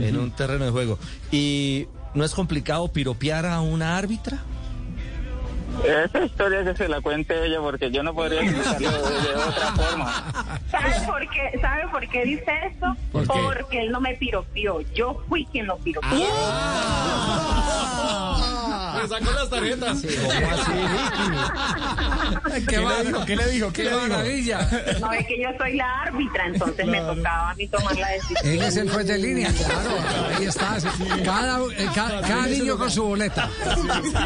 En 0.01 0.17
un 0.19 0.31
terreno 0.31 0.65
de 0.65 0.71
juego. 0.71 0.99
¿Y 1.31 1.87
no 2.15 2.25
es 2.25 2.35
complicado 2.35 2.89
piropear 2.89 3.45
a 3.47 3.61
una 3.61 3.97
árbitra? 3.97 4.39
Esa 5.85 6.25
historia 6.25 6.65
que 6.65 6.75
se 6.75 6.89
la 6.89 7.03
cuente 7.03 7.45
ella, 7.45 7.61
porque 7.61 7.91
yo 7.91 8.03
no 8.03 8.15
podría 8.15 8.41
explicarlo 8.41 8.91
de, 9.11 9.21
de 9.21 9.35
otra 9.35 9.73
forma. 9.77 10.25
¿Sabe 10.71 10.95
por 11.07 11.21
qué, 11.29 11.59
¿Sabe 11.61 11.89
por 11.89 12.09
qué 12.09 12.25
dice 12.25 12.53
eso? 12.75 12.97
¿Por 13.13 13.29
qué? 13.29 13.39
Porque 13.45 13.83
él 13.83 13.93
no 13.93 14.01
me 14.01 14.15
piropió. 14.15 14.81
Yo 14.95 15.23
fui 15.29 15.45
quien 15.53 15.67
lo 15.67 15.77
piropió. 15.77 16.27
Me 19.03 19.09
sacó 19.09 19.31
las 19.33 19.51
tarjetas. 19.51 19.99
¿Cómo 20.03 20.49
así, 20.51 20.73
Vicky? 22.51 22.67
¿Qué, 22.67 22.77
le 22.79 23.05
dijo? 23.05 23.25
¿Qué 23.27 23.37
le 23.37 23.47
dijo? 23.49 23.67
¿Qué, 23.73 23.83
¡Qué 23.83 23.85
le 23.85 23.91
dijo? 23.97 24.09
maravilla! 24.09 24.69
No 25.01 25.13
es 25.13 25.27
que 25.27 25.41
yo 25.43 25.49
soy 25.59 25.77
la 25.77 26.03
árbitra, 26.03 26.47
entonces 26.47 26.87
me 26.87 27.01
tocaba 27.01 27.51
a 27.51 27.55
mí 27.55 27.69
tomar 27.69 27.97
la 27.99 28.09
decisión. 28.13 28.39
Él 28.45 28.63
es 28.63 28.77
el 28.77 28.91
juez 28.91 29.07
de 29.07 29.19
línea, 29.19 29.53
claro. 29.53 29.91
Ahí 30.39 30.45
está. 30.47 30.79
Cada, 31.25 31.59
eh, 31.77 31.89
ca- 31.95 32.21
cada 32.23 32.47
niño 32.47 32.79
con 32.79 32.91
su 32.91 33.03
boleta. 33.05 33.49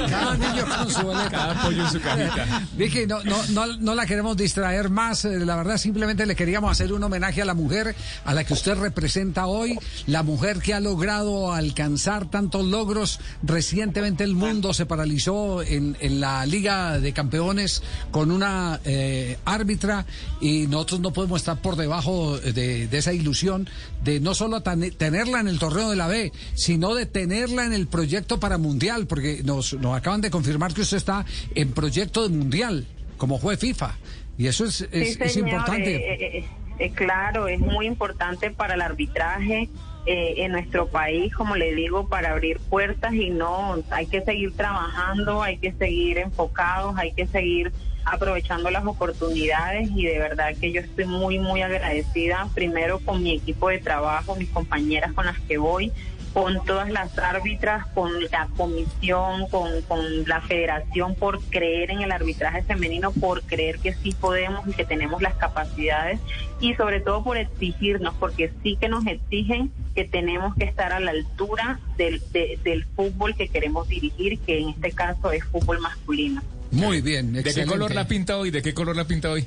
Cada 0.09 0.35
niño 0.37 0.65
con 0.67 0.91
su 0.91 1.03
boleta. 1.03 1.31
Cada 1.31 1.63
pollo 1.63 1.83
en 1.85 1.91
su 1.91 2.01
cajita. 2.01 2.63
Vicky, 2.75 3.07
no, 3.07 3.23
no, 3.25 3.37
no, 3.49 3.67
no 3.79 3.95
la 3.95 4.07
queremos 4.07 4.37
distraer 4.37 4.91
más. 4.91 5.25
eh, 5.25 5.39
La 5.41 5.57
verdad, 5.57 5.77
simplemente 5.79 6.27
le 6.27 6.37
queríamos 6.37 6.71
hacer 6.71 6.93
un 6.93 7.03
homenaje 7.03 7.43
a 7.43 7.45
la 7.45 7.55
mujer 7.55 7.95
a 8.25 8.35
la 8.35 8.45
que 8.45 8.53
usted 8.55 8.75
representa 8.79 9.47
hoy. 9.47 9.79
La 10.07 10.23
mujer 10.23 10.59
que 10.61 10.75
ha 10.75 10.81
logrado 10.81 11.53
alcanzar 11.53 12.27
tantos 12.31 12.65
logros. 12.65 13.21
Recientemente 13.43 14.25
el 14.25 14.35
mundo 14.35 14.60
se 14.73 14.87
paralizó 14.87 15.63
en, 15.63 15.97
en 16.01 16.21
la 16.21 16.45
Liga 16.47 16.99
de 17.01 17.13
Campeones 17.13 17.83
con 18.11 18.31
una 18.31 18.81
eh, 18.85 19.39
árbitra 19.45 20.07
y 20.41 20.67
nosotros 20.67 21.01
no 21.01 21.13
podemos 21.13 21.41
estar 21.41 21.61
por 21.61 21.77
debajo 21.77 22.39
de, 22.39 22.87
de 22.87 22.99
esa 22.99 23.13
ilusión 23.13 23.69
de 24.05 24.21
no 24.21 24.35
solo 24.35 24.63
tan- 24.63 24.91
tenerla 24.93 25.41
en 25.41 25.49
el 25.49 25.59
torneo 25.59 25.91
de 25.91 25.97
la 25.97 26.07
B, 26.07 26.33
sino 26.55 26.95
de 26.95 27.07
tenerla 27.07 27.65
en 27.65 27.73
el 27.73 27.87
proyecto 27.87 28.39
para 28.41 28.59
Mundial, 28.59 29.07
porque 29.07 29.43
nos, 29.45 29.73
nos 29.75 29.97
acaban 29.97 30.21
de 30.21 30.31
confirmar 30.31 30.73
que 30.75 30.83
usted 30.83 30.97
está 30.99 31.25
en 31.55 31.73
proyecto 31.73 32.23
de 32.23 32.29
Mundial 32.37 32.87
como 33.17 33.39
juez 33.39 33.59
FIFA. 33.59 33.97
Y 34.39 34.47
eso 34.47 34.65
es, 34.65 34.83
es, 34.93 35.15
Sí, 35.15 35.19
es 35.21 35.33
señor, 35.35 35.49
importante. 35.51 35.95
eh, 35.97 36.39
eh, 36.39 36.45
eh, 36.79 36.91
claro, 36.93 37.47
es 37.49 37.61
muy 37.61 37.87
importante 37.87 38.51
para 38.51 38.75
el 38.75 38.81
arbitraje 38.81 39.69
eh, 40.07 40.35
en 40.39 40.53
nuestro 40.53 40.87
país, 40.87 41.35
como 41.35 41.57
le 41.57 41.75
digo, 41.75 42.09
para 42.09 42.31
abrir 42.31 42.59
puertas 42.59 43.13
y 43.13 43.31
no, 43.31 43.77
hay 43.91 44.07
que 44.07 44.23
seguir 44.23 44.57
trabajando, 44.57 45.43
hay 45.43 45.59
que 45.59 45.73
seguir 45.73 46.19
enfocados, 46.19 46.97
hay 46.97 47.13
que 47.13 47.27
seguir 47.27 47.73
aprovechando 48.05 48.71
las 48.71 48.87
oportunidades 48.87 49.91
y 49.95 50.07
de 50.07 50.19
verdad 50.19 50.55
que 50.59 50.73
yo 50.73 50.81
estoy 50.81 51.05
muy, 51.05 51.39
muy 51.39 51.63
agradecida 51.63 52.49
primero 52.55 52.99
con 53.01 53.23
mi 53.23 53.33
equipo 53.37 53.69
de 53.69 53.79
trabajo, 53.79 54.37
mis 54.37 54.49
compañeras 54.49 55.13
con 55.13 55.27
las 55.27 55.39
que 55.41 55.59
voy, 55.59 55.93
con 56.33 56.65
todas 56.65 56.91
las 56.91 57.19
árbitras, 57.19 57.87
con 57.89 58.13
la 58.31 58.49
comisión, 58.57 59.49
con, 59.49 59.83
con 59.83 60.25
la 60.29 60.41
federación 60.43 61.15
por 61.17 61.41
creer 61.45 61.91
en 61.91 62.03
el 62.03 62.13
arbitraje 62.13 62.63
femenino, 62.63 63.11
por 63.13 63.43
creer 63.43 63.79
que 63.81 63.95
sí 63.95 64.13
podemos 64.13 64.67
y 64.69 64.73
que 64.73 64.85
tenemos 64.85 65.23
las 65.23 65.35
capacidades 65.35 66.21
y 66.61 66.75
sobre 66.75 67.01
todo 67.01 67.25
por 67.25 67.37
exigirnos, 67.37 68.15
porque 68.21 68.53
sí 68.63 68.77
que 68.81 68.89
nos 68.89 69.07
exigen 69.07 69.73
que 69.95 70.05
tenemos 70.05 70.55
que 70.55 70.65
estar 70.67 70.93
a 70.93 71.01
la 71.01 71.11
altura 71.11 71.81
del, 71.97 72.23
de- 72.33 72.59
del 72.63 72.85
fútbol 72.85 73.35
que 73.35 73.49
queremos 73.49 73.89
dirigir, 73.89 74.39
que 74.41 74.61
en 74.61 74.69
este 74.71 74.93
caso 74.93 75.33
es 75.33 75.43
fútbol 75.45 75.81
masculino. 75.81 76.43
Muy 76.71 77.01
bien, 77.01 77.33
¿De 77.33 77.43
qué 77.43 77.67
color 77.67 77.93
la 77.93 78.07
pinta 78.07 78.39
hoy? 78.39 78.53
¿De 78.53 78.63
qué 78.63 78.73
color 78.73 78.95
la 78.95 79.05
pinta 79.05 79.31
hoy? 79.33 79.45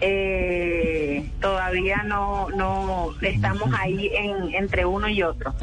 Eh, 0.00 1.30
todavía 1.40 2.02
no, 2.02 2.48
no 2.50 3.14
estamos 3.22 3.70
ahí 3.78 4.10
en, 4.14 4.54
entre 4.54 4.84
uno 4.84 5.08
y 5.08 5.22
otro. 5.22 5.54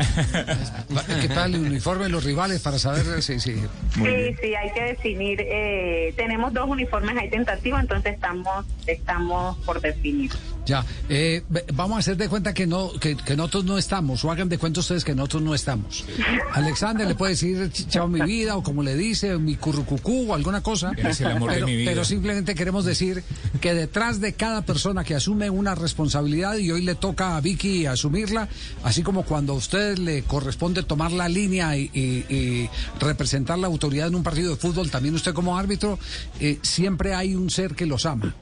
¿Qué 1.22 1.28
tal 1.30 1.56
el 1.56 1.62
uniforme 1.62 2.06
de 2.06 2.10
los 2.10 2.24
rivales 2.24 2.62
para 2.62 2.80
saber 2.80 3.22
si... 3.22 3.40
si... 3.40 3.56
Sí, 3.56 4.36
sí, 4.42 4.56
hay 4.56 4.72
que 4.74 4.84
definir. 4.84 5.42
Eh, 5.42 6.14
tenemos 6.16 6.54
dos 6.54 6.68
uniformes 6.68 7.18
ahí 7.18 7.30
tentativos, 7.30 7.80
entonces 7.80 8.14
estamos 8.14 8.66
estamos 8.88 9.58
por 9.60 9.82
definir. 9.82 10.32
Ya, 10.64 10.86
eh, 11.10 11.42
vamos 11.74 11.96
a 11.98 12.00
hacer 12.00 12.18
de 12.18 12.30
cuenta 12.30 12.54
que 12.54 12.68
no 12.68 12.92
que, 12.94 13.18
que 13.18 13.36
nosotros 13.36 13.66
no 13.66 13.78
estamos, 13.80 14.24
o 14.24 14.32
hagan 14.32 14.48
de 14.48 14.60
cuenta 14.60 14.80
ustedes 14.82 15.04
que 15.04 15.16
nosotros 15.16 15.42
no 15.42 15.56
estamos. 15.56 16.06
Alexander 16.54 17.08
le 17.08 17.16
puede 17.16 17.32
decir 17.32 17.58
ch- 17.72 17.88
chao 17.90 18.08
mi 18.08 18.22
vida, 18.22 18.56
o 18.56 18.62
como 18.64 18.84
le 18.84 18.96
dice, 18.96 19.38
mi 19.40 19.56
currucucú, 19.56 20.32
o 20.32 20.36
alguna 20.36 20.62
cosa. 20.62 20.92
Eres 20.96 21.20
el 21.22 21.28
amor 21.32 21.50
de 21.50 21.56
pero, 21.56 21.68
mi 21.68 21.76
vida. 21.78 21.92
pero 21.92 22.06
simplemente 22.06 22.54
queremos 22.54 22.86
decir 22.86 23.24
que 23.60 23.74
detrás 23.74 24.22
de 24.22 24.34
cada 24.34 24.62
persona 24.62 25.04
que 25.04 25.16
asume 25.16 25.50
una 25.50 25.74
responsabilidad, 25.74 26.56
y 26.58 26.70
hoy 26.72 26.84
le 26.84 26.94
toca 26.96 27.38
a 27.38 27.42
Vicky 27.42 27.88
asumirla, 27.88 28.48
así 28.84 29.02
como 29.02 29.24
cuando 29.24 29.54
a 29.54 29.56
usted 29.56 29.98
le 29.98 30.24
corresponde 30.24 30.84
tomar 30.84 31.12
la 31.12 31.28
línea 31.28 31.76
y, 31.76 31.90
y- 31.94 32.26
y 32.36 32.70
representar 33.00 33.58
la 33.58 33.66
autoridad 33.68 34.08
en 34.10 34.16
un 34.16 34.24
partido 34.24 34.52
de 34.52 34.58
fútbol, 34.58 34.92
también 34.92 35.16
usted 35.16 35.34
como 35.34 35.58
árbitro, 35.58 35.98
eh, 36.40 36.60
siempre 36.62 37.16
hay 37.16 37.34
un 37.34 37.50
ser 37.50 37.74
que 37.74 37.88
los 37.88 38.06
ama, 38.06 38.36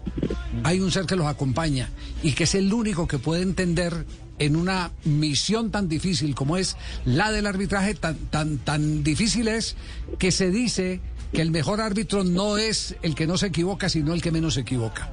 hay 0.63 0.81
un 0.81 0.91
ser 0.91 1.05
que 1.05 1.15
los 1.15 1.25
acompaña 1.25 1.89
y 2.23 2.33
que 2.33 2.43
es 2.43 2.55
el 2.55 2.71
único 2.73 3.07
que 3.07 3.17
puede 3.17 3.41
entender 3.41 4.05
en 4.39 4.55
una 4.55 4.91
misión 5.03 5.69
tan 5.71 5.89
difícil 5.89 6.33
como 6.33 6.57
es 6.57 6.77
la 7.05 7.31
del 7.31 7.45
arbitraje, 7.45 7.93
tan, 7.93 8.15
tan, 8.15 8.57
tan 8.57 9.03
difícil 9.03 9.47
es 9.47 9.75
que 10.17 10.31
se 10.31 10.49
dice 10.49 11.01
que 11.33 11.41
el 11.41 11.51
mejor 11.51 11.81
árbitro 11.81 12.23
no 12.23 12.57
es 12.57 12.95
el 13.01 13.15
que 13.15 13.27
no 13.27 13.37
se 13.37 13.47
equivoca, 13.47 13.89
sino 13.89 14.13
el 14.13 14.21
que 14.21 14.31
menos 14.31 14.55
se 14.55 14.61
equivoca. 14.61 15.09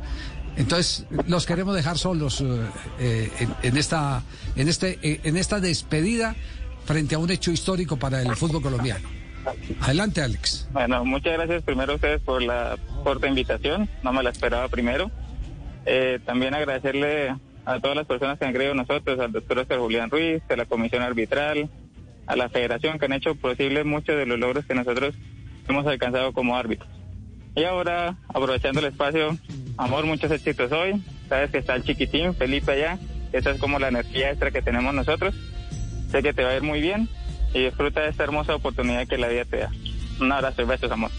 Entonces, 0.57 1.05
los 1.27 1.45
queremos 1.45 1.75
dejar 1.75 1.99
solos 1.99 2.41
eh, 2.41 2.61
eh, 2.99 3.31
en, 3.41 3.55
en 3.63 3.77
esta, 3.77 4.23
en, 4.57 4.69
este, 4.69 4.99
eh, 5.03 5.21
en 5.25 5.37
esta 5.37 5.61
despedida 5.61 6.35
frente 6.87 7.15
a 7.15 7.19
un 7.19 7.31
hecho 7.31 7.51
histórico 7.51 7.99
para 7.99 8.23
el 8.23 8.35
fútbol 8.37 8.63
colombiano. 8.63 9.07
Adelante, 9.81 10.23
Alex. 10.23 10.69
Bueno, 10.73 11.05
muchas 11.05 11.35
gracias 11.35 11.63
primero 11.63 11.93
a 11.93 11.95
ustedes 11.97 12.21
por 12.23 12.43
la 12.43 12.79
corta 13.05 13.29
invitación, 13.29 13.89
no 14.03 14.13
me 14.13 14.23
la 14.23 14.31
esperaba 14.31 14.69
primero. 14.69 15.11
Eh, 15.87 16.19
también 16.25 16.55
agradecerle 16.55 17.35
a 17.65 17.81
todas 17.81 17.97
las 17.97 18.07
personas 18.07 18.39
que 18.39 18.45
han 18.45 18.53
creído 18.53 18.75
nosotros, 18.75 19.19
al 19.19 19.33
doctor 19.33 19.61
Oscar 19.61 19.79
Julián 19.79 20.11
Ruiz, 20.11 20.43
a 20.49 20.57
la 20.57 20.67
comisión 20.67 21.03
arbitral, 21.03 21.71
a 22.27 22.37
la 22.37 22.49
federación 22.49 22.99
que 22.99 23.07
han 23.07 23.13
hecho 23.13 23.35
posible 23.37 23.85
muchos 23.85 24.17
de 24.17 24.27
los 24.27 24.39
logros 24.39 24.67
que 24.67 24.75
nosotros 24.75 25.15
hemos 25.69 25.87
alcanzado 25.87 26.33
como 26.33 26.57
árbitros. 26.57 26.91
Y 27.55 27.65
ahora, 27.65 28.17
aprovechando 28.29 28.81
el 28.81 28.87
espacio, 28.87 29.37
amor, 29.79 30.05
muchos 30.07 30.31
éxitos 30.31 30.71
hoy. 30.73 31.03
Sabes 31.29 31.51
que 31.51 31.59
está 31.59 31.75
el 31.75 31.85
chiquitín, 31.85 32.35
Felipe 32.35 32.73
allá. 32.73 32.99
Esa 33.33 33.51
es 33.51 33.59
como 33.59 33.79
la 33.79 33.89
energía 33.89 34.31
extra 34.31 34.51
que 34.51 34.63
tenemos 34.63 34.95
nosotros. 34.95 35.35
Sé 36.11 36.23
que 36.23 36.33
te 36.33 36.45
va 36.45 36.51
a 36.51 36.57
ir 36.57 36.63
muy 36.63 36.81
bien 36.81 37.09
y 37.55 37.65
disfruta 37.65 38.03
de 38.03 38.11
esta 38.11 38.25
hermosa 38.25 38.55
oportunidad 38.55 39.07
que 39.09 39.19
la 39.19 39.29
vida 39.29 39.45
te 39.45 39.57
da. 39.59 39.71
Un 40.21 40.31
abrazo 40.31 40.63
y 40.63 40.65
besos, 40.67 40.91
amor. 40.91 41.11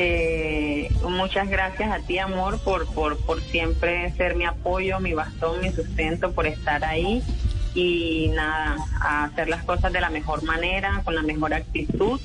Eh, 0.00 0.88
muchas 1.02 1.48
gracias 1.50 1.90
a 1.90 1.98
ti, 1.98 2.20
amor, 2.20 2.60
por, 2.60 2.86
por, 2.94 3.18
por 3.18 3.40
siempre 3.42 4.12
ser 4.12 4.36
mi 4.36 4.44
apoyo, 4.44 5.00
mi 5.00 5.12
bastón, 5.12 5.60
mi 5.60 5.72
sustento, 5.72 6.30
por 6.30 6.46
estar 6.46 6.84
ahí 6.84 7.20
y 7.74 8.28
nada, 8.28 8.76
a 9.00 9.24
hacer 9.24 9.48
las 9.48 9.64
cosas 9.64 9.92
de 9.92 10.00
la 10.00 10.08
mejor 10.08 10.44
manera, 10.44 11.02
con 11.04 11.16
la 11.16 11.22
mejor 11.22 11.52
actitud 11.52 12.20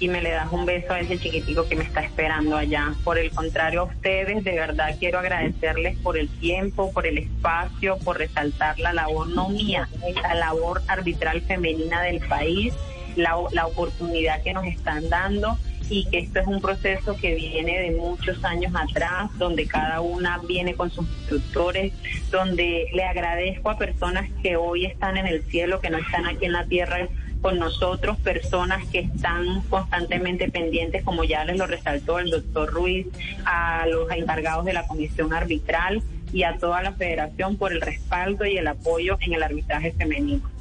y 0.00 0.08
me 0.08 0.22
le 0.22 0.30
das 0.30 0.50
un 0.52 0.64
beso 0.64 0.94
a 0.94 1.00
ese 1.00 1.18
chiquitico 1.18 1.68
que 1.68 1.76
me 1.76 1.84
está 1.84 2.00
esperando 2.00 2.56
allá. 2.56 2.94
Por 3.04 3.18
el 3.18 3.30
contrario, 3.30 3.82
a 3.82 3.84
ustedes, 3.84 4.42
de 4.42 4.52
verdad 4.52 4.96
quiero 4.98 5.18
agradecerles 5.18 5.98
por 5.98 6.16
el 6.16 6.30
tiempo, 6.30 6.90
por 6.92 7.06
el 7.06 7.18
espacio, 7.18 7.98
por 7.98 8.16
resaltar 8.16 8.78
la 8.78 8.94
labor 8.94 9.28
no 9.28 9.50
mía, 9.50 9.86
la 10.22 10.34
labor 10.34 10.80
arbitral 10.88 11.42
femenina 11.42 12.00
del 12.00 12.26
país, 12.26 12.72
la, 13.16 13.36
la 13.52 13.66
oportunidad 13.66 14.42
que 14.42 14.54
nos 14.54 14.64
están 14.64 15.10
dando 15.10 15.58
y 15.90 16.04
que 16.06 16.18
esto 16.18 16.40
es 16.40 16.46
un 16.46 16.60
proceso 16.60 17.16
que 17.16 17.34
viene 17.34 17.78
de 17.80 17.90
muchos 17.92 18.44
años 18.44 18.72
atrás, 18.74 19.30
donde 19.38 19.66
cada 19.66 20.00
una 20.00 20.38
viene 20.38 20.74
con 20.74 20.90
sus 20.90 21.06
instructores, 21.06 21.92
donde 22.30 22.86
le 22.92 23.04
agradezco 23.04 23.70
a 23.70 23.78
personas 23.78 24.28
que 24.42 24.56
hoy 24.56 24.86
están 24.86 25.16
en 25.16 25.26
el 25.26 25.42
cielo, 25.44 25.80
que 25.80 25.90
no 25.90 25.98
están 25.98 26.26
aquí 26.26 26.44
en 26.44 26.52
la 26.52 26.66
tierra 26.66 27.08
con 27.40 27.58
nosotros, 27.58 28.18
personas 28.18 28.84
que 28.88 29.00
están 29.00 29.62
constantemente 29.68 30.50
pendientes, 30.50 31.04
como 31.04 31.24
ya 31.24 31.44
les 31.44 31.56
lo 31.56 31.66
resaltó 31.66 32.18
el 32.18 32.30
doctor 32.30 32.70
Ruiz, 32.70 33.06
a 33.44 33.86
los 33.86 34.10
encargados 34.10 34.64
de 34.64 34.72
la 34.72 34.86
comisión 34.86 35.32
arbitral 35.32 36.02
y 36.32 36.42
a 36.42 36.58
toda 36.58 36.82
la 36.82 36.92
federación 36.92 37.56
por 37.56 37.72
el 37.72 37.80
respaldo 37.80 38.44
y 38.44 38.58
el 38.58 38.66
apoyo 38.66 39.16
en 39.20 39.34
el 39.34 39.42
arbitraje 39.42 39.92
femenino. 39.92 40.57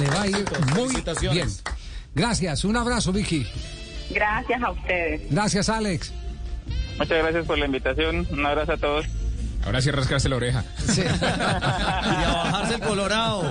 Le 0.00 0.10
va 0.10 0.22
a 0.22 0.26
ir 0.26 0.44
muy 0.74 0.94
bien. 1.20 1.48
Gracias, 2.14 2.64
un 2.64 2.76
abrazo, 2.76 3.12
Vicky. 3.12 3.46
Gracias 4.10 4.62
a 4.62 4.70
ustedes. 4.70 5.20
Gracias, 5.30 5.68
Alex. 5.68 6.12
Muchas 6.98 7.18
gracias 7.18 7.46
por 7.46 7.58
la 7.58 7.66
invitación. 7.66 8.26
Un 8.30 8.46
abrazo 8.46 8.72
a 8.72 8.76
todos. 8.76 9.06
Ahora 9.66 9.82
sí 9.82 9.90
rascarse 9.90 10.28
la 10.28 10.36
oreja. 10.36 10.64
y 10.96 11.00
a 11.00 12.32
bajarse 12.44 12.74
el 12.76 12.80
colorado. 12.80 13.42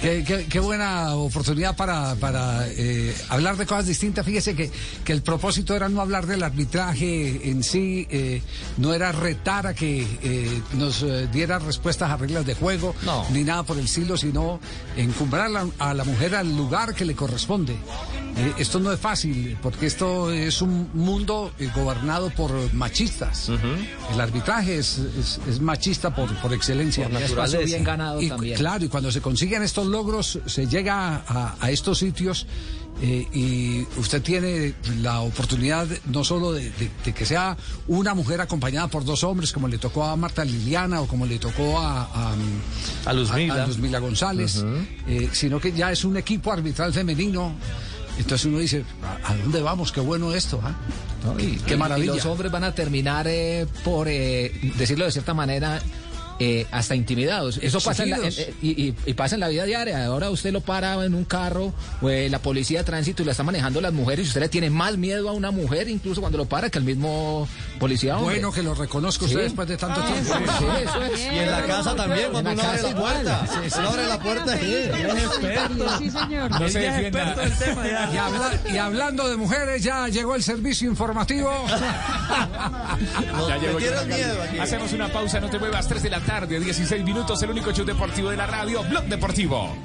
Qué, 0.00 0.24
qué- 0.26 0.46
qué 0.46 0.60
buena 0.60 1.14
oportunidad 1.16 1.76
para, 1.76 2.14
para 2.16 2.66
eh, 2.68 3.14
hablar 3.28 3.56
de 3.56 3.66
cosas 3.66 3.86
distintas. 3.86 4.24
Fíjese 4.24 4.54
que, 4.54 4.70
que 5.04 5.12
el 5.12 5.22
propósito 5.22 5.74
era 5.74 5.88
no 5.88 6.00
hablar 6.00 6.26
del 6.26 6.42
arbitraje 6.42 7.50
en 7.50 7.62
sí, 7.62 8.06
eh, 8.10 8.42
no 8.78 8.94
era 8.94 9.12
retar 9.12 9.66
a 9.66 9.74
que 9.74 10.06
eh, 10.22 10.62
nos 10.74 11.02
eh, 11.02 11.28
diera 11.32 11.58
respuestas 11.58 12.10
a 12.10 12.16
reglas 12.16 12.46
de 12.46 12.54
juego, 12.54 12.94
ni 13.32 13.42
nada 13.44 13.62
por 13.64 13.76
el 13.78 13.84
estilo, 13.84 14.16
sino 14.16 14.60
encumbrar 14.96 15.46
a 15.46 15.48
la, 15.48 15.66
a 15.78 15.94
la 15.94 16.04
mujer 16.04 16.34
al 16.36 16.56
lugar 16.56 16.94
que 16.94 17.04
le 17.04 17.14
corresponde. 17.14 17.72
Eh, 18.36 18.52
esto 18.58 18.78
no 18.78 18.92
es 18.92 19.00
fácil, 19.00 19.58
porque 19.60 19.86
esto 19.86 20.30
es 20.30 20.62
un 20.62 20.88
mundo 20.94 21.52
eh, 21.58 21.68
gobernado 21.74 22.30
por 22.30 22.52
machistas. 22.72 23.48
El 24.12 24.20
arbitraje 24.20 24.59
es, 24.68 24.98
es- 24.98 25.40
es 25.48 25.60
machista 25.60 26.14
por, 26.14 26.34
por 26.40 26.52
excelencia. 26.52 27.04
Por 27.08 27.20
naturaleza. 27.20 27.58
Bien 27.64 27.84
ganado 27.84 28.20
Y, 28.20 28.28
también. 28.28 28.56
Claro, 28.58 28.84
y 28.84 28.88
cuando 28.88 29.10
se 29.12 29.20
consiguen 29.20 29.62
estos 29.62 29.86
logros, 29.86 30.38
se 30.46 30.66
llega 30.66 31.22
a, 31.26 31.56
a 31.60 31.70
estos 31.70 31.98
sitios 31.98 32.46
eh, 33.02 33.26
y 33.32 33.82
usted 33.98 34.20
tiene 34.22 34.74
la 35.00 35.20
oportunidad 35.20 35.86
no 36.06 36.22
solo 36.24 36.52
de, 36.52 36.64
de- 36.70 36.90
de 37.04 37.12
que 37.14 37.24
sea 37.24 37.56
una 37.88 38.14
mujer 38.14 38.40
acompañada 38.40 38.88
por 38.88 39.04
dos 39.04 39.24
hombres, 39.24 39.52
como 39.52 39.68
le 39.68 39.78
tocó 39.78 40.04
a 40.04 40.16
Marta 40.16 40.44
Liliana 40.44 41.00
o 41.00 41.06
como 41.06 41.24
le 41.26 41.38
tocó 41.38 41.78
a, 41.78 42.02
a, 42.02 42.34
A 43.06 43.12
Luzmila. 43.12 43.64
a 43.64 43.66
Luzmila 43.66 43.98
González, 44.00 44.56
Ujú. 44.58 44.76
eh, 45.08 45.28
sino 45.32 45.58
que 45.60 45.72
ya 45.72 45.90
es 45.92 46.04
un 46.04 46.16
equipo 46.16 46.52
arbitral 46.52 46.92
femenino. 46.92 47.54
Entonces 48.18 48.44
uno 48.46 48.58
dice, 48.58 48.84
¿a, 49.24 49.32
a 49.32 49.36
dónde 49.36 49.62
vamos? 49.62 49.92
Qué 49.92 50.00
bueno 50.00 50.34
esto, 50.34 50.60
Y- 51.38 51.56
Qué 51.66 51.74
y- 51.74 51.76
maravilla. 51.76 52.12
Y 52.12 52.16
los 52.16 52.26
hombres 52.26 52.50
van 52.50 52.64
a 52.64 52.72
terminar 52.74 53.26
eh, 53.28 53.66
por 53.84 54.08
eh, 54.08 54.52
decirlo 54.76 55.04
de 55.04 55.12
cierta 55.12 55.34
manera. 55.34 55.80
Eh, 56.40 56.66
hasta 56.72 56.94
intimidados. 56.96 57.58
Eso 57.62 57.80
pasa 57.80 58.02
en 58.02 58.10
la, 58.10 58.16
en- 58.16 58.24
eh, 58.36 58.54
y, 58.62 58.70
y- 58.88 58.94
y 59.06 59.14
pasa 59.14 59.36
en 59.36 59.40
la 59.40 59.48
vida 59.48 59.64
diaria. 59.64 60.04
Ahora 60.06 60.30
usted 60.30 60.52
lo 60.52 60.60
para 60.62 61.04
en 61.04 61.14
un 61.14 61.24
carro, 61.24 61.72
o, 62.00 62.10
eh, 62.10 62.28
la 62.30 62.38
policía 62.40 62.78
de 62.80 62.84
tránsito 62.84 63.22
y 63.22 63.26
la 63.26 63.32
está 63.32 63.42
manejando 63.44 63.80
las 63.80 63.92
mujeres 63.92 64.24
y 64.24 64.28
usted 64.28 64.40
le 64.40 64.48
tiene 64.48 64.70
más 64.70 64.96
miedo 64.96 65.28
a 65.28 65.32
una 65.32 65.50
mujer 65.50 65.88
incluso 65.88 66.20
cuando 66.20 66.38
lo 66.38 66.46
para 66.46 66.70
que 66.70 66.78
al 66.78 66.84
mismo 66.84 67.46
policía. 67.78 68.16
hombre. 68.16 68.36
Bueno 68.36 68.52
que 68.52 68.62
lo 68.62 68.74
reconozca 68.74 69.24
usted 69.26 69.36
Sí. 69.38 69.42
después 69.44 69.68
de 69.68 69.76
tanto 69.76 70.00
Ah, 70.02 70.06
tiempo. 70.12 70.34
sí, 70.34 70.44
sí, 70.58 70.64
eso 70.88 71.02
es. 71.04 71.20
Y 71.20 71.38
en 71.38 71.50
la 71.50 71.62
casa 71.66 71.94
también, 71.94 72.30
cuando 72.32 72.50
uno 72.52 72.62
la 72.62 72.68
abre 72.70 72.82
la 72.82 72.96
puerta. 72.96 73.46
Uno 73.78 73.88
abre 73.90 74.06
la 74.06 74.18
puerta 74.18 74.56
y... 74.56 74.90
Sí, 75.98 76.10
señor. 76.10 76.50
No 76.50 76.68
se 76.68 76.78
defienda. 76.80 77.34
Y, 78.12 78.16
habla- 78.16 78.60
y 78.72 78.76
hablando 78.78 79.28
de 79.28 79.36
mujeres, 79.36 79.82
ya 79.82 80.08
llegó 80.08 80.34
el 80.34 80.42
servicio 80.42 80.88
informativo. 80.88 81.50
Ya 83.48 83.56
llegó 83.58 83.78
miedo 84.06 84.42
aquí. 84.42 84.58
Hacemos 84.58 84.92
una 84.92 85.08
pausa, 85.08 85.40
no 85.40 85.48
te 85.48 85.58
muevas, 85.58 85.86
3 85.88 86.02
de 86.02 86.10
la 86.10 86.20
tarde, 86.20 86.29
16 86.38 87.04
minutos, 87.04 87.42
el 87.42 87.50
único 87.50 87.72
show 87.72 87.84
deportivo 87.84 88.30
de 88.30 88.36
la 88.36 88.46
radio, 88.46 88.84
Blog 88.84 89.04
Deportivo. 89.04 89.76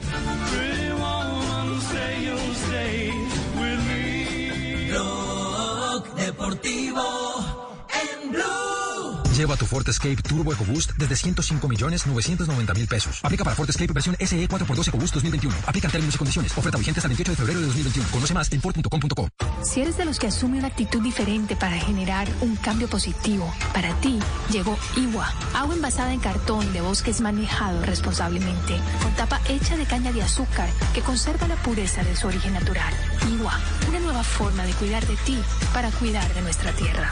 Blog 4.88 6.16
Deportivo 6.16 7.76
en 7.90 8.32
Blue. 8.32 9.15
Lleva 9.36 9.58
tu 9.58 9.66
Ford 9.66 9.86
Escape 9.90 10.16
Turbo 10.22 10.54
EcoBoost 10.54 10.92
desde 10.98 11.18
105 11.18 11.68
millones 11.68 12.08
990 12.08 12.74
mil 12.74 12.88
pesos. 12.88 13.20
Aplica 13.22 13.44
para 13.44 13.54
Ford 13.54 13.70
Escape 13.70 13.92
versión 13.92 14.16
SE 14.18 14.48
4x2 14.48 14.88
EcoBoost 14.88 15.14
2021. 15.14 15.56
Aplica 15.68 15.88
en 15.88 15.92
términos 15.92 16.16
y 16.16 16.18
condiciones. 16.18 16.58
Oferta 16.58 16.78
vigente 16.78 17.02
hasta 17.02 17.08
el 17.08 17.18
28 17.18 17.32
de 17.32 17.36
febrero 17.36 17.60
de 17.60 17.66
2021. 17.66 18.10
Conoce 18.12 18.34
más 18.34 18.50
en 18.54 18.62
Ford.com.co. 18.62 19.28
Si 19.62 19.82
eres 19.82 19.98
de 19.98 20.06
los 20.06 20.20
que 20.20 20.28
asume 20.28 20.60
una 20.60 20.70
actitud 20.70 21.02
diferente 21.02 21.58
para 21.58 21.78
generar 21.78 22.30
un 22.40 22.56
cambio 22.56 22.88
positivo, 22.88 23.54
para 23.74 23.94
ti 24.00 24.20
llegó 24.54 24.78
Iwa, 24.96 25.30
agua 25.54 25.76
envasada 25.76 26.14
en 26.14 26.22
cartón 26.22 26.72
de 26.72 26.80
bosques 26.80 27.20
manejado 27.20 27.82
responsablemente, 27.82 28.80
con 29.04 29.14
tapa 29.16 29.42
hecha 29.50 29.76
de 29.76 29.86
caña 29.86 30.14
de 30.14 30.22
azúcar 30.22 30.70
que 30.94 31.02
conserva 31.02 31.46
la 31.50 31.58
pureza 31.58 32.06
de 32.06 32.16
su 32.16 32.28
origen 32.28 32.54
natural. 32.54 32.94
Iwa, 33.30 33.60
una 33.90 34.00
nueva 34.00 34.24
forma 34.24 34.64
de 34.64 34.72
cuidar 34.76 35.06
de 35.06 35.18
ti 35.18 35.38
para 35.74 35.92
cuidar 35.92 36.34
de 36.34 36.42
nuestra 36.42 36.72
tierra. 36.72 37.12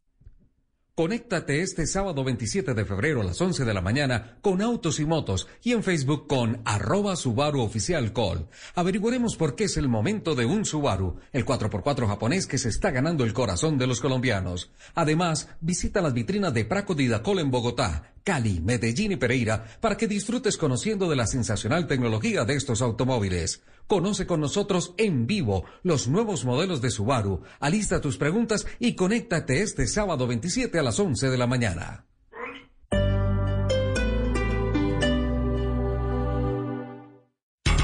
Conéctate 0.93 1.61
este 1.61 1.87
sábado 1.87 2.21
27 2.25 2.73
de 2.73 2.83
febrero 2.83 3.21
a 3.21 3.23
las 3.23 3.39
11 3.39 3.63
de 3.63 3.73
la 3.73 3.79
mañana 3.79 4.37
con 4.41 4.61
Autos 4.61 4.99
y 4.99 5.05
Motos 5.05 5.47
y 5.63 5.71
en 5.71 5.83
Facebook 5.83 6.27
con 6.27 6.61
arroba 6.65 7.15
Subaru 7.15 7.61
Oficial 7.61 8.11
Call. 8.11 8.49
Averiguaremos 8.75 9.37
por 9.37 9.55
qué 9.55 9.63
es 9.63 9.77
el 9.77 9.87
momento 9.87 10.35
de 10.35 10.45
un 10.45 10.65
Subaru, 10.65 11.15
el 11.31 11.45
4x4 11.45 12.07
japonés 12.07 12.45
que 12.45 12.57
se 12.57 12.67
está 12.67 12.91
ganando 12.91 13.23
el 13.23 13.31
corazón 13.31 13.77
de 13.77 13.87
los 13.87 14.01
colombianos. 14.01 14.69
Además, 14.93 15.47
visita 15.61 16.01
las 16.01 16.13
vitrinas 16.13 16.53
de 16.53 16.65
Praco 16.65 16.93
Didacol 16.93 17.39
en 17.39 17.51
Bogotá, 17.51 18.11
Cali, 18.23 18.61
Medellín 18.61 19.13
y 19.13 19.15
Pereira 19.17 19.65
para 19.79 19.97
que 19.97 20.07
disfrutes 20.07 20.57
conociendo 20.57 21.09
de 21.09 21.15
la 21.15 21.27
sensacional 21.27 21.87
tecnología 21.87 22.45
de 22.45 22.55
estos 22.55 22.81
automóviles. 22.81 23.63
Conoce 23.87 24.25
con 24.25 24.39
nosotros 24.39 24.93
en 24.97 25.27
vivo 25.27 25.65
los 25.83 26.07
nuevos 26.07 26.45
modelos 26.45 26.81
de 26.81 26.91
Subaru. 26.91 27.41
Alista 27.59 27.99
tus 28.01 28.17
preguntas 28.17 28.65
y 28.79 28.95
conéctate 28.95 29.61
este 29.61 29.87
sábado 29.87 30.27
27 30.27 30.79
a 30.79 30.83
las 30.83 30.99
11 30.99 31.29
de 31.29 31.37
la 31.37 31.47
mañana. 31.47 32.10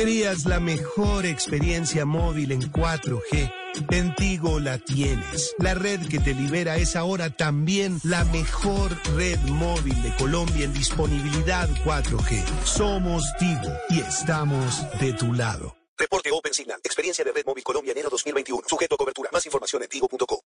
¿Querías 0.00 0.46
la 0.46 0.60
mejor 0.60 1.26
experiencia 1.26 2.06
móvil 2.06 2.52
en 2.52 2.72
4G? 2.72 3.52
En 3.90 4.14
Tigo 4.14 4.58
la 4.58 4.78
tienes. 4.78 5.54
La 5.58 5.74
red 5.74 6.00
que 6.08 6.18
te 6.18 6.32
libera 6.32 6.78
es 6.78 6.96
ahora 6.96 7.28
también 7.28 8.00
la 8.02 8.24
mejor 8.24 8.96
red 9.14 9.38
móvil 9.40 10.02
de 10.02 10.16
Colombia 10.16 10.64
en 10.64 10.72
disponibilidad 10.72 11.68
4G. 11.84 12.42
Somos 12.64 13.24
Tigo 13.38 13.70
y 13.90 14.00
estamos 14.00 14.86
de 15.00 15.12
tu 15.12 15.34
lado. 15.34 15.76
Reporte 15.98 16.30
Open 16.32 16.54
Signal. 16.54 16.80
Experiencia 16.82 17.22
de 17.22 17.32
Red 17.32 17.44
Móvil 17.44 17.62
Colombia 17.62 17.92
enero 17.92 18.08
2021. 18.08 18.62
Sujeto 18.66 18.94
a 18.94 18.98
cobertura. 18.98 19.28
Más 19.30 19.44
información 19.44 19.82
en 19.82 19.88
tigo.co. 19.90 20.42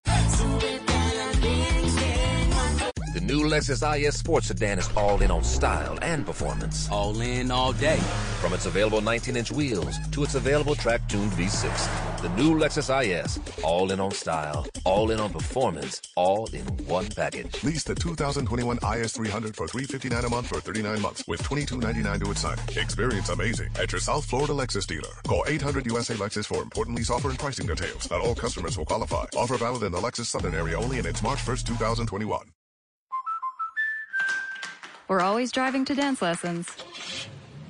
The 3.12 3.20
new 3.20 3.43
Lexus 3.43 3.82
IS 3.98 4.16
Sports 4.16 4.47
Sedan 4.47 4.78
is 4.78 4.89
all 4.97 5.20
in 5.20 5.30
on 5.30 5.44
style 5.44 5.98
and 6.01 6.24
performance. 6.24 6.90
All 6.90 7.20
in 7.20 7.51
all 7.51 7.74
day. 7.74 7.98
From 8.40 8.55
its 8.55 8.64
available 8.64 9.02
19-inch 9.02 9.52
wheels 9.52 9.98
to 10.12 10.24
its 10.24 10.34
available 10.34 10.74
track-tuned 10.74 11.30
V6, 11.32 12.22
the 12.22 12.30
new 12.30 12.55
Lexus 12.55 12.89
IS, 12.89 13.39
all 13.62 13.93
in 13.93 14.01
on 14.01 14.12
style, 14.12 14.66
all 14.86 15.10
in 15.10 15.20
on 15.20 15.30
performance, 15.30 16.01
all 16.16 16.47
in 16.55 16.64
one 16.86 17.06
package. 17.09 17.62
Lease 17.62 17.84
the 17.84 17.94
2021 17.94 18.78
IS300 18.78 19.56
for 19.56 19.68
359 19.68 20.24
a 20.24 20.28
month 20.30 20.47
for 20.47 20.60
39 20.60 21.02
months 21.02 21.22
with 21.28 21.43
22.99 21.43 22.24
to 22.24 22.30
its 22.30 22.40
signing. 22.40 22.64
Experience 22.78 23.28
amazing 23.28 23.68
at 23.78 23.93
your 23.93 24.01
South 24.01 24.24
Florida 24.24 24.55
Lexus 24.55 24.86
dealer. 24.86 25.12
Call 25.28 25.44
800 25.47 25.84
USA 25.84 26.14
Lexus 26.14 26.47
for 26.47 26.62
important 26.62 26.97
lease 26.97 27.10
offer 27.10 27.28
and 27.28 27.39
pricing 27.39 27.66
details. 27.66 28.10
Not 28.10 28.22
all 28.22 28.34
customers 28.34 28.78
will 28.78 28.86
qualify. 28.86 29.26
Offer 29.36 29.59
valid 29.59 29.82
in 29.82 29.93
the 29.93 29.98
Lexus 29.98 30.24
Southern 30.24 30.55
area 30.55 30.80
only 30.80 30.97
and 30.97 31.06
it's 31.06 31.22
March 31.22 31.40
1st, 31.40 31.66
2021. 31.66 32.47
We're 35.12 35.20
always 35.20 35.52
driving 35.52 35.84
to 35.84 35.94
dance 35.94 36.22
lessons. 36.22 36.66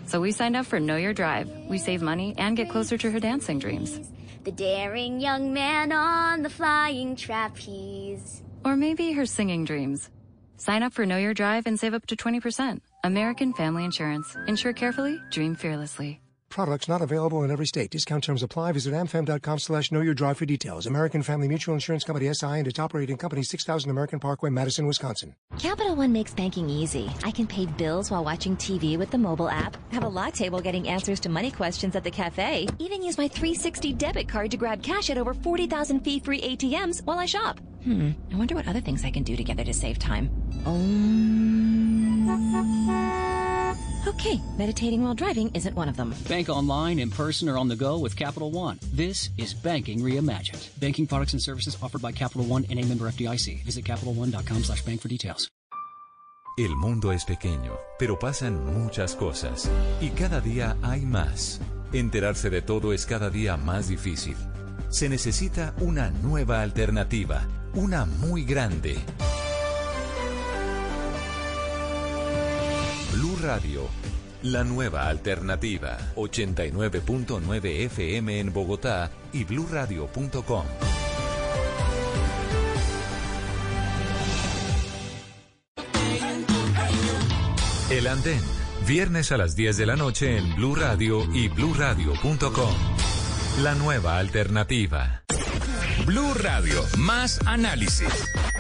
So 0.07 0.21
we 0.21 0.31
signed 0.31 0.55
up 0.55 0.65
for 0.65 0.79
Know 0.79 0.95
Your 0.95 1.13
Drive. 1.13 1.51
We 1.69 1.77
save 1.77 2.01
money 2.01 2.37
and 2.39 2.57
get 2.57 2.71
closer 2.71 2.97
to 2.97 3.11
her 3.11 3.19
dancing 3.19 3.59
dreams. 3.59 3.99
The 4.45 4.53
daring 4.53 5.21
young 5.21 5.53
man 5.53 5.91
on 5.91 6.43
the 6.45 6.49
flying 6.49 7.17
trapeze. 7.17 8.45
Or 8.65 8.77
maybe 8.77 9.11
her 9.11 9.27
singing 9.27 9.65
dreams. 9.65 10.09
Sign 10.57 10.85
up 10.85 10.93
for 10.93 11.05
Know 11.05 11.19
Your 11.19 11.35
Drive 11.35 11.67
and 11.67 11.81
save 11.81 11.95
up 11.95 12.07
to 12.07 12.17
20%. 12.17 12.81
American 13.03 13.55
Family 13.55 13.85
Insurance. 13.85 14.37
Insure 14.47 14.73
carefully, 14.73 15.21
dream 15.33 15.57
fearlessly. 15.57 16.22
Products 16.53 16.87
not 16.87 17.01
available 17.01 17.45
in 17.45 17.51
every 17.51 17.65
state. 17.65 17.91
Discount 17.91 18.23
terms 18.25 18.43
apply. 18.43 18.73
Visit 18.73 18.93
amfam.com 18.93 19.59
slash 19.59 19.91
know 19.91 20.03
your 20.03 20.13
drive 20.13 20.37
for 20.37 20.45
details. 20.45 20.87
American 20.87 21.23
Family 21.23 21.49
Mutual 21.49 21.73
Insurance 21.73 22.05
Company 22.05 22.31
SI 22.33 22.47
and 22.47 22.69
its 22.69 22.79
operating 22.79 23.17
company 23.17 23.43
6000 23.43 23.91
American 23.91 24.21
Parkway, 24.21 24.51
Madison, 24.51 24.87
Wisconsin. 24.87 25.35
Capital 25.59 25.97
One 25.97 26.13
makes 26.13 26.35
banking 26.35 26.69
easy. 26.69 27.11
I 27.25 27.31
can 27.31 27.47
pay 27.47 27.65
bills 27.65 28.11
while 28.11 28.23
watching 28.23 28.55
TV 28.59 28.99
with 28.99 29.11
the 29.11 29.17
mobile 29.17 29.49
app, 29.49 29.79
have 29.95 30.05
a 30.05 30.09
latte 30.09 30.51
while 30.51 30.61
getting 30.61 30.89
answers 30.89 31.21
to 31.21 31.31
money 31.31 31.51
questions 31.51 31.97
at 31.97 32.05
the 32.05 32.11
cafe, 32.11 32.69
even 32.79 33.03
use 33.03 33.17
my 33.17 33.29
360 33.29 33.95
debit 33.95 34.29
card 34.29 34.51
to 34.51 34.59
grab 34.59 34.83
cash 34.83 35.09
at 35.09 35.17
over 35.17 35.33
40,000 35.33 36.01
fee-free 36.01 36.43
ATMs 36.43 37.03
while 37.05 37.19
I 37.19 37.25
shop. 37.25 37.61
Hmm, 37.83 38.11
I 38.31 38.37
wonder 38.37 38.55
what 38.55 38.69
other 38.69 38.83
things 38.83 39.07
I 39.07 39.11
can 39.11 39.23
do 39.23 39.37
together 39.37 39.65
to 39.65 39.73
save 39.73 39.99
time. 39.99 40.31
Um... 40.67 42.13
Okay, 44.05 44.41
meditating 44.59 45.05
while 45.05 45.15
driving 45.15 45.49
isn't 45.55 45.77
one 45.77 45.89
of 45.89 45.97
them. 45.97 46.13
Bank 46.29 46.49
online, 46.49 46.99
in 46.99 47.09
person, 47.09 47.49
or 47.49 47.57
on 47.57 47.69
the 47.69 47.77
go 47.77 47.99
with 47.99 48.17
Capital 48.17 48.51
One. 48.51 48.81
This 48.93 49.31
is 49.39 49.55
banking 49.55 50.01
reimagined. 50.01 50.69
Banking 50.81 51.07
products 51.07 51.35
and 51.35 51.41
services 51.41 51.77
offered 51.81 52.03
by 52.03 52.11
Capital 52.11 52.45
One 52.45 52.67
and 52.69 52.81
a 52.81 52.85
member 52.85 53.09
FDIC. 53.09 53.63
Visit 53.65 53.85
CapitalOne.com 53.85 54.65
slash 54.65 54.83
bank 54.83 55.01
for 55.01 55.09
details. 55.09 55.49
El 56.59 56.75
mundo 56.77 57.13
es 57.13 57.25
pequeño, 57.25 57.79
pero 57.99 58.19
pasan 58.19 58.63
muchas 58.75 59.15
cosas. 59.15 59.71
Y 60.01 60.11
cada 60.11 60.41
día 60.41 60.77
hay 60.83 61.07
más. 61.07 61.61
Enterarse 61.93 62.51
de 62.51 62.61
todo 62.61 62.93
es 62.93 63.07
cada 63.07 63.31
día 63.31 63.57
más 63.57 63.89
difícil. 63.89 64.37
Se 64.91 65.09
necesita 65.09 65.75
una 65.81 66.11
nueva 66.11 66.61
alternativa. 66.61 67.47
Una 67.75 68.05
muy 68.05 68.45
grande. 68.45 68.97
Blue 73.13 73.37
Radio, 73.43 73.89
la 74.43 74.65
nueva 74.65 75.07
alternativa. 75.09 75.99
89.9 76.17 77.85
FM 77.87 78.41
en 78.41 78.53
Bogotá 78.53 79.11
y 79.35 79.45
bluradio.com. 79.45 80.65
El 87.91 88.07
Andén, 88.07 88.41
viernes 88.89 89.31
a 89.33 89.37
las 89.37 89.55
10 89.55 89.77
de 89.77 89.85
la 89.87 89.97
noche 89.97 90.39
en 90.39 90.57
Blue 90.57 90.75
Radio 90.75 91.23
y 91.35 91.49
bluradio.com. 91.49 92.75
La 93.63 93.75
nueva 93.75 94.17
alternativa. 94.17 95.23
Blue 96.05 96.35
Radio, 96.35 96.85
más 96.99 97.39
análisis. 97.47 98.09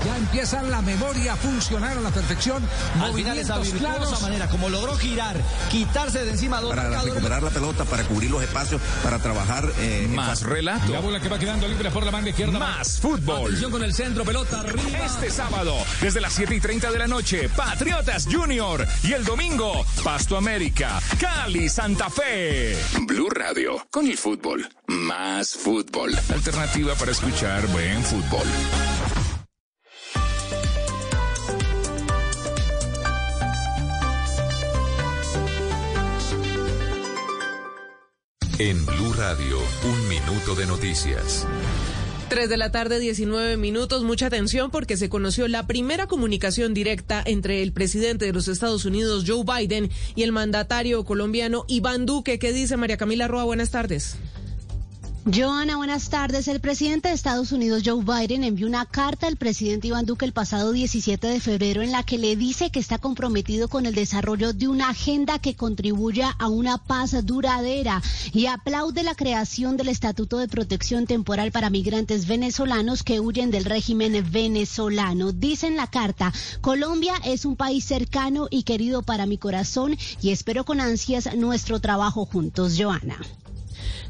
Ya 0.04 0.16
empieza 0.16 0.62
la 0.62 0.80
memoria 0.80 1.32
a 1.32 1.36
funcionar 1.36 1.98
a 1.98 2.00
la 2.00 2.10
perfección. 2.10 2.62
Al 3.00 3.14
final 3.14 3.38
esa 3.38 3.58
virtuosa 3.58 4.20
manera, 4.20 4.48
como 4.48 4.68
logró 4.68 4.96
girar, 4.96 5.36
quitarse 5.70 6.24
de 6.24 6.30
encima 6.30 6.60
dos 6.60 6.74
para 6.74 7.02
recuperar 7.02 7.42
la 7.42 7.50
pelota, 7.50 7.84
para 7.84 8.04
cubrir 8.04 8.30
los 8.30 8.42
espacios, 8.42 8.80
para 9.02 9.18
trabajar 9.18 9.70
eh, 9.78 10.08
Más 10.14 10.42
relato. 10.42 10.92
La 10.92 11.00
bola 11.00 11.20
que 11.20 11.28
va 11.28 11.38
quedando 11.38 11.66
libre 11.66 11.90
por 11.90 12.04
la 12.04 12.10
banda 12.10 12.30
izquierda. 12.30 12.58
Más 12.58 13.00
fútbol. 13.00 13.46
Atención 13.46 13.70
con 13.70 13.82
el 13.82 13.94
centro, 13.94 14.24
pelota 14.24 14.60
arriba. 14.60 15.04
Este 15.04 15.30
sábado, 15.30 15.74
desde 16.00 16.20
las 16.20 16.32
7 16.32 16.54
y 16.54 16.60
30 16.60 16.90
de 16.92 16.98
la 16.98 17.06
noche, 17.06 17.48
Patriotas 17.48 18.26
Junior. 18.30 18.86
Y 19.02 19.12
el 19.12 19.24
domingo, 19.24 19.84
Pasto 20.04 20.36
América, 20.36 21.00
Cali, 21.18 21.68
Santa 21.68 22.08
Fe. 22.08 22.76
Blue 23.06 23.30
Radio, 23.30 23.86
con 23.90 24.06
el 24.06 24.16
fútbol. 24.16 24.68
Más 24.86 25.54
fútbol. 25.54 26.14
Alternativa 26.30 26.94
para 26.94 27.12
escuchar 27.12 27.31
buen 27.40 28.02
fútbol. 28.04 28.46
En 38.58 38.84
Blue 38.86 39.12
Radio, 39.14 39.58
un 39.84 40.08
minuto 40.08 40.54
de 40.54 40.66
noticias. 40.66 41.46
3 42.28 42.48
de 42.48 42.56
la 42.56 42.70
tarde, 42.70 43.00
19 43.00 43.56
minutos. 43.56 44.04
Mucha 44.04 44.26
atención 44.26 44.70
porque 44.70 44.96
se 44.96 45.08
conoció 45.08 45.48
la 45.48 45.66
primera 45.66 46.06
comunicación 46.06 46.74
directa 46.74 47.22
entre 47.24 47.62
el 47.62 47.72
presidente 47.72 48.26
de 48.26 48.32
los 48.32 48.46
Estados 48.46 48.84
Unidos, 48.84 49.24
Joe 49.26 49.42
Biden, 49.44 49.90
y 50.14 50.22
el 50.22 50.32
mandatario 50.32 51.04
colombiano 51.04 51.64
Iván 51.66 52.06
Duque. 52.06 52.38
¿Qué 52.38 52.52
dice 52.52 52.76
María 52.76 52.98
Camila 52.98 53.26
Roa? 53.26 53.44
Buenas 53.44 53.70
tardes. 53.70 54.16
Joana, 55.24 55.76
buenas 55.76 56.10
tardes. 56.10 56.48
El 56.48 56.58
presidente 56.58 57.06
de 57.06 57.14
Estados 57.14 57.52
Unidos, 57.52 57.84
Joe 57.86 58.02
Biden, 58.02 58.42
envió 58.42 58.66
una 58.66 58.86
carta 58.86 59.28
al 59.28 59.36
presidente 59.36 59.86
Iván 59.86 60.04
Duque 60.04 60.24
el 60.24 60.32
pasado 60.32 60.72
17 60.72 61.28
de 61.28 61.38
febrero 61.38 61.80
en 61.80 61.92
la 61.92 62.02
que 62.02 62.18
le 62.18 62.34
dice 62.34 62.70
que 62.70 62.80
está 62.80 62.98
comprometido 62.98 63.68
con 63.68 63.86
el 63.86 63.94
desarrollo 63.94 64.52
de 64.52 64.66
una 64.66 64.88
agenda 64.88 65.38
que 65.38 65.54
contribuya 65.54 66.34
a 66.40 66.48
una 66.48 66.76
paz 66.76 67.24
duradera 67.24 68.02
y 68.32 68.46
aplaude 68.46 69.04
la 69.04 69.14
creación 69.14 69.76
del 69.76 69.90
Estatuto 69.90 70.38
de 70.38 70.48
Protección 70.48 71.06
Temporal 71.06 71.52
para 71.52 71.70
migrantes 71.70 72.26
venezolanos 72.26 73.04
que 73.04 73.20
huyen 73.20 73.52
del 73.52 73.64
régimen 73.64 74.26
venezolano. 74.28 75.30
Dice 75.30 75.68
en 75.68 75.76
la 75.76 75.86
carta, 75.86 76.32
Colombia 76.60 77.14
es 77.24 77.44
un 77.44 77.54
país 77.54 77.84
cercano 77.84 78.48
y 78.50 78.64
querido 78.64 79.02
para 79.02 79.26
mi 79.26 79.38
corazón 79.38 79.96
y 80.20 80.30
espero 80.30 80.64
con 80.64 80.80
ansias 80.80 81.32
nuestro 81.36 81.78
trabajo 81.78 82.26
juntos. 82.26 82.74
Joana. 82.76 83.18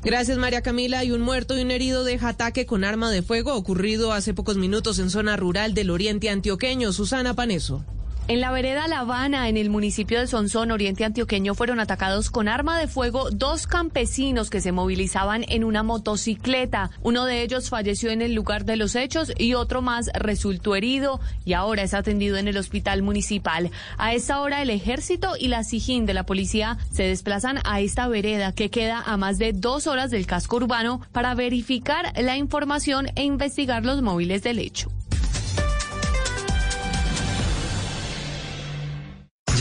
Gracias 0.04 0.36
María 0.36 0.62
Camila. 0.62 1.04
Y 1.04 1.12
un 1.12 1.20
muerto 1.20 1.56
y 1.56 1.62
un 1.62 1.70
herido 1.70 2.02
deja 2.04 2.28
ataque 2.30 2.66
con 2.66 2.82
arma 2.84 3.10
de 3.10 3.22
fuego 3.22 3.54
ocurrido 3.54 4.12
hace 4.12 4.34
pocos 4.34 4.56
minutos 4.56 4.98
en 4.98 5.10
zona 5.10 5.36
rural 5.36 5.74
del 5.74 5.90
oriente 5.90 6.28
antioqueño. 6.28 6.92
Susana 6.92 7.34
Paneso. 7.34 7.84
En 8.28 8.40
la 8.40 8.52
vereda 8.52 8.86
La 8.86 9.00
Habana, 9.00 9.48
en 9.48 9.56
el 9.56 9.68
municipio 9.68 10.20
de 10.20 10.28
Sonsón, 10.28 10.70
oriente 10.70 11.04
antioqueño, 11.04 11.56
fueron 11.56 11.80
atacados 11.80 12.30
con 12.30 12.46
arma 12.46 12.78
de 12.78 12.86
fuego 12.86 13.28
dos 13.30 13.66
campesinos 13.66 14.48
que 14.48 14.60
se 14.60 14.70
movilizaban 14.70 15.44
en 15.48 15.64
una 15.64 15.82
motocicleta. 15.82 16.92
Uno 17.02 17.24
de 17.24 17.42
ellos 17.42 17.68
falleció 17.68 18.10
en 18.10 18.22
el 18.22 18.32
lugar 18.32 18.64
de 18.64 18.76
los 18.76 18.94
hechos 18.94 19.32
y 19.36 19.54
otro 19.54 19.82
más 19.82 20.08
resultó 20.14 20.76
herido 20.76 21.20
y 21.44 21.54
ahora 21.54 21.82
es 21.82 21.94
atendido 21.94 22.36
en 22.36 22.46
el 22.46 22.56
hospital 22.58 23.02
municipal. 23.02 23.72
A 23.98 24.14
esta 24.14 24.40
hora, 24.40 24.62
el 24.62 24.70
ejército 24.70 25.32
y 25.36 25.48
la 25.48 25.64
SIJIN 25.64 26.06
de 26.06 26.14
la 26.14 26.24
policía 26.24 26.78
se 26.92 27.02
desplazan 27.02 27.58
a 27.64 27.80
esta 27.80 28.06
vereda 28.06 28.52
que 28.52 28.70
queda 28.70 29.02
a 29.04 29.16
más 29.16 29.38
de 29.38 29.52
dos 29.52 29.88
horas 29.88 30.12
del 30.12 30.26
casco 30.26 30.56
urbano 30.56 31.00
para 31.10 31.34
verificar 31.34 32.12
la 32.16 32.36
información 32.36 33.08
e 33.16 33.24
investigar 33.24 33.84
los 33.84 34.00
móviles 34.00 34.44
del 34.44 34.60
hecho. 34.60 34.92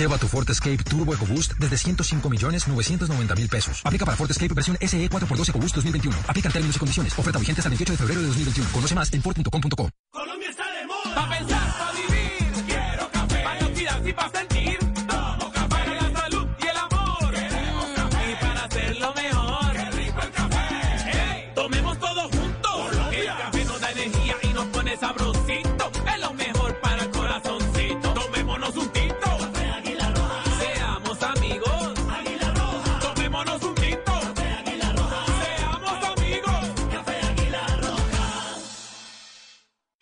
Lleva 0.02 0.18
tu 0.18 0.28
Ford 0.28 0.50
Escape 0.50 0.84
Turbo 0.84 1.14
EcoBoost 1.14 1.60
desde 1.60 1.78
105 1.78 2.28
millones 2.28 2.68
990 2.68 3.36
mil 3.36 3.48
pesos. 3.48 3.82
Aplica 3.86 4.04
para 4.04 4.18
Ford 4.18 4.32
Escape 4.32 4.52
versión 4.52 4.76
SE 4.82 4.98
4x2 4.98 5.50
EcoBoost 5.50 5.76
2021. 5.76 6.18
Aplica 6.28 6.48
en 6.48 6.54
términos 6.54 6.76
y 6.76 6.80
condiciones. 6.80 7.20
Oferta 7.20 7.38
vigente 7.38 7.62
hasta 7.62 7.68
el 7.68 7.74
28 7.74 7.92
de 7.94 7.98
febrero 7.98 8.22
de 8.22 8.28
2021. 8.30 8.72
Conoce 8.72 8.96
más 8.96 9.14
en 9.14 9.22
Ford.com.co. 9.22 9.90
Colombia 10.12 10.50
está 10.50 10.64
de 10.72 10.88
moda. 10.88 11.61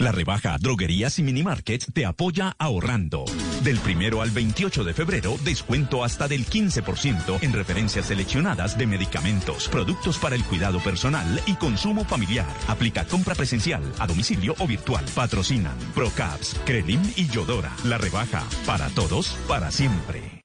La 0.10 0.14
rebaja 0.14 0.57
Droguerías 0.57 1.19
y 1.19 1.22
Minimarkets 1.22 1.94
te 1.94 2.03
apoya 2.03 2.56
ahorrando. 2.57 3.26
Del 3.64 3.77
primero 3.77 4.23
al 4.23 4.31
28 4.31 4.84
de 4.84 4.95
febrero, 4.95 5.38
descuento 5.44 6.03
hasta 6.03 6.27
del 6.27 6.48
15% 6.48 7.44
en 7.44 7.53
referencias 7.53 8.07
seleccionadas 8.07 8.76
de 8.76 8.88
medicamentos, 8.88 9.69
productos 9.69 10.18
para 10.18 10.36
el 10.36 10.44
cuidado 10.45 10.80
personal 10.80 11.40
y 11.45 11.53
consumo 11.57 12.06
familiar. 12.06 12.48
Aplica 12.68 13.06
compra 13.06 13.36
presencial, 13.36 13.84
a 13.99 14.07
domicilio 14.07 14.56
o 14.57 14.65
virtual. 14.65 15.06
Patrocinan 15.14 15.77
Procaps, 15.94 16.60
Crelim 16.65 17.03
y 17.15 17.27
Yodora. 17.27 17.72
La 17.84 17.99
rebaja 17.99 18.44
para 18.65 18.90
todos, 18.90 19.38
para 19.48 19.69
siempre. 19.69 20.39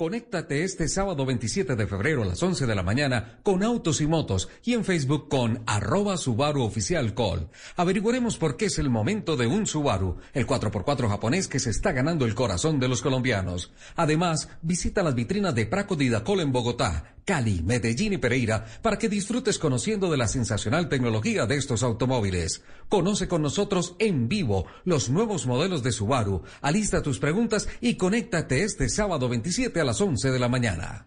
Conéctate 0.00 0.64
este 0.64 0.88
sábado 0.88 1.26
27 1.26 1.76
de 1.76 1.86
febrero 1.86 2.22
a 2.22 2.24
las 2.24 2.42
11 2.42 2.64
de 2.64 2.74
la 2.74 2.82
mañana 2.82 3.38
con 3.42 3.62
Autos 3.62 4.00
y 4.00 4.06
Motos 4.06 4.48
y 4.64 4.72
en 4.72 4.82
Facebook 4.82 5.28
con 5.28 5.62
arroba 5.66 6.16
Subaru 6.16 6.62
Oficial 6.62 7.12
Call. 7.12 7.50
Averiguaremos 7.76 8.38
por 8.38 8.56
qué 8.56 8.64
es 8.64 8.78
el 8.78 8.88
momento 8.88 9.36
de 9.36 9.46
un 9.46 9.66
Subaru, 9.66 10.16
el 10.32 10.46
4x4 10.46 11.06
japonés 11.06 11.48
que 11.48 11.58
se 11.58 11.68
está 11.68 11.92
ganando 11.92 12.24
el 12.24 12.34
corazón 12.34 12.80
de 12.80 12.88
los 12.88 13.02
colombianos. 13.02 13.72
Además, 13.94 14.48
visita 14.62 15.02
las 15.02 15.14
vitrinas 15.14 15.54
de 15.54 15.66
Praco 15.66 15.96
Didacol 15.96 16.40
en 16.40 16.50
Bogotá, 16.50 17.16
Cali, 17.30 17.62
Medellín 17.62 18.14
y 18.14 18.18
Pereira 18.18 18.66
para 18.82 18.98
que 18.98 19.08
disfrutes 19.08 19.60
conociendo 19.60 20.10
de 20.10 20.16
la 20.16 20.26
sensacional 20.26 20.88
tecnología 20.88 21.46
de 21.46 21.54
estos 21.54 21.84
automóviles. 21.84 22.64
Conoce 22.88 23.28
con 23.28 23.40
nosotros 23.40 23.94
en 24.00 24.28
vivo 24.28 24.66
los 24.84 25.10
nuevos 25.10 25.46
modelos 25.46 25.84
de 25.84 25.92
Subaru. 25.92 26.42
Alista 26.60 27.04
tus 27.04 27.20
preguntas 27.20 27.68
y 27.80 27.94
conéctate 27.94 28.64
este 28.64 28.88
sábado 28.88 29.28
27 29.28 29.80
a 29.80 29.84
las 29.84 30.00
11 30.00 30.32
de 30.32 30.38
la 30.40 30.48
mañana. 30.48 31.06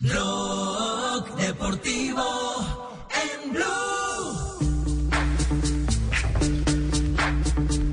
Rock 0.00 1.36
Deportivo 1.36 2.98
en 3.44 3.52
Blue. 3.52 3.64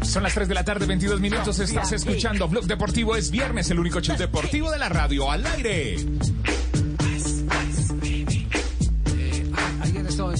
Son 0.04 0.24
las 0.24 0.34
3 0.34 0.48
de 0.48 0.56
la 0.56 0.66
tarde, 0.66 0.88
22 0.88 1.20
minutos. 1.20 1.60
Estás 1.60 1.92
escuchando 1.92 2.48
Blog 2.48 2.66
Deportivo. 2.66 3.16
Es 3.16 3.30
viernes, 3.30 3.70
el 3.70 3.78
único 3.78 4.00
show 4.00 4.18
deportivo 4.18 4.72
de 4.72 4.80
la 4.80 4.90
radio 4.90 5.30
al 5.30 5.46
aire. 5.46 5.98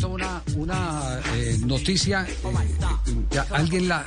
Una, 0.04 0.42
una 0.56 1.20
eh, 1.36 1.58
noticia. 1.66 2.26
eh, 2.28 3.40
alguien 3.52 3.88
la 3.88 4.06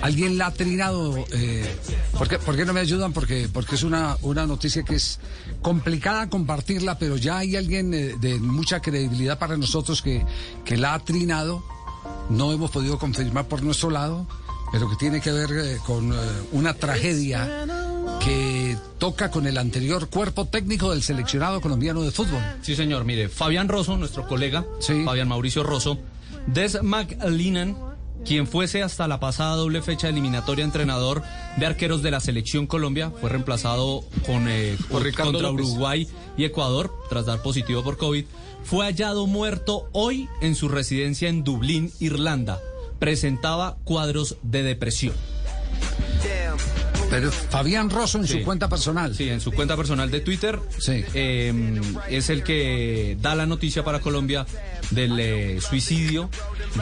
alguien 0.00 0.38
la 0.38 0.46
ha 0.46 0.50
trinado. 0.52 1.24
Eh, 1.32 1.64
¿por, 2.16 2.56
qué, 2.56 2.64
no 2.64 2.72
me 2.72 2.80
ayudan? 2.80 3.12
Porque, 3.12 3.48
porque 3.52 3.74
es 3.74 3.82
una, 3.82 4.16
una 4.22 4.46
noticia 4.46 4.82
que 4.82 4.94
es 4.94 5.18
complicada 5.60 6.28
compartirla, 6.28 6.98
pero 6.98 7.16
ya 7.16 7.38
hay 7.38 7.56
alguien 7.56 7.94
eh, 7.94 8.14
de 8.18 8.38
mucha 8.38 8.80
credibilidad 8.80 9.38
para 9.38 9.56
nosotros 9.56 10.02
que, 10.02 10.24
que 10.64 10.76
la 10.76 10.94
ha 10.94 10.98
trinado. 10.98 11.62
No 12.30 12.52
hemos 12.52 12.70
podido 12.70 12.98
confirmar 12.98 13.46
por 13.46 13.62
nuestro 13.62 13.90
lado, 13.90 14.26
pero 14.72 14.88
que 14.88 14.96
tiene 14.96 15.20
que 15.20 15.32
ver 15.32 15.50
eh, 15.52 15.78
con 15.84 16.12
una 16.52 16.74
tragedia 16.74 17.66
que 18.24 18.76
toca 18.98 19.30
con 19.30 19.46
el 19.46 19.58
anterior 19.58 20.08
cuerpo 20.08 20.46
técnico 20.46 20.90
del 20.90 21.02
seleccionado 21.02 21.60
colombiano 21.60 22.02
de 22.02 22.12
fútbol. 22.12 22.40
Sí, 22.62 22.76
señor. 22.76 23.04
Mire, 23.04 23.28
Fabián 23.28 23.68
Rosso, 23.68 23.96
nuestro 23.96 24.26
colega, 24.28 24.64
Fabián 25.04 25.28
Mauricio 25.28 25.62
Rosso, 25.62 25.98
Des 26.46 26.82
McLennan, 26.82 27.76
quien 28.24 28.46
fuese 28.46 28.82
hasta 28.82 29.08
la 29.08 29.18
pasada 29.18 29.56
doble 29.56 29.82
fecha 29.82 30.08
eliminatoria 30.08 30.64
entrenador 30.64 31.22
de 31.56 31.66
arqueros 31.66 32.02
de 32.02 32.12
la 32.12 32.20
selección 32.20 32.66
Colombia, 32.66 33.10
fue 33.20 33.30
reemplazado 33.30 34.04
con, 34.24 34.48
eh, 34.48 34.76
Por 34.88 35.02
Ricardo 35.02 35.32
contra 35.32 35.50
López. 35.50 35.66
Uruguay 35.66 36.08
y 36.36 36.44
Ecuador 36.44 36.94
tras 37.08 37.26
dar 37.26 37.42
positivo 37.42 37.82
por 37.82 37.96
COVID. 37.96 38.24
Fue 38.62 38.86
hallado 38.86 39.26
muerto 39.26 39.88
hoy 39.92 40.28
en 40.40 40.54
su 40.54 40.68
residencia 40.68 41.28
en 41.28 41.42
Dublín, 41.42 41.90
Irlanda. 41.98 42.60
Presentaba 43.00 43.78
cuadros 43.84 44.36
de 44.42 44.62
depresión. 44.62 45.14
Pero 47.12 47.30
Fabián 47.30 47.90
Rosso 47.90 48.18
en 48.18 48.26
Sí. 48.26 48.38
su 48.38 48.44
cuenta 48.44 48.68
personal. 48.68 49.14
Sí, 49.14 49.28
en 49.28 49.40
su 49.40 49.52
cuenta 49.52 49.76
personal 49.76 50.10
de 50.10 50.20
Twitter. 50.20 50.58
eh, 51.14 51.80
es 52.08 52.30
el 52.30 52.42
que 52.42 53.16
da 53.20 53.34
la 53.34 53.44
noticia 53.46 53.84
para 53.84 54.00
Colombia 54.00 54.46
del 54.90 55.18
eh, 55.20 55.58
suicidio 55.60 56.30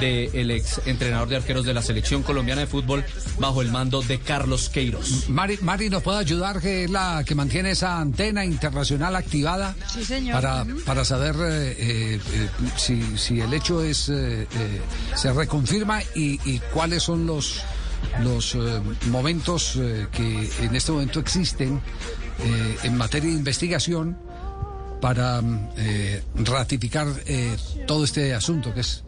del 0.00 0.50
ex 0.52 0.80
entrenador 0.86 1.28
de 1.28 1.36
arqueros 1.36 1.64
de 1.64 1.74
la 1.74 1.82
selección 1.82 2.22
colombiana 2.22 2.60
de 2.60 2.66
fútbol 2.68 3.04
bajo 3.38 3.60
el 3.60 3.70
mando 3.72 4.02
de 4.02 4.18
Carlos 4.20 4.68
Queiroz. 4.68 5.28
Mari, 5.28 5.58
Mari 5.62 5.90
nos 5.90 6.02
puede 6.02 6.18
ayudar, 6.18 6.60
que 6.60 6.84
es 6.84 6.90
la 6.90 7.24
que 7.26 7.34
mantiene 7.34 7.72
esa 7.72 7.98
antena 8.00 8.44
internacional 8.44 9.16
activada 9.16 9.74
Sí, 9.92 10.04
señor. 10.04 10.34
para, 10.40 10.64
para 10.86 11.04
saber 11.04 11.34
eh, 11.40 11.76
eh, 11.78 12.20
eh, 12.34 12.48
si, 12.76 13.02
si 13.18 13.40
el 13.40 13.52
hecho 13.52 13.82
es 13.82 14.08
eh, 14.08 14.42
eh, 14.42 14.46
se 15.16 15.32
reconfirma 15.32 16.02
y, 16.14 16.38
y 16.48 16.60
cuáles 16.72 17.02
son 17.02 17.26
los 17.26 17.60
los 18.22 18.54
eh, 18.54 18.80
momentos 19.10 19.76
eh, 19.76 20.06
que 20.12 20.50
en 20.60 20.74
este 20.74 20.92
momento 20.92 21.20
existen 21.20 21.80
eh, 22.40 22.76
en 22.82 22.96
materia 22.96 23.30
de 23.30 23.36
investigación 23.36 24.16
para 25.00 25.40
mm, 25.40 25.70
ratificar 26.44 27.06
todo 27.86 28.04
este 28.04 28.34
asunto 28.34 28.74
que 28.74 28.80
es 28.80 29.02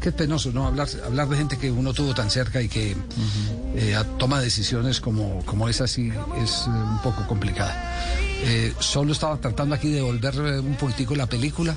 que 0.00 0.08
es 0.08 0.14
penoso, 0.14 0.50
¿no? 0.52 0.66
Hablar, 0.66 0.88
hablar 1.04 1.28
de 1.28 1.36
gente 1.36 1.58
que 1.58 1.70
uno 1.70 1.92
tuvo 1.92 2.14
tan 2.14 2.30
cerca 2.30 2.62
y 2.62 2.68
que 2.68 2.96
eh, 3.74 3.96
toma 4.18 4.40
decisiones 4.40 5.00
como, 5.00 5.44
como 5.44 5.68
esa 5.68 5.86
sí 5.86 6.10
es 6.42 6.64
eh, 6.66 6.70
un 6.70 7.00
poco 7.02 7.26
complicada. 7.26 7.76
Eh, 8.42 8.72
solo 8.78 9.12
estaba 9.12 9.36
tratando 9.36 9.74
aquí 9.74 9.90
de 9.90 10.00
volver 10.00 10.40
un 10.60 10.74
poquitico 10.76 11.14
la 11.14 11.26
película 11.26 11.76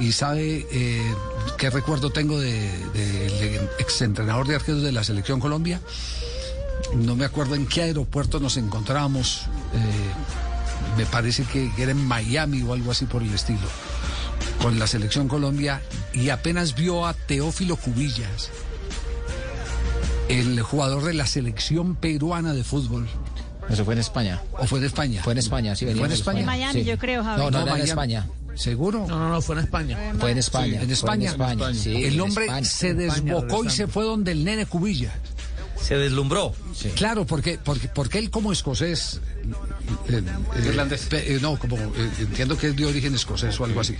y 0.00 0.10
sabe 0.10 0.66
qué 1.56 1.70
recuerdo 1.70 2.10
tengo 2.10 2.40
del 2.40 2.92
de, 2.92 3.68
exentrenador 3.78 4.48
de 4.48 4.56
arqueros 4.56 4.82
de 4.82 4.90
la 4.90 5.04
Selección 5.04 5.38
Colombia. 5.38 5.80
No 6.96 7.14
me 7.14 7.24
acuerdo 7.24 7.54
en 7.54 7.66
qué 7.66 7.82
aeropuerto 7.82 8.40
nos 8.40 8.56
encontramos. 8.56 9.42
me 10.96 11.06
parece 11.06 11.44
que 11.44 11.70
era 11.78 11.92
en 11.92 12.04
Miami 12.04 12.62
o 12.62 12.72
algo 12.72 12.90
así 12.90 13.04
por 13.06 13.22
el 13.22 13.32
estilo 13.32 13.68
con 14.62 14.78
la 14.78 14.86
selección 14.86 15.28
Colombia 15.28 15.80
y 16.12 16.30
apenas 16.30 16.74
vio 16.74 17.06
a 17.06 17.14
Teófilo 17.14 17.76
Cubillas, 17.76 18.50
el 20.28 20.60
jugador 20.62 21.04
de 21.04 21.14
la 21.14 21.26
selección 21.26 21.96
peruana 21.96 22.54
de 22.54 22.64
fútbol. 22.64 23.08
Eso 23.68 23.84
fue 23.84 23.94
en 23.94 24.00
España. 24.00 24.40
¿O 24.58 24.66
fue 24.66 24.80
de 24.80 24.88
España? 24.88 25.22
Fue 25.22 25.32
en 25.32 25.38
España, 25.38 25.76
sí, 25.76 25.86
¿Fue 25.86 26.06
en 26.06 26.12
España? 26.12 26.40
En 26.40 26.46
Miami, 26.46 26.84
yo 26.84 26.98
creo, 26.98 27.22
Javi. 27.22 27.40
No, 27.40 27.50
no, 27.50 27.62
era 27.62 27.76
en. 27.76 27.82
España. 27.82 28.26
¿Seguro? 28.54 29.06
No, 29.06 29.18
no, 29.18 29.28
no, 29.28 29.40
fue 29.40 29.56
en 29.56 29.62
España. 29.62 29.98
Fue 30.18 30.32
en 30.32 30.38
España. 30.38 30.80
En 30.80 30.86
fue 30.86 30.92
España. 30.92 31.28
En 31.28 31.40
España, 31.40 31.74
sí, 31.74 32.04
el 32.04 32.14
en 32.14 32.20
hombre 32.20 32.46
España. 32.46 32.66
se 32.66 32.94
desbocó 32.94 33.64
y 33.64 33.70
se 33.70 33.86
fue 33.86 34.04
donde 34.04 34.32
el 34.32 34.44
nene 34.44 34.66
Cubillas. 34.66 35.14
Se 35.80 35.96
deslumbró. 35.96 36.54
Claro, 36.94 37.26
porque, 37.26 37.58
porque, 37.62 37.88
porque 37.88 38.18
él 38.18 38.30
como 38.30 38.52
escocés... 38.52 39.20
eh, 40.08 40.22
eh, 40.22 40.62
Irlandés. 40.66 41.08
eh, 41.12 41.38
no, 41.40 41.58
como 41.58 41.76
eh, 41.76 42.10
entiendo 42.18 42.56
que 42.56 42.68
es 42.68 42.76
de 42.76 42.86
origen 42.86 43.14
escocés 43.14 43.58
o 43.58 43.64
algo 43.64 43.80
así. 43.80 43.96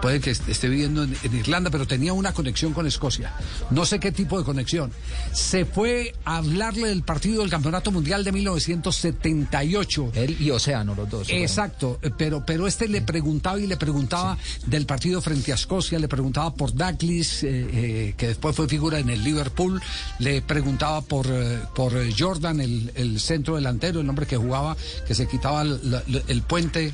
Puede 0.00 0.20
que 0.20 0.30
est- 0.30 0.48
esté 0.48 0.68
viviendo 0.68 1.02
en, 1.02 1.16
en 1.22 1.36
Irlanda, 1.36 1.70
pero 1.70 1.86
tenía 1.86 2.12
una 2.12 2.32
conexión 2.32 2.72
con 2.72 2.86
Escocia. 2.86 3.32
No 3.70 3.84
sé 3.84 3.98
qué 3.98 4.12
tipo 4.12 4.38
de 4.38 4.44
conexión. 4.44 4.92
Se 5.32 5.64
fue 5.64 6.14
a 6.24 6.36
hablarle 6.38 6.88
del 6.88 7.02
partido 7.02 7.40
del 7.42 7.50
Campeonato 7.50 7.90
Mundial 7.90 8.22
de 8.24 8.32
1978. 8.32 10.12
Él 10.14 10.36
y 10.40 10.50
Océano, 10.50 10.94
los 10.94 11.08
dos. 11.10 11.28
Exacto, 11.30 11.98
eh, 12.02 12.10
pero, 12.16 12.44
pero 12.46 12.66
este 12.66 12.88
le 12.88 13.02
preguntaba 13.02 13.58
y 13.60 13.66
le 13.66 13.76
preguntaba 13.76 14.38
del 14.66 14.86
partido 14.86 15.20
frente 15.20 15.52
a 15.52 15.54
Escocia, 15.56 15.98
le 15.98 16.08
preguntaba 16.08 16.54
por 16.54 16.72
Douglas, 16.74 17.42
eh, 17.42 17.68
eh, 17.72 18.14
que 18.16 18.28
después 18.28 18.54
fue 18.54 18.68
figura 18.68 18.98
en 18.98 19.10
el 19.10 19.22
Liverpool, 19.24 19.80
le 20.18 20.42
preguntaba 20.42 21.00
por, 21.02 21.26
eh, 21.28 21.58
por 21.74 21.92
Jordan, 22.16 22.60
el, 22.60 22.92
el 22.94 23.20
centro 23.20 23.56
delantero, 23.56 24.00
el 24.00 24.08
hombre 24.08 24.26
que 24.26 24.36
jugaba, 24.36 24.76
que 25.06 25.14
se 25.14 25.26
quitaba 25.26 25.62
el, 25.62 25.90
la- 25.90 26.02
el 26.28 26.42
puente 26.42 26.92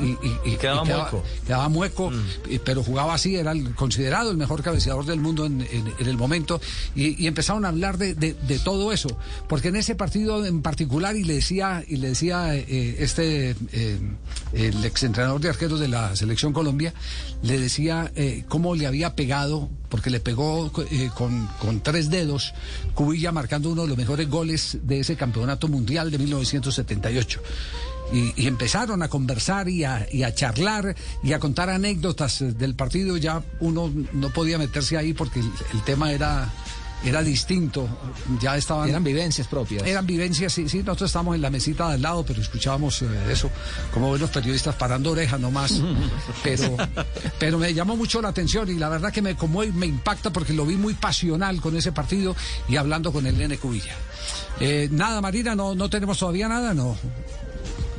y, 0.00 0.04
y- 0.04 0.18
y- 0.52 0.56
Quedaba 0.56 0.82
y 0.84 0.88
mueco. 0.88 1.24
quedaba 1.46 1.68
mueco, 1.68 2.12
y- 2.43 2.43
pero 2.64 2.82
jugaba 2.82 3.14
así, 3.14 3.36
era 3.36 3.52
el- 3.52 3.74
considerado 3.74 4.30
el 4.30 4.36
mejor 4.36 4.62
cabeceador 4.62 5.04
del 5.04 5.20
mundo 5.20 5.46
en, 5.46 5.66
el 5.98 6.16
momento, 6.16 6.60
y, 6.94 7.26
empezaron 7.26 7.64
a 7.64 7.68
hablar 7.68 7.98
de, 7.98 8.14
todo 8.64 8.92
eso, 8.92 9.16
porque 9.48 9.68
en 9.68 9.76
ese 9.76 9.94
partido 9.94 10.44
en 10.46 10.62
particular, 10.62 11.16
y 11.16 11.24
le 11.24 11.34
decía, 11.34 11.84
y 11.86 11.96
le 11.96 12.08
decía 12.08 12.54
eh, 12.54 12.96
este, 12.98 13.56
eh, 13.72 13.98
el 14.52 14.84
exentrenador 14.84 15.40
de 15.40 15.48
arqueros 15.48 15.80
de 15.80 15.88
la 15.88 16.14
selección 16.16 16.52
Colombia, 16.52 16.94
le 17.42 17.58
decía 17.58 18.10
eh, 18.14 18.44
cómo 18.48 18.74
le 18.74 18.86
había 18.86 19.14
pegado, 19.14 19.68
porque 19.88 20.10
le 20.10 20.20
pegó 20.20 20.72
eh, 20.90 21.10
con, 21.14 21.46
con 21.60 21.80
tres 21.80 22.10
dedos, 22.10 22.54
Cubilla 22.94 23.32
marcando 23.32 23.70
uno 23.70 23.82
de 23.82 23.88
los 23.88 23.96
mejores 23.96 24.28
goles 24.28 24.78
de 24.82 25.00
ese 25.00 25.16
campeonato 25.16 25.68
mundial 25.68 26.10
de 26.10 26.18
1978. 26.18 27.40
Y, 28.12 28.32
y 28.36 28.46
empezaron 28.46 29.02
a 29.02 29.08
conversar 29.08 29.68
y 29.68 29.84
a, 29.84 30.06
y 30.12 30.22
a 30.22 30.34
charlar 30.34 30.94
y 31.22 31.32
a 31.32 31.38
contar 31.38 31.70
anécdotas 31.70 32.44
del 32.58 32.74
partido. 32.74 33.16
Ya 33.16 33.42
uno 33.60 33.90
no 34.12 34.30
podía 34.30 34.58
meterse 34.58 34.96
ahí 34.96 35.14
porque 35.14 35.40
el, 35.40 35.50
el 35.72 35.82
tema 35.82 36.12
era, 36.12 36.52
era 37.04 37.22
distinto. 37.22 37.88
Ya 38.40 38.56
estaban. 38.56 38.88
Eran 38.88 39.04
vivencias 39.04 39.46
propias. 39.46 39.86
Eran 39.86 40.06
vivencias, 40.06 40.52
sí, 40.52 40.68
sí. 40.68 40.78
Nosotros 40.78 41.10
estábamos 41.10 41.34
en 41.34 41.42
la 41.42 41.50
mesita 41.50 41.88
de 41.88 41.94
al 41.94 42.02
lado, 42.02 42.24
pero 42.24 42.40
escuchábamos 42.40 43.02
eh, 43.02 43.06
eso, 43.30 43.50
como 43.92 44.08
buenos 44.08 44.30
periodistas 44.30 44.74
parando 44.76 45.10
orejas 45.10 45.38
nomás. 45.38 45.80
pero, 46.42 46.76
pero 47.38 47.58
me 47.58 47.72
llamó 47.74 47.96
mucho 47.96 48.22
la 48.22 48.28
atención 48.28 48.70
y 48.70 48.74
la 48.74 48.88
verdad 48.88 49.12
que 49.12 49.22
me 49.22 49.36
conmueve, 49.36 49.72
me 49.72 49.86
impacta 49.86 50.32
porque 50.32 50.52
lo 50.52 50.64
vi 50.64 50.76
muy 50.76 50.94
pasional 50.94 51.60
con 51.60 51.76
ese 51.76 51.92
partido 51.92 52.34
y 52.68 52.76
hablando 52.76 53.12
con 53.12 53.26
el 53.26 53.36
nene 53.36 53.58
Cubilla. 53.58 53.94
Eh, 54.60 54.88
nada, 54.90 55.20
Marina, 55.20 55.54
no, 55.54 55.74
no 55.74 55.90
tenemos 55.90 56.18
todavía 56.18 56.48
nada, 56.48 56.72
no. 56.74 56.96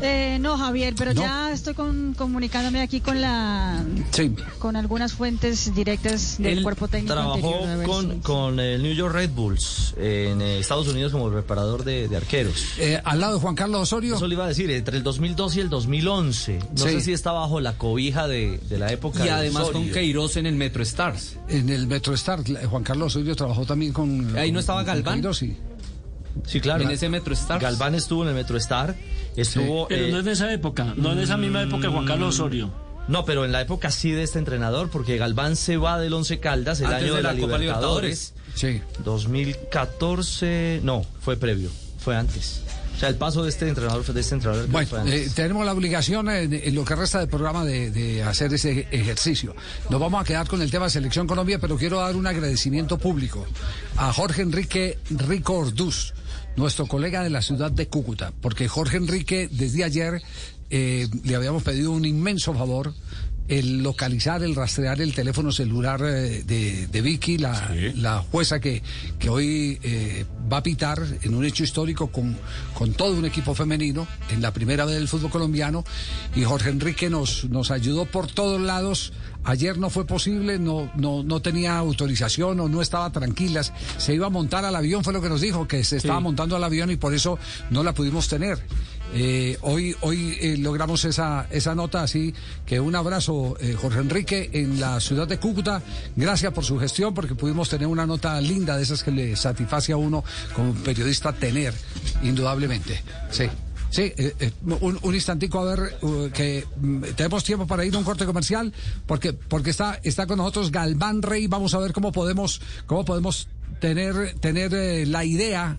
Eh, 0.01 0.37
no, 0.41 0.57
Javier, 0.57 0.93
pero 0.97 1.13
No. 1.13 1.21
ya 1.21 1.51
estoy 1.53 1.73
con- 1.73 2.13
comunicándome 2.17 2.81
aquí 2.81 2.99
con 2.99 3.21
la 3.21 3.83
Sí. 4.11 4.35
con 4.59 4.75
algunas 4.75 5.13
fuentes 5.13 5.73
directas 5.73 6.37
del 6.37 6.57
Él 6.57 6.63
cuerpo 6.63 6.87
técnico 6.89 7.13
trabajó 7.13 7.35
anterior, 7.63 7.85
con, 7.87 8.11
si- 8.11 8.19
con 8.19 8.59
el 8.59 8.83
New 8.83 8.93
York 8.93 9.13
Red 9.13 9.29
Bulls 9.31 9.93
en 9.97 10.41
eh, 10.41 10.59
Estados 10.59 10.87
Unidos 10.89 11.13
como 11.13 11.29
reparador 11.29 11.85
de, 11.85 12.09
de 12.09 12.17
arqueros. 12.17 12.65
Eh, 12.77 13.01
al 13.05 13.21
lado 13.21 13.35
de 13.35 13.39
Juan 13.39 13.55
Carlos 13.55 13.81
Osorio. 13.83 14.15
Eso 14.15 14.27
le 14.27 14.33
iba 14.35 14.43
a 14.43 14.49
decir, 14.49 14.69
entre 14.69 14.97
el 14.97 15.03
2002 15.03 15.55
y 15.55 15.59
el 15.61 15.69
2011. 15.69 16.59
No 16.59 16.83
Sí. 16.83 16.89
sé 16.89 17.01
si 17.01 17.13
está 17.13 17.31
bajo 17.31 17.61
la 17.61 17.77
cobija 17.77 18.27
de, 18.27 18.59
de 18.69 18.77
la 18.77 18.91
época 18.91 19.21
Y 19.21 19.23
de 19.27 19.31
además 19.31 19.69
con. 19.69 19.89
Queiroz 19.91 20.35
en 20.35 20.45
el 20.45 20.55
Metro 20.55 20.83
Stars. 20.83 21.37
En 21.47 21.69
el 21.69 21.87
Metro 21.87 22.13
Star, 22.15 22.41
eh, 22.45 22.65
Juan 22.65 22.83
Carlos 22.83 23.15
Osorio 23.15 23.33
trabajó 23.35 23.65
también 23.65 23.93
con. 23.93 24.35
Ahí 24.37 24.51
no 24.51 24.59
estaba 24.59 24.83
Galván. 24.83 25.15
Queiroz, 25.15 25.37
sí. 25.37 25.55
Sí, 26.45 26.59
claro. 26.59 26.83
En 26.83 26.91
ese 26.91 27.09
Metro 27.09 27.33
Stars. 27.33 27.61
Galván 27.61 27.95
estuvo 27.95 28.23
en 28.23 28.29
el 28.29 28.35
Metro 28.35 28.57
Star. 28.57 28.95
Estuvo. 29.35 29.87
Pero 29.87 30.05
eh, 30.05 30.11
no 30.11 30.19
es 30.19 30.25
de 30.25 30.31
esa 30.31 30.51
época, 30.53 30.93
no 30.95 31.11
es 31.11 31.17
de 31.17 31.23
esa 31.23 31.37
misma 31.37 31.63
época 31.63 31.87
de 31.87 31.93
Juan 31.93 32.05
Carlos 32.05 32.35
Osorio. 32.35 32.71
No, 33.07 33.23
pero 33.23 33.45
en 33.45 33.51
la 33.51 33.61
época 33.61 33.91
sí 33.91 34.11
de 34.11 34.23
este 34.23 34.39
entrenador, 34.39 34.89
porque 34.89 35.17
Galván 35.17 35.55
se 35.55 35.77
va 35.77 35.99
del 35.99 36.11
Once 36.13 36.39
Caldas 36.39 36.79
el 36.79 36.87
Antes 36.87 37.03
año 37.03 37.11
de 37.11 37.17
de, 37.17 37.23
la 37.23 37.33
la, 37.33 37.39
Copa 37.41 37.57
Libertadores. 37.59 38.33
Sí. 38.55 38.81
2014, 39.03 40.79
no, 40.83 41.05
fue 41.21 41.37
previo, 41.37 41.69
fue 41.99 42.15
antes. 42.15 42.61
O 42.95 42.97
sea, 42.97 43.09
el 43.09 43.15
paso 43.15 43.43
de 43.43 43.49
este 43.49 43.67
entrenador 43.67 44.03
fue 44.05 44.13
de 44.15 44.21
este 44.21 44.35
entrenador 44.35 44.67
Bueno, 44.69 44.87
fue 44.87 44.99
antes. 45.01 45.27
eh, 45.27 45.31
tenemos 45.35 45.65
la 45.65 45.73
obligación 45.73 46.29
en, 46.29 46.53
en 46.53 46.73
lo 46.75 46.85
que 46.85 46.95
resta 46.95 47.19
del 47.19 47.27
programa 47.27 47.65
de, 47.65 47.91
de 47.91 48.23
hacer 48.23 48.53
ese 48.53 48.87
ejercicio. 48.89 49.53
Nos 49.89 49.99
vamos 49.99 50.21
a 50.21 50.23
quedar 50.23 50.47
con 50.47 50.61
el 50.61 50.71
tema 50.71 50.85
de 50.85 50.91
Selección 50.91 51.27
Colombia, 51.27 51.59
pero 51.59 51.75
quiero 51.77 51.99
dar 51.99 52.15
un 52.15 52.25
agradecimiento 52.25 52.97
público 52.97 53.45
a 53.97 54.13
Jorge 54.13 54.43
Enrique 54.43 54.97
Rico 55.09 55.55
Orduz, 55.55 56.13
nuestro 56.55 56.85
colega 56.85 57.23
de 57.23 57.29
la 57.29 57.41
ciudad 57.41 57.71
de 57.71 57.87
Cúcuta, 57.87 58.31
porque 58.41 58.67
Jorge 58.67 58.97
Enrique 58.97 59.49
desde 59.51 59.83
ayer 59.83 60.21
eh, 60.69 61.07
le 61.23 61.35
habíamos 61.35 61.63
pedido 61.63 61.91
un 61.91 62.05
inmenso 62.05 62.53
favor 62.53 62.93
el 63.47 63.83
localizar, 63.83 64.41
el 64.43 64.55
rastrear 64.55 65.01
el 65.01 65.13
teléfono 65.13 65.51
celular 65.51 66.01
eh, 66.03 66.43
de, 66.43 66.87
de 66.87 67.01
Vicky, 67.01 67.37
la, 67.37 67.75
la 67.95 68.19
jueza 68.19 68.59
que, 68.59 68.81
que 69.19 69.29
hoy 69.29 69.79
eh, 69.83 70.25
va 70.51 70.57
a 70.57 70.63
pitar 70.63 71.05
en 71.21 71.35
un 71.35 71.45
hecho 71.45 71.63
histórico 71.63 72.07
con, 72.07 72.35
con 72.73 72.93
todo 72.93 73.13
un 73.13 73.25
equipo 73.25 73.53
femenino 73.53 74.07
en 74.31 74.41
la 74.41 74.51
primera 74.51 74.85
vez 74.85 74.95
del 74.95 75.07
fútbol 75.07 75.29
colombiano 75.29 75.83
y 76.35 76.43
Jorge 76.43 76.69
Enrique 76.69 77.09
nos, 77.09 77.45
nos 77.45 77.71
ayudó 77.71 78.05
por 78.05 78.27
todos 78.27 78.59
lados. 78.59 79.13
Ayer 79.45 79.77
no 79.77 79.89
fue 79.89 80.05
posible, 80.05 80.59
no, 80.59 80.91
no, 80.95 81.23
no 81.23 81.41
tenía 81.41 81.77
autorización 81.77 82.59
o 82.59 82.67
no 82.67 82.81
estaba 82.81 83.11
tranquilas. 83.11 83.73
Se 83.97 84.13
iba 84.13 84.27
a 84.27 84.29
montar 84.29 84.65
al 84.65 84.75
avión, 84.75 85.03
fue 85.03 85.13
lo 85.13 85.21
que 85.21 85.29
nos 85.29 85.41
dijo, 85.41 85.67
que 85.67 85.83
se 85.83 85.97
estaba 85.97 86.19
montando 86.19 86.55
al 86.55 86.63
avión 86.63 86.89
y 86.91 86.97
por 86.97 87.13
eso 87.13 87.37
no 87.69 87.83
la 87.83 87.93
pudimos 87.93 88.27
tener. 88.27 88.59
Eh, 89.13 89.57
hoy 89.61 89.95
hoy 90.01 90.37
eh, 90.41 90.57
logramos 90.57 91.05
esa, 91.05 91.47
esa 91.51 91.75
nota, 91.75 92.03
así 92.03 92.33
que 92.65 92.79
un 92.79 92.95
abrazo, 92.95 93.55
eh, 93.61 93.75
Jorge 93.79 93.99
Enrique, 93.99 94.49
en 94.53 94.79
la 94.79 94.99
ciudad 94.99 95.27
de 95.27 95.37
Cúcuta. 95.37 95.81
Gracias 96.15 96.51
por 96.51 96.65
su 96.65 96.79
gestión, 96.79 97.13
porque 97.13 97.35
pudimos 97.35 97.69
tener 97.69 97.87
una 97.87 98.05
nota 98.05 98.39
linda 98.41 98.75
de 98.75 98.83
esas 98.83 99.03
que 99.03 99.11
le 99.11 99.35
satisface 99.35 99.93
a 99.93 99.97
uno 99.97 100.23
como 100.53 100.73
periodista 100.73 101.31
tener, 101.33 101.73
indudablemente. 102.23 103.01
Sí. 103.29 103.45
Sí, 103.95 104.11
eh, 104.17 104.35
eh, 104.41 104.51
un, 104.81 104.99
un 105.01 105.15
instantico 105.15 105.57
a 105.57 105.73
ver 105.73 105.97
uh, 106.01 106.29
que 106.31 106.65
mm, 106.81 107.01
tenemos 107.15 107.45
tiempo 107.45 107.65
para 107.65 107.85
ir 107.85 107.95
a 107.95 107.97
un 107.97 108.03
corte 108.03 108.25
comercial 108.25 108.73
porque 109.05 109.31
porque 109.31 109.69
está 109.69 110.01
está 110.03 110.27
con 110.27 110.37
nosotros 110.37 110.69
Galván 110.69 111.21
Rey. 111.21 111.47
Vamos 111.47 111.73
a 111.75 111.79
ver 111.79 111.93
cómo 111.93 112.11
podemos 112.11 112.59
cómo 112.87 113.05
podemos 113.05 113.47
tener 113.79 114.35
tener 114.41 114.73
eh, 114.73 115.05
la 115.05 115.23
idea. 115.23 115.77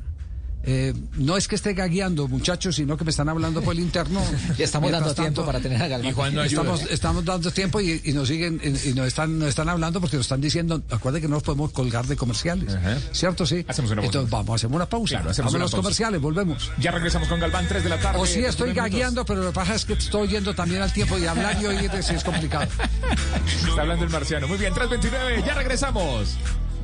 Eh, 0.67 0.93
no 1.15 1.37
es 1.37 1.47
que 1.47 1.55
esté 1.55 1.75
gagueando, 1.75 2.27
muchachos, 2.27 2.75
sino 2.77 2.97
que 2.97 3.05
me 3.05 3.11
están 3.11 3.29
hablando 3.29 3.63
por 3.63 3.75
el 3.75 3.81
interno. 3.81 4.21
Y 4.59 4.63
estamos 4.65 4.91
dando 4.91 5.15
tiempo 5.15 5.45
para 5.47 5.61
tener 5.61 5.81
a 5.81 5.87
Galván. 5.89 6.11
Y 6.11 6.13
Juan 6.13 6.35
no 6.35 6.41
ayuda. 6.43 6.63
estamos, 6.63 6.91
estamos 6.91 7.25
dando 7.25 7.51
tiempo 7.53 7.81
y, 7.81 8.01
y 8.05 8.13
nos 8.13 8.29
siguen 8.29 8.61
y, 8.63 8.89
y 8.91 8.93
nos 8.95 9.07
están 9.07 9.39
nos 9.39 9.49
están 9.49 9.69
hablando 9.69 10.01
porque 10.01 10.17
nos 10.17 10.27
están 10.27 10.41
diciendo, 10.41 10.83
acuérdense 10.91 11.23
que 11.23 11.29
no 11.29 11.37
nos 11.37 11.43
podemos 11.45 11.71
colgar 11.73 12.07
de 12.07 12.17
comerciales, 12.17 12.77
¿cierto? 13.13 13.47
Sí. 13.47 13.65
Hacemos 13.69 13.91
una 13.93 14.03
pausa. 14.03 14.07
Entonces 14.19 14.31
vamos 14.31 14.51
a 14.51 14.55
hacer 14.57 14.71
una 14.73 14.89
pausa. 14.89 15.15
Claro, 15.17 15.31
hacemos 15.31 15.53
vamos 15.53 15.55
a 15.55 15.57
una 15.57 15.65
los 15.65 15.71
pausa. 15.71 15.83
comerciales, 15.83 16.21
volvemos. 16.21 16.71
Ya 16.81 16.91
regresamos 16.91 17.29
con 17.29 17.39
Galván, 17.39 17.67
3 17.69 17.85
de 17.85 17.89
la 17.89 17.99
tarde. 18.01 18.19
O 18.21 18.27
sí 18.27 18.41
estoy 18.41 18.73
29 18.73 18.73
minutos. 18.73 18.91
gagueando, 18.91 19.25
pero 19.25 19.41
lo 19.43 19.51
que 19.51 19.55
pasa 19.55 19.75
es 19.77 19.85
que 19.85 19.93
estoy 19.93 20.29
yendo 20.29 20.55
también 20.55 20.83
al 20.83 20.93
tiempo 20.93 21.17
y 21.19 21.27
hablar 21.27 21.57
y 21.63 21.67
oír 21.67 21.91
es, 21.95 22.11
es 22.11 22.25
complicado. 22.25 22.67
Está 23.69 23.83
hablando 23.83 24.05
el 24.05 24.11
marciano. 24.11 24.49
Muy 24.49 24.59
bien, 24.59 24.75
3.29, 24.75 25.47
ya 25.47 25.55
regresamos. 25.55 26.37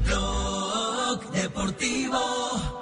Blog 0.07 1.33
Deportivo 1.33 2.82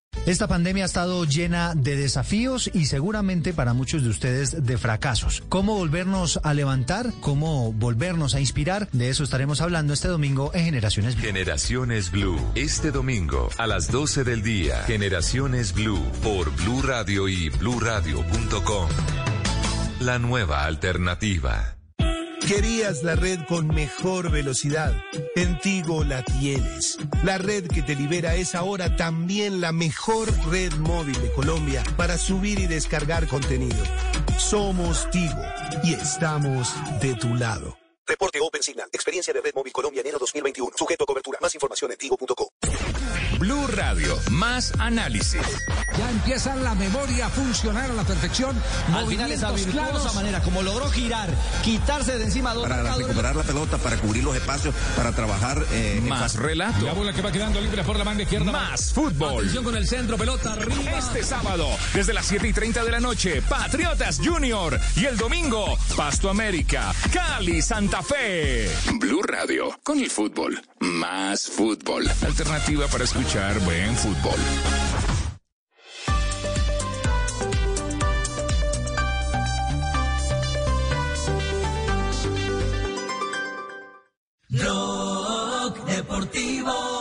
Esta 0.25 0.47
pandemia 0.47 0.83
ha 0.83 0.85
estado 0.85 1.25
llena 1.25 1.73
de 1.73 1.95
desafíos 1.95 2.69
y 2.73 2.85
seguramente 2.85 3.53
para 3.53 3.73
muchos 3.73 4.03
de 4.03 4.09
ustedes 4.09 4.65
de 4.65 4.77
fracasos. 4.77 5.43
¿Cómo 5.49 5.75
volvernos 5.75 6.39
a 6.43 6.53
levantar? 6.53 7.11
¿Cómo 7.21 7.73
volvernos 7.73 8.35
a 8.35 8.39
inspirar? 8.39 8.87
De 8.91 9.09
eso 9.09 9.23
estaremos 9.23 9.61
hablando 9.61 9.93
este 9.93 10.09
domingo 10.09 10.51
en 10.53 10.65
Generaciones 10.65 11.15
Blue. 11.15 11.25
Generaciones 11.25 12.11
Blue, 12.11 12.39
este 12.53 12.91
domingo 12.91 13.49
a 13.57 13.65
las 13.65 13.91
12 13.91 14.23
del 14.23 14.43
día. 14.43 14.83
Generaciones 14.83 15.73
Blue 15.73 16.03
por 16.21 16.55
Blue 16.55 16.83
Radio 16.83 17.27
y 17.27 17.49
bluradio.com. 17.49 18.89
La 20.01 20.19
nueva 20.19 20.65
alternativa. 20.65 21.80
Querías 22.47 23.03
la 23.03 23.15
red 23.15 23.39
con 23.47 23.67
mejor 23.67 24.31
velocidad. 24.31 24.93
En 25.35 25.57
Tigo 25.59 26.03
la 26.03 26.23
tienes. 26.23 26.97
La 27.23 27.37
red 27.37 27.67
que 27.67 27.81
te 27.81 27.95
libera 27.95 28.35
es 28.35 28.55
ahora 28.55 28.95
también 28.95 29.61
la 29.61 29.71
mejor 29.71 30.29
red 30.49 30.73
móvil 30.73 31.19
de 31.21 31.31
Colombia 31.31 31.83
para 31.97 32.17
subir 32.17 32.59
y 32.59 32.67
descargar 32.67 33.27
contenido. 33.27 33.83
Somos 34.37 35.09
Tigo 35.11 35.41
y 35.83 35.93
estamos 35.93 36.73
de 37.01 37.15
tu 37.15 37.35
lado. 37.35 37.80
Reporte 38.11 38.41
Open 38.41 38.61
Signal. 38.61 38.89
Experiencia 38.91 39.33
de 39.33 39.39
Red 39.39 39.53
Móvil 39.55 39.71
Colombia 39.71 40.01
enero 40.01 40.19
2021. 40.19 40.71
Sujeto 40.77 41.05
a 41.05 41.07
cobertura. 41.07 41.39
Más 41.41 41.55
información 41.55 41.91
en 41.93 41.97
tigo.co. 41.97 42.51
Blue 43.39 43.67
Radio, 43.67 44.19
más 44.31 44.73
análisis. 44.79 45.41
Ya 45.97 46.09
empieza 46.09 46.53
la 46.57 46.75
memoria 46.75 47.27
a 47.27 47.29
funcionar 47.29 47.89
a 47.89 47.93
la 47.93 48.03
perfección. 48.03 48.61
Al 48.93 49.07
final 49.07 49.31
esa 49.31 49.51
virtuosa 49.51 49.87
claros. 49.87 50.15
manera, 50.15 50.41
como 50.41 50.61
logró 50.61 50.89
girar, 50.89 51.29
quitarse 51.63 52.17
de 52.17 52.25
encima 52.25 52.53
dos 52.53 52.63
Para 52.63 52.75
marcadores. 52.77 53.07
recuperar 53.07 53.35
la 53.37 53.43
pelota, 53.43 53.77
para 53.77 53.95
cubrir 53.97 54.23
los 54.25 54.35
espacios, 54.35 54.75
para 54.97 55.13
trabajar 55.13 55.65
eh, 55.71 55.95
en 55.97 56.09
Más 56.09 56.35
relato. 56.35 56.85
La 56.85 56.93
bola 56.93 57.13
que 57.13 57.21
va 57.21 57.31
quedando 57.31 57.61
libre 57.61 57.81
por 57.85 57.97
la 57.97 58.03
banda 58.03 58.23
izquierda. 58.23 58.51
Más 58.51 58.91
fútbol. 58.93 59.37
Atención 59.39 59.63
con 59.63 59.77
el 59.77 59.87
centro, 59.87 60.17
pelota 60.17 60.51
arriba. 60.51 60.97
Este 60.99 61.23
sábado, 61.23 61.67
desde 61.93 62.13
las 62.13 62.25
7 62.25 62.45
y 62.47 62.53
30 62.53 62.83
de 62.83 62.91
la 62.91 62.99
noche, 62.99 63.41
Patriotas 63.41 64.19
Junior. 64.23 64.77
Y 64.97 65.05
el 65.05 65.17
domingo, 65.17 65.77
Pasto 65.95 66.29
América, 66.29 66.93
Cali, 67.11 67.61
Santa 67.61 68.00
Blue 68.99 69.21
Radio, 69.21 69.79
con 69.83 69.99
el 69.99 70.09
fútbol. 70.09 70.59
Más 70.79 71.47
fútbol. 71.47 72.07
Alternativa 72.25 72.87
para 72.87 73.03
escuchar 73.03 73.59
buen 73.59 73.95
fútbol. 73.95 74.39
Blog 84.49 85.85
Deportivo 85.85 87.00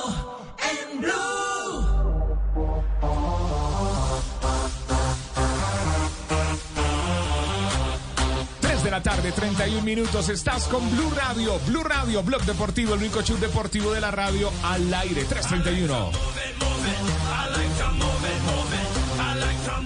tarde, 9.31 9.53
31 9.55 9.83
minutos. 9.83 10.29
Estás 10.29 10.65
con 10.65 10.89
Blue 10.91 11.11
Radio. 11.17 11.59
Blue 11.67 11.83
Radio, 11.83 12.23
Blog 12.23 12.43
Deportivo, 12.45 12.95
el 12.95 13.01
único 13.01 13.23
show 13.23 13.39
deportivo 13.39 13.93
de 13.93 14.01
la 14.01 14.11
radio 14.11 14.51
al 14.63 14.93
aire. 14.93 15.25
331. 15.25 16.11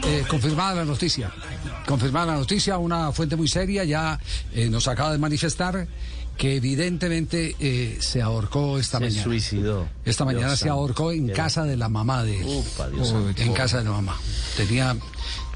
Eh, 0.06 0.24
confirmada 0.28 0.74
la 0.76 0.84
noticia. 0.84 1.30
confirmar 1.86 2.26
la 2.26 2.34
noticia, 2.36 2.78
una 2.78 3.12
fuente 3.12 3.36
muy 3.36 3.48
seria 3.48 3.84
ya 3.84 4.18
eh, 4.52 4.68
nos 4.70 4.88
acaba 4.88 5.12
de 5.12 5.18
manifestar 5.18 5.86
que 6.36 6.56
evidentemente 6.56 7.54
eh, 7.60 7.98
se 8.00 8.20
ahorcó 8.22 8.78
esta 8.78 8.98
Se 8.98 9.04
mañana. 9.04 9.22
suicidó. 9.22 9.86
Esta 10.04 10.24
Dios 10.24 10.34
mañana 10.34 10.56
se 10.56 10.68
ahorcó 10.68 11.12
en 11.12 11.28
casa 11.28 11.64
de 11.64 11.76
la 11.76 11.88
mamá 11.88 12.24
de 12.24 12.40
él. 12.40 12.46
Upa, 12.46 12.88
Dios 12.88 13.12
Oh, 13.12 13.28
en 13.36 13.52
casa 13.52 13.78
de 13.78 13.84
la 13.84 13.90
mamá. 13.92 14.16
Tenía, 14.56 14.96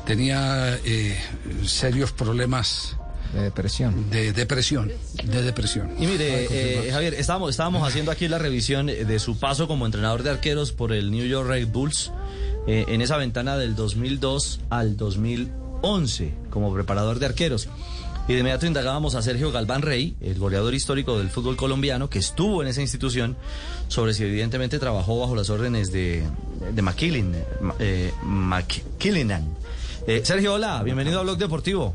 tenía 0.06 0.76
eh, 0.84 1.18
serios 1.64 2.12
problemas. 2.12 2.96
De 3.32 3.42
depresión. 3.42 4.10
De 4.10 4.32
depresión. 4.32 4.90
De 5.24 5.42
depresión. 5.42 5.90
Y 5.98 6.06
mire, 6.06 6.46
eh. 6.50 6.90
Javier, 6.90 7.14
estábamos, 7.14 7.50
estábamos 7.50 7.86
haciendo 7.86 8.10
aquí 8.10 8.26
la 8.28 8.38
revisión 8.38 8.86
de 8.86 9.18
su 9.18 9.38
paso 9.38 9.68
como 9.68 9.86
entrenador 9.86 10.22
de 10.22 10.30
arqueros 10.30 10.72
por 10.72 10.92
el 10.92 11.10
New 11.10 11.26
York 11.26 11.48
Red 11.48 11.68
Bulls 11.68 12.10
eh, 12.66 12.84
en 12.88 13.00
esa 13.00 13.16
ventana 13.16 13.56
del 13.56 13.74
2002 13.74 14.60
al 14.70 14.96
2011 14.96 16.34
como 16.50 16.72
preparador 16.72 17.18
de 17.18 17.26
arqueros. 17.26 17.68
Y 18.28 18.34
de 18.34 18.40
inmediato 18.40 18.66
indagábamos 18.66 19.14
a 19.14 19.22
Sergio 19.22 19.50
Galván 19.50 19.80
Rey, 19.80 20.14
el 20.20 20.38
goleador 20.38 20.74
histórico 20.74 21.16
del 21.16 21.30
fútbol 21.30 21.56
colombiano, 21.56 22.10
que 22.10 22.18
estuvo 22.18 22.60
en 22.60 22.68
esa 22.68 22.82
institución, 22.82 23.38
sobre 23.88 24.12
si 24.12 24.24
evidentemente 24.24 24.78
trabajó 24.78 25.18
bajo 25.18 25.34
las 25.34 25.48
órdenes 25.48 25.92
de, 25.92 26.24
de 26.74 26.82
McKillen, 26.82 27.34
eh, 27.78 28.12
McKillenan. 28.22 29.48
Eh, 30.06 30.20
Sergio, 30.24 30.54
hola, 30.54 30.82
bienvenido 30.82 31.20
a 31.20 31.22
Blog 31.22 31.38
Deportivo. 31.38 31.94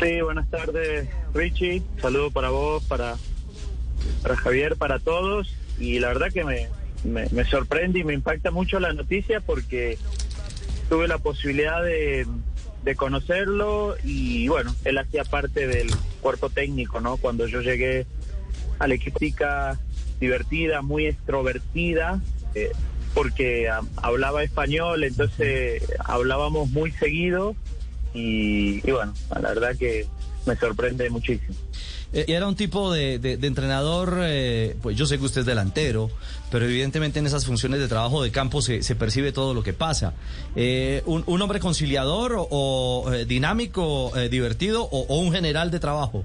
Sí, 0.00 0.20
buenas 0.20 0.50
tardes, 0.50 1.08
Richie. 1.32 1.82
Saludo 2.00 2.30
para 2.30 2.50
vos, 2.50 2.82
para, 2.84 3.16
para 4.22 4.36
Javier, 4.36 4.76
para 4.76 4.98
todos. 4.98 5.54
Y 5.78 5.98
la 6.00 6.08
verdad 6.08 6.32
que 6.32 6.44
me, 6.44 6.68
me, 7.04 7.26
me 7.30 7.44
sorprende 7.44 8.00
y 8.00 8.04
me 8.04 8.14
impacta 8.14 8.50
mucho 8.50 8.80
la 8.80 8.92
noticia 8.92 9.40
porque 9.40 9.98
tuve 10.88 11.08
la 11.08 11.18
posibilidad 11.18 11.82
de, 11.82 12.26
de 12.84 12.96
conocerlo 12.96 13.96
y 14.04 14.48
bueno, 14.48 14.74
él 14.84 14.98
hacía 14.98 15.24
parte 15.24 15.66
del 15.66 15.88
cuerpo 16.20 16.50
técnico, 16.50 17.00
¿no? 17.00 17.16
Cuando 17.16 17.46
yo 17.46 17.60
llegué 17.60 18.06
a 18.78 18.86
la 18.86 18.94
equipica 18.94 19.78
divertida, 20.20 20.82
muy 20.82 21.06
extrovertida, 21.06 22.20
eh, 22.54 22.72
porque 23.14 23.68
ah, 23.68 23.80
hablaba 23.96 24.42
español, 24.42 25.04
entonces 25.04 25.82
hablábamos 26.04 26.70
muy 26.70 26.90
seguido 26.90 27.54
y, 28.14 28.80
y 28.88 28.90
bueno, 28.92 29.12
la 29.30 29.48
verdad 29.50 29.76
que 29.78 30.06
me 30.46 30.56
sorprende 30.56 31.10
muchísimo. 31.10 31.54
Eh, 32.12 32.26
era 32.28 32.46
un 32.46 32.54
tipo 32.54 32.92
de, 32.92 33.18
de- 33.18 33.36
de 33.36 33.46
entrenador, 33.46 34.18
eh, 34.22 34.76
pues 34.82 34.96
yo 34.96 35.04
sé 35.06 35.18
que 35.18 35.24
usted 35.24 35.40
es 35.40 35.46
delantero, 35.46 36.10
pero 36.50 36.64
evidentemente 36.66 37.18
en 37.18 37.26
esas 37.26 37.44
funciones 37.44 37.80
de 37.80 37.88
trabajo 37.88 38.22
de 38.22 38.30
campo 38.30 38.62
se, 38.62 38.82
se 38.84 38.94
percibe 38.94 39.32
todo 39.32 39.52
lo 39.52 39.62
que 39.64 39.72
pasa. 39.72 40.14
Eh, 40.54 41.02
un, 41.06 41.24
un 41.26 41.42
hombre 41.42 41.58
conciliador 41.60 42.34
o, 42.34 42.46
o, 42.50 43.12
eh, 43.12 43.24
dinámico, 43.24 44.12
divertido 44.30 44.84
o, 44.84 45.00
o 45.08 45.18
un 45.18 45.32
general 45.32 45.70
de 45.72 45.80
trabajo? 45.80 46.24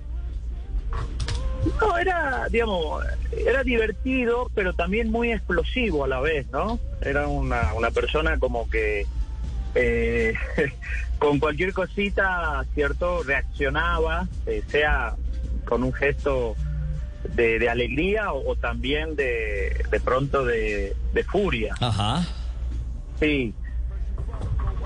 No, 1.82 1.98
era, 1.98 2.48
digamos, 2.50 3.04
era 3.46 3.64
divertido, 3.64 4.50
pero 4.56 4.74
también 4.74 5.12
muy 5.12 5.32
explosivo 5.32 6.06
a 6.06 6.08
la 6.08 6.20
vez, 6.22 6.46
¿no? 6.52 6.80
Era 7.02 7.28
una, 7.28 7.74
una 7.74 7.92
persona 7.92 8.38
como 8.40 8.70
que 8.70 9.06
con 11.20 11.40
cualquier 11.40 11.74
cosita, 11.74 12.66
¿cierto? 12.74 13.24
Reaccionaba, 13.24 14.28
eh, 14.46 14.64
sea 14.68 15.16
con 15.66 15.84
un 15.84 15.94
gesto 15.94 16.56
de, 17.36 17.60
de 17.60 17.70
alegría 17.70 18.32
o, 18.32 18.52
o 18.52 18.56
también 18.56 19.16
de, 19.16 19.86
de 19.92 20.00
pronto 20.00 20.46
de, 20.46 20.96
de 21.14 21.24
furia. 21.24 21.76
Ajá. 21.80 22.26
Sí. 23.20 23.54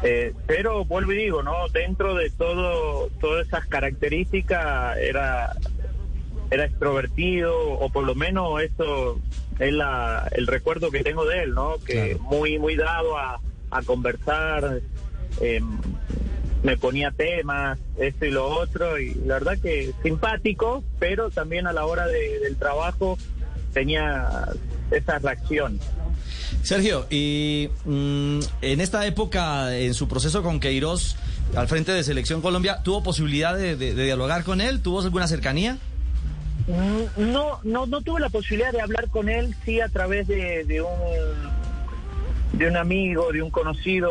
Eh, 0.01 0.33
pero 0.47 0.83
vuelvo 0.83 1.13
y 1.13 1.17
digo, 1.17 1.43
¿no? 1.43 1.69
Dentro 1.71 2.15
de 2.15 2.29
todo, 2.31 3.09
todas 3.21 3.47
esas 3.47 3.65
características 3.67 4.97
era, 4.97 5.55
era 6.51 6.65
extrovertido, 6.65 7.55
o 7.55 7.89
por 7.89 8.03
lo 8.03 8.15
menos 8.15 8.59
eso 8.61 9.21
es 9.59 9.71
la, 9.71 10.27
el 10.31 10.47
recuerdo 10.47 10.91
que 10.91 11.03
tengo 11.03 11.25
de 11.25 11.43
él, 11.43 11.53
¿no? 11.53 11.75
Que 11.85 12.17
muy, 12.19 12.59
muy 12.59 12.75
dado 12.75 13.17
a, 13.17 13.39
a 13.71 13.81
conversar, 13.83 14.81
eh, 15.41 15.61
me 16.63 16.77
ponía 16.77 17.11
temas, 17.11 17.77
esto 17.97 18.25
y 18.25 18.31
lo 18.31 18.47
otro, 18.47 18.97
y 18.99 19.13
la 19.25 19.35
verdad 19.35 19.57
que 19.61 19.91
simpático, 20.01 20.83
pero 20.99 21.29
también 21.29 21.67
a 21.67 21.73
la 21.73 21.85
hora 21.85 22.07
de- 22.07 22.39
del 22.39 22.55
trabajo 22.55 23.17
tenía 23.73 24.47
esa 24.91 25.19
reacción. 25.19 25.79
Sergio, 26.61 27.05
y 27.09 27.69
mm, 27.83 28.39
en 28.61 28.79
esta 28.81 29.05
época, 29.05 29.75
en 29.77 29.93
su 29.93 30.07
proceso 30.07 30.41
con 30.43 30.59
Queiroz, 30.61 31.17
al 31.55 31.67
frente 31.67 31.91
de 31.91 32.03
Selección 32.03 32.41
Colombia, 32.41 32.79
¿tuvo 32.83 33.03
posibilidad 33.03 33.55
de, 33.57 33.75
de- 33.75 33.93
de 33.93 34.03
dialogar 34.05 34.43
con 34.45 34.61
él? 34.61 34.79
¿Tuvo 34.81 35.01
alguna 35.01 35.27
cercanía? 35.27 35.77
Mm, 36.67 37.31
No, 37.33 37.59
no, 37.63 37.85
no 37.85 38.01
tuve 38.01 38.21
la 38.21 38.29
posibilidad 38.29 38.71
de 38.71 38.79
hablar 38.81 39.09
con 39.09 39.27
él, 39.27 39.53
sí 39.65 39.81
a 39.81 39.89
través 39.89 40.27
de, 40.27 40.63
de 40.63 40.81
un 40.81 40.87
de 42.53 42.67
un 42.67 42.77
amigo, 42.77 43.31
de 43.33 43.41
un 43.41 43.49
conocido 43.49 44.09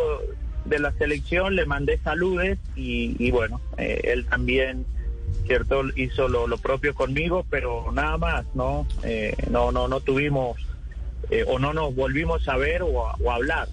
de 0.64 0.78
la 0.78 0.92
selección, 0.92 1.56
le 1.56 1.66
mandé 1.66 1.98
saludes 1.98 2.58
y, 2.76 3.16
y 3.18 3.30
bueno, 3.30 3.60
eh, 3.76 4.00
él 4.04 4.26
también, 4.26 4.86
cierto, 5.46 5.82
hizo 5.96 6.28
lo, 6.28 6.56
propio 6.58 6.94
conmigo, 6.94 7.44
pero 7.50 7.90
nada 7.92 8.16
más, 8.18 8.44
no, 8.54 8.86
Eh, 9.02 9.34
no, 9.50 9.72
no, 9.72 9.88
no 9.88 10.00
tuvimos 10.00 10.56
eh, 11.30 11.44
o 11.46 11.58
no 11.58 11.72
nos 11.72 11.94
volvimos 11.94 12.48
a 12.48 12.56
ver 12.56 12.82
o 12.82 13.06
a, 13.06 13.14
o 13.14 13.30
a 13.30 13.34
hablar. 13.36 13.68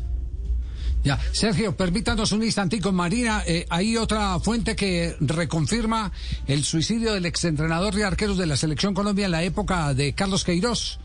Ya, 1.04 1.18
Sergio, 1.32 1.76
permítanos 1.78 2.34
un 2.34 2.44
instantico, 2.44 2.92
Marina. 2.92 3.44
eh, 3.48 3.66
hay 3.70 3.96
otra 3.96 4.38
fuente 4.40 4.76
que 4.76 5.16
reconfirma 5.22 6.12
el 6.46 6.64
suicidio 6.66 7.14
del 7.14 7.26
exentrenador 7.26 7.94
de 7.94 8.04
arqueros 8.04 8.38
de 8.38 8.46
la 8.46 8.58
Selección 8.58 8.94
Colombia 8.94 9.26
en 9.26 9.32
la 9.32 9.44
época 9.44 9.94
de 9.94 10.14
Carlos 10.14 10.44
Queiroz. 10.44 11.00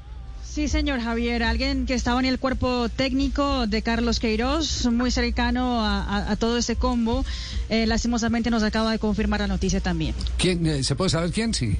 Sí, 0.54 0.68
señor 0.68 1.00
Javier, 1.00 1.42
alguien 1.42 1.84
que 1.84 1.94
estaba 1.94 2.20
en 2.20 2.26
el 2.26 2.38
cuerpo 2.38 2.88
técnico 2.88 3.66
de 3.66 3.82
Carlos 3.82 4.20
Queiroz, 4.20 4.86
muy 4.86 5.10
cercano 5.10 5.84
a, 5.84 6.04
a- 6.04 6.30
a 6.30 6.36
todo 6.36 6.58
este 6.58 6.76
combo, 6.76 7.24
eh, 7.68 7.86
lastimosamente 7.86 8.50
nos 8.50 8.62
acaba 8.62 8.92
de 8.92 9.00
confirmar 9.00 9.40
la 9.40 9.48
noticia 9.48 9.80
también. 9.80 10.14
¿Quién, 10.38 10.64
eh, 10.66 10.84
¿Se 10.84 10.94
puede 10.94 11.10
saber 11.10 11.32
quién? 11.32 11.54
Sí, 11.54 11.76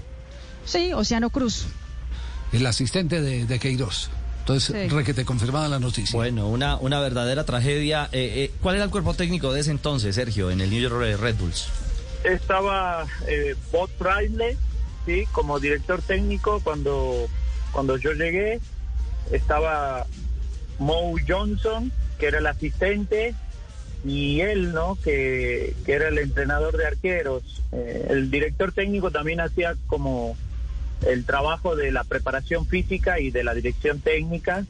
Sí, 0.65 0.93
Oceano 0.93 1.31
Cruz. 1.31 1.67
el 2.53 2.67
asistente 2.67 3.21
de, 3.21 3.45
de 3.47 3.59
Queiroz. 3.61 4.11
Entonces, 4.41 4.75
Sí. 4.75 4.89
requete 4.89 5.25
confirmada 5.25 5.69
la 5.69 5.79
noticia. 5.79 6.13
Bueno, 6.17 6.49
una, 6.49 6.77
una 6.77 6.99
verdadera 7.01 7.45
tragedia. 7.45 8.09
Eh, 8.13 8.33
eh, 8.45 8.51
¿Cuál 8.61 8.75
era 8.77 8.85
el 8.85 8.91
cuerpo 8.91 9.15
técnico 9.15 9.53
de 9.53 9.61
ese 9.61 9.71
entonces, 9.71 10.17
Sergio, 10.17 10.51
en 10.51 10.61
el 10.61 10.71
New 10.71 10.81
York 10.81 11.21
Red 11.21 11.37
Bulls? 11.37 11.69
estaba 12.25 13.07
eh, 13.29 13.55
Bob 13.71 13.89
Bradley, 14.01 14.57
sí, 15.07 15.25
como 15.33 15.61
director 15.61 16.03
técnico 16.03 16.61
cuando 16.65 17.27
cuando 17.75 17.97
yo 17.99 18.13
llegué 18.13 18.61
estaba 19.31 20.07
Mo 20.79 21.15
Johnson, 21.27 21.93
que 22.19 22.27
era 22.27 22.39
el 22.39 22.47
asistente, 22.47 23.35
y 24.05 24.41
él, 24.41 24.73
¿no? 24.73 24.97
Que, 25.03 25.75
que 25.85 25.93
era 25.93 26.09
el 26.09 26.19
entrenador 26.19 26.77
de 26.77 26.87
arqueros. 26.87 27.63
Eh, 27.73 28.07
el 28.11 28.31
director 28.31 28.73
técnico 28.73 29.11
también 29.11 29.41
hacía 29.41 29.75
como 29.87 30.37
el 31.07 31.25
trabajo 31.25 31.75
de 31.75 31.91
la 31.91 32.05
preparación 32.05 32.67
física 32.67 33.19
y 33.19 33.31
de 33.31 33.45
la 33.45 33.55
dirección 33.55 34.01
técnica. 34.01 34.65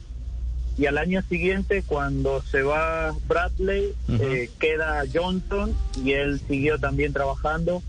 Y 0.77 0.87
al 0.87 0.97
año 0.97 1.21
siguiente, 1.29 1.83
cuando 1.85 2.41
se 2.41 2.61
va 2.61 3.15
Bradley, 3.27 3.93
eh, 4.19 4.49
queda 4.59 5.03
Johnson 5.13 5.73
y 6.03 6.13
él 6.13 6.41
siguió 6.47 6.79
también 6.79 7.13
trabajando. 7.13 7.81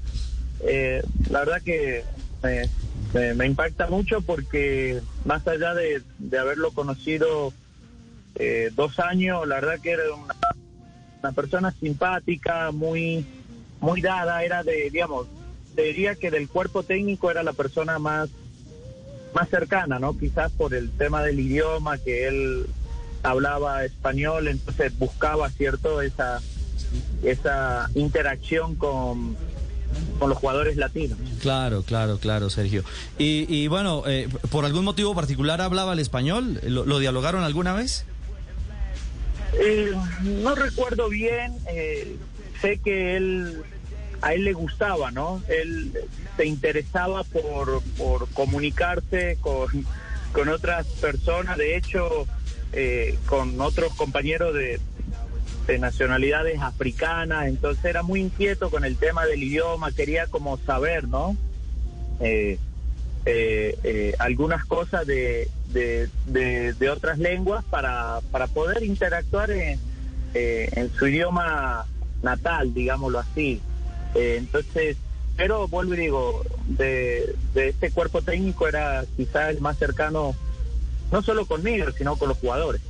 Eh, 0.60 1.02
la 1.30 1.40
verdad 1.40 1.62
que 1.62 2.04
me, 3.12 3.46
impacta 3.46 3.86
mucho 3.86 4.20
porque 4.20 5.00
más 5.24 5.46
allá 5.46 5.74
de, 5.74 6.02
de 6.18 6.38
haberlo 6.38 6.70
conocido 6.72 7.52
eh, 8.34 8.70
dos 8.74 8.98
años, 8.98 9.46
la 9.46 9.56
verdad 9.56 9.80
que 9.80 9.90
era 9.92 10.02
una, 10.14 10.34
una 11.22 11.32
persona 11.32 11.70
simpática, 11.72 12.70
muy, 12.72 13.24
muy 13.80 14.00
dada, 14.02 14.44
era 14.44 14.62
de, 14.62 14.90
digamos, 14.90 15.26
te 15.74 15.82
diría 15.82 16.14
que 16.14 16.30
del 16.30 16.48
cuerpo 16.48 16.82
técnico 16.82 17.30
era 17.30 17.42
la 17.42 17.52
persona 17.52 17.98
más 17.98 18.30
más 19.36 19.50
cercana, 19.50 19.98
¿no? 19.98 20.16
Quizás 20.16 20.50
por 20.52 20.72
el 20.72 20.90
tema 20.90 21.22
del 21.22 21.38
idioma, 21.38 21.98
que 21.98 22.26
él 22.26 22.66
hablaba 23.22 23.84
español, 23.84 24.48
entonces 24.48 24.98
buscaba, 24.98 25.50
¿cierto? 25.50 26.00
Esa, 26.00 26.40
esa 27.22 27.90
interacción 27.94 28.76
con, 28.76 29.36
con 30.18 30.28
los 30.28 30.38
jugadores 30.38 30.76
latinos. 30.76 31.18
Claro, 31.40 31.82
claro, 31.82 32.18
claro, 32.18 32.50
Sergio. 32.50 32.84
Y, 33.18 33.46
y 33.48 33.68
bueno, 33.68 34.02
eh, 34.06 34.28
¿por 34.50 34.64
algún 34.64 34.84
motivo 34.84 35.14
particular 35.14 35.60
hablaba 35.60 35.92
el 35.92 35.98
español? 35.98 36.60
¿Lo, 36.64 36.84
lo 36.84 36.98
dialogaron 36.98 37.42
alguna 37.44 37.72
vez? 37.72 38.04
Eh, 39.58 39.92
no 40.22 40.54
recuerdo 40.54 41.08
bien, 41.08 41.54
eh, 41.70 42.16
sé 42.60 42.78
que 42.78 43.16
él, 43.16 43.62
a 44.20 44.34
él 44.34 44.44
le 44.44 44.52
gustaba, 44.52 45.10
¿no? 45.10 45.42
Él 45.48 45.92
se 46.36 46.46
interesaba 46.46 47.24
por, 47.24 47.82
por 47.96 48.28
comunicarse 48.30 49.38
con, 49.40 49.66
con 50.32 50.48
otras 50.48 50.86
personas, 50.86 51.56
de 51.56 51.76
hecho, 51.76 52.26
eh, 52.72 53.16
con 53.26 53.58
otros 53.60 53.94
compañeros 53.94 54.52
de, 54.52 54.78
de 55.66 55.78
nacionalidades 55.78 56.60
africanas, 56.60 57.46
entonces 57.46 57.84
era 57.84 58.02
muy 58.02 58.20
inquieto 58.20 58.70
con 58.70 58.84
el 58.84 58.96
tema 58.96 59.26
del 59.26 59.42
idioma, 59.42 59.92
quería 59.92 60.26
como 60.26 60.58
saber, 60.58 61.08
¿no? 61.08 61.36
Eh, 62.20 62.58
eh, 63.26 63.76
eh, 63.82 64.14
algunas 64.20 64.64
cosas 64.64 65.04
de, 65.04 65.48
de, 65.66 66.90
otras 66.90 67.18
lenguas 67.18 67.64
para, 67.64 68.20
para 68.30 68.46
poder 68.46 68.84
interactuar 68.84 69.50
en, 69.50 69.80
eh, 70.34 70.68
en 70.72 70.92
su 70.92 71.08
idioma 71.08 71.86
natal, 72.22 72.72
digámoslo 72.72 73.18
así. 73.18 73.60
Eh, 74.14 74.36
entonces, 74.38 74.96
pero 75.36 75.66
vuelvo 75.66 75.94
y 75.94 75.98
digo, 75.98 76.42
de, 76.68 77.34
de 77.52 77.70
este 77.70 77.90
cuerpo 77.90 78.22
técnico 78.22 78.68
era 78.68 79.04
quizás 79.16 79.50
el 79.50 79.60
más 79.60 79.76
cercano, 79.76 80.34
no 81.10 81.22
solo 81.22 81.46
conmigo, 81.46 81.86
sino 81.98 82.16
con 82.16 82.28
los 82.28 82.38
jugadores. 82.38 82.80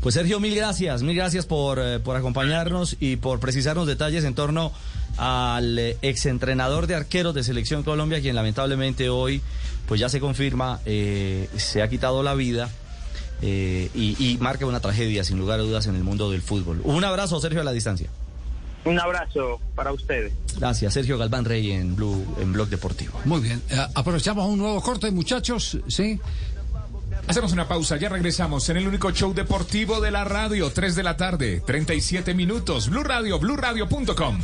Pues 0.00 0.14
Sergio, 0.14 0.40
mil 0.40 0.54
gracias, 0.54 1.02
mil 1.02 1.14
gracias 1.14 1.44
por, 1.44 1.78
eh, 1.78 2.00
por 2.00 2.16
acompañarnos 2.16 2.96
y 3.00 3.16
por 3.16 3.38
precisarnos 3.38 3.86
detalles 3.86 4.24
en 4.24 4.34
torno 4.34 4.72
al 5.18 5.78
eh, 5.78 5.98
exentrenador 6.00 6.86
de 6.86 6.94
arqueros 6.94 7.34
de 7.34 7.44
Selección 7.44 7.82
Colombia, 7.82 8.20
quien 8.22 8.34
lamentablemente 8.34 9.10
hoy, 9.10 9.42
pues 9.86 10.00
ya 10.00 10.08
se 10.08 10.18
confirma, 10.18 10.80
eh, 10.86 11.50
se 11.56 11.82
ha 11.82 11.88
quitado 11.88 12.22
la 12.22 12.34
vida 12.34 12.70
eh, 13.42 13.90
y, 13.94 14.16
y 14.18 14.38
marca 14.38 14.64
una 14.64 14.80
tragedia, 14.80 15.22
sin 15.22 15.38
lugar 15.38 15.60
a 15.60 15.62
dudas, 15.64 15.86
en 15.86 15.96
el 15.96 16.02
mundo 16.02 16.30
del 16.30 16.40
fútbol. 16.40 16.80
Un 16.84 17.04
abrazo, 17.04 17.38
Sergio, 17.38 17.60
a 17.60 17.64
la 17.64 17.72
distancia. 17.72 18.08
Un 18.86 18.98
abrazo 18.98 19.60
para 19.74 19.92
ustedes. 19.92 20.32
Gracias, 20.58 20.94
Sergio 20.94 21.18
Galván 21.18 21.44
Rey 21.44 21.72
en 21.72 21.94
Blue, 21.94 22.24
en 22.40 22.54
Blog 22.54 22.68
Deportivo. 22.68 23.20
Muy 23.26 23.42
bien. 23.42 23.60
Aprovechamos 23.94 24.48
un 24.48 24.58
nuevo 24.58 24.80
corte, 24.80 25.10
muchachos. 25.10 25.76
Sí. 25.88 26.18
Hacemos 27.30 27.52
una 27.52 27.68
pausa, 27.68 27.96
ya 27.96 28.08
regresamos 28.08 28.68
en 28.70 28.78
el 28.78 28.88
único 28.88 29.12
show 29.12 29.32
deportivo 29.32 30.00
de 30.00 30.10
la 30.10 30.24
radio, 30.24 30.72
3 30.72 30.96
de 30.96 31.02
la 31.04 31.16
tarde, 31.16 31.62
37 31.64 32.34
minutos, 32.34 32.90
Blue 32.90 33.04
Radio, 33.04 33.38
BlueRadio.com. 33.38 34.40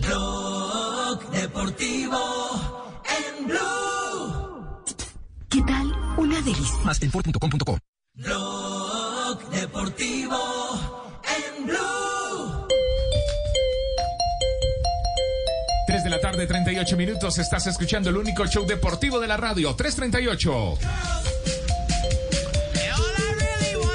Blog 0.00 1.30
Deportivo 1.30 3.04
en 3.06 3.46
Blue. 3.46 4.84
¿Qué 5.48 5.62
tal? 5.62 5.94
Una 6.16 6.40
delicia. 6.40 6.78
Más 6.82 7.00
en 7.02 7.12
Ford.com.co. 7.12 7.78
Blog 8.14 9.50
Deportivo 9.50 11.14
en 11.22 11.66
Blue. 11.66 12.66
3 15.86 16.02
de 16.02 16.10
la 16.10 16.20
tarde, 16.20 16.48
38 16.48 16.96
minutos, 16.96 17.38
estás 17.38 17.68
escuchando 17.68 18.10
el 18.10 18.16
único 18.16 18.44
show 18.48 18.66
deportivo 18.66 19.20
de 19.20 19.28
la 19.28 19.36
radio, 19.36 19.76
338. 19.76 20.78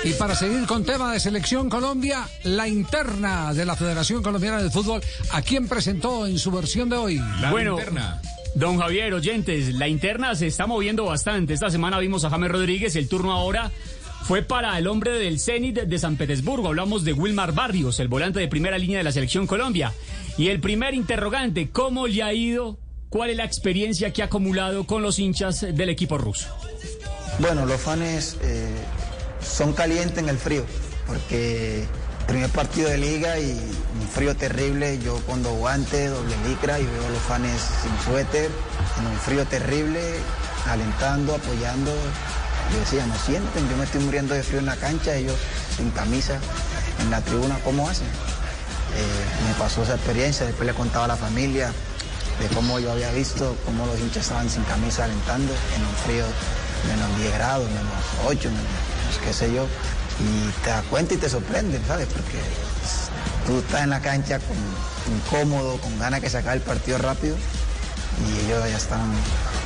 Y 0.06 0.14
para 0.14 0.36
seguir 0.36 0.66
con 0.66 0.84
tema 0.84 1.14
de 1.14 1.20
selección 1.20 1.70
Colombia, 1.70 2.28
la 2.44 2.68
interna 2.68 3.54
de 3.54 3.64
la 3.64 3.76
Federación 3.76 4.22
Colombiana 4.22 4.62
de 4.62 4.70
Fútbol, 4.70 5.02
¿a 5.32 5.42
quién 5.42 5.70
presentó 5.70 6.28
en 6.28 6.38
su 6.40 6.52
versión 6.52 6.90
de 6.90 6.98
hoy? 6.98 7.22
bueno, 7.52 7.78
Don 8.56 8.78
Javier, 8.78 9.14
oyentes, 9.14 9.74
la 9.74 9.88
interna 9.88 10.36
se 10.36 10.48
está 10.48 10.68
moviendo 10.68 11.06
bastante. 11.06 11.54
Esta 11.54 11.70
semana 11.70 12.00
vimos 12.00 12.26
a 12.26 12.30
James 12.30 12.52
Rodríguez, 12.52 12.96
el 12.98 13.08
turno 13.08 13.32
ahora 13.32 13.72
fue 14.24 14.42
para 14.42 14.78
el 14.78 14.88
hombre 14.88 15.12
del 15.12 15.40
Zenit 15.40 15.80
de 15.80 16.00
San 16.00 16.18
Petersburgo. 16.18 16.68
Hablamos 16.68 17.06
de 17.06 17.14
Wilmar 17.14 17.54
Barrios, 17.54 18.00
el 18.00 18.10
volante 18.10 18.40
de 18.40 18.48
primera 18.48 18.78
línea 18.78 18.98
de 18.98 19.04
la 19.06 19.12
selección 19.12 19.48
Colombia. 19.48 19.94
Y 20.38 20.50
el 20.50 20.60
primer 20.60 20.94
interrogante, 20.94 21.70
¿cómo 21.72 22.08
le 22.08 22.24
ha 22.24 22.34
ido? 22.34 22.78
¿Cuál 23.10 23.30
es 23.30 23.38
la 23.38 23.46
experiencia 23.46 24.12
que 24.12 24.22
ha 24.22 24.26
acumulado 24.26 24.86
con 24.86 25.02
los 25.02 25.18
hinchas 25.18 25.62
del 25.62 25.90
equipo 25.90 26.18
ruso? 26.18 26.48
Bueno, 27.40 27.66
los 27.66 27.82
fans 27.82 28.38
eh, 28.42 28.70
son 29.44 29.74
calientes 29.74 30.18
en 30.18 30.30
el 30.30 30.38
frío, 30.38 30.66
porque 31.08 31.86
primer 32.28 32.50
partido 32.50 32.90
de 32.90 32.98
liga 32.98 33.38
y 33.40 33.52
un 34.00 34.08
frío 34.08 34.36
terrible, 34.36 35.00
yo 35.00 35.18
cuando 35.26 35.52
guante, 35.54 36.08
doble 36.08 36.36
licra 36.48 36.80
y 36.80 36.86
veo 36.86 37.06
a 37.06 37.10
los 37.10 37.22
fans 37.22 37.62
sin 37.82 38.12
suéter, 38.12 38.50
en 39.00 39.08
un 39.08 39.18
frío 39.18 39.46
terrible, 39.46 40.00
alentando, 40.70 41.36
apoyando. 41.36 41.92
Yo 42.72 42.80
decía, 42.80 43.06
no 43.06 43.16
sienten, 43.18 43.70
yo 43.70 43.78
me 43.78 43.84
estoy 43.84 44.02
muriendo 44.02 44.34
de 44.34 44.42
frío 44.42 44.60
en 44.60 44.66
la 44.66 44.78
cancha, 44.78 45.16
ellos 45.16 45.36
sin 45.76 45.92
camisa 45.92 46.40
en 47.02 47.12
la 47.12 47.22
tribuna, 47.22 47.60
¿cómo 47.64 47.90
hacen? 47.90 48.08
Eh, 48.08 49.48
me 49.48 49.54
pasó 49.56 49.84
esa 49.84 49.96
experiencia, 49.96 50.46
después 50.46 50.66
le 50.66 50.74
contaba 50.74 51.06
a 51.06 51.10
la 51.10 51.18
familia 51.18 51.72
de 52.40 52.48
cómo 52.56 52.80
yo 52.80 52.92
había 52.92 53.12
visto, 53.12 53.56
cómo 53.66 53.86
los 53.86 54.00
hinchas 54.00 54.24
estaban 54.24 54.50
sin 54.50 54.64
camisa 54.64 55.04
alentando 55.04 55.54
en 55.76 55.82
un 55.82 55.96
frío 56.06 56.26
menos 56.88 57.18
10 57.20 57.34
grados, 57.34 57.68
menos 57.68 58.04
8, 58.26 58.50
menos 58.50 58.93
qué 59.26 59.34
sé 59.34 59.54
yo. 59.54 59.66
Y 60.20 60.64
te 60.64 60.70
das 60.70 60.84
cuenta 60.86 61.14
y 61.14 61.18
te 61.18 61.30
sorprende, 61.30 61.80
¿sabes? 61.88 62.08
Porque 62.08 62.38
tú 63.46 63.60
estás 63.60 63.84
en 63.84 63.90
la 63.90 64.02
cancha 64.02 64.40
con, 64.40 64.58
incómodo, 65.16 65.78
con 65.78 65.98
ganas 66.00 66.22
que 66.22 66.30
se 66.30 66.38
acabe 66.38 66.58
el 66.58 66.62
partido 66.62 66.98
rápido 66.98 67.36
y 68.22 68.46
ellos 68.46 68.64
ya 68.70 68.78
están 68.78 69.12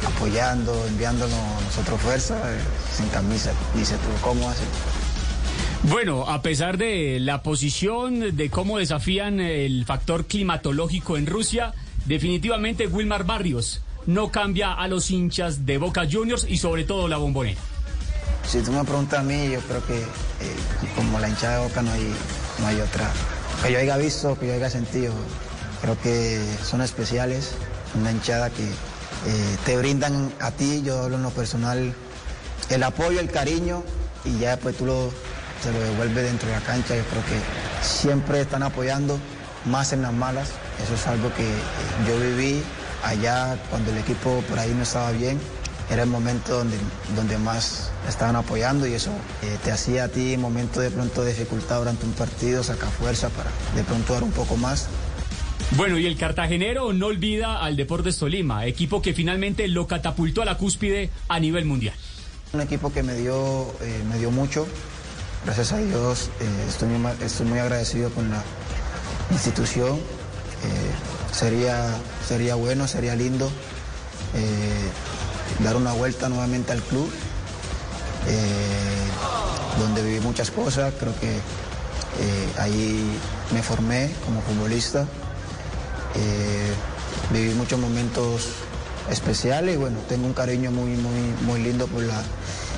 apoyando, 0.06 0.86
enviándonos 0.88 1.40
nosotros 1.66 2.00
fuerza 2.02 2.36
eh, 2.54 2.60
sin 2.96 3.08
camisa. 3.10 3.52
Dice 3.76 3.96
tú, 3.96 4.10
¿cómo 4.22 4.50
haces? 4.50 4.68
Bueno, 5.84 6.28
a 6.28 6.42
pesar 6.42 6.78
de 6.78 7.20
la 7.20 7.44
posición, 7.44 8.36
de 8.36 8.50
cómo 8.50 8.80
desafían 8.80 9.40
el 9.40 9.86
factor 9.86 10.26
climatológico 10.26 11.18
en 11.18 11.28
Rusia, 11.28 11.74
definitivamente 12.06 12.88
Wilmar 12.88 13.26
Barrios 13.26 13.82
no 14.08 14.32
cambia 14.32 14.74
a 14.74 14.88
los 14.88 15.12
hinchas 15.12 15.66
de 15.66 15.78
Boca 15.78 16.08
Juniors 16.10 16.48
y 16.50 16.58
sobre 16.58 16.86
todo 16.86 17.08
la 17.08 17.18
bombonera. 17.18 17.60
Si 18.48 18.62
tú 18.62 18.72
me 18.72 18.82
preguntas 18.86 19.20
a 19.20 19.24
mí, 19.24 19.50
yo 19.50 19.60
creo 19.60 19.86
que 19.86 19.98
eh, 19.98 20.56
como 20.96 21.20
la 21.20 21.28
hinchada 21.28 21.58
de 21.58 21.68
Boca 21.68 21.82
no 21.82 21.92
hay, 21.92 22.16
no 22.60 22.68
hay 22.68 22.80
otra. 22.80 23.10
Que 23.62 23.74
yo 23.74 23.80
haya 23.80 23.98
visto, 23.98 24.40
que 24.40 24.48
yo 24.48 24.54
haya 24.54 24.70
sentido, 24.70 25.14
creo 25.82 26.00
que 26.00 26.42
son 26.64 26.82
especiales. 26.82 27.52
Una 28.00 28.10
hinchada 28.10 28.50
que 28.50 28.64
eh, 28.64 29.58
te 29.66 29.78
brindan 29.78 30.32
a 30.40 30.52
ti, 30.52 30.82
yo 30.82 31.04
hablo 31.04 31.18
en 31.18 31.24
lo 31.24 31.32
personal, 31.32 31.94
el 32.70 32.84
apoyo, 32.84 33.20
el 33.20 33.30
cariño 33.30 33.84
y 34.24 34.40
ya 34.40 34.52
después 34.52 34.78
tú 34.78 34.86
lo, 34.86 35.12
te 35.62 35.72
lo 35.74 35.80
devuelves 35.82 36.24
dentro 36.24 36.48
de 36.48 36.56
la 36.56 36.62
cancha. 36.62 36.96
Yo 36.96 37.04
creo 37.04 37.24
que 37.26 37.86
siempre 37.86 38.40
están 38.40 38.64
apoyando, 38.64 39.20
más 39.66 39.92
en 39.92 40.04
las 40.04 40.14
malas. 40.14 40.52
Eso 40.82 40.96
es 40.96 41.06
algo 41.06 41.34
que 41.34 41.44
eh, 41.44 41.58
yo 42.08 42.18
viví 42.18 42.64
allá 43.04 43.58
cuando 43.70 43.92
el 43.92 43.98
equipo 43.98 44.42
por 44.48 44.58
ahí 44.58 44.74
no 44.74 44.84
estaba 44.84 45.12
bien 45.12 45.38
era 45.90 46.04
el 46.04 46.10
momento 46.10 46.58
donde, 46.58 46.78
donde 47.16 47.38
más 47.38 47.92
estaban 48.08 48.36
apoyando 48.36 48.88
y 48.88 48.94
eso 48.94 49.12
eh, 49.42 49.58
te 49.64 49.72
hacía 49.72 50.06
a 50.06 50.08
ti 50.10 50.36
momento 50.38 50.82
de 50.82 50.92
pronto 50.92 51.24
de 51.24 51.30
dificultad 51.34 51.80
durante 51.80 52.06
un 52.06 52.14
partido, 52.14 52.64
sacar 52.64 52.90
fuerza 52.90 53.30
para 53.30 53.50
de 53.76 53.84
pronto 53.84 54.14
dar 54.14 54.24
un 54.24 54.32
poco 54.32 54.58
más. 54.58 54.88
Bueno, 55.72 55.98
y 55.98 56.06
el 56.06 56.18
cartagenero 56.18 56.94
no 56.94 57.08
olvida 57.08 57.62
al 57.62 57.76
Deportes 57.76 58.18
Tolima, 58.18 58.66
equipo 58.66 59.02
que 59.02 59.14
finalmente 59.14 59.68
lo 59.68 59.88
catapultó 59.88 60.42
a 60.42 60.46
la 60.46 60.58
cúspide 60.58 61.10
a 61.28 61.40
nivel 61.40 61.66
mundial. 61.66 61.96
Un 62.54 62.62
equipo 62.62 62.92
que 62.92 63.04
me 63.04 63.14
dio, 63.16 63.64
eh, 63.82 64.04
me 64.10 64.18
dio 64.18 64.32
mucho, 64.32 64.68
gracias 65.46 65.74
a 65.74 65.78
Dios 65.78 66.30
eh, 66.40 66.66
estoy, 66.68 66.90
muy, 66.90 67.12
estoy 67.22 67.46
muy 67.48 67.60
agradecido 67.60 68.10
con 68.12 68.30
la 68.30 68.44
institución. 69.32 70.00
Sería, 71.32 71.94
sería 72.28 72.56
bueno, 72.56 72.88
sería 72.88 73.16
lindo 73.16 73.52
dar 75.64 75.76
una 75.76 75.94
vuelta 75.94 76.30
nuevamente 76.30 76.72
al 76.72 76.82
club, 76.82 77.10
eh, 78.28 79.80
donde 79.80 80.04
viví 80.04 80.20
muchas 80.20 80.52
cosas, 80.52 80.94
creo 81.00 81.18
que 81.20 81.30
eh, 81.36 82.50
ahí 82.58 83.18
me 83.54 83.62
formé 83.62 84.12
como 84.26 84.42
futbolista, 84.42 85.08
eh, 86.16 86.74
viví 87.32 87.54
muchos 87.54 87.80
momentos 87.80 88.50
especiales 89.10 89.76
y 89.76 89.78
bueno, 89.78 90.00
tengo 90.10 90.26
un 90.26 90.34
cariño 90.34 90.72
muy, 90.72 90.92
muy, 90.92 91.34
muy 91.46 91.62
lindo 91.62 91.88
por 91.88 92.04
la 92.04 92.24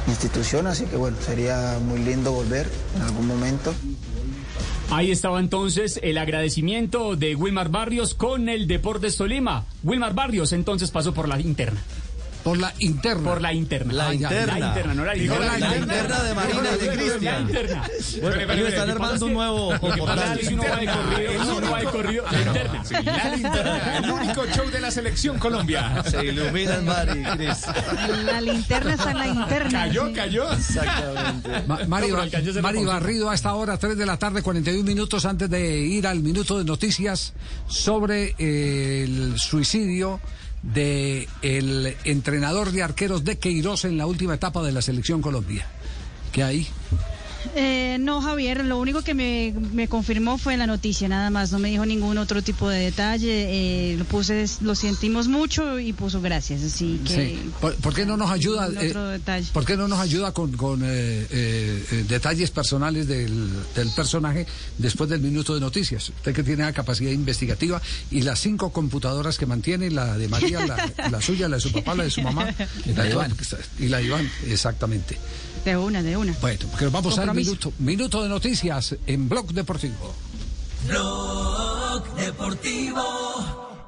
institución, 0.07 0.67
así 0.67 0.85
que 0.85 0.95
bueno, 0.95 1.17
sería 1.25 1.79
muy 1.81 1.99
lindo 1.99 2.31
volver 2.31 2.67
en 2.95 3.01
algún 3.01 3.27
momento. 3.27 3.73
Ahí 4.91 5.11
estaba 5.11 5.39
entonces 5.39 5.99
el 6.01 6.17
agradecimiento 6.17 7.15
de 7.15 7.35
Wilmar 7.35 7.69
Barrios 7.69 8.15
con 8.15 8.49
el 8.49 8.67
Deportes 8.67 9.17
Tolima. 9.17 9.65
Wilmar 9.83 10.15
Barrios 10.15 10.51
entonces 10.51 10.89
pasó 10.89 11.13
por 11.13 11.27
la 11.27 11.39
interna. 11.39 11.79
Por 12.43 12.57
la 12.57 12.73
interna. 12.79 13.29
Por 13.29 13.41
la 13.41 13.53
interna. 13.53 13.93
La 13.93 14.07
Ah, 14.09 14.13
interna. 14.13 14.57
La 14.57 14.67
interna, 14.69 14.93
no 14.93 15.05
la 15.05 15.13
Dijo 15.13 15.33
interna. 15.35 15.57
la 15.69 15.77
interna 15.77 16.23
de 16.23 16.35
Marina 16.35 16.71
de 16.71 16.87
Cristian. 16.89 17.21
La 17.21 17.39
interna. 17.41 17.83
Bueno, 18.21 18.53
ellos 18.53 18.69
están 18.69 18.89
armando 18.89 19.25
un 19.25 19.33
nuevo 19.33 19.71
la 19.71 19.97
interna. 21.83 22.83
Sí, 22.83 22.93
la 23.03 23.35
linterna, 23.35 23.97
el 23.97 24.09
único 24.11 24.45
show 24.47 24.69
de 24.69 24.79
la 24.79 24.91
selección 24.91 25.37
Colombia. 25.37 26.03
Se 26.09 26.25
iluminan, 26.25 26.85
Mari, 26.85 27.23
Cris. 27.23 27.65
La 28.25 28.41
linterna 28.41 28.93
está 28.93 29.11
en 29.11 29.17
la 29.17 29.27
interna. 29.27 29.79
Cayó, 29.87 30.07
sí. 30.07 30.13
cayó. 30.13 30.53
Exactamente. 30.53 31.49
Ma- 31.67 31.79
Mari, 31.87 32.07
No, 32.09 32.17
la 32.25 32.61
Mari. 32.61 32.85
Barrido 32.85 33.29
a 33.29 33.35
esta 33.35 33.53
hora, 33.53 33.77
3 33.77 33.97
de 33.97 34.05
la 34.05 34.17
tarde, 34.17 34.41
41 34.41 34.83
minutos 34.83 35.25
antes 35.25 35.49
de 35.49 35.79
ir 35.79 36.07
al 36.07 36.19
minuto 36.21 36.57
de 36.57 36.63
noticias 36.65 37.33
sobre 37.67 38.35
eh, 38.39 39.03
el 39.03 39.37
suicidio 39.39 40.19
de 40.61 41.27
el 41.41 41.95
entrenador 42.03 42.71
de 42.71 42.83
arqueros 42.83 43.23
de 43.23 43.37
Queiroz 43.37 43.85
en 43.85 43.97
la 43.97 44.05
última 44.05 44.35
etapa 44.35 44.61
de 44.63 44.71
la 44.71 44.81
selección 44.81 45.21
Colombia. 45.21 45.65
¿Qué 46.31 46.43
hay? 46.43 46.67
Eh, 47.55 47.97
no, 47.99 48.21
Javier, 48.21 48.65
lo 48.65 48.79
único 48.79 49.01
que 49.01 49.13
me, 49.13 49.53
me, 49.73 49.87
confirmó 49.87 50.37
fue 50.37 50.57
la 50.57 50.67
noticia, 50.67 51.07
nada 51.07 51.29
más. 51.29 51.51
No 51.51 51.59
me 51.59 51.69
dijo 51.69 51.85
ningún 51.85 52.17
otro 52.17 52.41
tipo 52.41 52.69
de 52.69 52.79
detalle. 52.79 53.91
Eh, 53.91 53.95
lo 53.97 54.05
puse, 54.05 54.45
lo 54.61 54.75
sentimos 54.75 55.27
mucho 55.27 55.79
y 55.79 55.93
puso 55.93 56.21
gracias. 56.21 56.63
Así 56.63 56.99
que. 57.05 57.13
Sí. 57.13 57.51
¿Por, 57.59 57.93
qué 57.93 58.05
no 58.05 58.17
nos 58.17 58.31
ayuda? 58.31 58.69
Eh, 58.81 58.93
¿Por 59.53 59.65
qué 59.65 59.77
no 59.77 59.87
nos 59.87 59.99
ayuda 59.99 60.33
con, 60.33 60.51
con 60.57 60.81
eh, 60.83 62.05
detalles 62.07 62.51
personales 62.51 63.07
del, 63.07 63.49
del, 63.75 63.89
personaje 63.89 64.45
después 64.77 65.09
del 65.09 65.21
minuto 65.21 65.53
de 65.53 65.61
noticias? 65.61 66.09
Usted 66.09 66.33
que 66.33 66.43
tiene 66.43 66.63
la 66.63 66.73
capacidad 66.73 67.11
investigativa 67.11 67.81
y 68.11 68.21
las 68.21 68.39
cinco 68.39 68.71
computadoras 68.71 69.37
que 69.37 69.45
mantiene, 69.45 69.89
la 69.91 70.17
de 70.17 70.27
María, 70.27 70.65
la, 70.65 70.91
la 71.09 71.21
suya, 71.21 71.47
la 71.47 71.55
de 71.57 71.61
su 71.61 71.71
papá, 71.71 71.95
la 71.95 72.03
de 72.03 72.11
su 72.11 72.21
mamá 72.21 72.53
y 72.85 72.93
la 72.93 73.03
de 73.03 73.11
Iván. 73.11 73.35
Y 73.79 73.87
la 73.87 73.97
de 73.97 74.05
Iván, 74.05 74.29
exactamente. 74.47 75.17
De 75.65 75.75
una, 75.75 76.01
de 76.01 76.15
una. 76.15 76.33
Bueno, 76.41 76.65
porque 76.71 76.87
vamos 76.87 77.17
minuto, 77.33 77.73
minuto 77.79 78.23
de 78.23 78.29
noticias 78.29 78.95
en 79.05 79.29
Blog 79.29 79.53
Deportivo. 79.53 80.13
Blog 80.87 82.15
Deportivo 82.15 83.03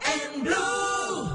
en 0.02 0.44
Blue. 0.44 1.31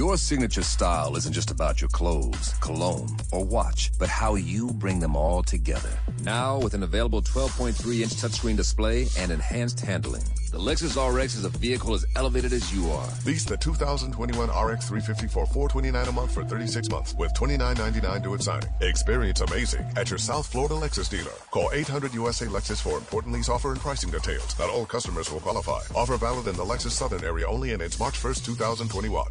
Your 0.00 0.16
signature 0.16 0.62
style 0.62 1.14
isn't 1.16 1.34
just 1.34 1.50
about 1.50 1.82
your 1.82 1.90
clothes, 1.90 2.54
cologne, 2.62 3.18
or 3.32 3.44
watch, 3.44 3.90
but 3.98 4.08
how 4.08 4.34
you 4.34 4.72
bring 4.72 4.98
them 4.98 5.14
all 5.14 5.42
together. 5.42 5.90
Now, 6.22 6.58
with 6.58 6.72
an 6.72 6.84
available 6.84 7.20
12.3 7.20 8.00
inch 8.00 8.14
touchscreen 8.14 8.56
display 8.56 9.08
and 9.18 9.30
enhanced 9.30 9.78
handling, 9.80 10.22
the 10.52 10.58
Lexus 10.58 10.96
RX 10.96 11.34
is 11.34 11.44
a 11.44 11.50
vehicle 11.50 11.92
as 11.92 12.06
elevated 12.16 12.54
as 12.54 12.74
you 12.74 12.90
are. 12.90 13.06
Lease 13.26 13.44
the 13.44 13.58
2021 13.58 14.48
RX 14.48 14.88
350 14.88 15.26
for 15.26 15.44
429 15.44 16.08
a 16.08 16.12
month 16.12 16.32
for 16.32 16.44
36 16.44 16.88
months 16.88 17.14
with 17.18 17.34
29.99 17.34 18.22
due 18.22 18.34
at 18.34 18.42
signing. 18.42 18.70
Experience 18.80 19.42
amazing 19.42 19.84
at 19.96 20.08
your 20.08 20.18
South 20.18 20.46
Florida 20.50 20.76
Lexus 20.76 21.10
dealer. 21.10 21.36
Call 21.50 21.68
800 21.74 22.14
USA 22.14 22.46
Lexus 22.46 22.80
for 22.80 22.96
important 22.96 23.34
lease 23.34 23.50
offer 23.50 23.70
and 23.70 23.78
pricing 23.78 24.10
details. 24.10 24.58
Not 24.58 24.70
all 24.70 24.86
customers 24.86 25.30
will 25.30 25.40
qualify. 25.40 25.80
Offer 25.94 26.16
valid 26.16 26.46
in 26.46 26.56
the 26.56 26.64
Lexus 26.64 26.92
Southern 26.92 27.22
area 27.22 27.46
only 27.46 27.74
and 27.74 27.82
it's 27.82 28.00
March 28.00 28.14
1st, 28.14 28.46
2021. 28.46 29.30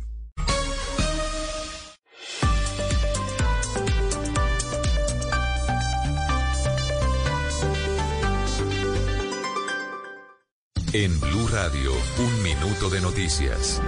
En 10.91 11.20
Blue 11.20 11.48
Radio, 11.49 11.91
un 12.18 12.41
minuto 12.41 12.90
de 12.90 12.99
noticias. 12.99 13.80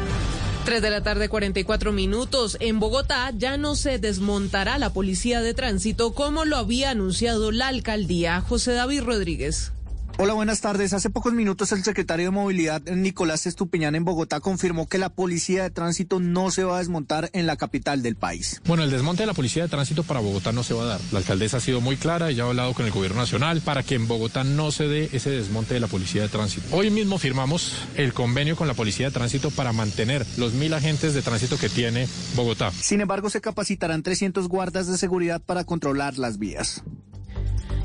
3 0.66 0.84
de 0.84 0.92
la 0.92 1.02
tarde, 1.02 1.30
44 1.30 1.92
minutos. 1.92 2.58
En 2.60 2.80
Bogotá 2.80 3.32
ya 3.36 3.58
no 3.58 3.76
se 3.76 3.98
desmontará 3.98 4.78
la 4.78 4.94
policía 4.94 5.42
de 5.42 5.56
tránsito 5.56 6.14
como 6.14 6.46
lo 6.46 6.58
había 6.58 6.92
anunciado 6.92 7.52
la 7.52 7.70
alcaldía. 7.70 8.42
José 8.42 8.74
David 8.74 9.02
Rodríguez. 9.02 9.72
Hola, 10.18 10.34
buenas 10.34 10.62
tardes. 10.62 10.94
Hace 10.94 11.10
pocos 11.10 11.34
minutos 11.34 11.72
el 11.72 11.84
secretario 11.84 12.26
de 12.26 12.32
Movilidad, 12.32 12.82
Nicolás 12.84 13.48
Estupiñán, 13.48 13.96
en 13.96 14.06
Bogotá, 14.06 14.40
confirmó 14.40 14.88
que 14.88 15.00
la 15.00 15.10
policía 15.10 15.64
de 15.64 15.72
tránsito 15.72 16.20
no 16.20 16.52
se 16.52 16.64
va 16.64 16.76
a 16.76 16.80
desmontar 16.80 17.30
en 17.34 17.48
la 17.48 17.56
capital 17.56 18.04
del 18.04 18.16
país. 18.16 18.62
Bueno, 18.66 18.84
el 18.84 18.92
desmonte 18.92 19.24
de 19.24 19.28
la 19.28 19.34
policía 19.34 19.64
de 19.64 19.70
tránsito 19.70 20.04
para 20.04 20.20
Bogotá 20.20 20.52
no 20.52 20.62
se 20.62 20.76
va 20.76 20.84
a 20.84 20.86
dar. 20.86 21.02
La 21.12 21.20
alcaldesa 21.20 21.58
ha 21.58 21.60
sido 21.60 21.82
muy 21.82 21.98
clara 21.98 22.32
y 22.32 22.36
ya 22.36 22.44
ha 22.44 22.48
hablado 22.48 22.74
con 22.74 22.86
el 22.86 22.92
gobierno 22.92 23.20
nacional 23.20 23.62
para 23.62 23.82
que 23.82 23.96
en 23.96 24.08
Bogotá 24.08 24.44
no 24.44 24.72
se 24.72 24.88
dé 24.88 25.10
ese 25.12 25.32
desmonte 25.32 25.74
de 25.74 25.80
la 25.80 25.88
policía 25.88 26.22
de 26.22 26.30
tránsito. 26.30 26.68
Hoy 26.76 26.92
mismo 26.92 27.18
firmamos 27.18 27.74
el 27.96 28.14
convenio 28.14 28.56
con 28.56 28.68
la 28.68 28.76
policía 28.76 29.08
de 29.08 29.14
tránsito 29.14 29.50
para 29.50 29.74
mantener 29.74 30.26
los 30.38 30.54
mil 30.54 30.74
agentes 30.74 31.16
de 31.16 31.24
tránsito 31.24 31.58
que 31.58 31.70
tiene 31.70 32.08
Bogotá. 32.36 32.72
Sin 32.72 33.02
embargo, 33.02 33.30
se 33.32 33.42
capacitarán 33.42 34.04
300 34.04 34.48
guardas 34.48 34.88
de 34.88 34.98
seguridad 34.98 35.42
para 35.42 35.64
controlar 35.64 36.20
las 36.20 36.38
vías. 36.38 36.84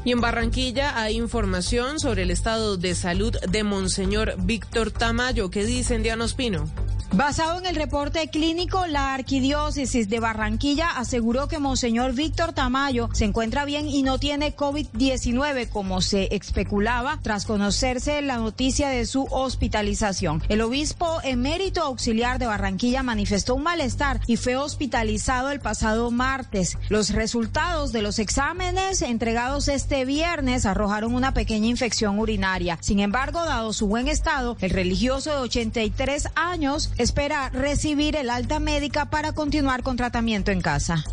Y 0.07 0.12
en 0.12 0.20
Barranquilla 0.20 1.03
hay 1.03 1.16
información 1.16 1.99
sobre 1.99 2.23
el 2.23 2.31
estado 2.31 2.77
de 2.77 2.95
salud 2.95 3.37
de 3.51 3.65
Monseñor 3.65 4.37
Víctor 4.39 4.93
Tamayo. 4.93 5.51
¿Qué 5.51 5.65
dicen 5.66 6.05
Diana 6.05 6.27
Ospino? 6.27 6.70
Basado 7.12 7.59
en 7.59 7.66
el 7.66 7.77
reporte 7.77 8.28
clínico, 8.28 8.87
la 8.87 9.15
arquidiócesis 9.15 10.11
de 10.11 10.20
Barranquilla 10.20 10.91
aseguró 10.91 11.49
que 11.49 11.59
Monseñor 11.59 12.12
Víctor 12.12 12.53
Tamayo 12.53 13.09
se 13.15 13.24
encuentra 13.24 13.65
bien 13.65 13.89
y 13.89 14.03
no 14.03 14.19
tiene 14.19 14.55
COVID-19 14.55 15.70
como 15.70 16.03
se 16.03 16.35
especulaba 16.35 17.19
tras 17.23 17.47
conocerse 17.47 18.20
la 18.23 18.37
noticia 18.37 18.91
de 18.91 19.07
su 19.07 19.24
hospitalización. 19.31 20.43
El 20.49 20.61
obispo 20.61 21.20
emérito 21.23 21.83
auxiliar 21.83 22.39
de 22.39 22.47
Barranquilla 22.47 23.03
manifestó 23.03 23.55
un 23.55 23.62
malestar 23.62 24.20
y 24.27 24.37
fue 24.37 24.57
hospitalizado 24.57 25.51
el 25.51 25.61
pasado 25.61 26.11
martes. 26.11 26.77
Los 26.91 27.11
resultados 27.11 27.93
de 27.93 28.03
los 28.03 28.19
exámenes 28.19 29.01
entregados 29.01 29.69
este 29.69 29.95
viernes 30.05 30.66
arrojaron 30.66 31.14
una 31.14 31.32
pequeña 31.32 31.66
infección 31.66 32.18
urinaria. 32.18 32.78
Sin 32.81 33.01
embargo, 33.01 33.44
dado 33.44 33.73
su 33.73 33.86
buen 33.86 34.09
estado, 34.09 34.56
el 34.60 34.70
religioso 34.70 35.31
de 35.31 35.39
83 35.39 36.28
años 36.35 36.90
espera 36.98 37.48
recibir 37.51 38.16
el 38.16 38.31
alta 38.31 38.59
médica 38.60 39.10
para 39.10 39.32
continuar 39.32 39.82
con 39.82 39.97
tratamiento 39.97 40.51
en 40.51 40.60
casa. 40.60 41.05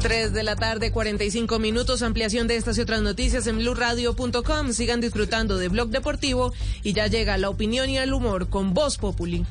3 0.00 0.32
de 0.32 0.42
la 0.42 0.54
tarde, 0.54 0.92
45 0.92 1.58
minutos. 1.58 2.02
Ampliación 2.02 2.46
de 2.46 2.56
estas 2.56 2.78
y 2.78 2.82
otras 2.82 3.02
noticias 3.02 3.46
en 3.46 3.58
blueradio.com. 3.58 4.72
Sigan 4.72 5.00
disfrutando 5.00 5.58
de 5.58 5.68
Blog 5.68 5.88
Deportivo 5.88 6.52
y 6.82 6.92
ya 6.92 7.08
llega 7.08 7.38
la 7.38 7.50
opinión 7.50 7.90
y 7.90 7.98
el 7.98 8.12
humor 8.12 8.48
con 8.48 8.72
Voz 8.72 8.98
Populi. 8.98 9.44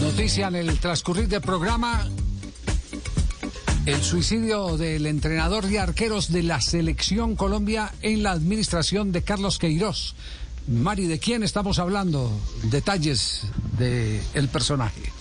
Noticia 0.00 0.48
en 0.48 0.54
el 0.54 0.78
transcurrir 0.78 1.28
del 1.28 1.40
programa. 1.40 2.08
El 3.84 4.02
suicidio 4.02 4.78
del 4.78 5.06
entrenador 5.06 5.66
de 5.66 5.78
arqueros 5.78 6.32
de 6.32 6.42
la 6.42 6.60
selección 6.60 7.36
Colombia 7.36 7.92
en 8.00 8.22
la 8.22 8.30
administración 8.30 9.12
de 9.12 9.22
Carlos 9.22 9.58
Queiroz. 9.58 10.14
Mari, 10.68 11.06
¿de 11.06 11.18
quién 11.18 11.42
estamos 11.42 11.78
hablando? 11.78 12.30
Detalles 12.70 13.42
del 13.78 14.22
el 14.32 14.48
personaje. 14.48 15.12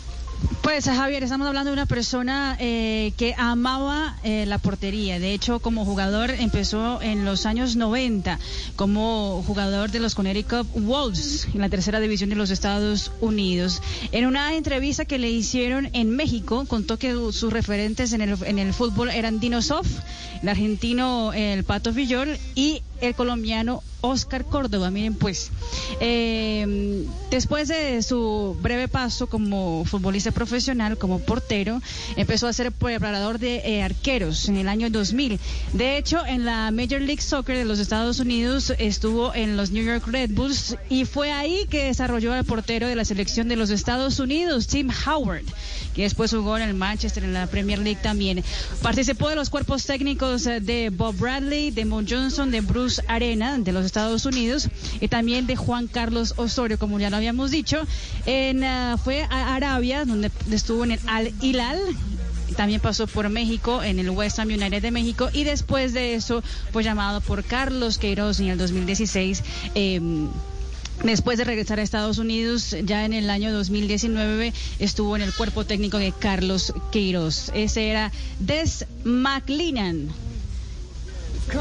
Pues 0.64 0.86
Javier, 0.86 1.24
estamos 1.24 1.48
hablando 1.48 1.72
de 1.72 1.74
una 1.74 1.86
persona 1.86 2.58
eh, 2.60 3.14
que 3.18 3.36
amaba 3.38 4.18
eh, 4.24 4.46
la 4.46 4.58
portería. 4.58 5.20
De 5.20 5.34
hecho, 5.34 5.60
como 5.60 5.86
jugador 5.86 6.32
empezó 6.32 7.02
en 7.02 7.26
los 7.26 7.46
años 7.46 7.76
90 7.76 8.40
como 8.76 9.44
jugador 9.46 9.92
de 9.92 10.00
los 10.00 10.16
Connecticut 10.16 10.68
Wolves 10.74 11.48
en 11.54 11.62
la 11.62 11.70
tercera 11.70 12.00
división 12.00 12.30
de 12.30 12.36
los 12.36 12.50
Estados 12.50 13.12
Unidos. 13.22 13.82
En 14.12 14.26
una 14.26 14.56
entrevista 14.56 15.06
que 15.06 15.20
le 15.20 15.30
hicieron 15.30 15.90
en 15.94 16.10
México, 16.16 16.66
contó 16.68 16.98
que 16.98 17.12
sus 17.12 17.54
referentes 17.54 18.14
en 18.14 18.22
el, 18.22 18.38
en 18.46 18.58
el 18.58 18.74
fútbol 18.74 19.10
eran 19.10 19.40
Dino 19.40 19.62
Sof, 19.62 19.88
el 20.42 20.50
argentino 20.50 21.34
el 21.34 21.64
Pato 21.64 21.92
Villol 21.92 22.38
y 22.56 22.82
el 23.02 23.16
colombiano 23.16 23.84
Oscar 24.04 24.44
Córdoba. 24.44 24.92
Miren, 24.92 25.16
pues, 25.16 25.50
eh, 26.02 27.06
después 27.32 27.70
de 27.70 28.04
su 28.04 28.56
breve 28.62 28.90
paso 28.90 29.28
como 29.28 29.86
futbolista 29.86 30.32
profesional, 30.32 30.98
como 30.98 31.20
portero, 31.20 31.82
empezó 32.18 32.48
a 32.48 32.54
ser 32.54 32.74
preparador 32.74 33.40
de 33.40 33.62
eh, 33.64 33.82
arqueros 33.82 34.50
en 34.50 34.58
el 34.58 34.68
año 34.68 34.90
2000. 34.90 35.40
De 35.72 35.98
hecho, 35.98 36.26
en 36.26 36.44
la 36.44 36.70
Major 36.72 37.00
League 37.00 37.22
Soccer 37.22 37.58
de 37.58 37.64
los 37.64 37.80
Estados 37.80 38.20
Unidos 38.20 38.74
estuvo 38.78 39.34
en 39.34 39.56
los 39.56 39.72
New 39.72 39.86
York 39.86 40.06
Red 40.06 40.32
Bulls 40.32 40.76
y 40.90 41.06
fue 41.06 41.32
ahí 41.32 41.66
que 41.70 41.86
desarrolló 41.86 42.34
al 42.34 42.44
portero 42.44 42.88
de 42.88 42.98
la 42.98 43.06
selección 43.06 43.48
de 43.48 43.56
los 43.56 43.70
Estados 43.70 44.20
Unidos, 44.20 44.68
Tim 44.68 44.90
Howard, 45.08 45.46
que 45.96 46.02
después 46.02 46.32
jugó 46.32 46.58
en 46.58 46.64
el 46.64 46.74
Manchester, 46.74 47.24
en 47.24 47.32
la 47.32 47.48
Premier 47.48 47.80
League 47.80 48.02
también. 48.04 48.44
Participó 48.82 49.30
de 49.30 49.36
los 49.36 49.50
cuerpos 49.50 49.86
técnicos 49.86 50.44
de 50.44 50.92
Bob 50.94 51.16
Bradley, 51.18 51.72
de 51.72 51.86
Mo 51.86 52.02
Johnson, 52.08 52.52
de 52.52 52.60
Bruce 52.60 53.02
Arena, 53.08 53.58
de 53.58 53.72
los 53.72 53.93
Estados 53.94 54.26
Unidos, 54.26 54.70
y 55.02 55.08
también 55.08 55.46
de 55.46 55.56
Juan 55.56 55.86
Carlos 55.86 56.34
Osorio, 56.38 56.80
como 56.80 57.00
ya 57.00 57.12
lo 57.12 57.18
habíamos 57.18 57.52
dicho. 57.52 57.78
En, 58.26 58.64
uh, 58.64 58.98
fue 58.98 59.22
a 59.30 59.54
Arabia, 59.54 60.04
donde 60.04 60.32
estuvo 60.52 60.84
en 60.84 60.94
el 60.94 61.00
Al 61.06 61.32
Hilal, 61.42 61.80
también 62.58 62.82
pasó 62.82 63.06
por 63.06 63.30
México 63.30 63.84
en 63.84 64.00
el 64.00 64.10
West 64.10 64.40
Ham 64.40 64.48
United 64.48 64.82
de 64.82 64.90
México 64.90 65.30
y 65.32 65.44
después 65.44 65.94
de 65.94 66.16
eso 66.16 66.44
fue 66.72 66.84
llamado 66.84 67.22
por 67.22 67.44
Carlos 67.44 68.00
Queiroz 68.00 68.40
en 68.40 68.48
el 68.48 68.58
2016. 68.58 69.44
Eh, 69.76 70.02
Después 71.04 71.38
de 71.38 71.44
regresar 71.44 71.80
a 71.80 71.82
Estados 71.82 72.18
Unidos, 72.18 72.76
ya 72.86 73.04
en 73.04 73.14
el 73.14 73.30
año 73.30 73.52
2019 73.52 74.54
estuvo 74.80 75.16
en 75.16 75.22
el 75.24 75.34
cuerpo 75.34 75.66
técnico 75.66 75.98
de 75.98 76.14
Carlos 76.14 76.72
Queiroz. 76.92 77.52
Ese 77.54 77.90
era 77.90 78.12
Des 78.40 78.86
McLennan 79.04 80.10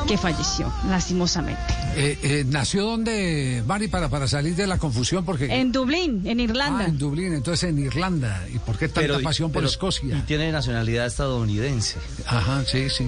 que 0.06 0.16
falleció 0.18 0.72
lastimosamente. 0.88 1.60
Eh, 1.96 2.18
eh, 2.22 2.44
¿Nació 2.46 2.84
dónde, 2.84 3.62
Mari, 3.66 3.88
para, 3.88 4.08
para 4.08 4.26
salir 4.28 4.54
de 4.56 4.66
la 4.66 4.78
confusión? 4.78 5.24
porque 5.24 5.46
En 5.46 5.72
Dublín, 5.72 6.22
en 6.26 6.40
Irlanda. 6.40 6.84
Ah, 6.84 6.88
en 6.88 6.98
Dublín, 6.98 7.32
entonces 7.34 7.68
en 7.68 7.78
Irlanda. 7.78 8.46
¿Y 8.52 8.58
por 8.58 8.78
qué 8.78 8.88
tanta 8.88 9.00
Pero- 9.02 9.22
pasión 9.22 9.50
por 9.52 9.64
Escocia? 9.64 10.16
Y 10.16 10.20
tiene 10.22 10.50
nacionalidad 10.52 11.06
estadounidense. 11.06 11.98
Ajá, 12.26 12.64
sí, 12.64 12.88
sí. 12.90 13.06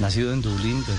Nacido 0.00 0.32
en 0.32 0.42
Dublín, 0.42 0.82
pero 0.86 0.98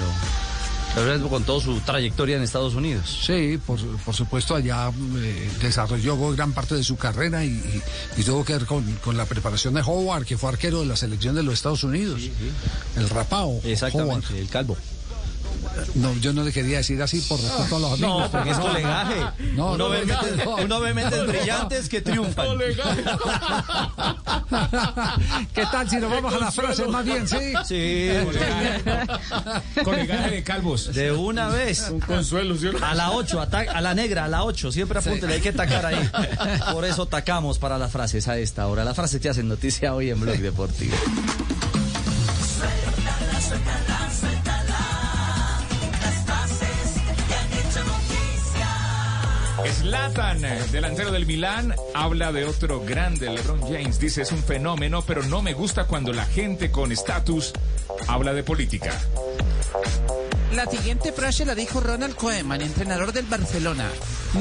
Pero 0.97 1.29
con 1.29 1.43
toda 1.43 1.61
su 1.63 1.79
trayectoria 1.81 2.37
en 2.37 2.43
Estados 2.43 2.73
Unidos. 2.73 3.19
Sí, 3.25 3.59
por, 3.65 3.79
por 3.99 4.15
supuesto, 4.15 4.55
allá 4.55 4.91
eh, 5.17 5.49
desarrolló 5.61 6.17
gran 6.33 6.53
parte 6.53 6.75
de 6.75 6.83
su 6.83 6.97
carrera 6.97 7.45
y, 7.45 7.49
y- 7.49 7.81
y 8.17 8.23
tuvo 8.23 8.43
que 8.43 8.53
ver 8.53 8.65
con, 8.65 8.83
con 9.03 9.15
la 9.15 9.25
preparación 9.25 9.73
de 9.75 9.81
Howard, 9.81 10.25
que 10.25 10.37
fue 10.37 10.49
arquero 10.49 10.79
de 10.79 10.87
la 10.87 10.95
selección 10.95 11.35
de 11.35 11.43
los 11.43 11.53
Estados 11.53 11.83
Unidos. 11.83 12.21
El 12.95 13.09
rapao. 13.09 13.61
Exactamente, 13.63 14.27
Howard. 14.27 14.39
el 14.39 14.49
calvo. 14.49 14.77
No, 15.95 16.13
yo 16.17 16.33
no 16.33 16.43
le 16.43 16.51
quería 16.51 16.77
decir 16.77 17.01
así 17.01 17.21
por 17.21 17.39
respeto 17.41 17.75
a 17.75 17.79
los 17.79 17.93
amigos. 17.93 18.19
No, 18.21 18.31
porque 18.31 18.49
es 18.51 18.57
colegaje. 18.57 19.15
No, 19.53 19.73
uno, 19.73 19.77
no, 19.77 19.89
ve 19.89 20.05
no, 20.05 20.21
mentes, 20.21 20.45
no. 20.45 20.55
uno 20.55 20.79
ve 20.79 20.93
mentes 20.93 21.27
brillantes 21.27 21.89
que 21.89 22.01
triunfan. 22.01 22.47
¿Qué 25.53 25.63
tal 25.71 25.89
si 25.89 25.97
nos 25.97 26.09
vamos 26.09 26.33
a 26.33 26.39
las 26.39 26.55
frases 26.55 26.87
más 26.87 27.05
bien, 27.05 27.27
sí? 27.27 27.53
Sí. 27.65 28.09
Colegaje 29.83 30.29
de 30.31 30.43
calvos. 30.43 30.93
De 30.93 31.11
una 31.11 31.49
vez. 31.49 31.89
Un 31.89 31.99
consuelo, 31.99 32.57
¿sí? 32.57 32.69
A 32.81 32.95
la 32.95 33.11
8, 33.11 33.47
a 33.73 33.81
la 33.81 33.93
negra, 33.93 34.25
a 34.25 34.27
la 34.27 34.43
8. 34.43 34.71
Siempre 34.71 34.99
apúntele, 34.99 35.35
hay 35.35 35.41
que 35.41 35.53
tacar 35.53 35.85
ahí. 35.85 36.09
Por 36.71 36.85
eso 36.85 37.05
tacamos 37.05 37.59
para 37.59 37.77
las 37.77 37.91
frases 37.91 38.27
a 38.27 38.37
esta 38.37 38.67
hora. 38.67 38.83
Las 38.83 38.95
frases 38.95 39.21
que 39.21 39.29
hacen 39.29 39.47
noticia 39.47 39.93
hoy 39.93 40.09
en 40.09 40.19
Blog 40.19 40.37
Deportivo. 40.37 40.95
Zlatan, 49.71 50.45
eh, 50.45 50.59
delantero 50.71 51.11
del 51.11 51.25
Milán, 51.25 51.73
habla 51.93 52.31
de 52.31 52.45
otro 52.45 52.81
grande, 52.81 53.29
LeBron 53.29 53.61
James. 53.61 53.99
Dice, 53.99 54.21
es 54.21 54.31
un 54.31 54.43
fenómeno, 54.43 55.03
pero 55.05 55.23
no 55.23 55.41
me 55.41 55.53
gusta 55.53 55.85
cuando 55.85 56.13
la 56.13 56.25
gente 56.25 56.71
con 56.71 56.91
estatus 56.91 57.53
habla 58.07 58.33
de 58.33 58.43
política. 58.43 58.91
La 60.55 60.65
siguiente 60.65 61.11
frase 61.11 61.45
la 61.45 61.55
dijo 61.55 61.81
Ronald 61.81 62.15
Koeman, 62.15 62.61
entrenador 62.61 63.11
del 63.11 63.25
Barcelona. 63.25 63.89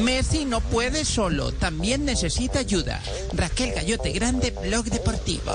Messi 0.04 0.44
no 0.44 0.60
puede 0.60 1.04
solo, 1.04 1.52
también 1.52 2.04
necesita 2.04 2.60
ayuda. 2.60 3.02
Raquel 3.32 3.72
Gallote 3.72 4.12
Grande, 4.12 4.54
Blog 4.62 4.84
Deportivo. 4.84 5.52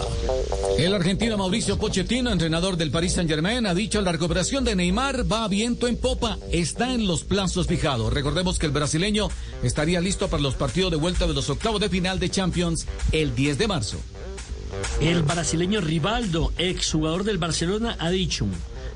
El 0.78 0.94
argentino 0.94 1.38
Mauricio 1.38 1.78
Pochettino, 1.78 2.32
entrenador 2.32 2.76
del 2.76 2.92
Paris 2.92 3.14
Saint-Germain, 3.14 3.66
ha 3.66 3.74
dicho 3.74 4.02
la 4.02 4.12
recuperación 4.12 4.66
de 4.66 4.76
Neymar 4.76 5.32
va 5.32 5.46
a 5.46 5.48
viento 5.48 5.88
en 5.88 5.96
popa, 5.96 6.38
está 6.52 6.94
en 6.94 7.08
los 7.08 7.24
plazos 7.24 7.68
fijados. 7.68 8.12
Recordemos 8.12 8.60
que 8.60 8.66
el 8.66 8.74
brasileño 8.74 9.30
estaría 9.64 10.02
listo 10.02 10.28
para 10.28 10.44
los 10.44 10.56
partidos 10.56 10.92
de 10.92 10.98
vuelta 10.98 11.28
de 11.28 11.34
los 11.34 11.50
octavos 11.50 11.80
de 11.80 11.90
final 11.90 12.20
de 12.20 12.30
Champions 12.30 12.88
el 13.14 13.34
10 13.36 13.58
de 13.58 13.68
marzo. 13.68 13.98
El 15.00 15.24
brasileño 15.24 15.82
Rivaldo, 15.82 16.52
exjugador 16.58 17.24
del 17.24 17.38
Barcelona, 17.38 17.96
ha 18.00 18.10
dicho, 18.10 18.48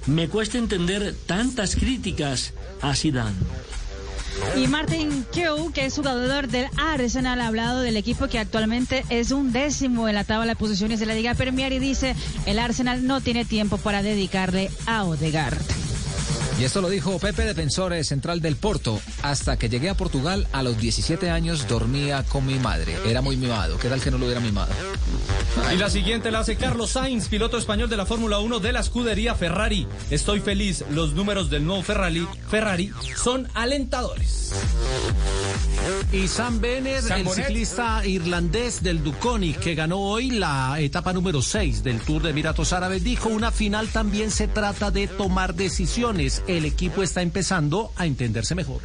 me 0.07 0.27
cuesta 0.29 0.57
entender 0.57 1.15
tantas 1.25 1.75
críticas 1.75 2.53
a 2.81 2.95
Zidane. 2.95 3.35
Y 4.55 4.67
Martin 4.67 5.25
Kew, 5.31 5.71
que 5.71 5.85
es 5.85 5.95
jugador 5.95 6.47
del 6.47 6.67
Arsenal, 6.77 7.41
ha 7.41 7.47
hablado 7.47 7.81
del 7.81 7.97
equipo 7.97 8.27
que 8.27 8.39
actualmente 8.39 9.05
es 9.09 9.31
un 9.31 9.51
décimo 9.51 10.07
en 10.07 10.15
la 10.15 10.23
tabla 10.23 10.47
de 10.47 10.55
posiciones 10.55 10.99
de 10.99 11.05
la 11.05 11.15
Liga 11.15 11.35
Premier 11.35 11.71
y 11.73 11.79
dice, 11.79 12.15
el 12.45 12.59
Arsenal 12.59 13.07
no 13.07 13.21
tiene 13.21 13.45
tiempo 13.45 13.77
para 13.77 14.03
dedicarle 14.03 14.69
a 14.85 15.05
Odegaard. 15.05 15.57
Y 16.57 16.63
esto 16.63 16.79
lo 16.79 16.89
dijo 16.89 17.19
Pepe 17.19 17.43
Defensor, 17.43 17.91
eh, 17.93 18.03
central 18.03 18.39
del 18.39 18.55
Porto. 18.55 19.01
Hasta 19.23 19.57
que 19.57 19.67
llegué 19.67 19.89
a 19.89 19.93
Portugal, 19.95 20.47
a 20.53 20.63
los 20.63 20.77
17 20.77 21.29
años 21.29 21.67
dormía 21.67 22.23
con 22.23 22.45
mi 22.45 22.59
madre. 22.59 22.95
Era 23.05 23.21
muy 23.21 23.35
mimado. 23.35 23.77
¿Qué 23.77 23.89
tal 23.89 24.01
que 24.01 24.09
no 24.09 24.17
lo 24.17 24.25
hubiera 24.25 24.39
mimado? 24.39 24.71
Y 25.73 25.77
la 25.77 25.89
siguiente 25.89 26.31
la 26.31 26.39
hace 26.39 26.55
Carlos 26.55 26.91
Sainz, 26.91 27.27
piloto 27.27 27.57
español 27.57 27.89
de 27.89 27.97
la 27.97 28.05
Fórmula 28.05 28.39
1 28.39 28.59
de 28.59 28.71
la 28.71 28.79
escudería 28.79 29.35
Ferrari. 29.35 29.85
Estoy 30.09 30.39
feliz, 30.39 30.85
los 30.91 31.13
números 31.13 31.49
del 31.49 31.65
nuevo 31.65 31.83
Ferrari, 31.83 32.27
Ferrari 32.49 32.91
son 33.15 33.49
alentadores. 33.53 34.53
Y 36.11 36.27
Sam 36.27 36.59
Benner, 36.61 37.01
Sam 37.01 37.21
el 37.21 37.29
ciclista 37.29 38.05
irlandés 38.05 38.81
del 38.81 39.03
Duconi, 39.03 39.53
que 39.53 39.75
ganó 39.75 39.99
hoy 39.99 40.31
la 40.31 40.79
etapa 40.79 41.13
número 41.13 41.41
6 41.41 41.83
del 41.83 41.99
Tour 41.99 42.23
de 42.23 42.31
Emiratos 42.31 42.73
Árabes, 42.73 43.03
dijo, 43.03 43.29
una 43.29 43.51
final 43.51 43.89
también 43.89 44.31
se 44.31 44.47
trata 44.47 44.91
de 44.91 45.07
tomar 45.07 45.53
decisiones. 45.53 46.41
El 46.47 46.65
equipo 46.65 47.01
está 47.01 47.21
empezando 47.21 47.91
a 47.95 48.05
entenderse 48.05 48.55
mejor. 48.55 48.81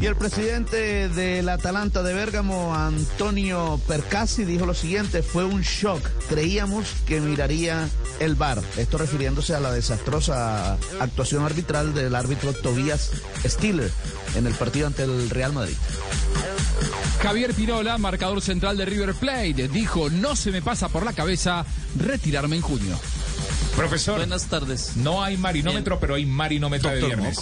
Y 0.00 0.06
el 0.06 0.16
presidente 0.16 1.08
del 1.08 1.48
Atalanta 1.48 2.02
de 2.02 2.14
Bérgamo, 2.14 2.74
Antonio 2.74 3.80
Percassi, 3.88 4.44
dijo 4.44 4.66
lo 4.66 4.74
siguiente, 4.74 5.22
fue 5.22 5.44
un 5.44 5.62
shock. 5.62 6.02
Creíamos 6.28 6.86
que 7.06 7.20
miraría 7.20 7.88
el 8.20 8.34
VAR. 8.34 8.62
Esto 8.76 8.98
refiriéndose 8.98 9.54
a 9.54 9.60
la 9.60 9.72
desastrosa 9.72 10.74
actuación 11.00 11.44
arbitral 11.44 11.94
del 11.94 12.14
árbitro 12.14 12.52
Tobias 12.52 13.10
Stiller 13.44 13.90
en 14.36 14.46
el 14.46 14.54
partido 14.54 14.86
ante 14.86 15.04
el 15.04 15.30
Real 15.30 15.52
Madrid. 15.52 15.76
Javier 17.22 17.54
Pirola, 17.54 17.98
marcador 17.98 18.40
central 18.40 18.76
de 18.76 18.84
River 18.84 19.14
Plate, 19.14 19.68
dijo, 19.68 20.10
no 20.10 20.36
se 20.36 20.52
me 20.52 20.62
pasa 20.62 20.88
por 20.88 21.04
la 21.04 21.12
cabeza 21.12 21.64
retirarme 21.98 22.56
en 22.56 22.62
junio. 22.62 22.96
Profesor. 23.76 24.16
Buenas 24.16 24.46
tardes. 24.46 24.96
No 24.96 25.22
hay 25.22 25.36
marinómetro, 25.36 26.00
pero 26.00 26.14
hay 26.14 26.24
marinómetro 26.26 26.90
de 26.90 27.02
viernes. 27.04 27.38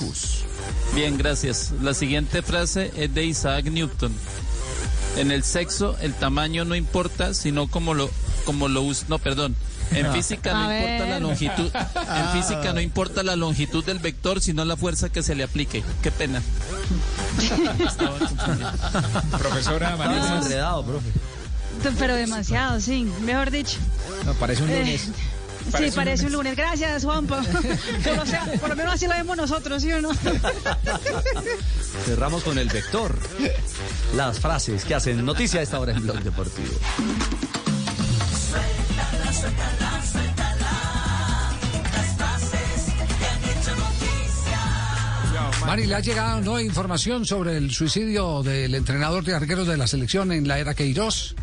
Bien, 0.95 1.17
gracias. 1.17 1.73
La 1.81 1.95
siguiente 1.95 2.43
frase 2.43 2.93
es 2.97 3.15
de 3.15 3.25
Isaac 3.25 3.67
Newton. 3.67 4.13
En 5.17 5.31
el 5.31 5.45
sexo, 5.45 5.97
el 6.01 6.13
tamaño 6.15 6.65
no 6.65 6.75
importa, 6.75 7.35
sino 7.35 7.69
como 7.69 7.95
lo, 7.95 8.11
como 8.45 8.67
lo 8.69 8.83
usa. 8.83 9.07
No, 9.09 9.19
perdón. 9.21 9.55
En 9.93 10.13
física 10.13 10.53
no 10.53 10.69
A 10.69 10.77
importa 10.77 11.07
la 11.07 11.21
longitud. 11.21 11.71
En 11.73 12.43
física 12.43 12.73
no 12.73 12.81
importa 12.81 13.23
la 13.23 13.37
longitud 13.37 13.85
del 13.85 14.01
vector, 14.01 14.41
sino 14.41 14.65
la 14.65 14.77
fuerza 14.77 15.11
que 15.11 15.23
se 15.23 15.37
le 15.37 15.45
aplique. 15.45 15.85
Qué 16.03 16.11
pena. 16.11 16.43
Profesora 19.39 19.97
María. 19.97 20.37
enredado, 20.39 20.85
profe. 20.85 21.07
Pero 21.99 22.15
demasiado, 22.17 22.81
sí, 22.81 23.07
mejor 23.23 23.51
dicho. 23.51 23.79
No, 24.25 24.33
parece 24.35 24.63
un 24.63 24.71
Eh, 24.71 24.99
sí, 25.77 25.91
Parece 25.95 26.27
un 26.27 26.33
lunes. 26.33 26.57
Gracias, 26.57 27.05
Juanpa. 27.05 27.43
por, 28.05 28.17
lo 28.17 28.27
sea- 28.27 28.47
por 28.61 28.69
lo 28.71 28.77
menos 28.77 28.95
así 28.95 29.07
lo 29.07 29.15
vemos 29.15 29.37
nosotros, 29.37 29.83
¿sí 29.83 29.93
o 29.93 30.01
no? 30.01 30.11
Cerramos 32.07 32.43
con 32.43 32.59
el 32.59 32.69
vector. 32.69 33.17
Las 34.15 34.41
frases 34.41 34.85
que 34.85 34.95
hacen 34.95 35.25
noticia 35.25 35.61
a 35.61 35.63
esta 35.63 35.81
hora 35.81 35.93
en 35.93 36.03
Blog 36.03 36.21
Deportivo. 36.23 36.75
Mari, 45.67 45.87
¿le 45.87 45.95
ha 45.95 46.01
llegado 46.01 46.41
no 46.43 46.61
información 46.61 47.25
sobre 47.25 47.57
el 47.57 47.71
suicidio 47.71 48.43
del 48.43 48.75
entrenador 48.75 49.25
de 49.25 49.35
arqueros 49.35 49.67
de 49.67 49.77
la 49.77 49.87
selección 49.87 50.31
en 50.31 50.47
la 50.47 50.59
era 50.59 50.75
Queiroz? 50.75 51.35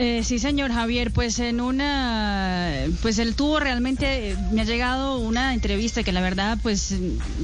Eh, 0.00 0.22
sí, 0.22 0.38
señor 0.38 0.70
Javier, 0.72 1.10
pues 1.10 1.40
en 1.40 1.60
una, 1.60 2.72
pues 3.02 3.18
él 3.18 3.34
tuvo 3.34 3.58
realmente, 3.58 4.36
me 4.52 4.60
ha 4.60 4.64
llegado 4.64 5.18
una 5.18 5.54
entrevista 5.54 6.04
que 6.04 6.12
la 6.12 6.20
verdad, 6.20 6.56
pues 6.62 6.94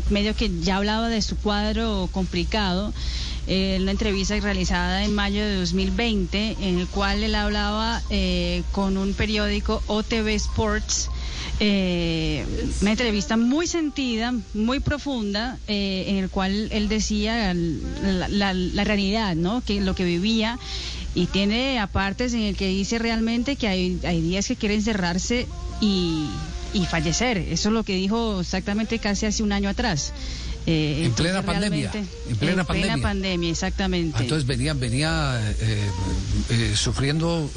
medio 0.09 0.36
que 0.36 0.48
ya 0.60 0.76
hablaba 0.76 1.09
de 1.09 1.20
su 1.20 1.36
cuadro 1.36 2.09
complicado, 2.12 2.94
eh, 3.48 3.78
una 3.81 3.90
entrevista 3.90 4.39
realizada 4.39 5.02
en 5.05 5.16
mayo 5.16 5.44
de 5.44 5.56
2020, 5.56 6.56
en 6.60 6.78
el 6.78 6.86
cual 6.86 7.24
él 7.24 7.35
hablaba 7.35 8.01
eh, 8.09 8.62
con 8.70 8.97
un 8.98 9.14
periódico 9.14 9.82
OTV 9.89 10.28
Sports. 10.36 11.10
eh, 11.60 12.44
una 12.81 12.90
entrevista 12.93 13.36
muy 13.36 13.66
sentida, 13.66 14.32
muy 14.55 14.81
profunda, 14.81 15.59
eh, 15.68 16.05
en 16.09 16.16
el 16.16 16.28
cual 16.31 16.68
él 16.72 16.89
decía 16.89 17.52
la, 17.55 18.28
la- 18.28 18.55
la 18.55 18.85
realidad, 18.85 19.35
¿no? 19.36 19.60
Que 19.64 19.81
lo 19.81 19.94
que 19.94 20.05
vivía 20.05 20.59
y 21.15 21.27
tiene 21.27 21.78
apartes 21.78 22.35
en 22.35 22.41
el 22.41 22.57
que 22.57 22.69
dice 22.69 22.99
realmente 22.99 23.57
que 23.57 23.69
hay, 23.69 24.01
hay 24.05 24.20
días 24.20 24.47
que 24.49 24.57
quieren 24.57 24.82
cerrarse 24.82 25.47
y, 25.81 26.28
y 26.73 26.86
fallecer. 26.86 27.39
Eso 27.39 27.69
es 27.69 27.73
lo 27.73 27.85
que 27.85 27.95
dijo 27.95 28.41
exactamente 28.41 28.99
casi 28.99 29.27
hace 29.27 29.43
un 29.43 29.53
año 29.53 29.69
atrás. 29.69 30.12
Eh, 30.66 31.03
En 31.05 31.12
plena 31.12 31.43
pandemia, 31.43 31.91
en 31.95 32.36
plena 32.36 32.65
pandemia. 32.65 33.03
pandemia, 33.03 33.51
exactamente. 33.51 34.16
Ah, 34.19 34.23
Entonces 34.23 34.47
venía, 34.47 34.73
venía 34.73 35.55
eh, 35.61 35.91
eh, 36.49 36.73
sufriendo 36.74 37.51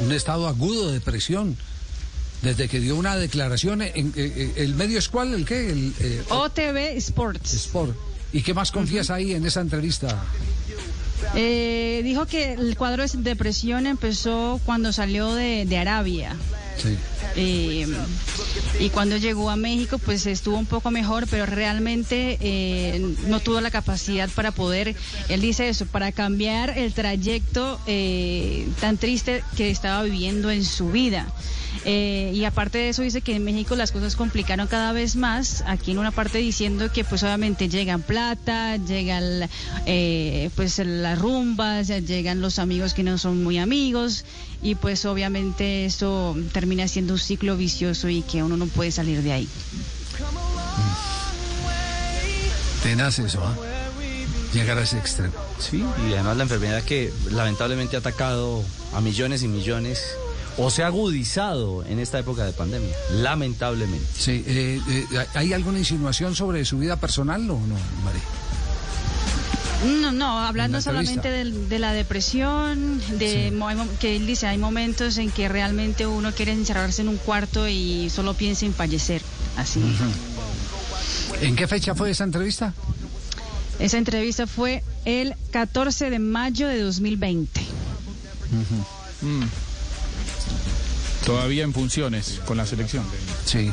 un 0.00 0.12
estado 0.12 0.46
agudo 0.46 0.88
de 0.88 0.94
depresión 0.94 1.56
desde 2.42 2.68
que 2.68 2.78
dio 2.78 2.96
una 2.96 3.16
declaración. 3.16 3.80
En, 3.80 4.12
¿El 4.14 4.74
medio 4.74 4.98
es 4.98 5.08
cuál? 5.08 5.32
¿El 5.32 5.46
qué? 5.46 5.70
El, 5.70 5.94
OTV 6.28 6.96
Sports. 6.98 7.54
Sport. 7.54 7.96
¿Y 8.34 8.42
qué 8.42 8.52
más 8.52 8.70
confiesa 8.70 9.14
ahí 9.14 9.32
en 9.32 9.46
esa 9.46 9.60
entrevista? 9.60 10.22
Eh, 11.34 12.00
dijo 12.04 12.26
que 12.26 12.52
el 12.54 12.76
cuadro 12.76 13.06
de 13.06 13.18
depresión 13.18 13.86
empezó 13.86 14.60
cuando 14.64 14.92
salió 14.92 15.34
de, 15.34 15.64
de 15.66 15.78
Arabia. 15.78 16.36
Sí. 16.76 16.96
Eh, 17.36 17.86
y 18.78 18.90
cuando 18.90 19.16
llegó 19.16 19.50
a 19.50 19.56
México, 19.56 19.98
pues 19.98 20.26
estuvo 20.26 20.58
un 20.58 20.66
poco 20.66 20.90
mejor, 20.90 21.26
pero 21.30 21.46
realmente 21.46 22.38
eh, 22.40 23.14
no 23.26 23.40
tuvo 23.40 23.60
la 23.60 23.70
capacidad 23.70 24.28
para 24.30 24.50
poder, 24.50 24.94
él 25.28 25.40
dice 25.40 25.68
eso, 25.68 25.86
para 25.86 26.12
cambiar 26.12 26.76
el 26.76 26.92
trayecto 26.92 27.80
eh, 27.86 28.66
tan 28.80 28.98
triste 28.98 29.44
que 29.56 29.70
estaba 29.70 30.02
viviendo 30.02 30.50
en 30.50 30.64
su 30.64 30.90
vida. 30.90 31.26
Eh, 31.84 32.32
y 32.34 32.44
aparte 32.44 32.78
de 32.78 32.88
eso 32.90 33.02
dice 33.02 33.20
que 33.22 33.34
en 33.34 33.44
México 33.44 33.74
las 33.76 33.92
cosas 33.92 34.16
complicaron 34.16 34.66
cada 34.66 34.92
vez 34.92 35.16
más. 35.16 35.64
Aquí 35.66 35.92
en 35.92 35.98
una 35.98 36.10
parte 36.10 36.38
diciendo 36.38 36.92
que 36.92 37.04
pues 37.04 37.22
obviamente 37.22 37.68
llegan 37.68 38.02
plata, 38.02 38.76
llegan 38.76 39.48
eh, 39.86 40.50
pues 40.56 40.78
las 40.78 41.18
rumbas, 41.18 41.88
llegan 41.88 42.40
los 42.40 42.58
amigos 42.58 42.94
que 42.94 43.02
no 43.02 43.18
son 43.18 43.42
muy 43.42 43.58
amigos 43.58 44.24
y 44.62 44.76
pues 44.76 45.04
obviamente 45.04 45.84
eso 45.84 46.36
termina 46.52 46.86
siendo 46.88 47.14
un 47.14 47.18
ciclo 47.18 47.56
vicioso 47.56 48.08
y 48.08 48.22
que 48.22 48.42
uno 48.42 48.56
no 48.56 48.66
puede 48.66 48.90
salir 48.92 49.22
de 49.22 49.32
ahí. 49.32 49.48
Tenaz 52.82 53.18
eso, 53.18 53.40
¿ah? 53.44 53.56
Llegar 54.52 54.76
a 54.76 54.82
ese 54.82 54.98
extremo. 54.98 55.32
Sí, 55.58 55.82
y 56.06 56.12
además 56.12 56.36
la 56.36 56.42
enfermedad 56.42 56.82
que 56.82 57.12
lamentablemente 57.30 57.96
ha 57.96 58.00
atacado 58.00 58.62
a 58.92 59.00
millones 59.00 59.42
y 59.42 59.48
millones 59.48 60.02
o 60.58 60.70
se 60.70 60.82
ha 60.82 60.86
agudizado 60.86 61.84
en 61.84 61.98
esta 61.98 62.18
época 62.18 62.44
de 62.44 62.52
pandemia, 62.52 62.94
lamentablemente. 63.14 64.06
Sí, 64.16 64.44
eh, 64.46 64.80
eh, 64.88 65.26
¿hay 65.34 65.52
alguna 65.52 65.78
insinuación 65.78 66.34
sobre 66.34 66.64
su 66.64 66.78
vida 66.78 66.96
personal 66.96 67.42
o 67.50 67.54
no, 67.54 67.76
María? 68.04 68.22
No, 69.84 70.12
no, 70.12 70.38
hablando 70.38 70.80
solamente 70.80 71.28
de, 71.28 71.78
la 71.78 71.92
depresión, 71.92 73.00
de 73.18 73.52
que 73.98 74.16
él 74.16 74.26
dice, 74.26 74.46
hay 74.46 74.58
momentos 74.58 75.18
en 75.18 75.30
que 75.30 75.48
realmente 75.48 76.06
uno 76.06 76.32
quiere 76.32 76.52
encerrarse 76.52 77.02
en 77.02 77.08
un 77.08 77.16
cuarto 77.16 77.66
y 77.66 78.08
solo 78.08 78.34
piensa 78.34 78.64
en 78.64 78.74
fallecer, 78.74 79.22
así. 79.56 79.82
¿En 81.40 81.56
qué 81.56 81.66
fecha 81.66 81.96
fue 81.96 82.10
esa 82.10 82.22
entrevista? 82.22 82.74
Esa 83.80 83.98
entrevista 83.98 84.46
fue 84.46 84.84
el 85.04 85.34
14 85.50 86.10
de 86.10 86.18
mayo 86.20 86.68
de 86.68 86.80
2020. 86.80 87.60
Mm. 89.22 89.71
Todavía 91.24 91.64
en 91.64 91.72
funciones 91.72 92.40
con 92.46 92.56
la 92.56 92.66
selección. 92.66 93.04
Sí. 93.44 93.70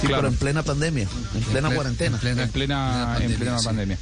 Sí, 0.00 0.08
pero 0.08 0.28
en 0.28 0.36
plena 0.36 0.62
pandemia, 0.62 1.08
en 1.34 1.42
plena 1.44 1.74
cuarentena. 1.74 2.16
En 2.16 2.20
plena, 2.50 3.16
en 3.20 3.32
plena 3.34 3.58
pandemia. 3.64 3.98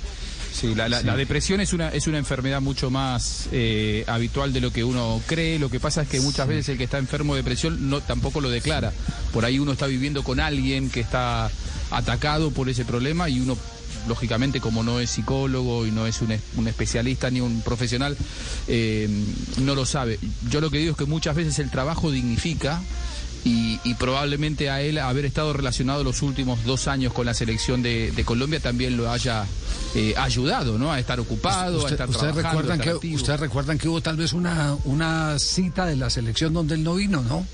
Sí, 0.54 0.72
la, 0.72 0.88
depresión 1.16 1.60
es 1.60 1.72
una, 1.72 1.88
es 1.88 2.06
una 2.06 2.18
enfermedad 2.18 2.60
mucho 2.60 2.88
más 2.88 3.48
eh, 3.50 4.04
habitual 4.06 4.52
de 4.52 4.60
lo 4.60 4.72
que 4.72 4.84
uno 4.84 5.20
cree. 5.26 5.58
Lo 5.58 5.68
que 5.68 5.80
pasa 5.80 6.02
es 6.02 6.08
que 6.08 6.20
muchas 6.20 6.46
veces 6.46 6.68
el 6.68 6.78
que 6.78 6.84
está 6.84 6.98
enfermo 6.98 7.34
de 7.34 7.42
depresión 7.42 7.90
no, 7.90 8.00
tampoco 8.00 8.40
lo 8.40 8.48
declara. 8.50 8.92
Por 9.32 9.44
ahí 9.44 9.58
uno 9.58 9.72
está 9.72 9.86
viviendo 9.86 10.22
con 10.22 10.38
alguien 10.38 10.90
que 10.90 11.00
está 11.00 11.50
atacado 11.90 12.52
por 12.52 12.68
ese 12.68 12.84
problema 12.84 13.28
y 13.28 13.40
uno 13.40 13.58
lógicamente 14.08 14.60
como 14.60 14.82
no 14.82 15.00
es 15.00 15.10
psicólogo 15.10 15.86
y 15.86 15.90
no 15.90 16.06
es 16.06 16.20
un, 16.22 16.66
especialista 16.66 17.30
ni 17.30 17.40
un 17.40 17.60
profesional, 17.62 18.16
eh, 18.68 19.08
no 19.58 19.74
lo 19.74 19.86
sabe. 19.86 20.18
Yo 20.50 20.60
lo 20.60 20.70
que 20.70 20.78
digo 20.78 20.92
es 20.92 20.96
que 20.96 21.06
muchas 21.06 21.36
veces 21.36 21.58
el 21.58 21.70
trabajo 21.70 22.10
dignifica. 22.10 22.80
Y, 23.46 23.78
probablemente 23.98 24.70
a 24.70 24.80
él 24.80 24.96
haber 24.96 25.26
estado 25.26 25.52
relacionado 25.52 26.02
los 26.02 26.22
últimos 26.22 26.64
dos 26.64 26.88
años 26.88 27.12
con 27.12 27.26
la 27.26 27.34
selección 27.34 27.82
de, 27.82 28.22
Colombia 28.24 28.58
también 28.58 28.96
lo 28.96 29.10
haya 29.10 29.44
eh, 29.94 30.14
ayudado, 30.16 30.78
¿no? 30.78 30.90
A 30.90 30.98
estar 30.98 31.20
ocupado, 31.20 31.86
a 31.86 31.90
estar 31.90 32.08
ustedes 32.08 32.34
Recuerdan 32.34 32.80
que, 32.80 32.94
ustedes 32.94 33.40
recuerdan 33.40 33.76
que 33.76 33.86
hubo 33.86 34.00
tal 34.00 34.16
vez 34.16 34.32
una, 34.32 34.74
una 34.84 35.38
cita 35.38 35.84
de 35.84 35.96
la 35.96 36.08
selección 36.08 36.54
donde 36.54 36.74
él 36.74 36.84
no 36.84 36.94
vino, 36.94 37.22
¿no? 37.22 37.46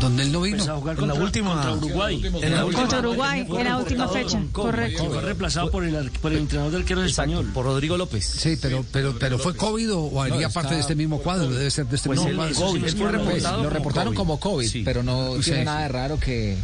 Donde 0.00 0.22
él 0.22 0.32
no 0.32 0.40
vino. 0.40 0.62
en 0.62 1.08
la 1.08 1.14
última 1.14 1.54
contra 1.54 1.72
Uruguay. 1.74 2.22
En 2.42 2.52
la 2.52 2.64
última, 2.64 2.82
contra 2.82 2.98
Uruguay, 3.00 3.46
en 3.48 3.64
la 3.64 3.78
última 3.78 4.08
fecha, 4.08 4.42
correcto. 4.52 5.04
Fue 5.04 5.22
reemplazado 5.22 5.70
por 5.70 5.84
el, 5.84 6.10
por 6.10 6.32
el 6.32 6.38
entrenador 6.38 6.72
del 6.72 6.82
arquero 6.82 7.04
español. 7.04 7.50
Por 7.52 7.64
Rodrigo 7.66 7.96
López. 7.96 8.24
Sí, 8.24 8.58
pero, 8.60 8.84
pero, 8.92 9.18
pero 9.18 9.38
fue 9.38 9.54
COVID 9.54 9.92
o, 9.94 10.22
haría 10.22 10.48
parte 10.48 10.74
de 10.74 10.80
este 10.80 10.94
mismo 10.94 11.18
cuadro, 11.20 11.50
debe 11.50 11.70
ser 11.70 11.86
de 11.86 11.96
este 11.96 12.08
pues 12.08 12.20
mismo 12.20 12.36
cuadro. 12.36 12.54
COVID, 12.54 13.42
lo 13.62 13.70
reportaron 13.70 14.14
como 14.14 14.38
COVID, 14.40 14.84
pero 14.84 15.02
no 15.02 15.34
tiene 15.42 15.64
nada 15.64 15.82
de 15.82 15.88
raro 15.88 16.18
que 16.18 16.56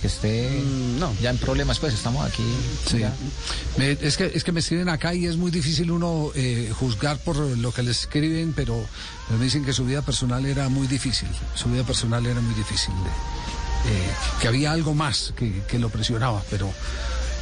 que 0.00 0.06
esté 0.06 0.50
mm, 0.50 0.98
no. 0.98 1.14
ya 1.20 1.30
en 1.30 1.38
problemas, 1.38 1.78
pues 1.78 1.94
estamos 1.94 2.26
aquí. 2.26 2.44
Sí. 2.86 3.02
es, 3.78 4.16
que, 4.16 4.32
es 4.34 4.44
que 4.44 4.52
me 4.52 4.60
escriben 4.60 4.88
acá 4.88 5.14
y 5.14 5.26
es 5.26 5.36
muy 5.36 5.50
difícil 5.50 5.90
uno 5.90 6.32
eh, 6.34 6.72
juzgar 6.78 7.18
por 7.18 7.36
lo 7.36 7.72
que 7.72 7.82
les 7.82 8.00
escriben, 8.00 8.52
pero 8.54 8.84
me 9.30 9.44
dicen 9.44 9.64
que 9.64 9.72
su 9.72 9.84
vida 9.84 10.02
personal 10.02 10.44
era 10.46 10.68
muy 10.68 10.86
difícil. 10.86 11.28
Su 11.54 11.70
vida 11.70 11.84
personal 11.84 12.26
era 12.26 12.40
muy 12.40 12.54
difícil. 12.54 12.94
Eh, 13.86 14.10
que 14.40 14.48
había 14.48 14.72
algo 14.72 14.94
más 14.94 15.32
que, 15.36 15.78
lo 15.78 15.88
presionaba, 15.88 16.42
pero 16.50 16.72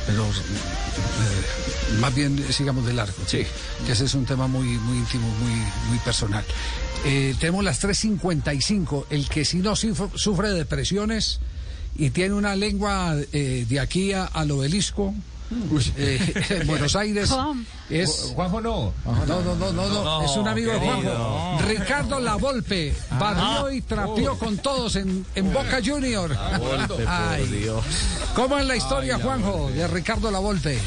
pero 0.07 0.25
eh, 0.25 2.01
más 2.01 2.15
bien 2.15 2.43
sigamos 2.51 2.87
de 2.87 2.95
largo. 2.95 3.17
Sí. 3.27 3.45
Que 3.85 3.93
ese 3.93 4.07
es 4.07 4.15
un 4.15 4.25
tema 4.25 4.47
muy, 4.47 4.67
muy 4.67 4.99
íntimo, 4.99 5.29
muy, 5.29 5.61
muy 5.89 5.99
personal. 5.99 6.45
tenemos 7.39 7.63
las 7.63 7.83
3.55. 7.83 9.07
El 9.11 9.29
que 9.29 9.45
si 9.45 9.59
no 9.59 9.77
sufre 9.77 10.49
de 10.49 10.55
depresiones 10.55 11.41
y 11.97 12.11
tiene 12.11 12.35
una 12.35 12.57
lengua 12.57 13.17
eh, 13.33 13.67
de 13.69 13.81
aquí 13.81 14.13
a, 14.13 14.25
al 14.25 14.51
obelisco. 14.51 15.15
Eh, 15.97 16.45
en 16.61 16.67
Buenos 16.67 16.95
Aires 16.97 17.35
es 17.89 18.33
Juanjo 18.35 18.61
no. 18.61 18.93
No, 19.05 19.27
no, 19.27 19.55
no, 19.55 19.73
no, 19.73 19.89
no, 19.89 20.23
es 20.23 20.37
un 20.37 20.47
amigo 20.47 20.73
de 20.73 20.79
Juanjo. 20.79 21.59
Ricardo 21.67 22.21
Lavolpe 22.21 22.95
barrió 23.19 23.67
ah. 23.67 23.73
y 23.73 23.81
trapeó 23.81 24.39
con 24.39 24.59
todos 24.59 24.97
en, 24.97 25.25
en 25.35 25.53
Boca 25.53 25.81
Junior. 25.85 26.37
¿Cómo 28.35 28.59
es 28.59 28.67
la 28.67 28.77
historia, 28.77 29.19
Juanjo, 29.19 29.71
de 29.71 29.89
Ricardo 29.89 30.31
Lavolpe? 30.31 30.79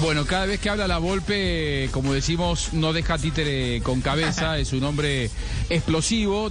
Bueno, 0.00 0.26
cada 0.26 0.46
vez 0.46 0.60
que 0.60 0.68
habla 0.68 0.86
la 0.86 0.98
Volpe, 0.98 1.88
como 1.90 2.12
decimos, 2.12 2.74
no 2.74 2.92
deja 2.92 3.16
títere 3.18 3.80
con 3.82 4.02
cabeza, 4.02 4.58
es 4.58 4.72
un 4.72 4.84
hombre 4.84 5.30
explosivo, 5.70 6.50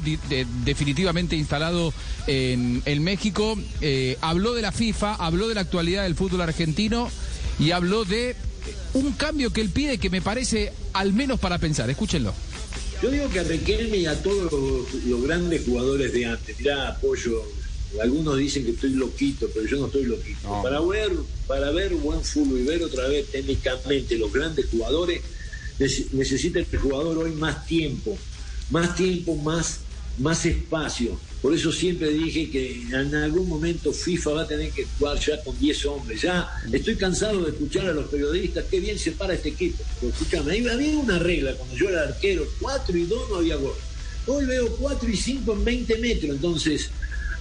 definitivamente 0.64 1.36
instalado 1.36 1.94
en, 2.28 3.04
México. 3.04 3.58
Eh, 3.82 4.18
habló 4.22 4.54
de 4.54 4.64
la 4.64 4.72
FIFA, 4.72 5.16
habló 5.16 5.48
de 5.48 5.56
la 5.56 5.62
actualidad 5.62 6.04
del 6.04 6.16
fútbol 6.16 6.42
argentino 6.42 7.10
y 7.60 7.72
habló 7.72 8.04
de 8.04 8.36
un 8.94 9.14
cambio 9.14 9.54
que 9.54 9.62
él 9.62 9.70
pide 9.70 10.00
que 10.00 10.10
me 10.10 10.22
parece 10.22 10.74
al 10.94 11.14
menos 11.14 11.40
para 11.40 11.60
pensar. 11.60 11.90
Escúchenlo. 11.90 12.34
Yo 13.02 13.12
digo 13.12 13.30
que 13.30 13.40
a 13.40 13.44
Riquelme 13.44 13.98
y 13.98 14.06
a 14.06 14.22
todos 14.24 14.52
los, 14.52 15.22
grandes 15.22 15.66
jugadores 15.66 16.14
de 16.14 16.26
antes, 16.26 16.58
mirá, 16.58 16.90
apoyo 16.90 17.44
algunos 18.02 18.38
dicen 18.38 18.64
que 18.66 18.72
estoy 18.72 18.92
loquito, 18.92 19.50
pero 19.54 19.66
yo 19.66 19.78
no 19.78 19.88
estoy 19.88 20.06
loquito. 20.06 20.62
Para 20.62 20.80
ver, 20.82 21.12
para 21.48 21.72
ver 21.72 21.94
buen 21.96 22.22
fútbol 22.24 22.60
y 22.60 22.64
ver 22.64 22.84
otra 22.84 23.08
vez 23.08 23.28
técnicamente 23.32 24.18
los 24.18 24.32
grandes 24.32 24.68
jugadores, 24.70 25.22
necesita 25.78 26.60
el 26.60 26.66
jugador 26.66 27.18
hoy 27.18 27.32
más 27.32 27.66
tiempo, 27.66 28.18
más 28.70 28.96
tiempo, 28.96 29.36
más, 29.36 29.80
más 30.18 30.46
espacio. 30.46 31.20
Por 31.42 31.54
eso 31.54 31.72
siempre 31.72 32.10
dije 32.10 32.50
que 32.50 32.82
en 32.92 33.14
algún 33.14 33.48
momento 33.48 33.94
FIFA 33.94 34.32
va 34.32 34.42
a 34.44 34.48
tener 34.48 34.72
que 34.72 34.86
jugar 34.98 35.20
ya 35.20 35.44
con 35.44 35.58
10 35.60 35.86
hombres. 35.86 36.22
Ya 36.22 36.50
estoy 36.72 36.96
cansado 36.96 37.44
de 37.44 37.52
escuchar 37.52 37.88
a 37.88 37.94
los 37.94 38.08
periodistas 38.08 38.66
qué 38.72 38.80
bien 38.80 38.98
se 38.98 39.12
para 39.12 39.36
este 39.36 39.50
equipo. 39.50 39.84
Pero 40.00 40.12
escúchame, 40.12 40.70
había 40.70 40.98
una 40.98 41.20
regla 41.20 41.54
cuando 41.54 41.76
yo 41.76 41.90
era 41.90 42.04
arquero, 42.04 42.48
4 42.60 42.98
y 42.98 43.06
2 43.06 43.30
no 43.30 43.36
había 43.36 43.58
gol. 43.58 43.76
Hoy 44.28 44.46
veo 44.46 44.76
4 44.78 45.08
y 45.08 45.16
5 45.16 45.54
en 45.54 45.66
20 45.66 45.98
metros, 46.00 46.32
entonces 46.32 46.90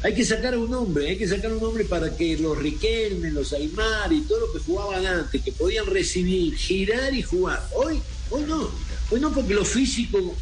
hay 0.05 0.13
que 0.13 0.23
sacar 0.23 0.53
a 0.53 0.59
un 0.59 0.73
hombre, 0.75 1.09
hay 1.09 1.17
que 1.17 1.27
sacar 1.27 1.51
a 1.51 1.57
un 1.57 1.65
hombre 1.65 1.87
para 1.87 2.15
que 2.15 2.37
los 2.37 2.59
Riquelme, 2.59 3.31
los 3.31 3.55
Aymar 3.55 4.13
y 4.13 4.21
todo 4.21 4.41
lo 4.41 4.53
que 4.53 4.59
jugaban 4.59 5.07
antes, 5.07 5.43
que 5.43 5.51
podían 5.51 5.87
recibir, 5.87 6.55
girar 6.57 7.15
y 7.15 7.23
jugar. 7.23 7.67
Hoy, 7.73 8.03
hoy 8.29 8.43
no, 8.43 8.71
hoy 9.11 9.19
no 9.19 9.33
porque 9.33 9.55
lo 9.55 9.65
físico 9.65 10.37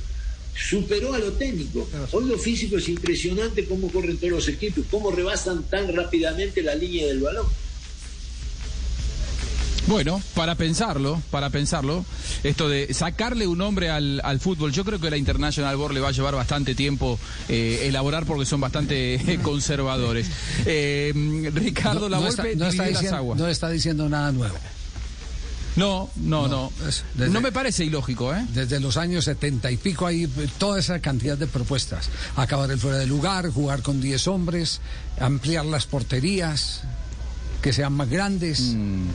superó 0.52 1.14
a 1.14 1.20
lo 1.20 1.30
técnico. 1.34 1.89
Hoy 2.10 2.24
lo 2.24 2.39
físico 2.39 2.76
es 2.76 2.89
impresionante 2.89 3.64
cómo 3.64 3.89
corren 3.93 4.16
todos 4.16 4.32
los 4.32 4.48
equipos, 4.48 4.84
cómo 4.90 5.12
rebasan 5.12 5.62
tan 5.62 5.94
rápidamente 5.94 6.60
la 6.60 6.74
línea 6.74 7.06
del 7.06 7.20
balón. 7.20 7.47
Bueno, 9.86 10.22
para 10.34 10.54
pensarlo, 10.54 11.20
para 11.30 11.50
pensarlo, 11.50 12.04
esto 12.44 12.68
de 12.68 12.94
sacarle 12.94 13.46
un 13.46 13.59
nombre 13.59 13.90
al, 13.90 14.40
fútbol, 14.40 14.72
yo 14.72 14.84
creo 14.84 15.00
que 15.00 15.10
la 15.10 15.16
International 15.16 15.76
Board 15.76 15.92
le 15.94 16.00
va 16.00 16.09
a 16.09 16.12
llevar 16.12 16.34
bastante 16.34 16.74
tiempo 16.74 17.18
eh, 17.48 17.80
elaborar 17.84 18.24
porque 18.24 18.46
son 18.46 18.60
bastante 18.60 19.38
conservadores. 19.42 20.28
Eh, 20.66 21.12
Ricardo 21.54 22.09
no, 22.09 22.20
no, 22.20 22.28
está, 22.28 22.44
diciendo, 22.44 23.34
no 23.36 23.48
está 23.48 23.68
diciendo 23.70 24.09
nada 24.09 24.30
nuevo. 24.32 24.56
No, 25.74 26.10
no, 26.16 26.48
no. 26.48 26.70
no 27.16 27.40
me 27.40 27.50
parece 27.50 27.84
ilógico, 27.84 28.34
¿eh? 28.34 28.44
Desde 28.52 28.78
los 28.78 28.98
años 28.98 29.24
setenta 29.24 29.70
y 29.70 29.78
pico 29.78 30.06
hay 30.06 30.26
toda 30.59 30.78
esa 30.78 31.00
cantidad 31.00 31.38
de 31.38 31.46
propuestas. 31.46 32.10
Acabar 32.36 32.70
el 32.70 32.78
fuera 32.78 32.98
de 32.98 33.06
lugar, 33.06 33.48
jugar 33.50 33.80
con 33.80 34.00
10 34.00 34.28
hombres, 34.28 34.80
ampliar 35.18 35.64
las 35.64 35.86
porterías, 35.86 36.82
que 37.62 37.72
sean 37.72 37.93
más 37.93 38.10
grandes. 38.10 38.74
Mm. 38.74 39.06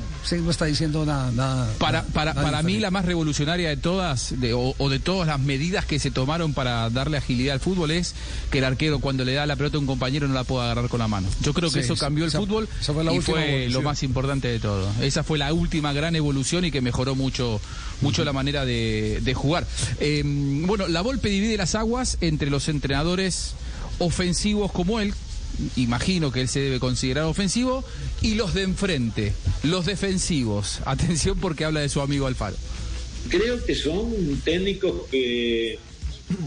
no 0.43 0.51
está 0.51 0.65
diciendo 0.65 1.05
nada. 1.05 1.69
para 1.77 2.03
para, 2.03 2.33
para 2.33 2.63
mí 2.63 2.79
la 2.79 2.91
más 2.91 3.05
revolucionaria 3.05 3.69
de 3.69 3.77
todas, 3.77 4.33
o, 4.53 4.89
de 4.89 4.99
todas 4.99 5.27
las 5.27 5.39
medidas 5.39 5.85
que 5.85 5.99
se 5.99 6.11
tomaron 6.11 6.53
para 6.53 6.89
darle 6.89 7.17
agilidad 7.17 7.55
al 7.55 7.59
fútbol 7.59 7.91
es 7.91 8.15
que 8.49 8.59
el 8.59 8.63
arquero 8.63 8.99
cuando 8.99 9.25
le 9.25 9.33
da 9.33 9.45
la 9.45 9.57
pelota 9.57 9.77
a 9.77 9.79
un 9.81 9.85
compañero 9.85 10.27
no 10.27 10.33
la 10.33 10.45
pueda 10.45 10.65
agarrar 10.65 10.89
con 10.89 10.99
la 10.99 11.07
mano. 11.07 11.27
Yo 11.41 11.53
creo 11.53 11.69
que 11.69 11.81
eso 11.81 11.95
cambió 11.95 12.25
el 12.25 12.31
fútbol 12.31 12.67
y 13.13 13.19
fue 13.21 13.69
lo 13.69 13.81
más 13.81 14.01
importante 14.03 14.47
de 14.47 14.59
todo. 14.59 14.89
Esa 15.01 15.23
fue 15.23 15.37
la 15.37 15.53
última 15.53 15.91
gran 15.91 16.15
evolución 16.15 16.63
y 16.63 16.71
que 16.71 16.81
mejoró 16.81 17.15
mucho, 17.15 17.59
mucho 18.01 18.23
la 18.23 18.33
manera 18.33 18.65
de, 18.65 19.33
jugar. 19.35 19.67
Em, 19.99 20.65
bueno, 20.65 20.87
la 20.87 21.01
Volpe 21.01 21.29
divide 21.29 21.57
las 21.57 21.75
aguas 21.75 22.17
entre 22.21 22.49
los 22.49 22.69
entrenadores 22.69 23.53
ofensivos 23.99 24.71
como 24.71 24.99
él, 24.99 25.13
imagino 25.75 26.31
que 26.31 26.41
él 26.41 26.47
se 26.47 26.59
debe 26.59 26.79
considerar 26.79 27.25
ofensivo, 27.25 27.83
y 28.21 28.35
los 28.35 28.53
de 28.53 28.63
enfrente, 28.63 29.33
los 29.63 29.85
defensivos. 29.85 30.79
Atención 30.85 31.37
porque 31.39 31.65
habla 31.65 31.81
de 31.81 31.89
su 31.89 32.01
amigo 32.01 32.27
Alfaro. 32.27 32.55
Creo 33.29 33.63
que 33.65 33.75
son 33.75 34.41
técnicos 34.43 35.07
que, 35.11 35.77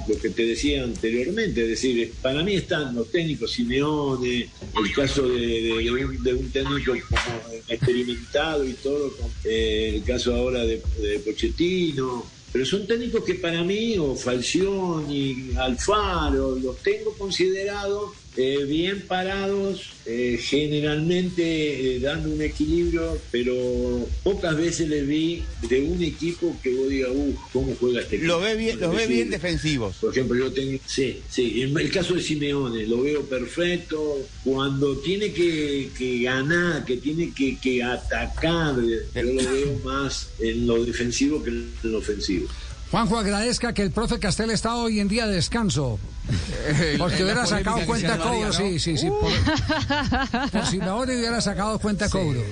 lo 0.09 0.19
que 0.19 0.31
te 0.31 0.45
decía 0.47 0.83
anteriormente, 0.83 1.63
es 1.63 1.69
decir, 1.69 2.13
para 2.23 2.43
mí 2.43 2.55
están 2.55 2.95
los 2.95 3.11
técnicos 3.11 3.53
Simeone, 3.53 4.49
el 4.83 4.93
caso 4.95 5.29
de, 5.29 5.91
un, 6.35 6.51
técnico 6.51 6.93
como 7.09 7.55
experimentado 7.69 8.67
y 8.67 8.73
todo, 8.75 9.13
eh, 9.45 9.93
el 9.97 10.05
caso 10.05 10.35
ahora 10.35 10.65
de, 10.65 10.83
de 11.03 11.19
Pochettino, 11.21 12.25
pero 12.53 12.67
son 12.67 12.87
técnicos 12.87 13.25
que 13.25 13.35
para 13.35 13.63
mí, 13.63 13.97
o 13.99 14.17
Falcioni, 14.17 15.51
Alfaro, 15.57 16.57
los 16.57 16.77
tengo 16.79 17.13
considerados 17.17 18.11
eh, 18.43 18.65
bien 18.65 19.03
parados, 19.07 19.91
eh, 20.07 20.39
generalmente 20.41 21.97
eh, 21.97 22.01
dando 22.01 22.31
un 22.31 22.41
equilibrio, 22.41 23.19
pero 23.31 24.09
pocas 24.23 24.57
veces 24.57 24.89
le 24.89 25.03
vi 25.03 25.45
de 25.69 25.83
un 25.83 26.03
equipo 26.03 26.57
que 26.63 26.75
vos 26.75 26.89
digas, 26.89 27.11
uh, 27.13 27.35
¿cómo 27.53 27.77
juega 27.79 28.01
este 28.01 28.17
equipo? 28.17 28.29
Lo 28.29 28.41
ve 28.41 28.55
bien, 28.55 28.81
los 28.81 28.97
ve 28.97 29.07
bien 29.07 29.29
defensivos. 29.29 29.97
Por 29.97 30.13
ejemplo, 30.13 30.39
yo 30.39 30.51
tengo, 30.53 30.79
sí, 30.87 31.21
sí, 31.29 31.61
en 31.61 31.79
el 31.79 31.91
caso 31.91 32.15
de 32.15 32.23
Simeone, 32.23 32.87
lo 32.87 33.03
veo 33.03 33.27
perfecto, 33.27 34.27
cuando 34.43 34.97
tiene 35.01 35.33
que, 35.33 35.91
que 35.99 36.23
ganar, 36.23 36.87
que 36.87 36.97
tiene 36.97 37.35
que, 37.35 37.59
que 37.59 37.83
atacar, 37.83 38.77
yo 38.81 39.23
lo 39.23 39.43
veo 39.53 39.81
más 39.85 40.31
en 40.39 40.67
lo 40.67 40.83
defensivo 40.83 41.43
que 41.43 41.51
en 41.51 41.71
lo 41.83 41.99
ofensivo. 41.99 42.49
Juanjo, 42.91 43.19
agradezca 43.19 43.73
que 43.73 43.83
el 43.83 43.93
profe 43.93 44.19
Castel 44.19 44.51
está 44.51 44.75
hoy 44.75 44.99
en 44.99 45.07
día 45.07 45.27
de 45.27 45.35
descanso. 45.35 46.01
Porque 46.99 47.23
hubiera 47.23 47.47
sacado 47.47 47.85
cuenta 47.87 48.19
cobro, 48.19 48.53
sí, 48.53 48.79
sí, 48.79 48.97
sí. 48.97 49.09
Por, 49.09 50.51
por 50.51 50.67
Simeone 50.67 51.17
hubiera 51.17 51.41
sacado 51.41 51.79
cuenta 51.79 52.09
cobro. 52.09 52.43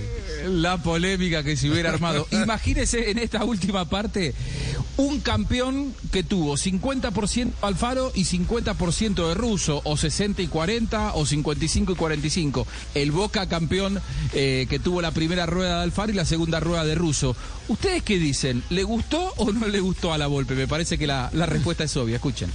La 0.46 0.78
polémica 0.78 1.42
que 1.42 1.56
se 1.56 1.70
hubiera 1.70 1.90
armado. 1.90 2.26
Imagínese 2.30 3.10
en 3.10 3.18
esta 3.18 3.44
última 3.44 3.84
parte 3.88 4.34
un 4.98 5.20
campeón 5.20 5.94
que 6.10 6.24
tuvo 6.24 6.56
50% 6.56 7.52
Alfaro 7.62 8.10
y 8.14 8.24
50% 8.24 9.28
de 9.28 9.34
Russo, 9.34 9.80
o 9.84 9.96
60 9.96 10.42
y 10.42 10.48
40, 10.48 11.14
o 11.14 11.24
55 11.24 11.92
y 11.92 11.94
45. 11.94 12.66
El 12.94 13.12
Boca 13.12 13.48
campeón 13.48 14.00
eh, 14.32 14.66
que 14.68 14.78
tuvo 14.80 15.00
la 15.00 15.12
primera 15.12 15.46
rueda 15.46 15.76
de 15.76 15.82
Alfaro 15.84 16.10
y 16.10 16.14
la 16.14 16.24
segunda 16.24 16.58
rueda 16.58 16.84
de 16.84 16.96
Russo. 16.96 17.36
¿Ustedes 17.68 18.02
qué 18.02 18.18
dicen? 18.18 18.64
¿Le 18.70 18.82
gustó 18.82 19.32
o 19.36 19.52
no 19.52 19.68
le 19.68 19.80
gustó 19.80 20.12
a 20.12 20.18
la 20.18 20.26
Volpe? 20.26 20.54
Me 20.54 20.66
parece 20.66 20.98
que 20.98 21.06
la, 21.06 21.30
la 21.32 21.46
respuesta 21.46 21.84
es 21.84 21.96
obvia. 21.96 22.16
Escuchen. 22.16 22.50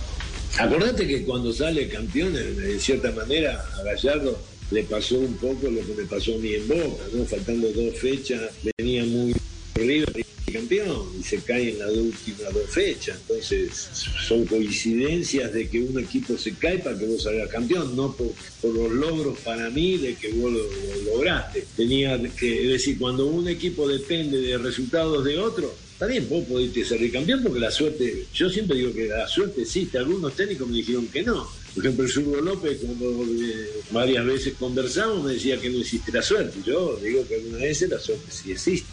Acordate 0.60 1.08
que 1.08 1.24
cuando 1.24 1.52
sale 1.52 1.88
campeón, 1.88 2.34
de 2.34 2.80
cierta 2.80 3.12
manera, 3.12 3.66
a 3.76 3.84
Gallardo 3.84 4.38
le 4.72 4.84
pasó 4.84 5.18
un 5.18 5.36
poco 5.38 5.70
lo 5.70 5.82
que 5.86 5.94
me 5.94 6.06
pasó 6.06 6.36
a 6.36 6.38
mí 6.38 6.54
en 6.54 6.68
Boca, 6.68 7.04
¿no? 7.12 7.26
Faltando 7.26 7.72
dos 7.72 7.98
fechas, 7.98 8.42
venía 8.78 9.04
muy 9.04 9.34
arriba 9.76 10.12
y 10.16 10.52
campeón 10.52 11.08
y 11.20 11.24
se 11.24 11.38
cae 11.38 11.72
en 11.72 11.80
las 11.80 11.92
últimas 11.92 12.54
dos 12.54 12.70
fechas. 12.70 13.18
Entonces, 13.22 13.90
son 14.28 14.46
coincidencias 14.46 15.52
de 15.52 15.68
que 15.70 15.82
un 15.82 16.00
equipo 16.00 16.38
se 16.38 16.54
cae 16.54 16.78
para 16.80 16.98
que 17.00 17.08
vos 17.08 17.24
salgas 17.24 17.50
campeón, 17.50 17.96
no 17.96 18.16
por, 18.16 18.34
los 18.76 18.92
logros 18.92 19.40
para 19.40 19.72
mí 19.72 19.98
de 19.98 20.16
que 20.16 20.30
vos 20.34 20.52
lo, 20.52 20.60
lo 20.64 21.16
lograste. 21.16 21.66
Tenía 21.76 22.22
que, 22.38 22.64
es 22.64 22.70
decir, 22.70 23.00
cuando 23.00 23.26
un 23.26 23.48
equipo 23.48 23.88
depende 23.88 24.40
de 24.40 24.58
resultados 24.60 25.26
de 25.26 25.40
otro, 25.40 25.74
Está 25.94 26.08
bien, 26.08 26.28
vos 26.28 26.44
podés 26.46 26.88
ser 26.88 27.12
campeón 27.12 27.44
porque 27.44 27.60
la 27.60 27.72
suerte, 27.72 28.26
yo 28.34 28.50
siempre 28.50 28.78
digo 28.78 28.94
que 28.94 29.08
la 29.08 29.28
suerte 29.28 29.62
existe, 29.62 30.00
algunos 30.00 30.36
técnicos 30.36 30.68
me 30.68 30.78
dijeron 30.78 31.08
que 31.08 31.22
no. 31.22 31.48
Por 31.74 31.86
ejemplo, 31.86 32.06
el 32.06 32.12
Zurdo 32.12 32.42
López, 32.42 32.80
cuando 32.84 33.24
eh, 33.24 33.70
varias 33.92 34.26
veces 34.26 34.54
conversamos, 34.60 35.24
me 35.24 35.34
decía 35.34 35.60
que 35.60 35.70
no 35.70 35.80
existe 35.80 36.12
la 36.12 36.22
suerte. 36.22 36.60
Yo 36.66 36.98
digo 36.98 37.26
que 37.28 37.36
algunas 37.36 37.62
veces 37.62 37.90
la 37.90 38.00
suerte 38.00 38.26
sí 38.30 38.52
existe. 38.52 38.90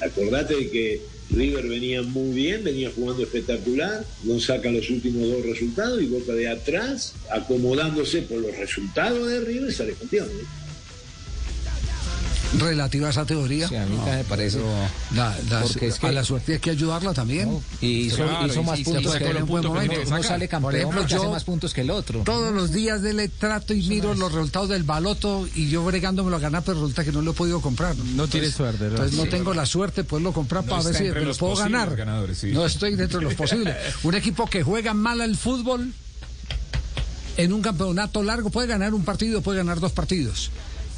Acordate 0.00 0.56
de 0.56 0.70
que 0.70 1.00
River 1.30 1.66
venía 1.68 2.02
muy 2.02 2.34
bien, 2.34 2.64
venía 2.64 2.90
jugando 2.94 3.22
espectacular, 3.22 4.04
no 4.24 4.40
saca 4.40 4.70
los 4.70 4.88
últimos 4.90 5.28
dos 5.28 5.44
resultados 5.44 6.02
y 6.02 6.06
Boca 6.06 6.32
de 6.32 6.48
atrás, 6.48 7.14
acomodándose 7.30 8.22
por 8.22 8.38
los 8.38 8.56
resultados 8.56 9.26
de 9.28 9.40
River, 9.40 9.72
sale 9.72 9.94
campeón. 9.94 10.28
¿eh? 10.28 10.44
Relativa 12.58 13.06
a 13.06 13.10
esa 13.10 13.24
teoría. 13.24 13.68
Sí, 13.68 13.76
a 13.76 13.86
mí 13.86 13.96
me 14.04 14.24
parece. 14.24 14.58
La, 15.14 15.36
la, 15.48 15.60
Porque 15.62 15.86
es 15.88 15.98
que- 15.98 16.06
a 16.06 16.12
la 16.12 16.24
suerte 16.24 16.54
hay 16.54 16.58
que 16.58 16.70
ayudarla 16.70 17.14
también. 17.14 17.58
Y 17.80 18.06
hizo, 18.06 18.16
Claro, 18.16 18.46
hizo 18.46 18.62
más 18.62 18.78
y 18.78 18.84
puntos 18.84 19.14
que 19.16 19.24
el 19.24 19.36
que 19.36 19.42
Uno 20.06 20.22
sale 20.22 20.48
campeón 20.48 20.62
Por 20.62 20.74
ejemplo, 20.74 21.00
porque 21.00 21.14
hace 21.14 21.24
yo- 21.24 21.30
más 21.32 21.44
puntos 21.44 21.72
que 21.74 21.80
el 21.82 21.90
otro. 21.90 22.22
Todos 22.24 22.52
los 22.52 22.72
días 22.72 23.02
de 23.02 23.12
le 23.14 23.28
trato 23.28 23.72
y 23.74 23.86
miro 23.88 24.14
los 24.14 24.32
resultados 24.32 24.68
del 24.68 24.82
baloto 24.82 25.48
y 25.54 25.68
yo 25.68 25.84
bregándomelo 25.84 26.36
a 26.36 26.40
ganar, 26.40 26.62
pero 26.64 26.80
resulta 26.80 27.04
que 27.04 27.12
no 27.12 27.22
lo 27.22 27.30
he 27.30 27.34
podido 27.34 27.60
comprar. 27.60 27.96
No 27.96 28.26
tiene 28.28 28.50
suerte, 28.50 28.84
¿no? 28.84 28.90
Entonces 28.90 29.16
no 29.16 29.24
Sí. 29.24 29.30
tengo 29.30 29.54
la 29.54 29.66
suerte 29.66 30.02
de 30.02 30.08
poderlo 30.08 30.32
comprar 30.32 30.64
No 30.64 30.70
para 30.70 30.82
ver 30.82 30.94
si 30.94 31.04
me 31.04 31.08
lo 31.20 31.34
puedo 31.34 31.54
posibles 31.54 31.96
ganar. 31.96 32.34
sí. 32.34 32.48
No 32.52 32.66
estoy 32.66 32.96
dentro 32.96 33.18
de 33.20 33.24
los 33.26 33.34
posibles. 33.34 33.76
Un 34.02 34.14
equipo 34.14 34.46
que 34.46 34.62
juega 34.62 34.94
mal 34.94 35.20
al 35.20 35.36
fútbol 35.36 35.92
en 37.36 37.52
un 37.52 37.62
campeonato 37.62 38.22
largo 38.22 38.50
puede 38.50 38.66
ganar 38.66 38.92
un 38.92 39.04
partido, 39.04 39.40
puede 39.40 39.58
ganar 39.58 39.80
dos 39.80 39.92
partidos. 39.92 40.50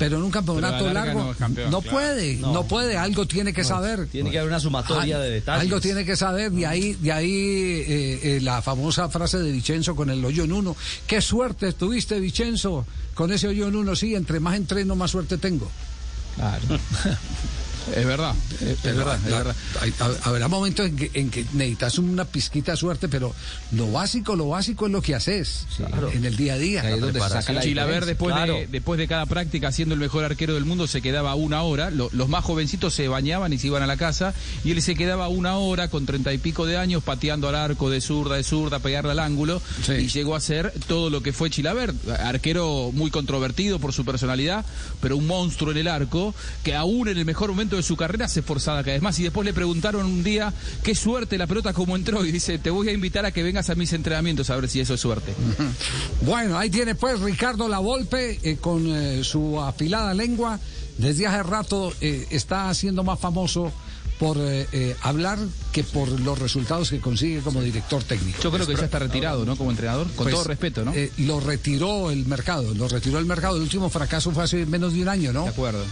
Pero 0.04 0.16
en 0.16 0.22
un 0.24 0.30
campeonato 0.30 0.86
la 0.86 0.92
largo 0.92 1.22
no 1.24 1.30
es 1.32 1.36
campeón, 1.36 1.70
no 1.70 1.80
claro. 1.80 1.96
puede, 1.96 2.36
no. 2.36 2.52
No. 2.52 2.64
puede, 2.64 2.96
algo 2.96 3.26
tiene 3.26 3.52
que 3.52 3.62
No, 3.62 3.68
saber. 3.68 4.06
tiene 4.08 4.30
que 4.30 4.38
haber 4.38 4.50
una 4.50 4.60
sumatoria 4.60 5.18
de 5.18 5.30
detalles. 5.30 5.62
Algo 5.62 5.80
tiene 5.80 6.04
que 6.04 6.16
saber, 6.16 6.50
de 6.50 6.66
ahí, 6.66 6.94
de 6.94 7.12
ahí 7.12 7.30
eh, 7.32 8.20
eh, 8.36 8.40
la 8.42 8.62
famosa 8.62 9.08
frase 9.08 9.38
de 9.38 9.52
Vicenzo 9.52 9.94
con 9.94 10.10
el 10.10 10.24
hoyo 10.24 10.44
en 10.44 10.52
uno. 10.52 10.76
Qué 11.06 11.20
suerte 11.20 11.72
tuviste, 11.72 12.18
Vicenzo, 12.18 12.84
con 13.14 13.32
ese 13.32 13.48
hoyo 13.48 13.68
en 13.68 13.76
uno. 13.76 13.94
Sí, 13.94 14.14
entre 14.14 14.40
más 14.40 14.56
entreno, 14.56 14.96
más 14.96 15.10
suerte 15.12 15.38
tengo. 15.38 15.70
Es 17.96 18.06
verdad, 18.06 18.34
es, 18.60 18.82
verdad, 18.82 19.18
es 19.24 19.30
verdad. 19.30 19.56
hay- 19.80 19.92
ha- 19.98 20.28
habrá 20.28 20.48
momentos 20.48 20.86
en 20.86 20.96
que, 20.96 21.10
en 21.14 21.30
que 21.30 21.44
necesitas 21.52 21.98
una 21.98 22.24
pizquita 22.24 22.72
de 22.72 22.76
suerte, 22.76 23.08
pero 23.08 23.34
lo 23.72 23.90
básico, 23.90 24.36
lo 24.36 24.48
básico 24.50 24.86
es 24.86 24.92
lo 24.92 25.02
que 25.02 25.14
haces 25.14 25.66
en 26.12 26.24
el 26.24 26.36
día 26.36 26.54
a 26.54 26.58
día. 26.58 26.82
Chilaver 27.68 28.04
después, 28.06 28.34
de, 28.60 28.66
después 28.68 28.98
de 28.98 29.08
cada 29.08 29.26
práctica 29.26 29.72
siendo 29.72 29.94
el 29.94 30.00
mejor 30.00 30.24
arquero 30.24 30.54
del 30.54 30.64
mundo 30.64 30.86
se 30.86 31.02
quedaba 31.02 31.34
una 31.34 31.62
hora, 31.62 31.90
Lo- 31.90 32.08
los 32.12 32.28
más 32.28 32.44
jovencitos 32.44 32.94
se 32.94 33.08
bañaban 33.08 33.52
y 33.52 33.58
se 33.58 33.66
iban 33.66 33.82
a 33.82 33.86
la 33.86 33.96
casa 33.96 34.32
y 34.64 34.70
él 34.70 34.80
se 34.82 34.94
quedaba 34.94 35.28
una 35.28 35.56
hora 35.56 35.88
con 35.88 36.06
treinta 36.06 36.32
y 36.32 36.38
pico 36.38 36.66
de 36.66 36.76
años 36.76 37.02
pateando 37.02 37.48
al 37.48 37.54
arco 37.56 37.90
de 37.90 38.00
zurda, 38.00 38.36
de 38.36 38.44
zurda, 38.44 38.78
pegarle 38.78 39.10
al 39.12 39.18
ángulo 39.18 39.60
y 40.00 40.08
llegó 40.08 40.36
a 40.36 40.40
ser 40.40 40.72
todo 40.86 41.10
lo 41.10 41.22
que 41.22 41.32
fue 41.32 41.50
Chilaver, 41.50 41.92
arquero 42.20 42.90
muy 42.92 43.10
controvertido 43.10 43.78
por 43.78 43.92
su 43.92 44.04
personalidad, 44.04 44.64
pero 45.00 45.16
un 45.16 45.26
monstruo 45.26 45.72
en 45.72 45.78
el 45.78 45.88
arco 45.88 46.34
que 46.62 46.74
aún 46.74 47.08
en 47.08 47.18
el 47.18 47.24
mejor 47.24 47.50
momento 47.50 47.71
de 47.76 47.82
su 47.82 47.96
carrera 47.96 48.28
se 48.28 48.40
esforzaba 48.40 48.82
cada 48.82 48.92
vez 48.92 49.02
más 49.02 49.18
y 49.18 49.24
después 49.24 49.44
le 49.44 49.52
preguntaron 49.52 50.06
un 50.06 50.22
día 50.22 50.52
qué 50.82 50.94
suerte 50.94 51.38
la 51.38 51.46
pelota 51.46 51.72
como 51.72 51.96
entró 51.96 52.24
y 52.24 52.32
dice 52.32 52.58
te 52.58 52.70
voy 52.70 52.88
a 52.88 52.92
invitar 52.92 53.24
a 53.24 53.32
que 53.32 53.42
vengas 53.42 53.70
a 53.70 53.74
mis 53.74 53.92
entrenamientos 53.92 54.50
a 54.50 54.56
ver 54.56 54.68
si 54.68 54.80
eso 54.80 54.94
es 54.94 55.00
suerte. 55.00 55.34
Bueno, 56.22 56.56
ahí 56.56 56.70
tiene 56.70 56.94
pues 56.94 57.20
Ricardo 57.20 57.68
Lavolpe 57.68 58.38
eh, 58.42 58.56
con 58.60 58.86
eh, 58.86 59.24
su 59.24 59.60
afilada 59.60 60.14
lengua. 60.14 60.58
Desde 60.98 61.26
hace 61.26 61.42
rato 61.42 61.92
eh, 62.00 62.26
está 62.30 62.68
haciendo 62.68 63.02
más 63.02 63.18
famoso 63.18 63.72
por 64.22 64.38
eh, 64.38 64.68
eh, 64.70 64.96
hablar 65.02 65.36
que 65.72 65.82
por 65.82 66.08
los 66.20 66.38
resultados 66.38 66.90
que 66.90 67.00
consigue 67.00 67.40
como 67.40 67.60
director 67.60 68.04
técnico. 68.04 68.40
Yo 68.40 68.52
creo 68.52 68.64
que 68.68 68.76
ya 68.76 68.84
está 68.84 69.00
retirado, 69.00 69.44
¿no? 69.44 69.56
Como 69.56 69.72
entrenador, 69.72 70.06
con 70.14 70.26
Pues, 70.26 70.32
todo 70.36 70.44
respeto, 70.44 70.84
¿no? 70.84 70.92
eh, 70.94 71.10
lo 71.18 71.40
retiró 71.40 72.08
el 72.12 72.24
mercado, 72.26 72.72
lo 72.72 72.86
retiró 72.86 73.18
el 73.18 73.24
mercado. 73.26 73.56
El 73.56 73.62
último 73.62 73.90
fracaso 73.90 74.30
fue 74.30 74.44
hace 74.44 74.64
menos 74.64 74.92
de 74.92 75.02
un 75.02 75.08
año, 75.08 75.32
¿no? 75.32 75.42
De 75.42 75.48
acuerdo. 75.48 75.84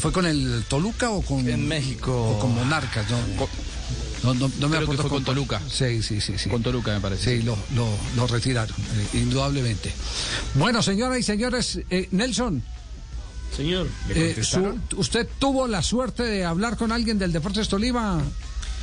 ¿Fue 0.00 0.12
con 0.12 0.26
el 0.26 0.64
Toluca 0.68 1.08
o 1.12 1.22
con 1.22 1.48
En 1.48 1.66
México. 1.66 2.12
o 2.12 2.38
con 2.38 2.54
Monarcas? 2.54 3.06
No, 3.10 3.16
no, 4.22 4.34
no- 4.34 4.34
no 4.34 4.48
me 4.48 4.50
Creo 4.58 4.68
que 4.70 4.76
acuerdo 4.84 5.02
fue 5.04 5.10
con 5.10 5.24
Toluca. 5.24 5.62
Sí, 5.70 6.02
sí, 6.02 6.20
sí, 6.20 6.34
sí. 6.36 6.50
Con 6.50 6.62
Toluca, 6.62 6.92
me 6.92 7.00
parece. 7.00 7.38
Sí, 7.38 7.42
lo, 7.42 7.56
lo, 7.74 7.88
lo 8.16 8.26
retiraron, 8.26 8.76
eh, 8.76 9.08
indudablemente. 9.18 9.90
Bueno, 10.56 10.82
señoras 10.82 11.18
y 11.20 11.22
señores, 11.22 11.80
eh, 11.88 12.06
Nelson. 12.10 12.62
Señor. 13.56 13.86
eh, 14.10 14.36
su- 14.42 14.78
¿Usted 14.96 15.28
tuvo 15.38 15.66
la 15.66 15.82
suerte 15.82 16.22
de 16.22 16.44
hablar 16.44 16.76
con 16.76 16.92
alguien 16.92 17.18
del 17.18 17.32
Deportes 17.32 17.68
Tolima 17.68 18.22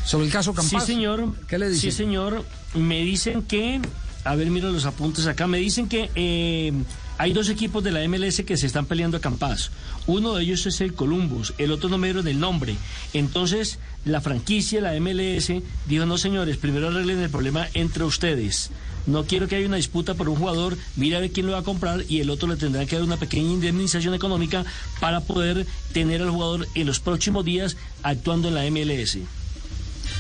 sobre 0.06 0.26
el 0.28 0.32
caso 0.32 0.54
Campas? 0.54 0.86
Sí, 0.86 0.94
señor. 0.94 1.34
¿Qué 1.48 1.58
le 1.58 1.70
dicen? 1.70 1.92
Sí, 1.92 1.98
señor. 1.98 2.44
Me 2.76 3.02
dicen 3.02 3.42
que, 3.44 3.82
a 4.24 4.36
ver, 4.36 4.50
mira 4.52 4.70
los 4.70 4.86
apuntes 4.86 5.26
acá, 5.26 5.48
me 5.48 5.58
dicen 5.58 5.90
que 5.90 6.12
eh, 6.16 6.72
hay 7.18 7.34
dos 7.34 7.50
equipos 7.50 7.84
de 7.84 7.92
la 7.92 8.02
MLS 8.08 8.44
que 8.46 8.58
se 8.58 8.68
están 8.68 8.86
peleando 8.86 9.18
a 9.18 9.22
Campas. 9.22 9.72
Uno 10.08 10.36
de 10.36 10.44
ellos 10.44 10.66
es 10.68 10.82
el 10.82 10.94
Columbus, 10.94 11.54
el 11.58 11.72
otro 11.72 11.90
no 11.90 11.98
me 11.98 12.08
dieron 12.08 12.28
el 12.28 12.40
nombre. 12.40 12.76
Entonces, 13.14 13.80
la 14.06 14.22
franquicia, 14.22 14.82
la 14.82 14.94
MLS, 15.00 15.62
dijo, 15.88 16.06
no, 16.06 16.18
señores, 16.18 16.58
primero 16.58 16.88
arreglen 16.90 17.20
el 17.20 17.30
problema 17.30 17.68
entre 17.74 18.04
ustedes. 18.04 18.70
No 19.10 19.26
quiero 19.26 19.48
que 19.48 19.56
haya 19.56 19.68
una 19.68 19.78
disputa 19.78 20.14
por 20.14 20.30
un 20.30 20.36
jugador, 20.36 20.78
mira 20.96 21.18
a 21.18 21.22
ver 21.22 21.32
quién 21.32 21.48
lo 21.48 21.54
va 21.54 21.60
a 21.60 21.64
comprar 21.64 22.04
y 22.08 22.20
el 22.20 22.30
otro 22.30 22.48
le 22.48 22.56
tendrá 22.56 22.86
que 22.86 22.96
dar 22.96 23.04
una 23.04 23.18
pequeña 23.18 23.52
indemnización 23.52 24.14
económica 24.14 24.64
para 25.00 25.22
poder 25.22 25.66
tener 25.94 26.22
al 26.22 26.30
jugador 26.30 26.68
en 26.76 26.86
los 26.86 27.00
próximos 27.00 27.44
días 27.44 27.76
actuando 28.04 28.50
en 28.50 28.56
la 28.56 28.70
MLS. 28.70 29.18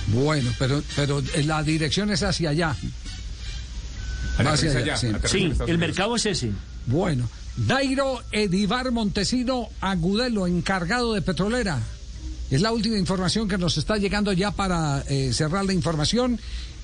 Bueno, 0.07 0.51
pero, 0.57 0.81
pero 0.95 1.21
la 1.43 1.61
dirección 1.61 2.09
es 2.09 2.23
hacia 2.23 2.49
allá. 2.49 2.75
Hacia 4.37 4.71
allá, 4.71 4.97
sí. 4.97 5.11
Sí, 5.25 5.51
el 5.67 5.77
mercado 5.77 6.15
es 6.15 6.25
ese. 6.25 6.51
Bueno, 6.87 7.29
Dairo 7.55 8.23
Edivar 8.31 8.91
Montesino 8.91 9.69
Agudelo, 9.81 10.47
encargado 10.47 11.13
de 11.13 11.21
Petrolera. 11.21 11.79
Es 12.49 12.61
la 12.61 12.71
última 12.71 12.97
información 12.97 13.47
que 13.47 13.59
nos 13.59 13.77
está 13.77 13.97
llegando 13.97 14.33
ya 14.33 14.51
para 14.51 15.03
eh, 15.07 15.31
cerrar 15.33 15.65
la 15.65 15.73
información. 15.73 16.39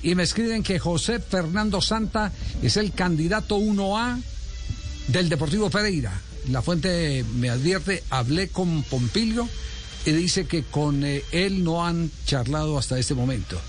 Y 0.06 0.14
me 0.14 0.22
escriben 0.22 0.62
que 0.62 0.78
José 0.78 1.18
Fernando 1.18 1.80
Santa 1.80 2.30
es 2.62 2.76
el 2.76 2.92
candidato 2.92 3.58
1A 3.58 4.22
del 5.08 5.28
Deportivo 5.28 5.68
Pereira. 5.68 6.12
La 6.48 6.62
fuente 6.62 7.24
me 7.34 7.50
advierte, 7.50 8.04
hablé 8.08 8.46
con 8.46 8.84
Pompilio 8.84 9.48
y 10.04 10.12
dice 10.12 10.46
que 10.46 10.62
con 10.62 11.04
eh, 11.04 11.24
él 11.32 11.64
no 11.64 11.84
han 11.84 12.12
charlado 12.24 12.78
hasta 12.78 13.00
este 13.00 13.14
momento. 13.14 13.60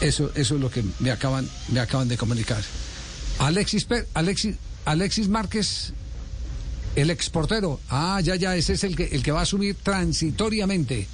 Eso, 0.00 0.32
eso 0.34 0.54
es 0.54 0.60
lo 0.62 0.70
que 0.70 0.82
me 0.98 1.10
acaban, 1.10 1.46
me 1.72 1.80
acaban 1.80 2.08
de 2.08 2.16
comunicar. 2.16 2.62
Alexis, 3.38 3.86
Alexis, 4.14 4.56
Alexis 4.86 5.28
Márquez, 5.28 5.92
el 6.96 7.10
exportero. 7.10 7.80
Ah, 7.90 8.18
ya, 8.24 8.34
ya, 8.36 8.56
ese 8.56 8.72
es 8.72 8.82
el 8.82 8.96
que, 8.96 9.04
el 9.12 9.22
que 9.22 9.32
va 9.32 9.40
a 9.40 9.42
asumir 9.42 9.74
transitoriamente 9.74 11.06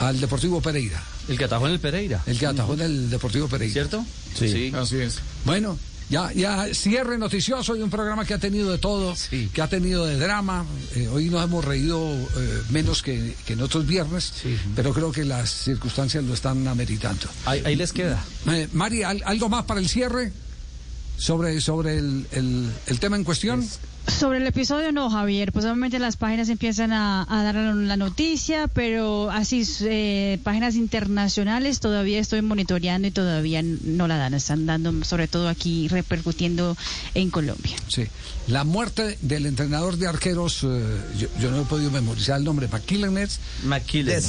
al 0.00 0.18
Deportivo 0.18 0.62
Pereira. 0.62 1.02
El 1.28 1.38
que 1.38 1.44
atajó 1.44 1.66
en 1.66 1.72
el 1.74 1.80
Pereira. 1.80 2.22
El 2.26 2.38
que 2.38 2.46
atajó 2.46 2.74
en 2.74 2.80
el 2.80 3.10
Deportivo 3.10 3.48
Pereira. 3.48 3.72
¿Cierto? 3.72 4.04
Sí. 4.34 4.72
Así 4.74 4.96
es. 4.96 5.18
Bueno, 5.44 5.78
ya, 6.10 6.30
ya 6.32 6.66
cierre 6.74 7.16
noticioso 7.16 7.74
y 7.76 7.80
un 7.82 7.88
programa 7.90 8.24
que 8.26 8.34
ha 8.34 8.38
tenido 8.38 8.70
de 8.70 8.78
todo, 8.78 9.14
que 9.52 9.62
ha 9.62 9.68
tenido 9.68 10.04
de 10.04 10.18
drama. 10.18 10.66
Eh, 10.94 11.08
hoy 11.08 11.30
nos 11.30 11.42
hemos 11.44 11.64
reído 11.64 11.98
eh, 12.12 12.62
menos 12.70 13.02
que, 13.02 13.34
que 13.46 13.54
en 13.54 13.62
otros 13.62 13.86
viernes, 13.86 14.32
pero 14.76 14.92
creo 14.92 15.12
que 15.12 15.24
las 15.24 15.50
circunstancias 15.50 16.22
lo 16.24 16.34
están 16.34 16.66
ameritando. 16.68 17.26
Ahí, 17.46 17.62
ahí 17.64 17.76
les 17.76 17.92
queda. 17.92 18.22
Eh, 18.48 18.68
Mari, 18.74 19.02
¿al- 19.02 19.22
¿algo 19.24 19.48
más 19.48 19.64
para 19.64 19.80
el 19.80 19.88
cierre 19.88 20.30
sobre, 21.16 21.60
sobre 21.60 21.98
el, 21.98 22.26
el- 22.32 22.70
el 22.86 23.00
tema 23.00 23.16
en 23.16 23.24
cuestión? 23.24 23.66
Sobre 24.06 24.36
el 24.36 24.46
episodio 24.46 24.92
no, 24.92 25.08
Javier, 25.08 25.50
pues 25.50 25.64
obviamente 25.64 25.98
las 25.98 26.16
páginas 26.18 26.50
empiezan 26.50 26.92
a, 26.92 27.22
a 27.26 27.42
dar 27.42 27.54
la 27.54 27.96
noticia, 27.96 28.68
pero 28.68 29.30
así 29.30 29.66
eh, 29.80 30.38
páginas 30.44 30.74
internacionales 30.74 31.80
todavía 31.80 32.20
estoy 32.20 32.42
monitoreando 32.42 33.08
y 33.08 33.12
todavía 33.12 33.62
no 33.62 34.06
la 34.06 34.18
dan, 34.18 34.34
están 34.34 34.66
dando 34.66 34.92
sobre 35.04 35.26
todo 35.26 35.48
aquí 35.48 35.88
repercutiendo 35.88 36.76
en 37.14 37.30
Colombia. 37.30 37.76
Sí. 37.88 38.04
La 38.46 38.64
muerte 38.64 39.16
del 39.22 39.46
entrenador 39.46 39.96
de 39.96 40.06
arqueros, 40.06 40.64
eh, 40.64 41.00
yo, 41.18 41.28
yo 41.40 41.50
no 41.50 41.62
he 41.62 41.64
podido 41.64 41.90
memorizar 41.90 42.36
el 42.36 42.44
nombre, 42.44 42.68
McKilleners. 42.68 43.38
McKillen. 43.64 44.20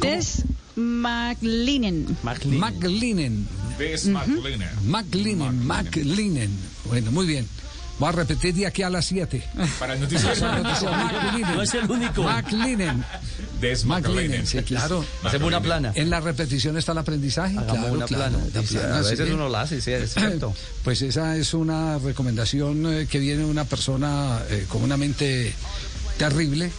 Des 0.00 0.42
McLinen. 0.74 2.16
McLinen. 2.24 3.46
Des 3.78 4.04
Ujú. 4.06 4.12
McLinen. 4.12 4.68
McLinen, 4.86 5.66
McLinen. 5.66 6.50
Bueno, 6.86 7.12
muy 7.12 7.26
bien. 7.26 7.46
Voy 7.98 8.10
a 8.10 8.12
repetir 8.12 8.54
de 8.54 8.66
aquí 8.66 8.82
a 8.82 8.90
las 8.90 9.06
7. 9.06 9.42
Para 9.78 9.94
el 9.94 10.00
noticiero. 10.00 10.34
No 11.54 11.62
es 11.62 11.74
el 11.74 11.90
único. 11.90 12.22
McLinen. 12.22 13.04
Des 13.60 13.84
McLinen, 13.86 14.46
sí, 14.46 14.58
claro. 14.62 15.02
Hacemos 15.24 15.48
una 15.48 15.60
plana. 15.62 15.92
En 15.94 16.10
la 16.10 16.20
repetición 16.20 16.76
está 16.76 16.92
el 16.92 16.98
aprendizaje. 16.98 17.56
Hagamos 17.56 17.78
claro, 17.78 17.92
una 17.94 18.04
claro, 18.06 18.38
plana. 18.38 18.66
plana, 18.68 18.96
a 18.98 19.00
veces 19.00 19.26
sí. 19.26 19.32
uno 19.32 19.48
la 19.48 19.62
hace, 19.62 19.80
sí, 19.80 19.92
es 19.92 20.12
cierto. 20.14 20.54
Pues 20.84 21.02
esa 21.02 21.36
es 21.36 21.52
una 21.54 21.98
recomendación 21.98 22.86
eh, 22.86 23.06
que 23.10 23.18
viene 23.18 23.40
de 23.40 23.50
una 23.50 23.64
persona 23.64 24.40
eh, 24.50 24.66
con 24.68 24.82
una 24.84 24.96
mente 24.96 25.52
terrible, 26.16 26.70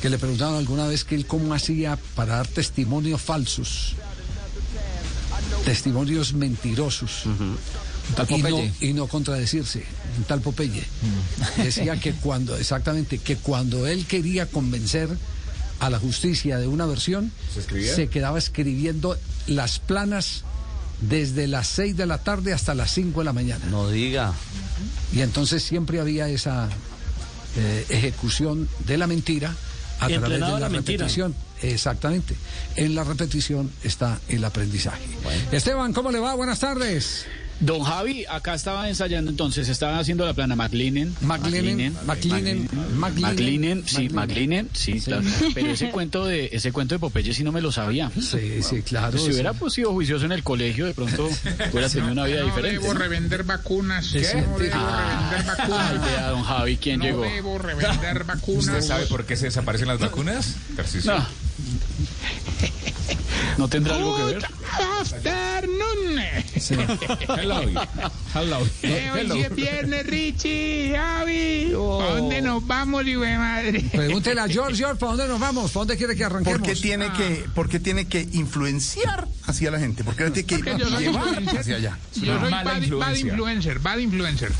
que 0.00 0.08
le 0.08 0.16
preguntaron 0.18 0.54
alguna 0.56 0.86
vez 0.86 1.04
que 1.04 1.16
él 1.16 1.26
cómo 1.26 1.52
hacía 1.52 1.98
para 2.14 2.36
dar 2.36 2.46
testimonios 2.46 3.20
falsos, 3.20 3.94
testimonios 5.64 6.32
mentirosos. 6.34 7.24
tal 8.16 8.26
y, 8.30 8.42
no, 8.42 8.48
Popeye. 8.48 8.72
y 8.80 8.92
no 8.92 9.06
contradecirse, 9.06 9.84
un 10.18 10.24
tal 10.24 10.40
Popeye. 10.40 10.84
Decía 11.56 11.98
que 11.98 12.12
cuando, 12.12 12.56
exactamente, 12.56 13.18
que 13.18 13.36
cuando 13.36 13.86
él 13.86 14.06
quería 14.06 14.46
convencer 14.46 15.08
a 15.80 15.90
la 15.90 15.98
justicia 15.98 16.58
de 16.58 16.66
una 16.66 16.86
versión, 16.86 17.32
¿Se 17.94 18.08
quedaba 18.08 18.38
escribiendo 18.38 19.16
las 19.46 19.78
planas 19.78 20.44
desde 21.00 21.46
las 21.46 21.66
6 21.68 21.96
de 21.96 22.06
la 22.06 22.18
tarde 22.18 22.52
hasta 22.52 22.74
las 22.74 22.92
5 22.92 23.20
de 23.20 23.24
la 23.24 23.32
mañana. 23.32 23.64
No 23.70 23.88
diga. 23.88 24.34
Y 25.12 25.20
entonces 25.20 25.62
siempre 25.62 26.00
había 26.00 26.28
esa 26.28 26.68
eh, 27.56 27.86
ejecución 27.88 28.68
de 28.86 28.98
la 28.98 29.06
mentira 29.06 29.54
a 29.98 30.08
través 30.08 30.30
de 30.30 30.38
la, 30.38 30.60
la 30.60 30.68
mentira. 30.68 31.06
Exactamente. 31.62 32.34
En 32.76 32.94
la 32.94 33.04
repetición 33.04 33.70
está 33.82 34.18
el 34.28 34.44
aprendizaje. 34.44 35.02
Esteban, 35.52 35.92
¿cómo 35.92 36.10
le 36.10 36.18
va? 36.18 36.34
Buenas 36.34 36.60
tardes. 36.60 37.26
Don 37.60 37.82
Javi, 37.82 38.24
acá 38.26 38.54
estaba 38.54 38.88
ensayando 38.88 39.30
entonces, 39.30 39.68
estaba 39.68 39.98
haciendo 39.98 40.24
la 40.24 40.32
plana 40.32 40.56
McLinen. 40.56 41.14
McLinen, 41.20 41.94
McLinen, 42.06 42.68
McLinen, 42.94 43.20
McLinen, 43.20 43.84
sí, 43.86 44.08
McLinen. 44.08 44.70
Sí, 44.72 45.00
claro. 45.00 45.22
Pero 45.54 45.70
ese 45.70 45.90
cuento 45.90 46.24
de 46.24 46.48
ese 46.52 46.72
cuento 46.72 46.94
de 46.94 46.98
Popeye 46.98 47.34
sí 47.34 47.44
no 47.44 47.52
me 47.52 47.60
lo 47.60 47.70
sabía. 47.70 48.10
Sí, 48.18 48.62
sí, 48.62 48.80
claro. 48.82 49.18
Si 49.18 49.30
hubiera 49.30 49.52
pues, 49.52 49.74
sido 49.74 49.92
juicioso 49.92 50.24
en 50.24 50.32
el 50.32 50.42
colegio, 50.42 50.86
de 50.86 50.94
pronto 50.94 51.28
hubiera 51.70 51.88
tenido 51.90 52.12
una 52.12 52.24
vida 52.24 52.40
no 52.40 52.46
diferente. 52.46 52.80
debo 52.80 52.94
revender 52.94 53.44
vacunas. 53.44 54.06
Sí, 54.06 54.24
sí. 54.24 54.36
No 54.38 54.58
debo 54.58 54.74
Ah, 54.76 55.28
revender 55.30 55.50
ay, 55.50 55.56
vacunas. 55.68 56.04
vea, 56.06 56.28
don 56.30 56.42
Javi, 56.42 56.76
¿quién 56.78 56.98
no 57.00 57.04
llegó? 57.04 57.22
debo 57.22 57.58
revender 57.58 58.24
vacunas. 58.24 58.66
¿Usted 58.66 58.80
sabe 58.80 59.06
por 59.06 59.26
qué 59.26 59.36
se 59.36 59.46
desaparecen 59.46 59.86
las 59.88 59.98
vacunas? 59.98 60.56
No. 61.04 61.26
¿No 63.58 63.68
tendrá 63.68 63.96
algo 63.96 64.16
que 64.16 64.24
ver? 64.24 64.44
Afternoon. 65.00 66.20
Hello. 67.38 67.62
Hello. 68.34 68.58
Eh, 68.82 69.10
hoy 69.12 69.28
sí 69.32 69.40
es 69.40 69.54
viernes, 69.54 70.06
Richie, 70.06 70.94
Javi. 70.96 71.66
¿A 71.72 71.74
dónde 71.74 72.42
nos 72.42 72.66
vamos, 72.66 73.06
hijo 73.06 73.20
de 73.22 73.36
madre? 73.38 73.80
Pregúntele 73.92 74.40
a 74.40 74.48
George, 74.48 74.76
George, 74.76 74.98
¿para 74.98 75.12
dónde 75.12 75.28
nos 75.28 75.40
vamos? 75.40 75.70
¿Para 75.70 75.80
dónde 75.80 75.96
quiere 75.96 76.16
que 76.16 76.24
arranquemos? 76.24 76.60
¿Por 76.60 76.68
qué 76.68 76.76
tiene 76.76 77.12
que, 77.12 77.44
por 77.54 77.68
qué 77.68 77.80
tiene 77.80 78.06
que 78.06 78.26
influenciar 78.32 79.26
hacia 79.46 79.70
la 79.70 79.78
gente? 79.78 80.04
¿Por 80.04 80.14
qué 80.16 80.30
tiene 80.30 80.46
que 80.46 80.56
Porque 80.56 80.78
yo 80.78 80.88
soy 80.88 81.04
llevar 81.04 81.26
influencer. 81.28 81.60
hacia 81.60 81.76
allá? 81.76 81.98
Yo 82.14 82.40
soy 82.40 82.50
bad, 82.50 82.64
bad 82.64 83.14
influencer, 83.16 83.78
bad 83.80 83.98
influencer. 83.98 84.52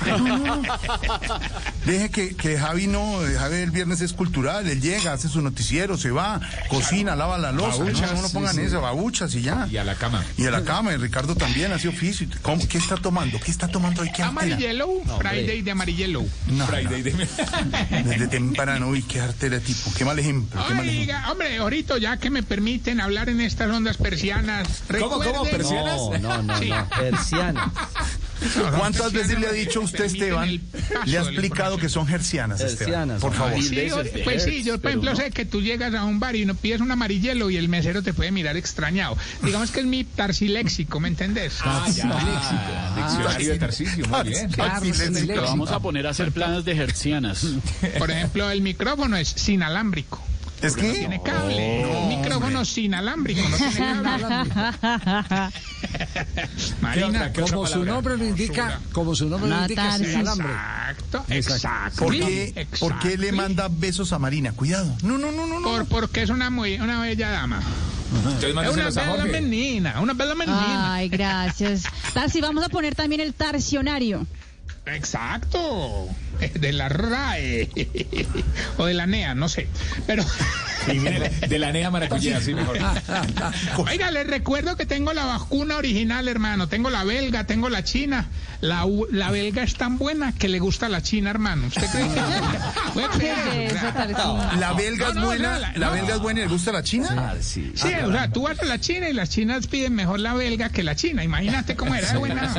Deje 1.86 2.10
que, 2.10 2.36
que 2.36 2.58
Javi 2.58 2.86
no, 2.86 3.24
eh, 3.26 3.36
Javi 3.38 3.56
el 3.56 3.70
viernes 3.70 4.00
es 4.00 4.12
cultural, 4.12 4.68
él 4.68 4.80
llega, 4.80 5.12
hace 5.12 5.28
su 5.28 5.40
noticiero, 5.42 5.96
se 5.96 6.10
va, 6.10 6.40
cocina, 6.68 7.16
lava 7.16 7.38
la 7.38 7.52
losa, 7.52 7.84
Babuchas, 7.92 8.12
no, 8.14 8.22
no 8.22 8.28
pongan 8.30 8.54
sí. 8.54 8.60
eso, 8.62 8.80
babuchas 8.80 9.34
y 9.34 9.42
ya. 9.42 9.66
Y 9.70 9.76
a 9.76 9.84
la 9.84 9.94
cama. 9.94 10.24
Y 10.36 10.46
a 10.46 10.50
la 10.50 10.62
cama, 10.64 10.92
y 10.92 10.96
Ricardo 10.96 11.34
también 11.34 11.72
hace 11.72 11.88
oficio. 11.88 12.26
¿Cómo? 12.42 12.66
¿Qué 12.68 12.78
está 12.78 12.96
tomando? 12.96 13.38
¿Qué 13.40 13.50
está 13.50 13.68
tomando 13.68 14.02
hoy? 14.02 14.10
¿Qué? 14.12 14.22
Amarillelo, 14.22 14.88
Friday 15.18 15.62
de 15.62 15.70
amarillelo. 15.70 16.24
No, 16.48 16.66
Friday 16.66 17.02
de... 17.02 17.10
desde 18.04 18.28
temprano, 18.28 18.88
uy, 18.88 19.02
qué 19.02 19.20
artera 19.20 19.60
tipo, 19.60 19.92
qué 19.96 20.04
mal 20.04 20.18
ejemplo, 20.18 20.62
qué 20.66 20.74
mal 20.74 20.88
ejemplo. 20.88 21.00
Oiga, 21.16 21.30
hombre, 21.32 21.56
ahorita 21.58 21.98
ya 21.98 22.16
que 22.18 22.30
me 22.30 22.42
permiten 22.42 23.00
hablar 23.00 23.28
en 23.28 23.40
estas 23.40 23.70
ondas 23.70 23.96
persianas. 23.96 24.82
¿Cómo, 24.98 25.22
cómo? 25.22 25.44
¿Persianas? 25.44 25.96
No, 25.96 26.18
no, 26.18 26.42
no, 26.42 26.58
Sí. 26.58 26.68
no. 26.68 26.88
Persiana. 26.88 27.72
¿Cuántas 28.78 29.12
veces 29.12 29.38
le 29.38 29.46
ha 29.46 29.52
dicho 29.52 29.80
usted, 29.80 30.04
Esteban? 30.04 30.60
Le 31.06 31.18
ha 31.18 31.22
explicado 31.22 31.76
que 31.78 31.88
son 31.88 32.08
hercianas, 32.08 32.60
Esteban. 32.60 33.18
Por 33.20 33.34
favor. 33.34 33.62
Sí, 33.62 33.74
veces 33.74 33.92
o- 33.92 34.02
de 34.02 34.10
pues 34.24 34.44
sí, 34.44 34.62
yo 34.62 34.80
por 34.80 34.90
ejemplo 34.90 35.14
sé 35.16 35.30
que 35.30 35.44
tú 35.44 35.60
llegas 35.60 35.94
a 35.94 36.04
un 36.04 36.20
bar 36.20 36.36
y 36.36 36.44
no 36.44 36.54
pides 36.54 36.80
un 36.80 36.90
amarillelo 36.90 37.50
y 37.50 37.56
el 37.56 37.68
mesero 37.68 38.02
te 38.02 38.12
puede 38.14 38.30
mirar 38.30 38.56
extrañado. 38.56 39.16
Digamos 39.42 39.70
que 39.70 39.80
es 39.80 39.86
mi 39.86 40.04
tarsiléxico, 40.04 41.00
¿me 41.00 41.08
entendés? 41.08 41.58
Ah, 41.62 41.86
ya. 41.94 42.04
Diccionario 42.96 43.52
de 43.52 43.58
Tarcisio, 43.58 44.06
muy 44.06 44.28
bien. 44.28 44.50
Lo 45.36 45.42
vamos 45.42 45.70
a 45.70 45.80
poner 45.80 46.06
a 46.06 46.10
hacer 46.10 46.32
planas 46.32 46.64
de 46.64 46.72
hercianas. 46.76 47.46
Por 47.98 48.10
ejemplo, 48.10 48.50
el 48.50 48.62
micrófono 48.62 49.16
es 49.16 49.28
sin 49.28 49.62
¿Es 50.62 50.76
No 50.76 50.82
que? 50.82 50.92
tiene 50.92 51.22
cable. 51.22 51.86
un 51.86 52.08
micrófono 52.08 52.64
sin 52.64 52.94
alámbrico, 52.94 53.40
no 53.48 53.56
tiene 53.56 54.02
cable. 54.02 55.50
Marina, 56.80 57.32
¿Qué 57.32 57.42
otra 57.42 57.54
Como 57.54 57.66
su 57.66 57.84
nombre 57.84 58.16
lo 58.16 58.24
indica, 58.26 58.80
como 58.92 59.14
su 59.14 59.28
nombre 59.28 59.48
lo 59.48 59.56
No, 59.56 59.62
indica, 59.62 59.96
sin 59.98 60.16
alambre. 60.16 60.48
Exacto, 60.52 61.24
Exacto. 61.28 62.04
¿Por 62.04 62.12
qué, 62.12 62.66
¿Por 62.78 62.98
qué 62.98 63.16
le 63.16 63.32
manda 63.32 63.68
besos 63.70 64.12
a 64.12 64.18
Marina? 64.18 64.52
Cuidado. 64.52 64.94
No, 65.02 65.16
no, 65.18 65.32
no, 65.32 65.46
no. 65.46 65.60
no. 65.60 65.66
Por, 65.66 65.86
porque 65.86 66.22
es 66.22 66.30
una, 66.30 66.50
muy, 66.50 66.74
una 66.78 67.00
bella 67.00 67.30
dama. 67.30 67.62
Es 68.42 68.52
una 68.54 68.90
bella 68.90 69.24
menina, 69.24 70.00
una 70.00 70.12
bella 70.14 70.34
menina. 70.34 70.94
Ay, 70.94 71.08
gracias. 71.08 71.84
Tarsi, 72.12 72.40
vamos 72.40 72.64
a 72.64 72.68
poner 72.68 72.94
también 72.94 73.20
el 73.20 73.32
tarcionario. 73.34 74.26
Exacto. 74.86 76.08
De 76.60 76.72
la 76.72 76.88
RAE. 76.88 77.68
O 78.78 78.86
de 78.86 78.94
la 78.94 79.06
NEA, 79.06 79.34
no 79.34 79.48
sé. 79.48 79.68
Pero. 80.06 80.24
Sí, 80.86 80.98
mire, 80.98 81.28
de 81.28 81.58
la 81.58 81.72
NEA 81.72 81.90
maracuyá, 81.90 82.40
sí, 82.40 82.54
mejor. 82.54 82.78
Oiga, 83.76 84.10
les 84.10 84.26
recuerdo 84.26 84.78
que 84.78 84.86
tengo 84.86 85.12
la 85.12 85.26
vacuna 85.26 85.76
original, 85.76 86.26
hermano. 86.26 86.68
Tengo 86.68 86.88
la 86.88 87.04
belga, 87.04 87.44
tengo 87.44 87.68
la 87.68 87.84
china. 87.84 88.28
La, 88.62 88.86
la 89.10 89.30
belga 89.30 89.62
es 89.62 89.74
tan 89.74 89.98
buena 89.98 90.32
que 90.32 90.48
le 90.48 90.58
gusta 90.58 90.88
la 90.88 91.02
china, 91.02 91.28
hermano. 91.28 91.66
¿Usted 91.66 91.86
cree 91.90 92.08
que 92.08 92.20
Puede 92.94 93.08
creer, 93.10 93.72
o 93.74 93.78
sea, 93.78 94.56
La 94.58 94.72
belga 94.72 95.08
es 95.08 95.20
buena, 95.22 95.58
la 95.58 95.72
no. 95.74 95.92
belga 95.92 96.14
es 96.14 96.20
buena 96.20 96.40
y 96.40 96.42
le 96.44 96.48
gusta 96.48 96.72
la 96.72 96.82
china. 96.82 97.34
Sí. 97.40 97.72
Sí, 97.74 97.88
o 98.02 98.10
sea, 98.10 98.30
tú 98.32 98.42
vas 98.42 98.58
a 98.60 98.64
la 98.64 98.78
China 98.80 99.08
y 99.08 99.12
las 99.12 99.28
chinas 99.28 99.66
piden 99.66 99.94
mejor 99.94 100.20
la 100.20 100.32
belga 100.34 100.70
que 100.70 100.82
la 100.82 100.94
china. 100.96 101.22
Imagínate 101.24 101.76
cómo 101.76 101.94
era 101.94 102.10
de 102.12 102.18
buena. 102.18 102.54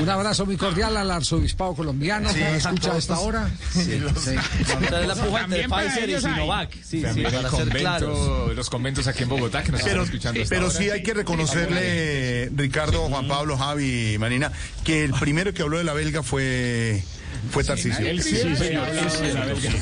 Un 0.00 0.08
abrazo 0.08 0.46
muy 0.46 0.56
cordial 0.56 0.96
al 0.96 1.10
arzobispado 1.10 1.74
colombiano 1.74 2.30
Sí, 2.30 2.36
que 2.38 2.56
escucha 2.56 2.96
esta 2.96 3.18
hora. 3.18 3.25
Sí. 3.72 3.92
Entonces 3.92 5.06
la 5.06 5.14
puja 5.14 5.40
entre 5.44 5.62
También 5.62 5.70
para 5.70 5.88
Pfizer 5.88 6.10
y. 6.10 6.20
Sinovac. 6.20 6.72
Sí, 6.82 7.02
sí, 7.14 7.22
para 7.22 7.50
ser 7.50 7.68
claros. 7.68 8.54
los 8.54 8.70
conventos 8.70 9.06
aquí 9.06 9.22
en 9.24 9.28
Bogotá 9.28 9.62
que 9.62 9.72
nos 9.72 9.82
Pero, 9.82 10.02
están 10.02 10.04
escuchando 10.06 10.42
hasta 10.42 10.54
pero 10.54 10.66
ahora. 10.66 10.78
sí 10.78 10.90
hay 10.90 11.02
que 11.02 11.14
reconocerle, 11.14 12.50
Ricardo, 12.54 13.08
Juan 13.08 13.28
Pablo, 13.28 13.56
Javi 13.56 14.14
y 14.14 14.18
Marina, 14.18 14.52
que 14.84 15.04
el 15.04 15.12
primero 15.14 15.52
que 15.54 15.62
habló 15.62 15.78
de 15.78 15.84
la 15.84 15.92
belga 15.92 16.22
fue, 16.22 17.02
fue 17.50 17.64
Tarcisio. 17.64 18.06
Él 18.06 18.22
Sí, 18.22 18.36
sí, 18.36 18.56
señor. 18.56 18.86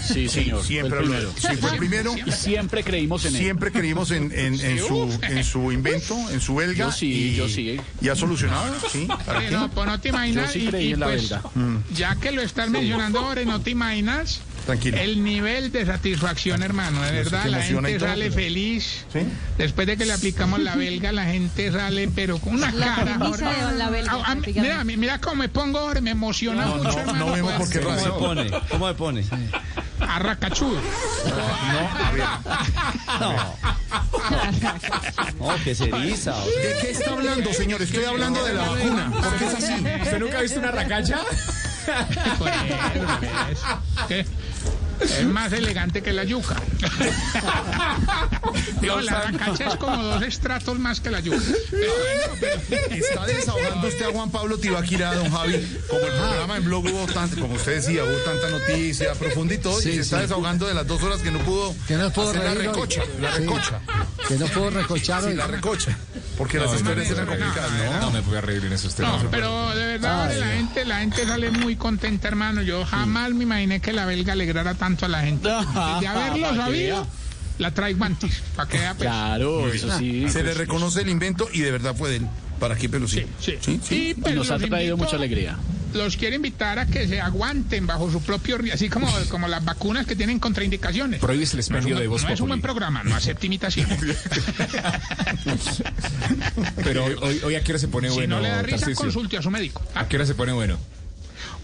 Sí, 0.03 0.29
señor. 0.29 0.65
Siempre 0.65 1.01
fue 1.01 1.01
el 1.01 1.09
primero. 1.09 1.33
Sí, 1.37 1.57
fue 1.57 1.71
el 1.71 1.77
primero. 1.79 2.15
Y 2.27 2.33
siempre 2.33 2.85
creímos 2.85 3.25
en 3.25 3.35
él. 3.35 3.41
Siempre 3.41 3.73
creímos 3.73 4.11
en, 4.11 4.33
en, 4.33 4.61
en 4.61 4.79
su, 4.79 5.19
en 5.23 5.45
su 5.45 5.73
invento, 5.73 6.17
en 6.31 6.41
su 6.41 6.55
belga. 6.55 6.87
Yo 6.87 6.93
sí, 6.93 7.13
y, 7.13 7.37
yo 7.37 7.49
sí. 7.49 7.81
Y 8.01 8.09
ha 8.09 8.17
solucionado, 8.17 8.75
sí. 8.91 9.09
No, 9.51 9.71
pues 9.71 9.87
no 9.87 10.01
te 10.01 10.09
imaginas. 10.09 10.47
Yo 10.55 10.61
sí 10.61 10.67
creí 10.67 10.89
y, 10.89 10.93
en 10.93 11.01
la 11.01 11.07
pues, 11.07 11.31
belga. 11.31 11.43
Ya 11.95 12.17
que 12.17 12.33
lo 12.33 12.43
estás 12.43 12.71
mencionando 12.71 13.21
ahora, 13.21 13.45
no 13.45 13.61
te 13.61 13.71
imaginas 13.71 14.41
Tranquilo. 14.67 14.97
el 14.99 15.23
nivel 15.23 15.71
de 15.73 15.85
satisfacción, 15.85 16.63
hermano. 16.63 17.03
De 17.03 17.11
verdad, 17.13 17.43
que 17.45 17.51
la 17.51 17.63
gente 17.63 17.99
todo, 17.99 18.09
sale 18.09 18.25
pero- 18.31 18.35
feliz. 18.35 19.05
¿Sí? 19.13 19.21
Después 19.59 19.87
de 19.87 19.97
que 19.97 20.07
le 20.07 20.13
aplicamos 20.15 20.59
la 20.61 20.75
belga, 20.75 21.13
la 21.13 21.27
gente 21.27 21.71
sale, 21.71 22.09
pero 22.15 22.39
con 22.39 22.55
una 22.55 22.71
La 22.73 22.95
cara. 22.97 23.15
ahora. 23.21 23.71
de 23.73 23.79
la 23.79 23.91
belga, 23.91 24.13
Ah, 24.13 24.17
ah, 24.21 24.25
prácticamente. 24.33 24.61
mira, 24.63 24.85
mi- 24.85 24.97
mira 24.97 25.19
cómo 25.21 25.37
me 25.37 25.49
pongo 25.49 25.79
ahora, 25.79 26.01
me 26.01 26.11
emociona 26.13 26.65
No, 26.65 26.77
mucho, 26.77 26.93
no, 26.93 26.99
hermano. 27.01 27.27
no 27.27 27.33
vemos 27.33 27.53
pues, 27.55 27.69
por 27.69 27.73
qué 27.79 27.85
¿Cómo 27.85 27.99
se 27.99 28.05
razón. 28.07 28.19
pone? 28.21 28.51
¿Cómo 28.71 28.89
se 28.89 28.95
pone? 28.95 29.25
Arracachudo. 30.01 30.81
Oh, 35.41 35.55
que 35.63 35.75
se 35.75 35.85
eriza. 35.89 36.35
o 36.37 36.45
sea. 36.45 36.63
¿De 36.63 36.79
qué 36.81 36.91
está 36.91 37.13
hablando, 37.13 37.53
señor? 37.53 37.83
Estoy 37.83 38.05
hablando 38.05 38.45
de 38.45 38.55
la 38.55 38.63
vacuna. 38.69 39.11
¿Por 39.13 39.37
qué 39.37 39.45
es 39.47 39.55
así? 39.55 39.75
¿Usted 40.03 40.19
nunca 40.21 40.39
ha 40.39 40.43
visto 40.43 40.59
una 40.61 40.71
racacha? 40.71 41.21
¿Qué? 44.09 44.25
Es 45.05 45.25
más 45.27 45.53
elegante 45.53 46.03
que 46.03 46.13
la 46.13 46.25
yuca. 46.25 46.57
Digo, 48.81 49.01
la 49.01 49.21
racacha 49.23 49.69
es 49.69 49.77
como 49.77 50.03
dos 50.03 50.23
estratos 50.23 50.79
más 50.79 51.01
que 51.01 51.11
la 51.11 51.21
yuca. 51.21 51.39
Pero 51.71 51.93
bueno, 51.93 52.59
pero- 52.69 52.95
Está 52.95 53.27
desahogando 53.27 53.89
usted 53.89 54.07
a 54.07 54.13
Juan 54.13 54.31
Pablo 54.31 54.59
Tibaquira, 54.59 55.15
don 55.15 55.31
Javi. 55.31 55.79
Como 55.89 56.07
el 56.07 56.13
programa 56.13 56.57
en 56.57 56.65
blog 56.65 56.85
hubo 56.87 57.07
tanta, 57.13 57.41
como 57.41 57.55
usted 57.55 57.77
decía, 57.77 58.05
hubo 58.05 58.17
tanta 58.19 58.49
noticia 58.51 59.13
profunda 59.15 59.55
y 59.55 59.59
todo, 59.59 59.81
Sí, 59.81 59.91
y 59.91 59.95
se 59.95 60.01
está 60.01 60.17
sí. 60.17 60.23
desahogando 60.23 60.67
de 60.67 60.75
las 60.75 60.87
dos 60.87 61.03
horas 61.03 61.21
que 61.21 61.31
no 61.31 61.39
pudo 61.41 61.75
Que 61.87 61.95
no 61.97 62.11
puedo 62.11 62.31
hacer 62.31 62.45
la 62.45 62.51
hoy. 62.53 62.59
recocha. 62.59 63.03
La 63.21 63.33
Sí. 63.35 63.41
recocha. 63.43 63.81
Que 64.29 64.35
no 64.39 64.47
puedo 64.47 64.71
recochar 64.71 65.23
Sí, 65.23 65.29
hoy. 65.29 65.35
la 65.35 65.47
recocha. 65.47 65.97
Porque 66.37 66.59
las 66.59 66.71
No, 66.71 66.77
historias 66.77 67.09
no, 67.11 67.15
eran 67.15 67.27
complicadas, 67.27 67.71
no, 67.73 68.01
¿no? 68.01 68.11
Me 68.11 68.21
voy 68.21 68.37
a 68.37 68.41
reír 68.41 68.65
en 68.65 68.73
esos 68.73 68.95
temas. 68.95 69.23
No, 69.23 69.31
pero 69.31 69.71
de 69.75 69.87
verdad 69.87 70.33
la 70.37 70.47
gente, 70.49 70.85
la 70.85 70.99
gente 71.01 71.25
sale 71.27 71.51
muy 71.51 71.77
contenta, 71.77 72.27
hermano. 72.29 72.63
Yo 72.63 72.85
jamás 72.85 73.31
me 73.33 73.45
imaginé 73.45 73.81
que 73.81 73.93
la 73.93 74.05
belga 74.05 74.33
alegrara 74.33 74.75
tanto 74.75 75.07
a 75.07 75.09
la 75.09 75.21
gente. 75.23 75.49
Y 75.99 76.01
de 76.01 76.07
haberlo 76.09 76.55
sabido, 76.57 77.07
la 77.59 77.71
traigo 77.73 78.05
antes, 78.05 78.43
para 78.57 78.69
que 78.69 78.79
vea 78.79 78.95
pues. 78.95 79.09
Claro, 79.09 79.73
eso 79.73 79.99
sí. 79.99 80.29
Se 80.29 80.43
le 80.43 80.55
reconoce 80.55 81.03
el 81.03 81.09
invento 81.09 81.49
y 81.53 81.61
de 81.61 81.71
verdad 81.71 81.95
fue 81.97 82.11
de 82.11 82.17
él. 82.17 82.27
¿Para 82.59 82.77
qué, 82.77 82.89
pero 82.89 83.07
sí? 83.09 83.25
Sí, 83.41 83.59
Sí, 83.61 83.81
sí. 83.83 84.09
Y, 84.11 84.15
pues, 84.15 84.35
Nos 84.37 84.51
ha 84.51 84.59
traído 84.59 84.95
invito- 84.95 85.05
mucha 85.05 85.17
alegría. 85.17 85.57
Los 85.95 86.17
quiero 86.17 86.35
invitar 86.37 86.79
a 86.79 86.87
que 86.87 87.07
se 87.09 87.21
aguanten 87.21 87.87
bajo 87.87 88.11
su 88.11 88.21
propio 88.21 88.59
ri- 88.59 88.73
así 88.73 88.89
como, 88.89 89.09
como 89.31 89.47
las 89.49 89.65
vacunas 89.65 90.07
que 90.07 90.17
tienen 90.17 90.39
contraindicaciones. 90.41 91.21
Prohíbes 91.21 91.51
el 91.53 91.59
No 91.59 91.61
expendio 91.61 91.95
un, 91.97 92.01
de 92.03 92.09
voz 92.09 92.23
no 92.25 92.29
es 92.31 92.41
un 92.41 92.49
buen 92.49 92.61
populi. 92.61 92.73
programa, 92.75 93.05
no 93.05 93.15
acepte 93.15 93.47
imitaciones. 93.47 93.99
Pero 96.85 97.05
hoy, 97.05 97.17
hoy, 97.21 97.41
hoy 97.45 97.55
a 97.55 97.63
qué 97.63 97.73
hora 97.73 97.79
se 97.79 97.89
pone 97.89 98.09
si 98.09 98.15
bueno, 98.17 98.37
no 98.37 98.43
le 98.43 98.49
da 98.49 98.63
risa, 98.63 98.79
Tarcisio? 98.79 99.05
consulte 99.05 99.39
a 99.39 99.43
su 99.43 99.51
médico. 99.51 99.83
Ah, 99.95 100.01
¿A 100.01 100.09
qué 100.09 100.17
hora 100.17 100.27
se 100.27 100.35
pone 100.35 100.53
bueno? 100.53 100.79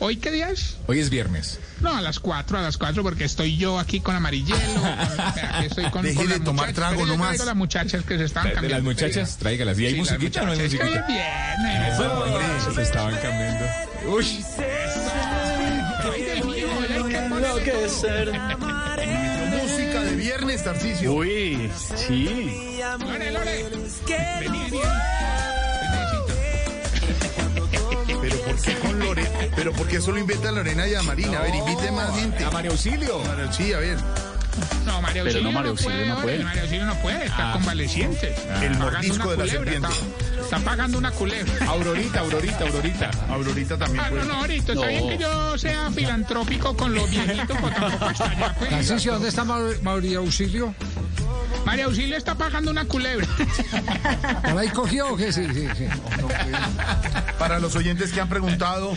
¿Hoy 0.02 0.16
qué 0.16 0.30
día 0.30 0.48
es? 0.48 0.76
Hoy 0.86 0.98
es 0.98 1.10
viernes. 1.10 1.58
No, 1.80 1.94
a 1.94 2.00
las 2.00 2.18
4, 2.20 2.58
a 2.58 2.62
las 2.62 2.78
4, 2.78 3.02
porque 3.02 3.24
estoy 3.24 3.56
yo 3.58 3.78
aquí 3.78 4.00
con 4.00 4.16
amarillelo. 4.16 4.58
con- 4.58 5.64
estoy 5.64 5.90
con, 5.90 6.02
Deje 6.02 6.14
con 6.16 6.28
de 6.28 6.40
tomar 6.40 6.72
trago 6.72 7.04
nomás. 7.06 7.28
traigo 7.28 7.44
las 7.44 7.56
muchachas 7.56 8.02
que 8.04 8.16
se 8.16 8.24
estaban 8.24 8.48
De 8.48 8.54
las 8.54 8.62
cambiando. 8.62 8.90
muchachas, 8.90 9.36
tráigalas. 9.36 9.78
¿Y 9.78 9.86
hay 9.86 9.92
Sí, 9.92 9.98
musiquita 10.00 10.42
o 10.42 10.46
no 10.46 10.52
hay 10.52 10.58
musiquita? 10.58 11.06
que 11.06 11.12
bien. 11.12 11.86
Eso, 11.92 12.22
hombre, 12.22 12.74
se 12.74 12.82
estaban 12.82 13.14
cambiando. 13.16 13.64
Uy. 14.08 14.24
Música 19.62 20.00
de 20.02 20.16
viernes, 20.16 20.64
Tarcicio. 20.64 21.12
Uy, 21.12 21.70
sí. 21.96 22.78
Lore, 23.00 23.30
Lore. 23.32 23.64
Vení, 24.40 24.58
vení. 24.70 24.80
Pero 28.30 28.44
¿por 28.44 28.62
qué 28.62 28.74
con 28.74 28.98
Lore? 28.98 29.30
Pero 29.56 29.72
¿por 29.72 29.88
qué 29.88 30.00
solo 30.00 30.18
invita 30.18 30.48
a 30.48 30.52
Lorena 30.52 30.86
y 30.86 30.94
a 30.94 31.02
Marina? 31.02 31.38
A 31.38 31.42
ver, 31.42 31.54
invite 31.54 31.90
más 31.92 32.14
gente. 32.18 32.44
A 32.44 32.50
María 32.50 32.70
Auxilio. 32.70 33.20
Sí, 33.52 33.72
a 33.72 33.78
ver. 33.78 33.98
No, 34.84 35.00
María 35.00 35.22
Pero 35.22 35.38
Auxilio 35.38 35.42
no, 35.42 35.52
María 35.52 35.70
Auxilio 35.70 36.06
no 36.06 36.20
puede. 36.22 36.44
María 36.44 36.62
Auxilio 36.62 36.86
no 36.86 36.94
puede, 36.96 37.24
está 37.26 37.52
convaleciente. 37.52 38.34
El 38.62 38.72
Está 38.72 38.78
pagando 38.78 38.84
mordisco 38.84 39.30
de 39.30 39.36
la 39.36 39.46
serpiente. 39.46 39.88
Está, 39.88 40.42
está 40.42 40.58
pagando 40.58 40.98
una 40.98 41.10
culebra. 41.12 41.66
Aurorita, 41.66 42.20
Aurorita, 42.20 42.64
Aurorita. 42.64 43.10
Aurorita 43.30 43.78
también 43.78 44.04
Ah, 44.04 44.10
no, 44.10 44.24
no, 44.24 44.34
ahorita 44.34 44.72
está 44.72 44.86
bien 44.86 45.08
que 45.08 45.18
yo 45.18 45.58
sea 45.58 45.90
filantrópico 45.90 46.76
con 46.76 46.94
los 46.94 47.10
viejitos, 47.10 47.56
pero 47.60 47.70
tampoco 47.70 48.10
está 48.10 48.30
allá, 48.30 48.54
pues. 48.58 49.04
¿dónde 49.04 49.28
está 49.28 49.44
Mauricio 49.44 50.20
Auxilio? 50.20 50.74
María 51.64 51.84
Auxilio 51.86 52.16
está 52.16 52.34
pagando 52.34 52.70
una 52.70 52.84
culebra. 52.86 53.26
¿Por 54.42 54.58
ahí 54.58 54.68
cogió 54.68 55.12
o 55.12 55.16
qué? 55.16 55.32
Sí, 55.32 55.46
sí, 55.52 55.66
sí. 55.76 55.84
Para 57.38 57.58
los 57.58 57.74
oyentes 57.76 58.12
que 58.12 58.20
han 58.20 58.28
preguntado, 58.28 58.94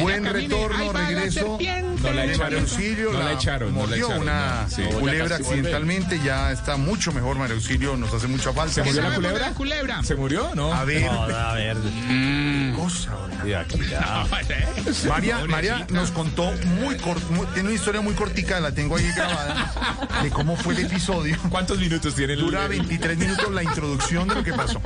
buen 0.00 0.24
retorno, 0.24 0.92
regreso. 0.92 1.58
No 2.02 2.12
la 2.12 2.22
de 2.22 2.32
echaron. 2.32 2.38
María 2.38 2.60
Auxilio, 2.60 3.12
No 3.12 3.18
la 3.22 3.32
echaron, 3.32 3.74
no 3.74 3.80
la 3.80 3.86
mordió 3.86 4.06
echaron, 4.06 4.22
una 4.22 4.66
sí. 4.68 4.82
culebra 4.98 5.36
accidentalmente, 5.36 6.20
ya 6.24 6.52
está 6.52 6.76
mucho 6.76 7.12
mejor 7.12 7.38
María 7.38 7.54
Auxilio, 7.56 7.96
nos 7.96 8.12
hace 8.12 8.26
mucha 8.26 8.52
falta. 8.52 8.74
¿Se 8.74 8.82
murió 8.82 9.02
la 9.02 9.08
¿Sabe 9.10 9.14
por 9.16 9.22
qué 9.22 9.28
culebra? 9.28 9.48
la 9.48 9.54
culebra? 9.54 10.02
¿Se 10.02 10.14
murió? 10.14 10.50
No. 10.54 10.72
A 10.72 10.84
ver, 10.84 11.10
No, 11.10 11.22
a 11.22 11.54
ver. 11.54 11.76
qué 11.76 12.72
cosa. 12.76 13.12
Pues, 14.28 14.50
eh. 15.04 15.08
María. 15.08 15.44
María 15.46 15.86
nos 15.90 16.10
contó 16.10 16.52
muy 16.80 16.96
corto, 16.96 17.26
tiene 17.54 17.68
una 17.68 17.76
historia 17.76 18.00
muy 18.00 18.14
cortica, 18.14 18.60
la 18.60 18.72
tengo 18.72 18.96
ahí 18.96 19.10
grabada, 19.14 19.72
de 20.22 20.30
cómo 20.30 20.56
fue 20.56 20.74
el 20.74 20.86
episodio. 20.86 21.36
¿Cuántos 21.50 21.78
minutos 21.78 21.95
tiene 22.00 22.34
el 22.34 22.40
Dura 22.40 22.68
23 22.68 23.16
minutos 23.18 23.50
la 23.52 23.62
introducción 23.62 24.28
de 24.28 24.34
lo 24.36 24.44
que 24.44 24.52
pasó. 24.52 24.80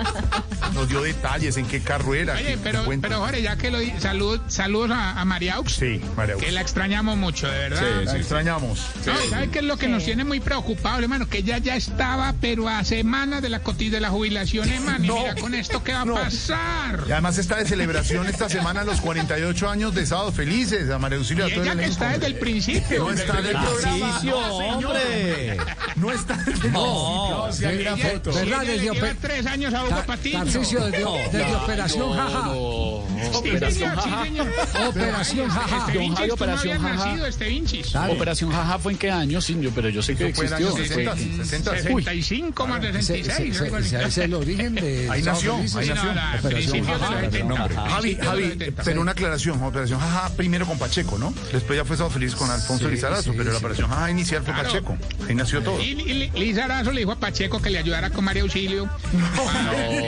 Nos 0.74 0.88
dio 0.88 1.02
detalles 1.02 1.56
en 1.56 1.66
qué 1.66 1.80
carro 1.80 2.14
era. 2.14 2.34
Oye, 2.34 2.58
pero, 2.62 2.84
pero 3.00 3.18
Jorge, 3.20 3.42
ya 3.42 3.56
que 3.56 3.70
lo 3.70 3.78
di, 3.78 3.92
salud, 3.98 4.40
saludos 4.48 4.90
a, 4.92 5.20
a 5.20 5.24
María 5.24 5.54
Aux, 5.56 5.72
Sí, 5.72 6.00
María 6.16 6.26
que 6.26 6.32
Auxilio. 6.34 6.54
la 6.54 6.60
extrañamos 6.60 7.16
mucho, 7.16 7.48
de 7.48 7.58
verdad. 7.58 8.02
La 8.04 8.16
extrañamos. 8.16 8.80
No, 9.06 9.30
¿Sabe 9.30 9.48
qué 9.50 9.58
es 9.58 9.64
lo 9.64 9.76
que 9.76 9.88
nos 9.88 10.04
tiene 10.04 10.24
muy 10.24 10.40
preocupados, 10.40 11.02
hermano? 11.02 11.28
Que 11.28 11.38
ella 11.38 11.58
ya 11.58 11.76
estaba, 11.76 12.34
pero 12.40 12.68
a 12.68 12.84
semanas 12.84 13.42
de 13.42 13.48
la 13.48 13.60
coti 13.60 13.90
de 13.90 14.00
la 14.00 14.10
jubilación, 14.10 14.68
hermano. 14.68 15.04
Y 15.04 15.08
No. 15.08 15.18
mira 15.18 15.34
con 15.34 15.54
esto 15.54 15.82
qué 15.82 15.92
va 15.92 16.04
No. 16.04 16.16
a 16.16 16.22
pasar. 16.22 17.04
Y 17.08 17.12
además 17.12 17.38
está 17.38 17.56
de 17.56 17.66
celebración 17.66 18.26
esta 18.28 18.48
semana 18.48 18.84
los 18.84 19.00
48 19.00 19.68
años 19.68 19.94
de 19.94 20.06
Sábado 20.06 20.32
Felices 20.32 20.88
a 20.90 20.98
María 20.98 21.18
Auxilio. 21.18 21.48
Y 21.48 21.50
a 21.50 21.54
todo 21.54 21.64
ella 21.64 21.72
el 21.72 21.78
que 21.80 21.84
está 21.86 22.08
desde 22.12 22.26
el 22.26 22.34
principio. 22.36 23.04
No 23.04 23.10
está 23.10 23.38
en 23.40 23.46
el 23.46 23.52
programa. 23.52 24.10
Tarcisio, 24.10 24.30
No, 24.30 24.56
hombre. 24.56 25.56
No 25.96 26.10
está 26.12 26.34
en 26.34 26.52
el 26.52 26.72
No. 26.72 26.99
No, 27.00 27.52
si 27.52 27.64
Ella- 27.64 27.96
foto. 27.96 28.32
¿Verdad? 28.32 28.62
ella 28.64 28.74
le 28.82 28.90
Desde 29.00 29.14
tres 29.14 29.46
años 29.46 29.74
a 29.74 29.84
Hugo 29.84 30.02
Patiño. 30.06 30.44
Desde, 30.44 31.00
No, 31.00 31.14
desde 31.32 31.54
Operación 31.56 32.12
Jaja. 32.12 32.46
No, 32.46 33.38
Operación 33.38 33.90
Jaja. 33.94 34.88
Operación 34.88 35.48
Jaja. 35.48 35.78
Este 35.86 35.98
Vinchis, 35.98 36.26
no 36.28 36.34
Operación 36.34 36.78
Jaja. 36.80 36.94
nacido, 37.06 37.26
este 37.26 37.48
Vinchis. 37.48 37.94
Operación 37.94 38.52
Jaja 38.52 38.78
fue 38.78 38.92
en 38.92 38.98
qué 38.98 39.10
año, 39.10 39.40
sí, 39.40 39.56
yo, 39.60 39.70
pero 39.72 39.88
yo 39.88 40.02
sé 40.02 40.16
que 40.16 40.28
existió. 40.28 40.56
años 40.56 40.74
60, 40.74 41.12
Fue- 41.12 41.44
60. 41.44 41.70
Uy, 41.70 42.02
65 42.04 42.66
más 42.66 42.84
Ese, 42.84 43.02
66. 43.02 43.60
ese- 43.60 44.04
es 44.04 44.18
el 44.18 44.34
origen 44.34 44.74
de. 44.74 45.08
Ahí 45.10 45.22
nació, 45.22 45.54
ahí 45.56 45.62
nació. 45.64 45.94
no, 45.94 46.14
la- 46.14 46.36
Operación 46.38 46.50
principios 46.50 46.86
de 46.86 46.92
Jaja, 47.06 47.12
los 47.22 47.32
70. 47.32 47.48
nombre. 47.56 47.74
Javi, 47.76 48.14
Javi, 48.16 48.40
los 48.42 48.52
70. 48.52 48.82
pero 48.84 49.00
una 49.00 49.12
aclaración, 49.12 49.62
Operación 49.62 50.00
Jaja 50.00 50.28
primero 50.36 50.66
con 50.66 50.78
Pacheco, 50.78 51.18
¿no? 51.18 51.32
Después 51.52 51.76
ya 51.78 51.84
fue 51.84 51.96
Sábado 51.96 52.14
Feliz 52.14 52.34
con 52.34 52.50
Alfonso 52.50 52.88
Lizarazo, 52.88 53.32
pero 53.36 53.52
la. 53.52 53.58
Operación 53.58 53.88
Jaja 53.90 54.10
inicial 54.10 54.42
fue. 54.42 54.54
Pacheco. 54.54 54.96
Ahí 55.28 55.34
nació 55.34 55.62
todo. 55.62 55.80
Y, 55.80 56.30
y, 56.34 56.50
le 56.92 57.00
dijo 57.00 57.12
a 57.12 57.16
Pacheco 57.16 57.60
que 57.60 57.70
le 57.70 57.78
ayudara 57.78 58.10
con 58.10 58.24
María 58.24 58.42
Auxilio. 58.42 58.84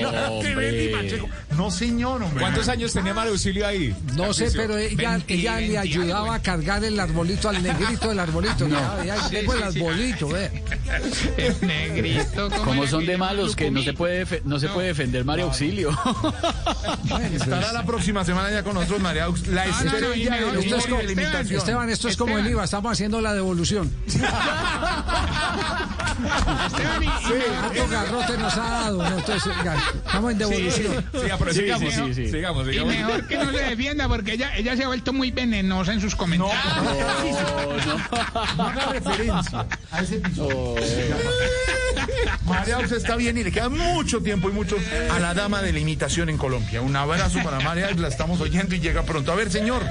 no, 0.02 0.10
hombre. 0.10 1.22
No, 1.56 1.70
señor, 1.70 2.22
hombre. 2.22 2.40
¿Cuántos 2.40 2.68
años 2.68 2.92
tenía 2.92 3.14
María 3.14 3.32
Auxilio 3.32 3.66
ahí? 3.66 3.94
No 4.14 4.32
sé, 4.32 4.50
pero 4.54 4.76
ella, 4.76 5.20
ella 5.28 5.60
le 5.60 5.78
ayudaba 5.78 6.34
a 6.34 6.42
cargar 6.42 6.84
el 6.84 6.98
arbolito 6.98 7.48
al 7.48 7.62
negrito 7.62 8.08
del 8.08 8.18
arbolito. 8.18 8.68
Ya, 8.68 9.04
ya, 9.04 9.22
Sí, 9.28 9.36
tengo 9.36 9.54
el 9.54 9.62
sí, 9.64 9.72
sí. 9.72 9.78
arbolito, 9.80 10.28
ve. 10.28 10.50
El 11.36 11.66
negrito. 11.66 12.50
Como 12.64 12.86
son 12.86 13.06
de 13.06 13.16
malos 13.16 13.56
que 13.56 13.70
no 13.70 13.82
se 13.82 13.92
puede 13.92 14.42
no 14.44 14.58
se 14.58 14.68
puede 14.68 14.88
defender 14.88 15.24
María 15.24 15.44
Auxilio. 15.44 15.90
Estará 17.32 17.72
la 17.72 17.84
próxima 17.84 18.24
semana 18.24 18.50
ya 18.50 18.62
con 18.62 18.74
nosotros, 18.74 19.00
María 19.00 19.24
Aux, 19.24 19.46
la 19.48 19.64
No, 19.66 19.70
no, 19.70 19.84
no, 19.84 19.90
estrella 19.96 20.36
del 20.36 20.56
Esto 20.58 20.76
es 20.76 20.86
como, 20.86 21.02
imitación. 21.02 21.58
Esteban, 21.58 21.90
esto 21.90 22.08
es 22.08 22.16
como 22.16 22.32
el 22.32 22.38
Esteban. 22.38 22.52
IVA, 22.52 22.64
estamos 22.64 22.92
haciendo 22.92 23.20
la 23.20 23.34
devolución. 23.34 23.92
Sí, 26.76 27.32
mejor- 27.34 27.64
harto 27.64 27.88
garrote 27.88 28.38
nos 28.38 28.56
ha 28.56 28.60
dado. 28.70 28.98
¿no? 29.10 29.18
Entonces, 29.18 29.52
ya, 29.64 29.74
estamos 30.06 30.32
en 30.32 30.38
devolución. 30.38 31.06
Sí, 31.12 31.18
pero 31.38 31.52
Sí, 31.52 31.60
sigamos, 31.60 31.94
sí, 31.94 32.00
sí, 32.06 32.14
sí. 32.14 32.30
sigamos, 32.30 32.66
Y 32.68 32.70
sigamos. 32.72 32.94
mejor 32.94 33.26
que 33.28 33.36
no 33.38 33.50
se 33.52 33.58
defienda 33.58 34.08
porque 34.08 34.32
ella, 34.34 34.56
ella 34.56 34.76
se 34.76 34.84
ha 34.84 34.86
vuelto 34.88 35.12
muy 35.12 35.30
venenosa 35.30 35.92
en 35.92 36.00
sus 36.00 36.14
comentarios. 36.14 36.56
No 38.56 38.64
haga 38.66 38.86
referencia 38.92 39.66
a 39.90 40.00
ese 40.00 40.16
episodio. 40.16 40.74
María 42.46 42.76
Aux 42.76 42.90
está 42.92 43.16
bien 43.16 43.36
y 43.38 43.44
le 43.44 43.52
queda 43.52 43.68
mucho 43.68 44.20
tiempo 44.22 44.48
y 44.48 44.52
mucho 44.52 44.76
a 45.14 45.18
la 45.20 45.34
dama 45.34 45.62
de 45.62 45.72
la 45.72 45.78
imitación 45.78 46.28
en 46.28 46.38
Colombia. 46.38 46.80
Un 46.80 46.94
abrazo 46.96 47.38
para 47.44 47.60
María 47.60 47.88
Aux, 47.88 47.98
la 47.98 48.08
estamos 48.08 48.40
oyendo 48.40 48.74
y 48.74 48.80
llega 48.80 49.02
pronto. 49.02 49.32
A 49.32 49.34
ver, 49.34 49.50
señor, 49.50 49.82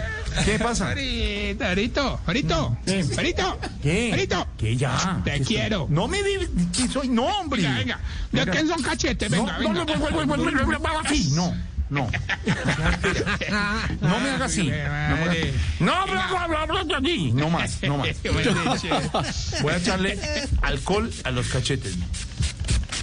¿Qué 0.46 0.60
pasa? 0.60 0.90
Arito, 0.92 2.20
Arito, 2.26 2.78
¿Qué? 2.86 3.06
Arito, 3.18 3.60
¿Qué? 3.82 4.14
Arito. 4.14 4.48
Que 4.58 4.78
ya. 4.78 5.22
Te 5.24 5.42
quiero. 5.42 5.88
No 5.90 6.08
me 6.08 6.24
digas 6.24 6.50
que 6.76 6.88
soy, 6.88 7.10
no, 7.10 7.26
hombre. 7.26 7.62
Venga, 7.62 7.78
venga. 7.78 8.00
Ya 8.32 8.46
que 8.46 8.66
son 8.66 8.82
cachetes, 8.82 9.30
venga, 9.30 9.60
no, 9.60 9.74
venga. 9.74 9.86
No, 9.86 10.26
no, 10.26 10.36
no, 10.36 10.38
no. 11.32 11.56
No. 11.92 12.10
No 14.00 14.20
me 14.22 14.30
hagas 14.30 14.52
así. 14.52 14.72
No, 15.80 16.08
bla, 16.08 16.28
bla, 16.48 16.66
bla, 16.66 16.84
bla, 16.84 17.00
No 17.34 17.50
más, 17.50 17.84
no 17.84 17.98
más. 17.98 18.10
Voy 19.62 19.74
a 19.74 19.78
echarle 19.78 20.18
alcohol 20.62 21.12
a 21.26 21.32
los 21.32 21.50
cachetes. 21.50 21.98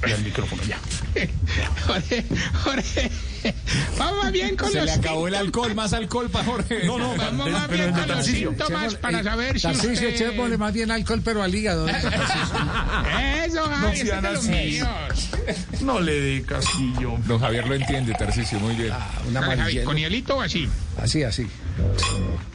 Y 0.06 0.10
al 0.10 0.24
micrófono, 0.24 0.62
ya. 0.62 0.78
Jorge, 1.86 2.24
Jorge 2.64 3.10
vamos 3.98 4.32
bien 4.32 4.56
con 4.56 4.70
Se 4.70 4.76
los 4.78 4.86
le 4.86 4.92
acabó 4.92 5.28
el 5.28 5.34
alcohol, 5.34 5.74
más 5.74 5.92
alcohol 5.92 6.28
para 6.30 6.44
Jorge. 6.44 6.84
No, 6.84 6.98
no, 6.98 7.16
Vamos 7.16 7.50
más 7.50 7.68
bien 7.68 7.92
con 7.92 8.08
los 8.08 8.24
síntomas 8.26 8.94
para 8.96 9.20
Eh, 9.20 9.24
saber 9.24 9.56
si 9.60 9.62
Tarcisio, 9.66 9.92
usted... 9.92 10.08
echémosle 10.08 10.58
más 10.58 10.72
bien 10.72 10.90
alcohol, 10.90 11.20
pero 11.24 11.42
al 11.42 11.54
hígado. 11.54 11.86
Eso, 11.88 13.66
No 13.68 13.76
Javi, 13.76 13.92
ese 13.92 14.02
es 14.02 14.08
sean 14.08 14.22
de 14.22 14.32
los 14.32 14.44
así. 14.44 14.50
míos. 14.50 14.88
No 15.80 16.00
le 16.00 16.20
dé 16.20 16.42
castillo. 16.42 17.14
Don 17.26 17.38
Javier 17.40 17.66
lo 17.68 17.74
entiende, 17.74 18.12
Tarcisio, 18.14 18.58
muy 18.60 18.74
bien. 18.74 18.92
Una 19.28 19.40
Dale, 19.40 19.46
Javi, 19.46 19.52
amarillenta. 19.60 19.86
¿Con 19.86 19.96
hielito 19.96 20.36
o 20.36 20.40
así? 20.42 20.68
Así, 21.00 21.22
así. 21.22 21.46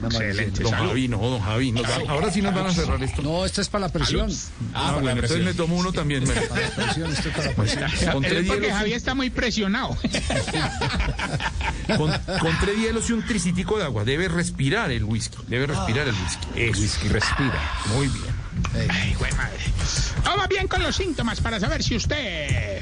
Excelente, 0.03 0.63
Don 0.63 0.71
salud. 0.71 0.87
Javi, 0.89 1.07
no, 1.07 1.17
don 1.17 1.39
Javi. 1.41 1.71
nos 1.71 1.87
ahora 2.09 2.29
sí 2.29 2.41
nos 2.41 2.53
van 2.53 2.67
a 2.67 2.73
cerrar 2.73 3.01
esto. 3.01 3.21
No, 3.21 3.45
esta 3.45 3.61
es 3.61 3.69
para 3.69 3.87
la 3.87 3.93
presión. 3.93 4.29
Ah, 4.73 4.97
bueno, 4.99 5.11
entonces 5.21 5.43
me 5.45 5.53
tomo 5.53 5.77
uno 5.77 5.93
también. 5.93 6.27
me- 6.27 6.33
Para 6.33 6.61
la 6.61 6.69
presión, 6.75 7.11
esto 7.13 7.29
es 7.29 7.35
para 7.35 7.47
la 7.47 7.55
presión. 7.55 8.11
Con 8.11 8.25
Es 8.25 8.33
porque 8.33 8.43
hielos, 8.43 8.71
Javi 8.77 8.93
está 8.93 9.15
muy 9.15 9.29
presionado. 9.29 9.97
con, 11.97 12.11
con 12.39 12.59
tres 12.59 12.77
hielos 12.77 13.09
y 13.09 13.13
un 13.13 13.25
tricitico 13.25 13.77
de 13.77 13.85
agua. 13.85 14.03
Debe 14.03 14.27
respirar 14.27 14.91
el 14.91 15.03
whisky. 15.03 15.37
Debe 15.47 15.67
respirar 15.67 16.07
el 16.07 16.15
whisky. 16.15 16.47
Eso. 16.55 16.81
Whisky 16.81 17.07
respira. 17.09 17.71
Muy 17.93 18.07
bien. 18.07 18.89
Ay, 18.89 19.15
güey, 19.17 19.31
madre. 19.33 19.63
Vamos 20.23 20.47
bien 20.47 20.67
con 20.67 20.81
los 20.83 20.95
síntomas 20.95 21.41
para 21.41 21.59
saber 21.59 21.83
si 21.83 21.95
usted... 21.95 22.81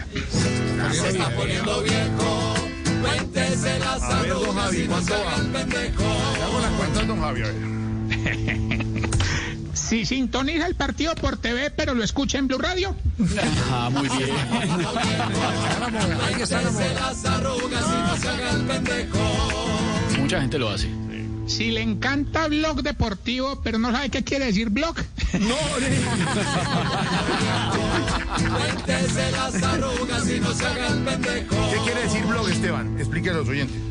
Se 0.92 1.10
está 1.10 1.30
poniendo 1.36 1.82
viejo. 1.82 2.56
Cuéntese 3.02 3.80
las 3.80 4.02
A 4.04 4.22
ver, 4.22 4.30
don 4.30 4.56
Javi, 4.56 4.86
¿cuánto 4.86 5.14
va? 5.14 5.36
Hago 5.36 6.60
las 6.62 6.72
cuentas, 6.72 7.08
don 7.08 7.22
Javi. 7.22 7.42
Si 9.92 10.06
sintoniza 10.06 10.68
el 10.68 10.76
partido 10.76 11.14
por 11.16 11.36
TV, 11.36 11.70
pero 11.70 11.94
lo 11.94 12.02
escucha 12.02 12.38
en 12.38 12.48
Blue 12.48 12.60
Radio. 12.60 12.96
Ah, 13.70 13.90
muy 13.92 14.08
bien. 14.08 14.30
Mucha 20.18 20.40
gente 20.40 20.58
lo 20.60 20.70
hace. 20.70 20.88
Si 21.46 21.72
le 21.72 21.82
encanta 21.82 22.48
blog 22.48 22.84
deportivo, 22.84 23.60
pero 23.62 23.80
no 23.80 23.92
sabe 23.92 24.08
qué 24.08 24.24
quiere 24.24 24.46
decir 24.46 24.70
blog. 24.70 24.96
No, 25.42 25.56
¿Qué 31.70 31.78
quiere 31.84 32.04
decir 32.04 32.26
blog, 32.28 32.50
Esteban? 32.50 32.98
Explíquele 32.98 33.36
a 33.36 33.40
los 33.40 33.50
oyentes. 33.50 33.91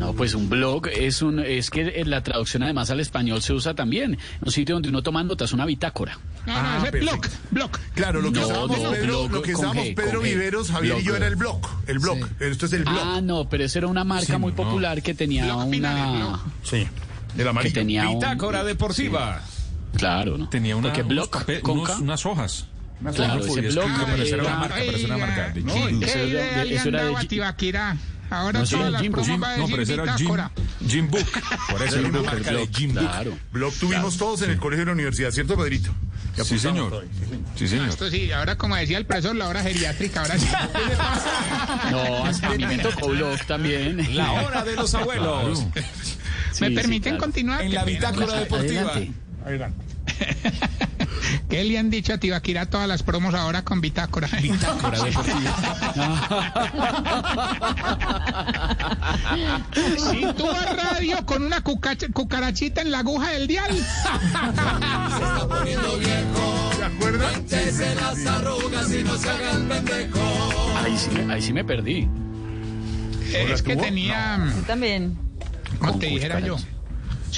No, 0.00 0.14
pues 0.14 0.34
un 0.34 0.48
blog 0.48 0.88
es 0.88 1.20
un 1.20 1.38
es 1.40 1.68
que 1.70 2.02
la 2.06 2.22
traducción 2.22 2.62
además 2.62 2.90
al 2.90 3.00
español 3.00 3.42
se 3.42 3.52
usa 3.52 3.74
también. 3.74 4.18
Un 4.40 4.50
sitio 4.50 4.74
donde 4.74 4.88
uno 4.88 5.02
toma 5.02 5.22
notas, 5.22 5.52
una 5.52 5.66
bitácora. 5.66 6.18
Ah, 6.46 6.78
ese 6.82 6.98
es 6.98 7.04
blog, 7.04 7.20
blog. 7.50 7.70
Claro, 7.94 8.22
lo 8.22 8.32
que 8.32 8.40
No, 8.40 8.46
estábamos, 8.46 8.78
no, 8.82 8.90
Pedro, 8.92 9.06
blog 9.06 9.30
lo 9.30 9.42
que 9.42 9.52
con 9.52 9.64
estábamos 9.66 9.84
G, 9.84 9.94
Pedro 9.94 10.10
con 10.12 10.20
G. 10.20 10.30
Viveros, 10.30 10.70
Javier 10.70 10.96
y 10.98 11.04
yo 11.04 11.16
era 11.16 11.26
el 11.26 11.36
blog. 11.36 11.60
El 11.86 11.98
blog. 11.98 12.18
Esto 12.40 12.64
es 12.66 12.72
el 12.72 12.84
blog. 12.84 12.98
Ah, 12.98 13.20
no, 13.22 13.48
pero 13.48 13.64
eso 13.64 13.78
era 13.78 13.88
una 13.88 14.04
marca 14.04 14.38
muy 14.38 14.52
popular 14.52 15.02
que 15.02 15.12
tenía 15.14 15.44
Blog 15.44 15.66
una. 15.66 16.40
Sí, 16.62 16.76
el 16.76 16.88
que 17.36 17.48
amarillo. 17.48 17.74
tenía 17.74 18.08
un 18.08 18.14
Bitácora 18.20 18.64
deportiva. 18.64 19.42
Claro, 19.96 20.38
¿no? 20.38 20.48
Tenía 20.48 20.76
una, 20.76 20.88
Porque 20.88 21.02
blog 21.02 21.28
unos 21.34 21.60
con 21.60 21.78
unos- 21.80 22.00
unas 22.00 22.24
hojas. 22.24 22.66
Claro, 23.14 23.44
ese 23.44 23.60
blog 23.60 23.88
No, 23.88 24.04
pero 24.06 24.22
esa 24.22 24.34
era 24.34 24.44
una 24.44 24.56
marca, 24.56 24.74
pero 24.78 24.96
es 24.96 25.04
una 25.04 25.18
marca 25.18 25.48
de 25.50 25.60
No, 25.62 25.72
Jim. 25.74 26.00
¿qué 26.00 26.06
Eso 26.06 26.18
de- 26.18 26.30
era 26.88 27.04
de 27.04 27.10
Ahora 28.30 28.60
No, 28.60 28.64
todas 28.64 28.80
era 28.80 28.90
las 28.90 29.02
Jim, 29.02 29.12
promos 29.12 29.28
Jim. 29.28 29.42
va 29.42 29.52
a 29.52 29.56
No, 29.56 29.66
pero 29.66 29.82
ese 29.82 29.94
era 29.94 30.16
Jim. 30.16 30.30
Jim 30.86 31.10
Book. 31.10 31.26
Por 31.70 31.82
eso 31.82 31.98
era 31.98 32.08
una 32.08 32.22
marca 32.22 32.52
de 32.52 32.68
Jim 32.68 32.94
Book. 32.94 33.00
Claro. 33.02 33.38
Blog 33.52 33.74
tuvimos 33.74 34.16
todos 34.16 34.42
en 34.42 34.50
el 34.50 34.58
colegio 34.58 34.80
de 34.82 34.86
la 34.86 34.92
universidad, 34.92 35.30
¿cierto, 35.32 35.56
Pedrito? 35.56 35.90
Sí, 36.44 36.58
señor. 36.58 37.04
Sí, 37.56 37.68
señor. 37.68 37.88
Esto 37.88 38.08
sí, 38.08 38.30
ahora 38.32 38.56
como 38.56 38.76
decía 38.76 38.96
el 38.98 39.04
profesor, 39.04 39.34
la 39.36 39.48
hora 39.48 39.62
geriátrica, 39.62 40.22
ahora 40.22 40.38
sí. 40.38 40.46
No, 41.90 42.24
hasta 42.24 42.46
a 42.46 42.50
mí 42.54 42.64
me 42.66 42.78
tocó 42.78 43.08
blog 43.08 43.38
también. 43.46 44.14
La 44.16 44.32
hora 44.32 44.64
de 44.64 44.76
los 44.76 44.94
abuelos. 44.94 45.64
Sí, 46.52 46.62
¿Me 46.64 46.68
sí, 46.70 46.74
permiten 46.74 47.12
claro. 47.12 47.24
continuar? 47.24 47.62
En 47.62 47.72
la 47.72 47.84
bitácora 47.84 48.40
deportiva. 48.40 48.92
Adelante. 49.46 49.84
¿Qué 51.48 51.64
le 51.64 51.78
han 51.78 51.90
dicho 51.90 52.12
a 52.12 52.18
Tibaquirá 52.18 52.66
todas 52.66 52.86
las 52.88 53.02
promos 53.02 53.34
ahora 53.34 53.62
con 53.62 53.80
bitácora? 53.80 54.28
Bitácora 54.40 55.00
deportiva. 55.02 55.56
Si 60.10 60.20
tú 60.36 60.46
vas 60.46 60.76
radio 60.76 61.24
con 61.26 61.42
una 61.44 61.62
cucacha- 61.62 62.12
cucarachita 62.12 62.80
en 62.82 62.90
la 62.90 62.98
aguja 63.00 63.30
del 63.30 63.46
dial. 63.46 63.70
¿Se 66.76 66.84
acuerdan? 66.84 67.44
Ahí 70.84 70.96
sí, 70.98 71.10
ahí 71.30 71.42
sí 71.42 71.52
me 71.52 71.64
perdí. 71.64 72.08
Es 73.32 73.62
que 73.62 73.76
tenía, 73.76 74.52
También. 74.66 75.16
como 75.78 75.92
Con 75.92 76.00
te 76.00 76.06
dijera 76.06 76.40
yo. 76.40 76.56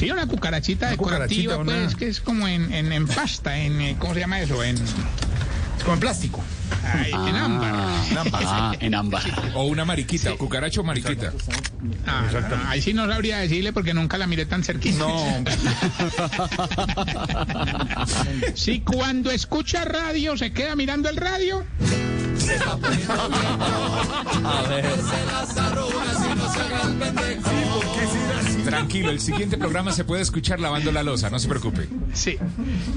Sí, 0.02 0.10
una 0.10 0.26
cucarachita 0.26 0.86
Una 0.86 0.90
decorativa, 0.90 1.54
cucarachita, 1.54 1.58
una- 1.58 1.84
pues, 1.84 1.94
que 1.94 2.08
es 2.08 2.20
como 2.20 2.48
en, 2.48 2.72
en, 2.72 2.92
en 2.92 3.06
pasta, 3.06 3.56
en, 3.56 3.80
eh, 3.80 3.94
¿cómo 4.00 4.14
se 4.14 4.20
llama 4.20 4.40
eso? 4.40 4.60
En, 4.64 4.74
Con 5.86 6.00
plástico. 6.00 6.42
ay, 6.92 7.12
en 7.12 7.36
ámbar. 7.36 7.72
Ah, 8.44 8.74
en 8.80 8.96
ámbar. 8.96 9.22
O 9.54 9.62
una 9.66 9.84
mariquita, 9.84 10.32
cucaracho 10.36 10.80
o 10.80 10.84
mariquita. 10.84 11.32
Ah, 12.04 12.24
no, 12.32 12.68
ahí 12.68 12.82
sí 12.82 12.92
no 12.92 13.06
sabría 13.06 13.38
decirle 13.38 13.72
porque 13.72 13.94
nunca 13.94 14.18
la 14.18 14.26
miré 14.26 14.44
tan 14.44 14.64
cerquita. 14.64 14.98
No. 14.98 15.44
Si 18.56 18.80
cuando 18.80 19.30
escucha 19.30 19.84
radio 19.84 20.36
se 20.36 20.52
queda 20.52 20.74
mirando 20.74 21.10
el 21.10 21.16
radio. 21.16 21.64
Tranquilo, 28.72 29.10
el 29.10 29.20
siguiente 29.20 29.58
programa 29.58 29.92
se 29.92 30.02
puede 30.02 30.22
escuchar 30.22 30.58
lavando 30.58 30.90
la 30.92 31.02
losa, 31.02 31.28
no 31.28 31.38
se 31.38 31.46
preocupe. 31.46 31.90
Sí. 32.14 32.38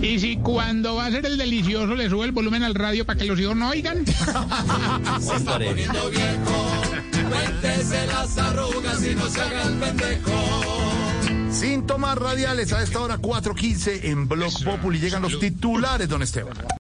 Y 0.02 0.20
si 0.20 0.38
cuando 0.38 0.96
va 0.96 1.08
a 1.08 1.12
ser 1.12 1.26
el 1.26 1.38
delicioso 1.38 1.96
le 1.96 2.10
sube 2.10 2.24
el 2.24 2.32
volumen 2.32 2.64
al 2.64 2.76
radio 2.76 3.06
para 3.06 3.20
que 3.20 3.26
los 3.26 3.38
hijos 3.38 3.58
no 3.58 3.68
oigan. 3.70 4.06
Síntomas 11.52 12.18
radiales 12.18 12.72
a 12.72 12.82
esta 12.82 13.02
hora 13.02 13.18
4.15 13.18 14.06
en 14.06 14.30
Blog 14.30 14.54
Populi. 14.64 15.00
Llegan 15.00 15.24
los 15.24 15.40
titulares, 15.40 16.08
don 16.08 16.22
Esteban. 16.22 16.56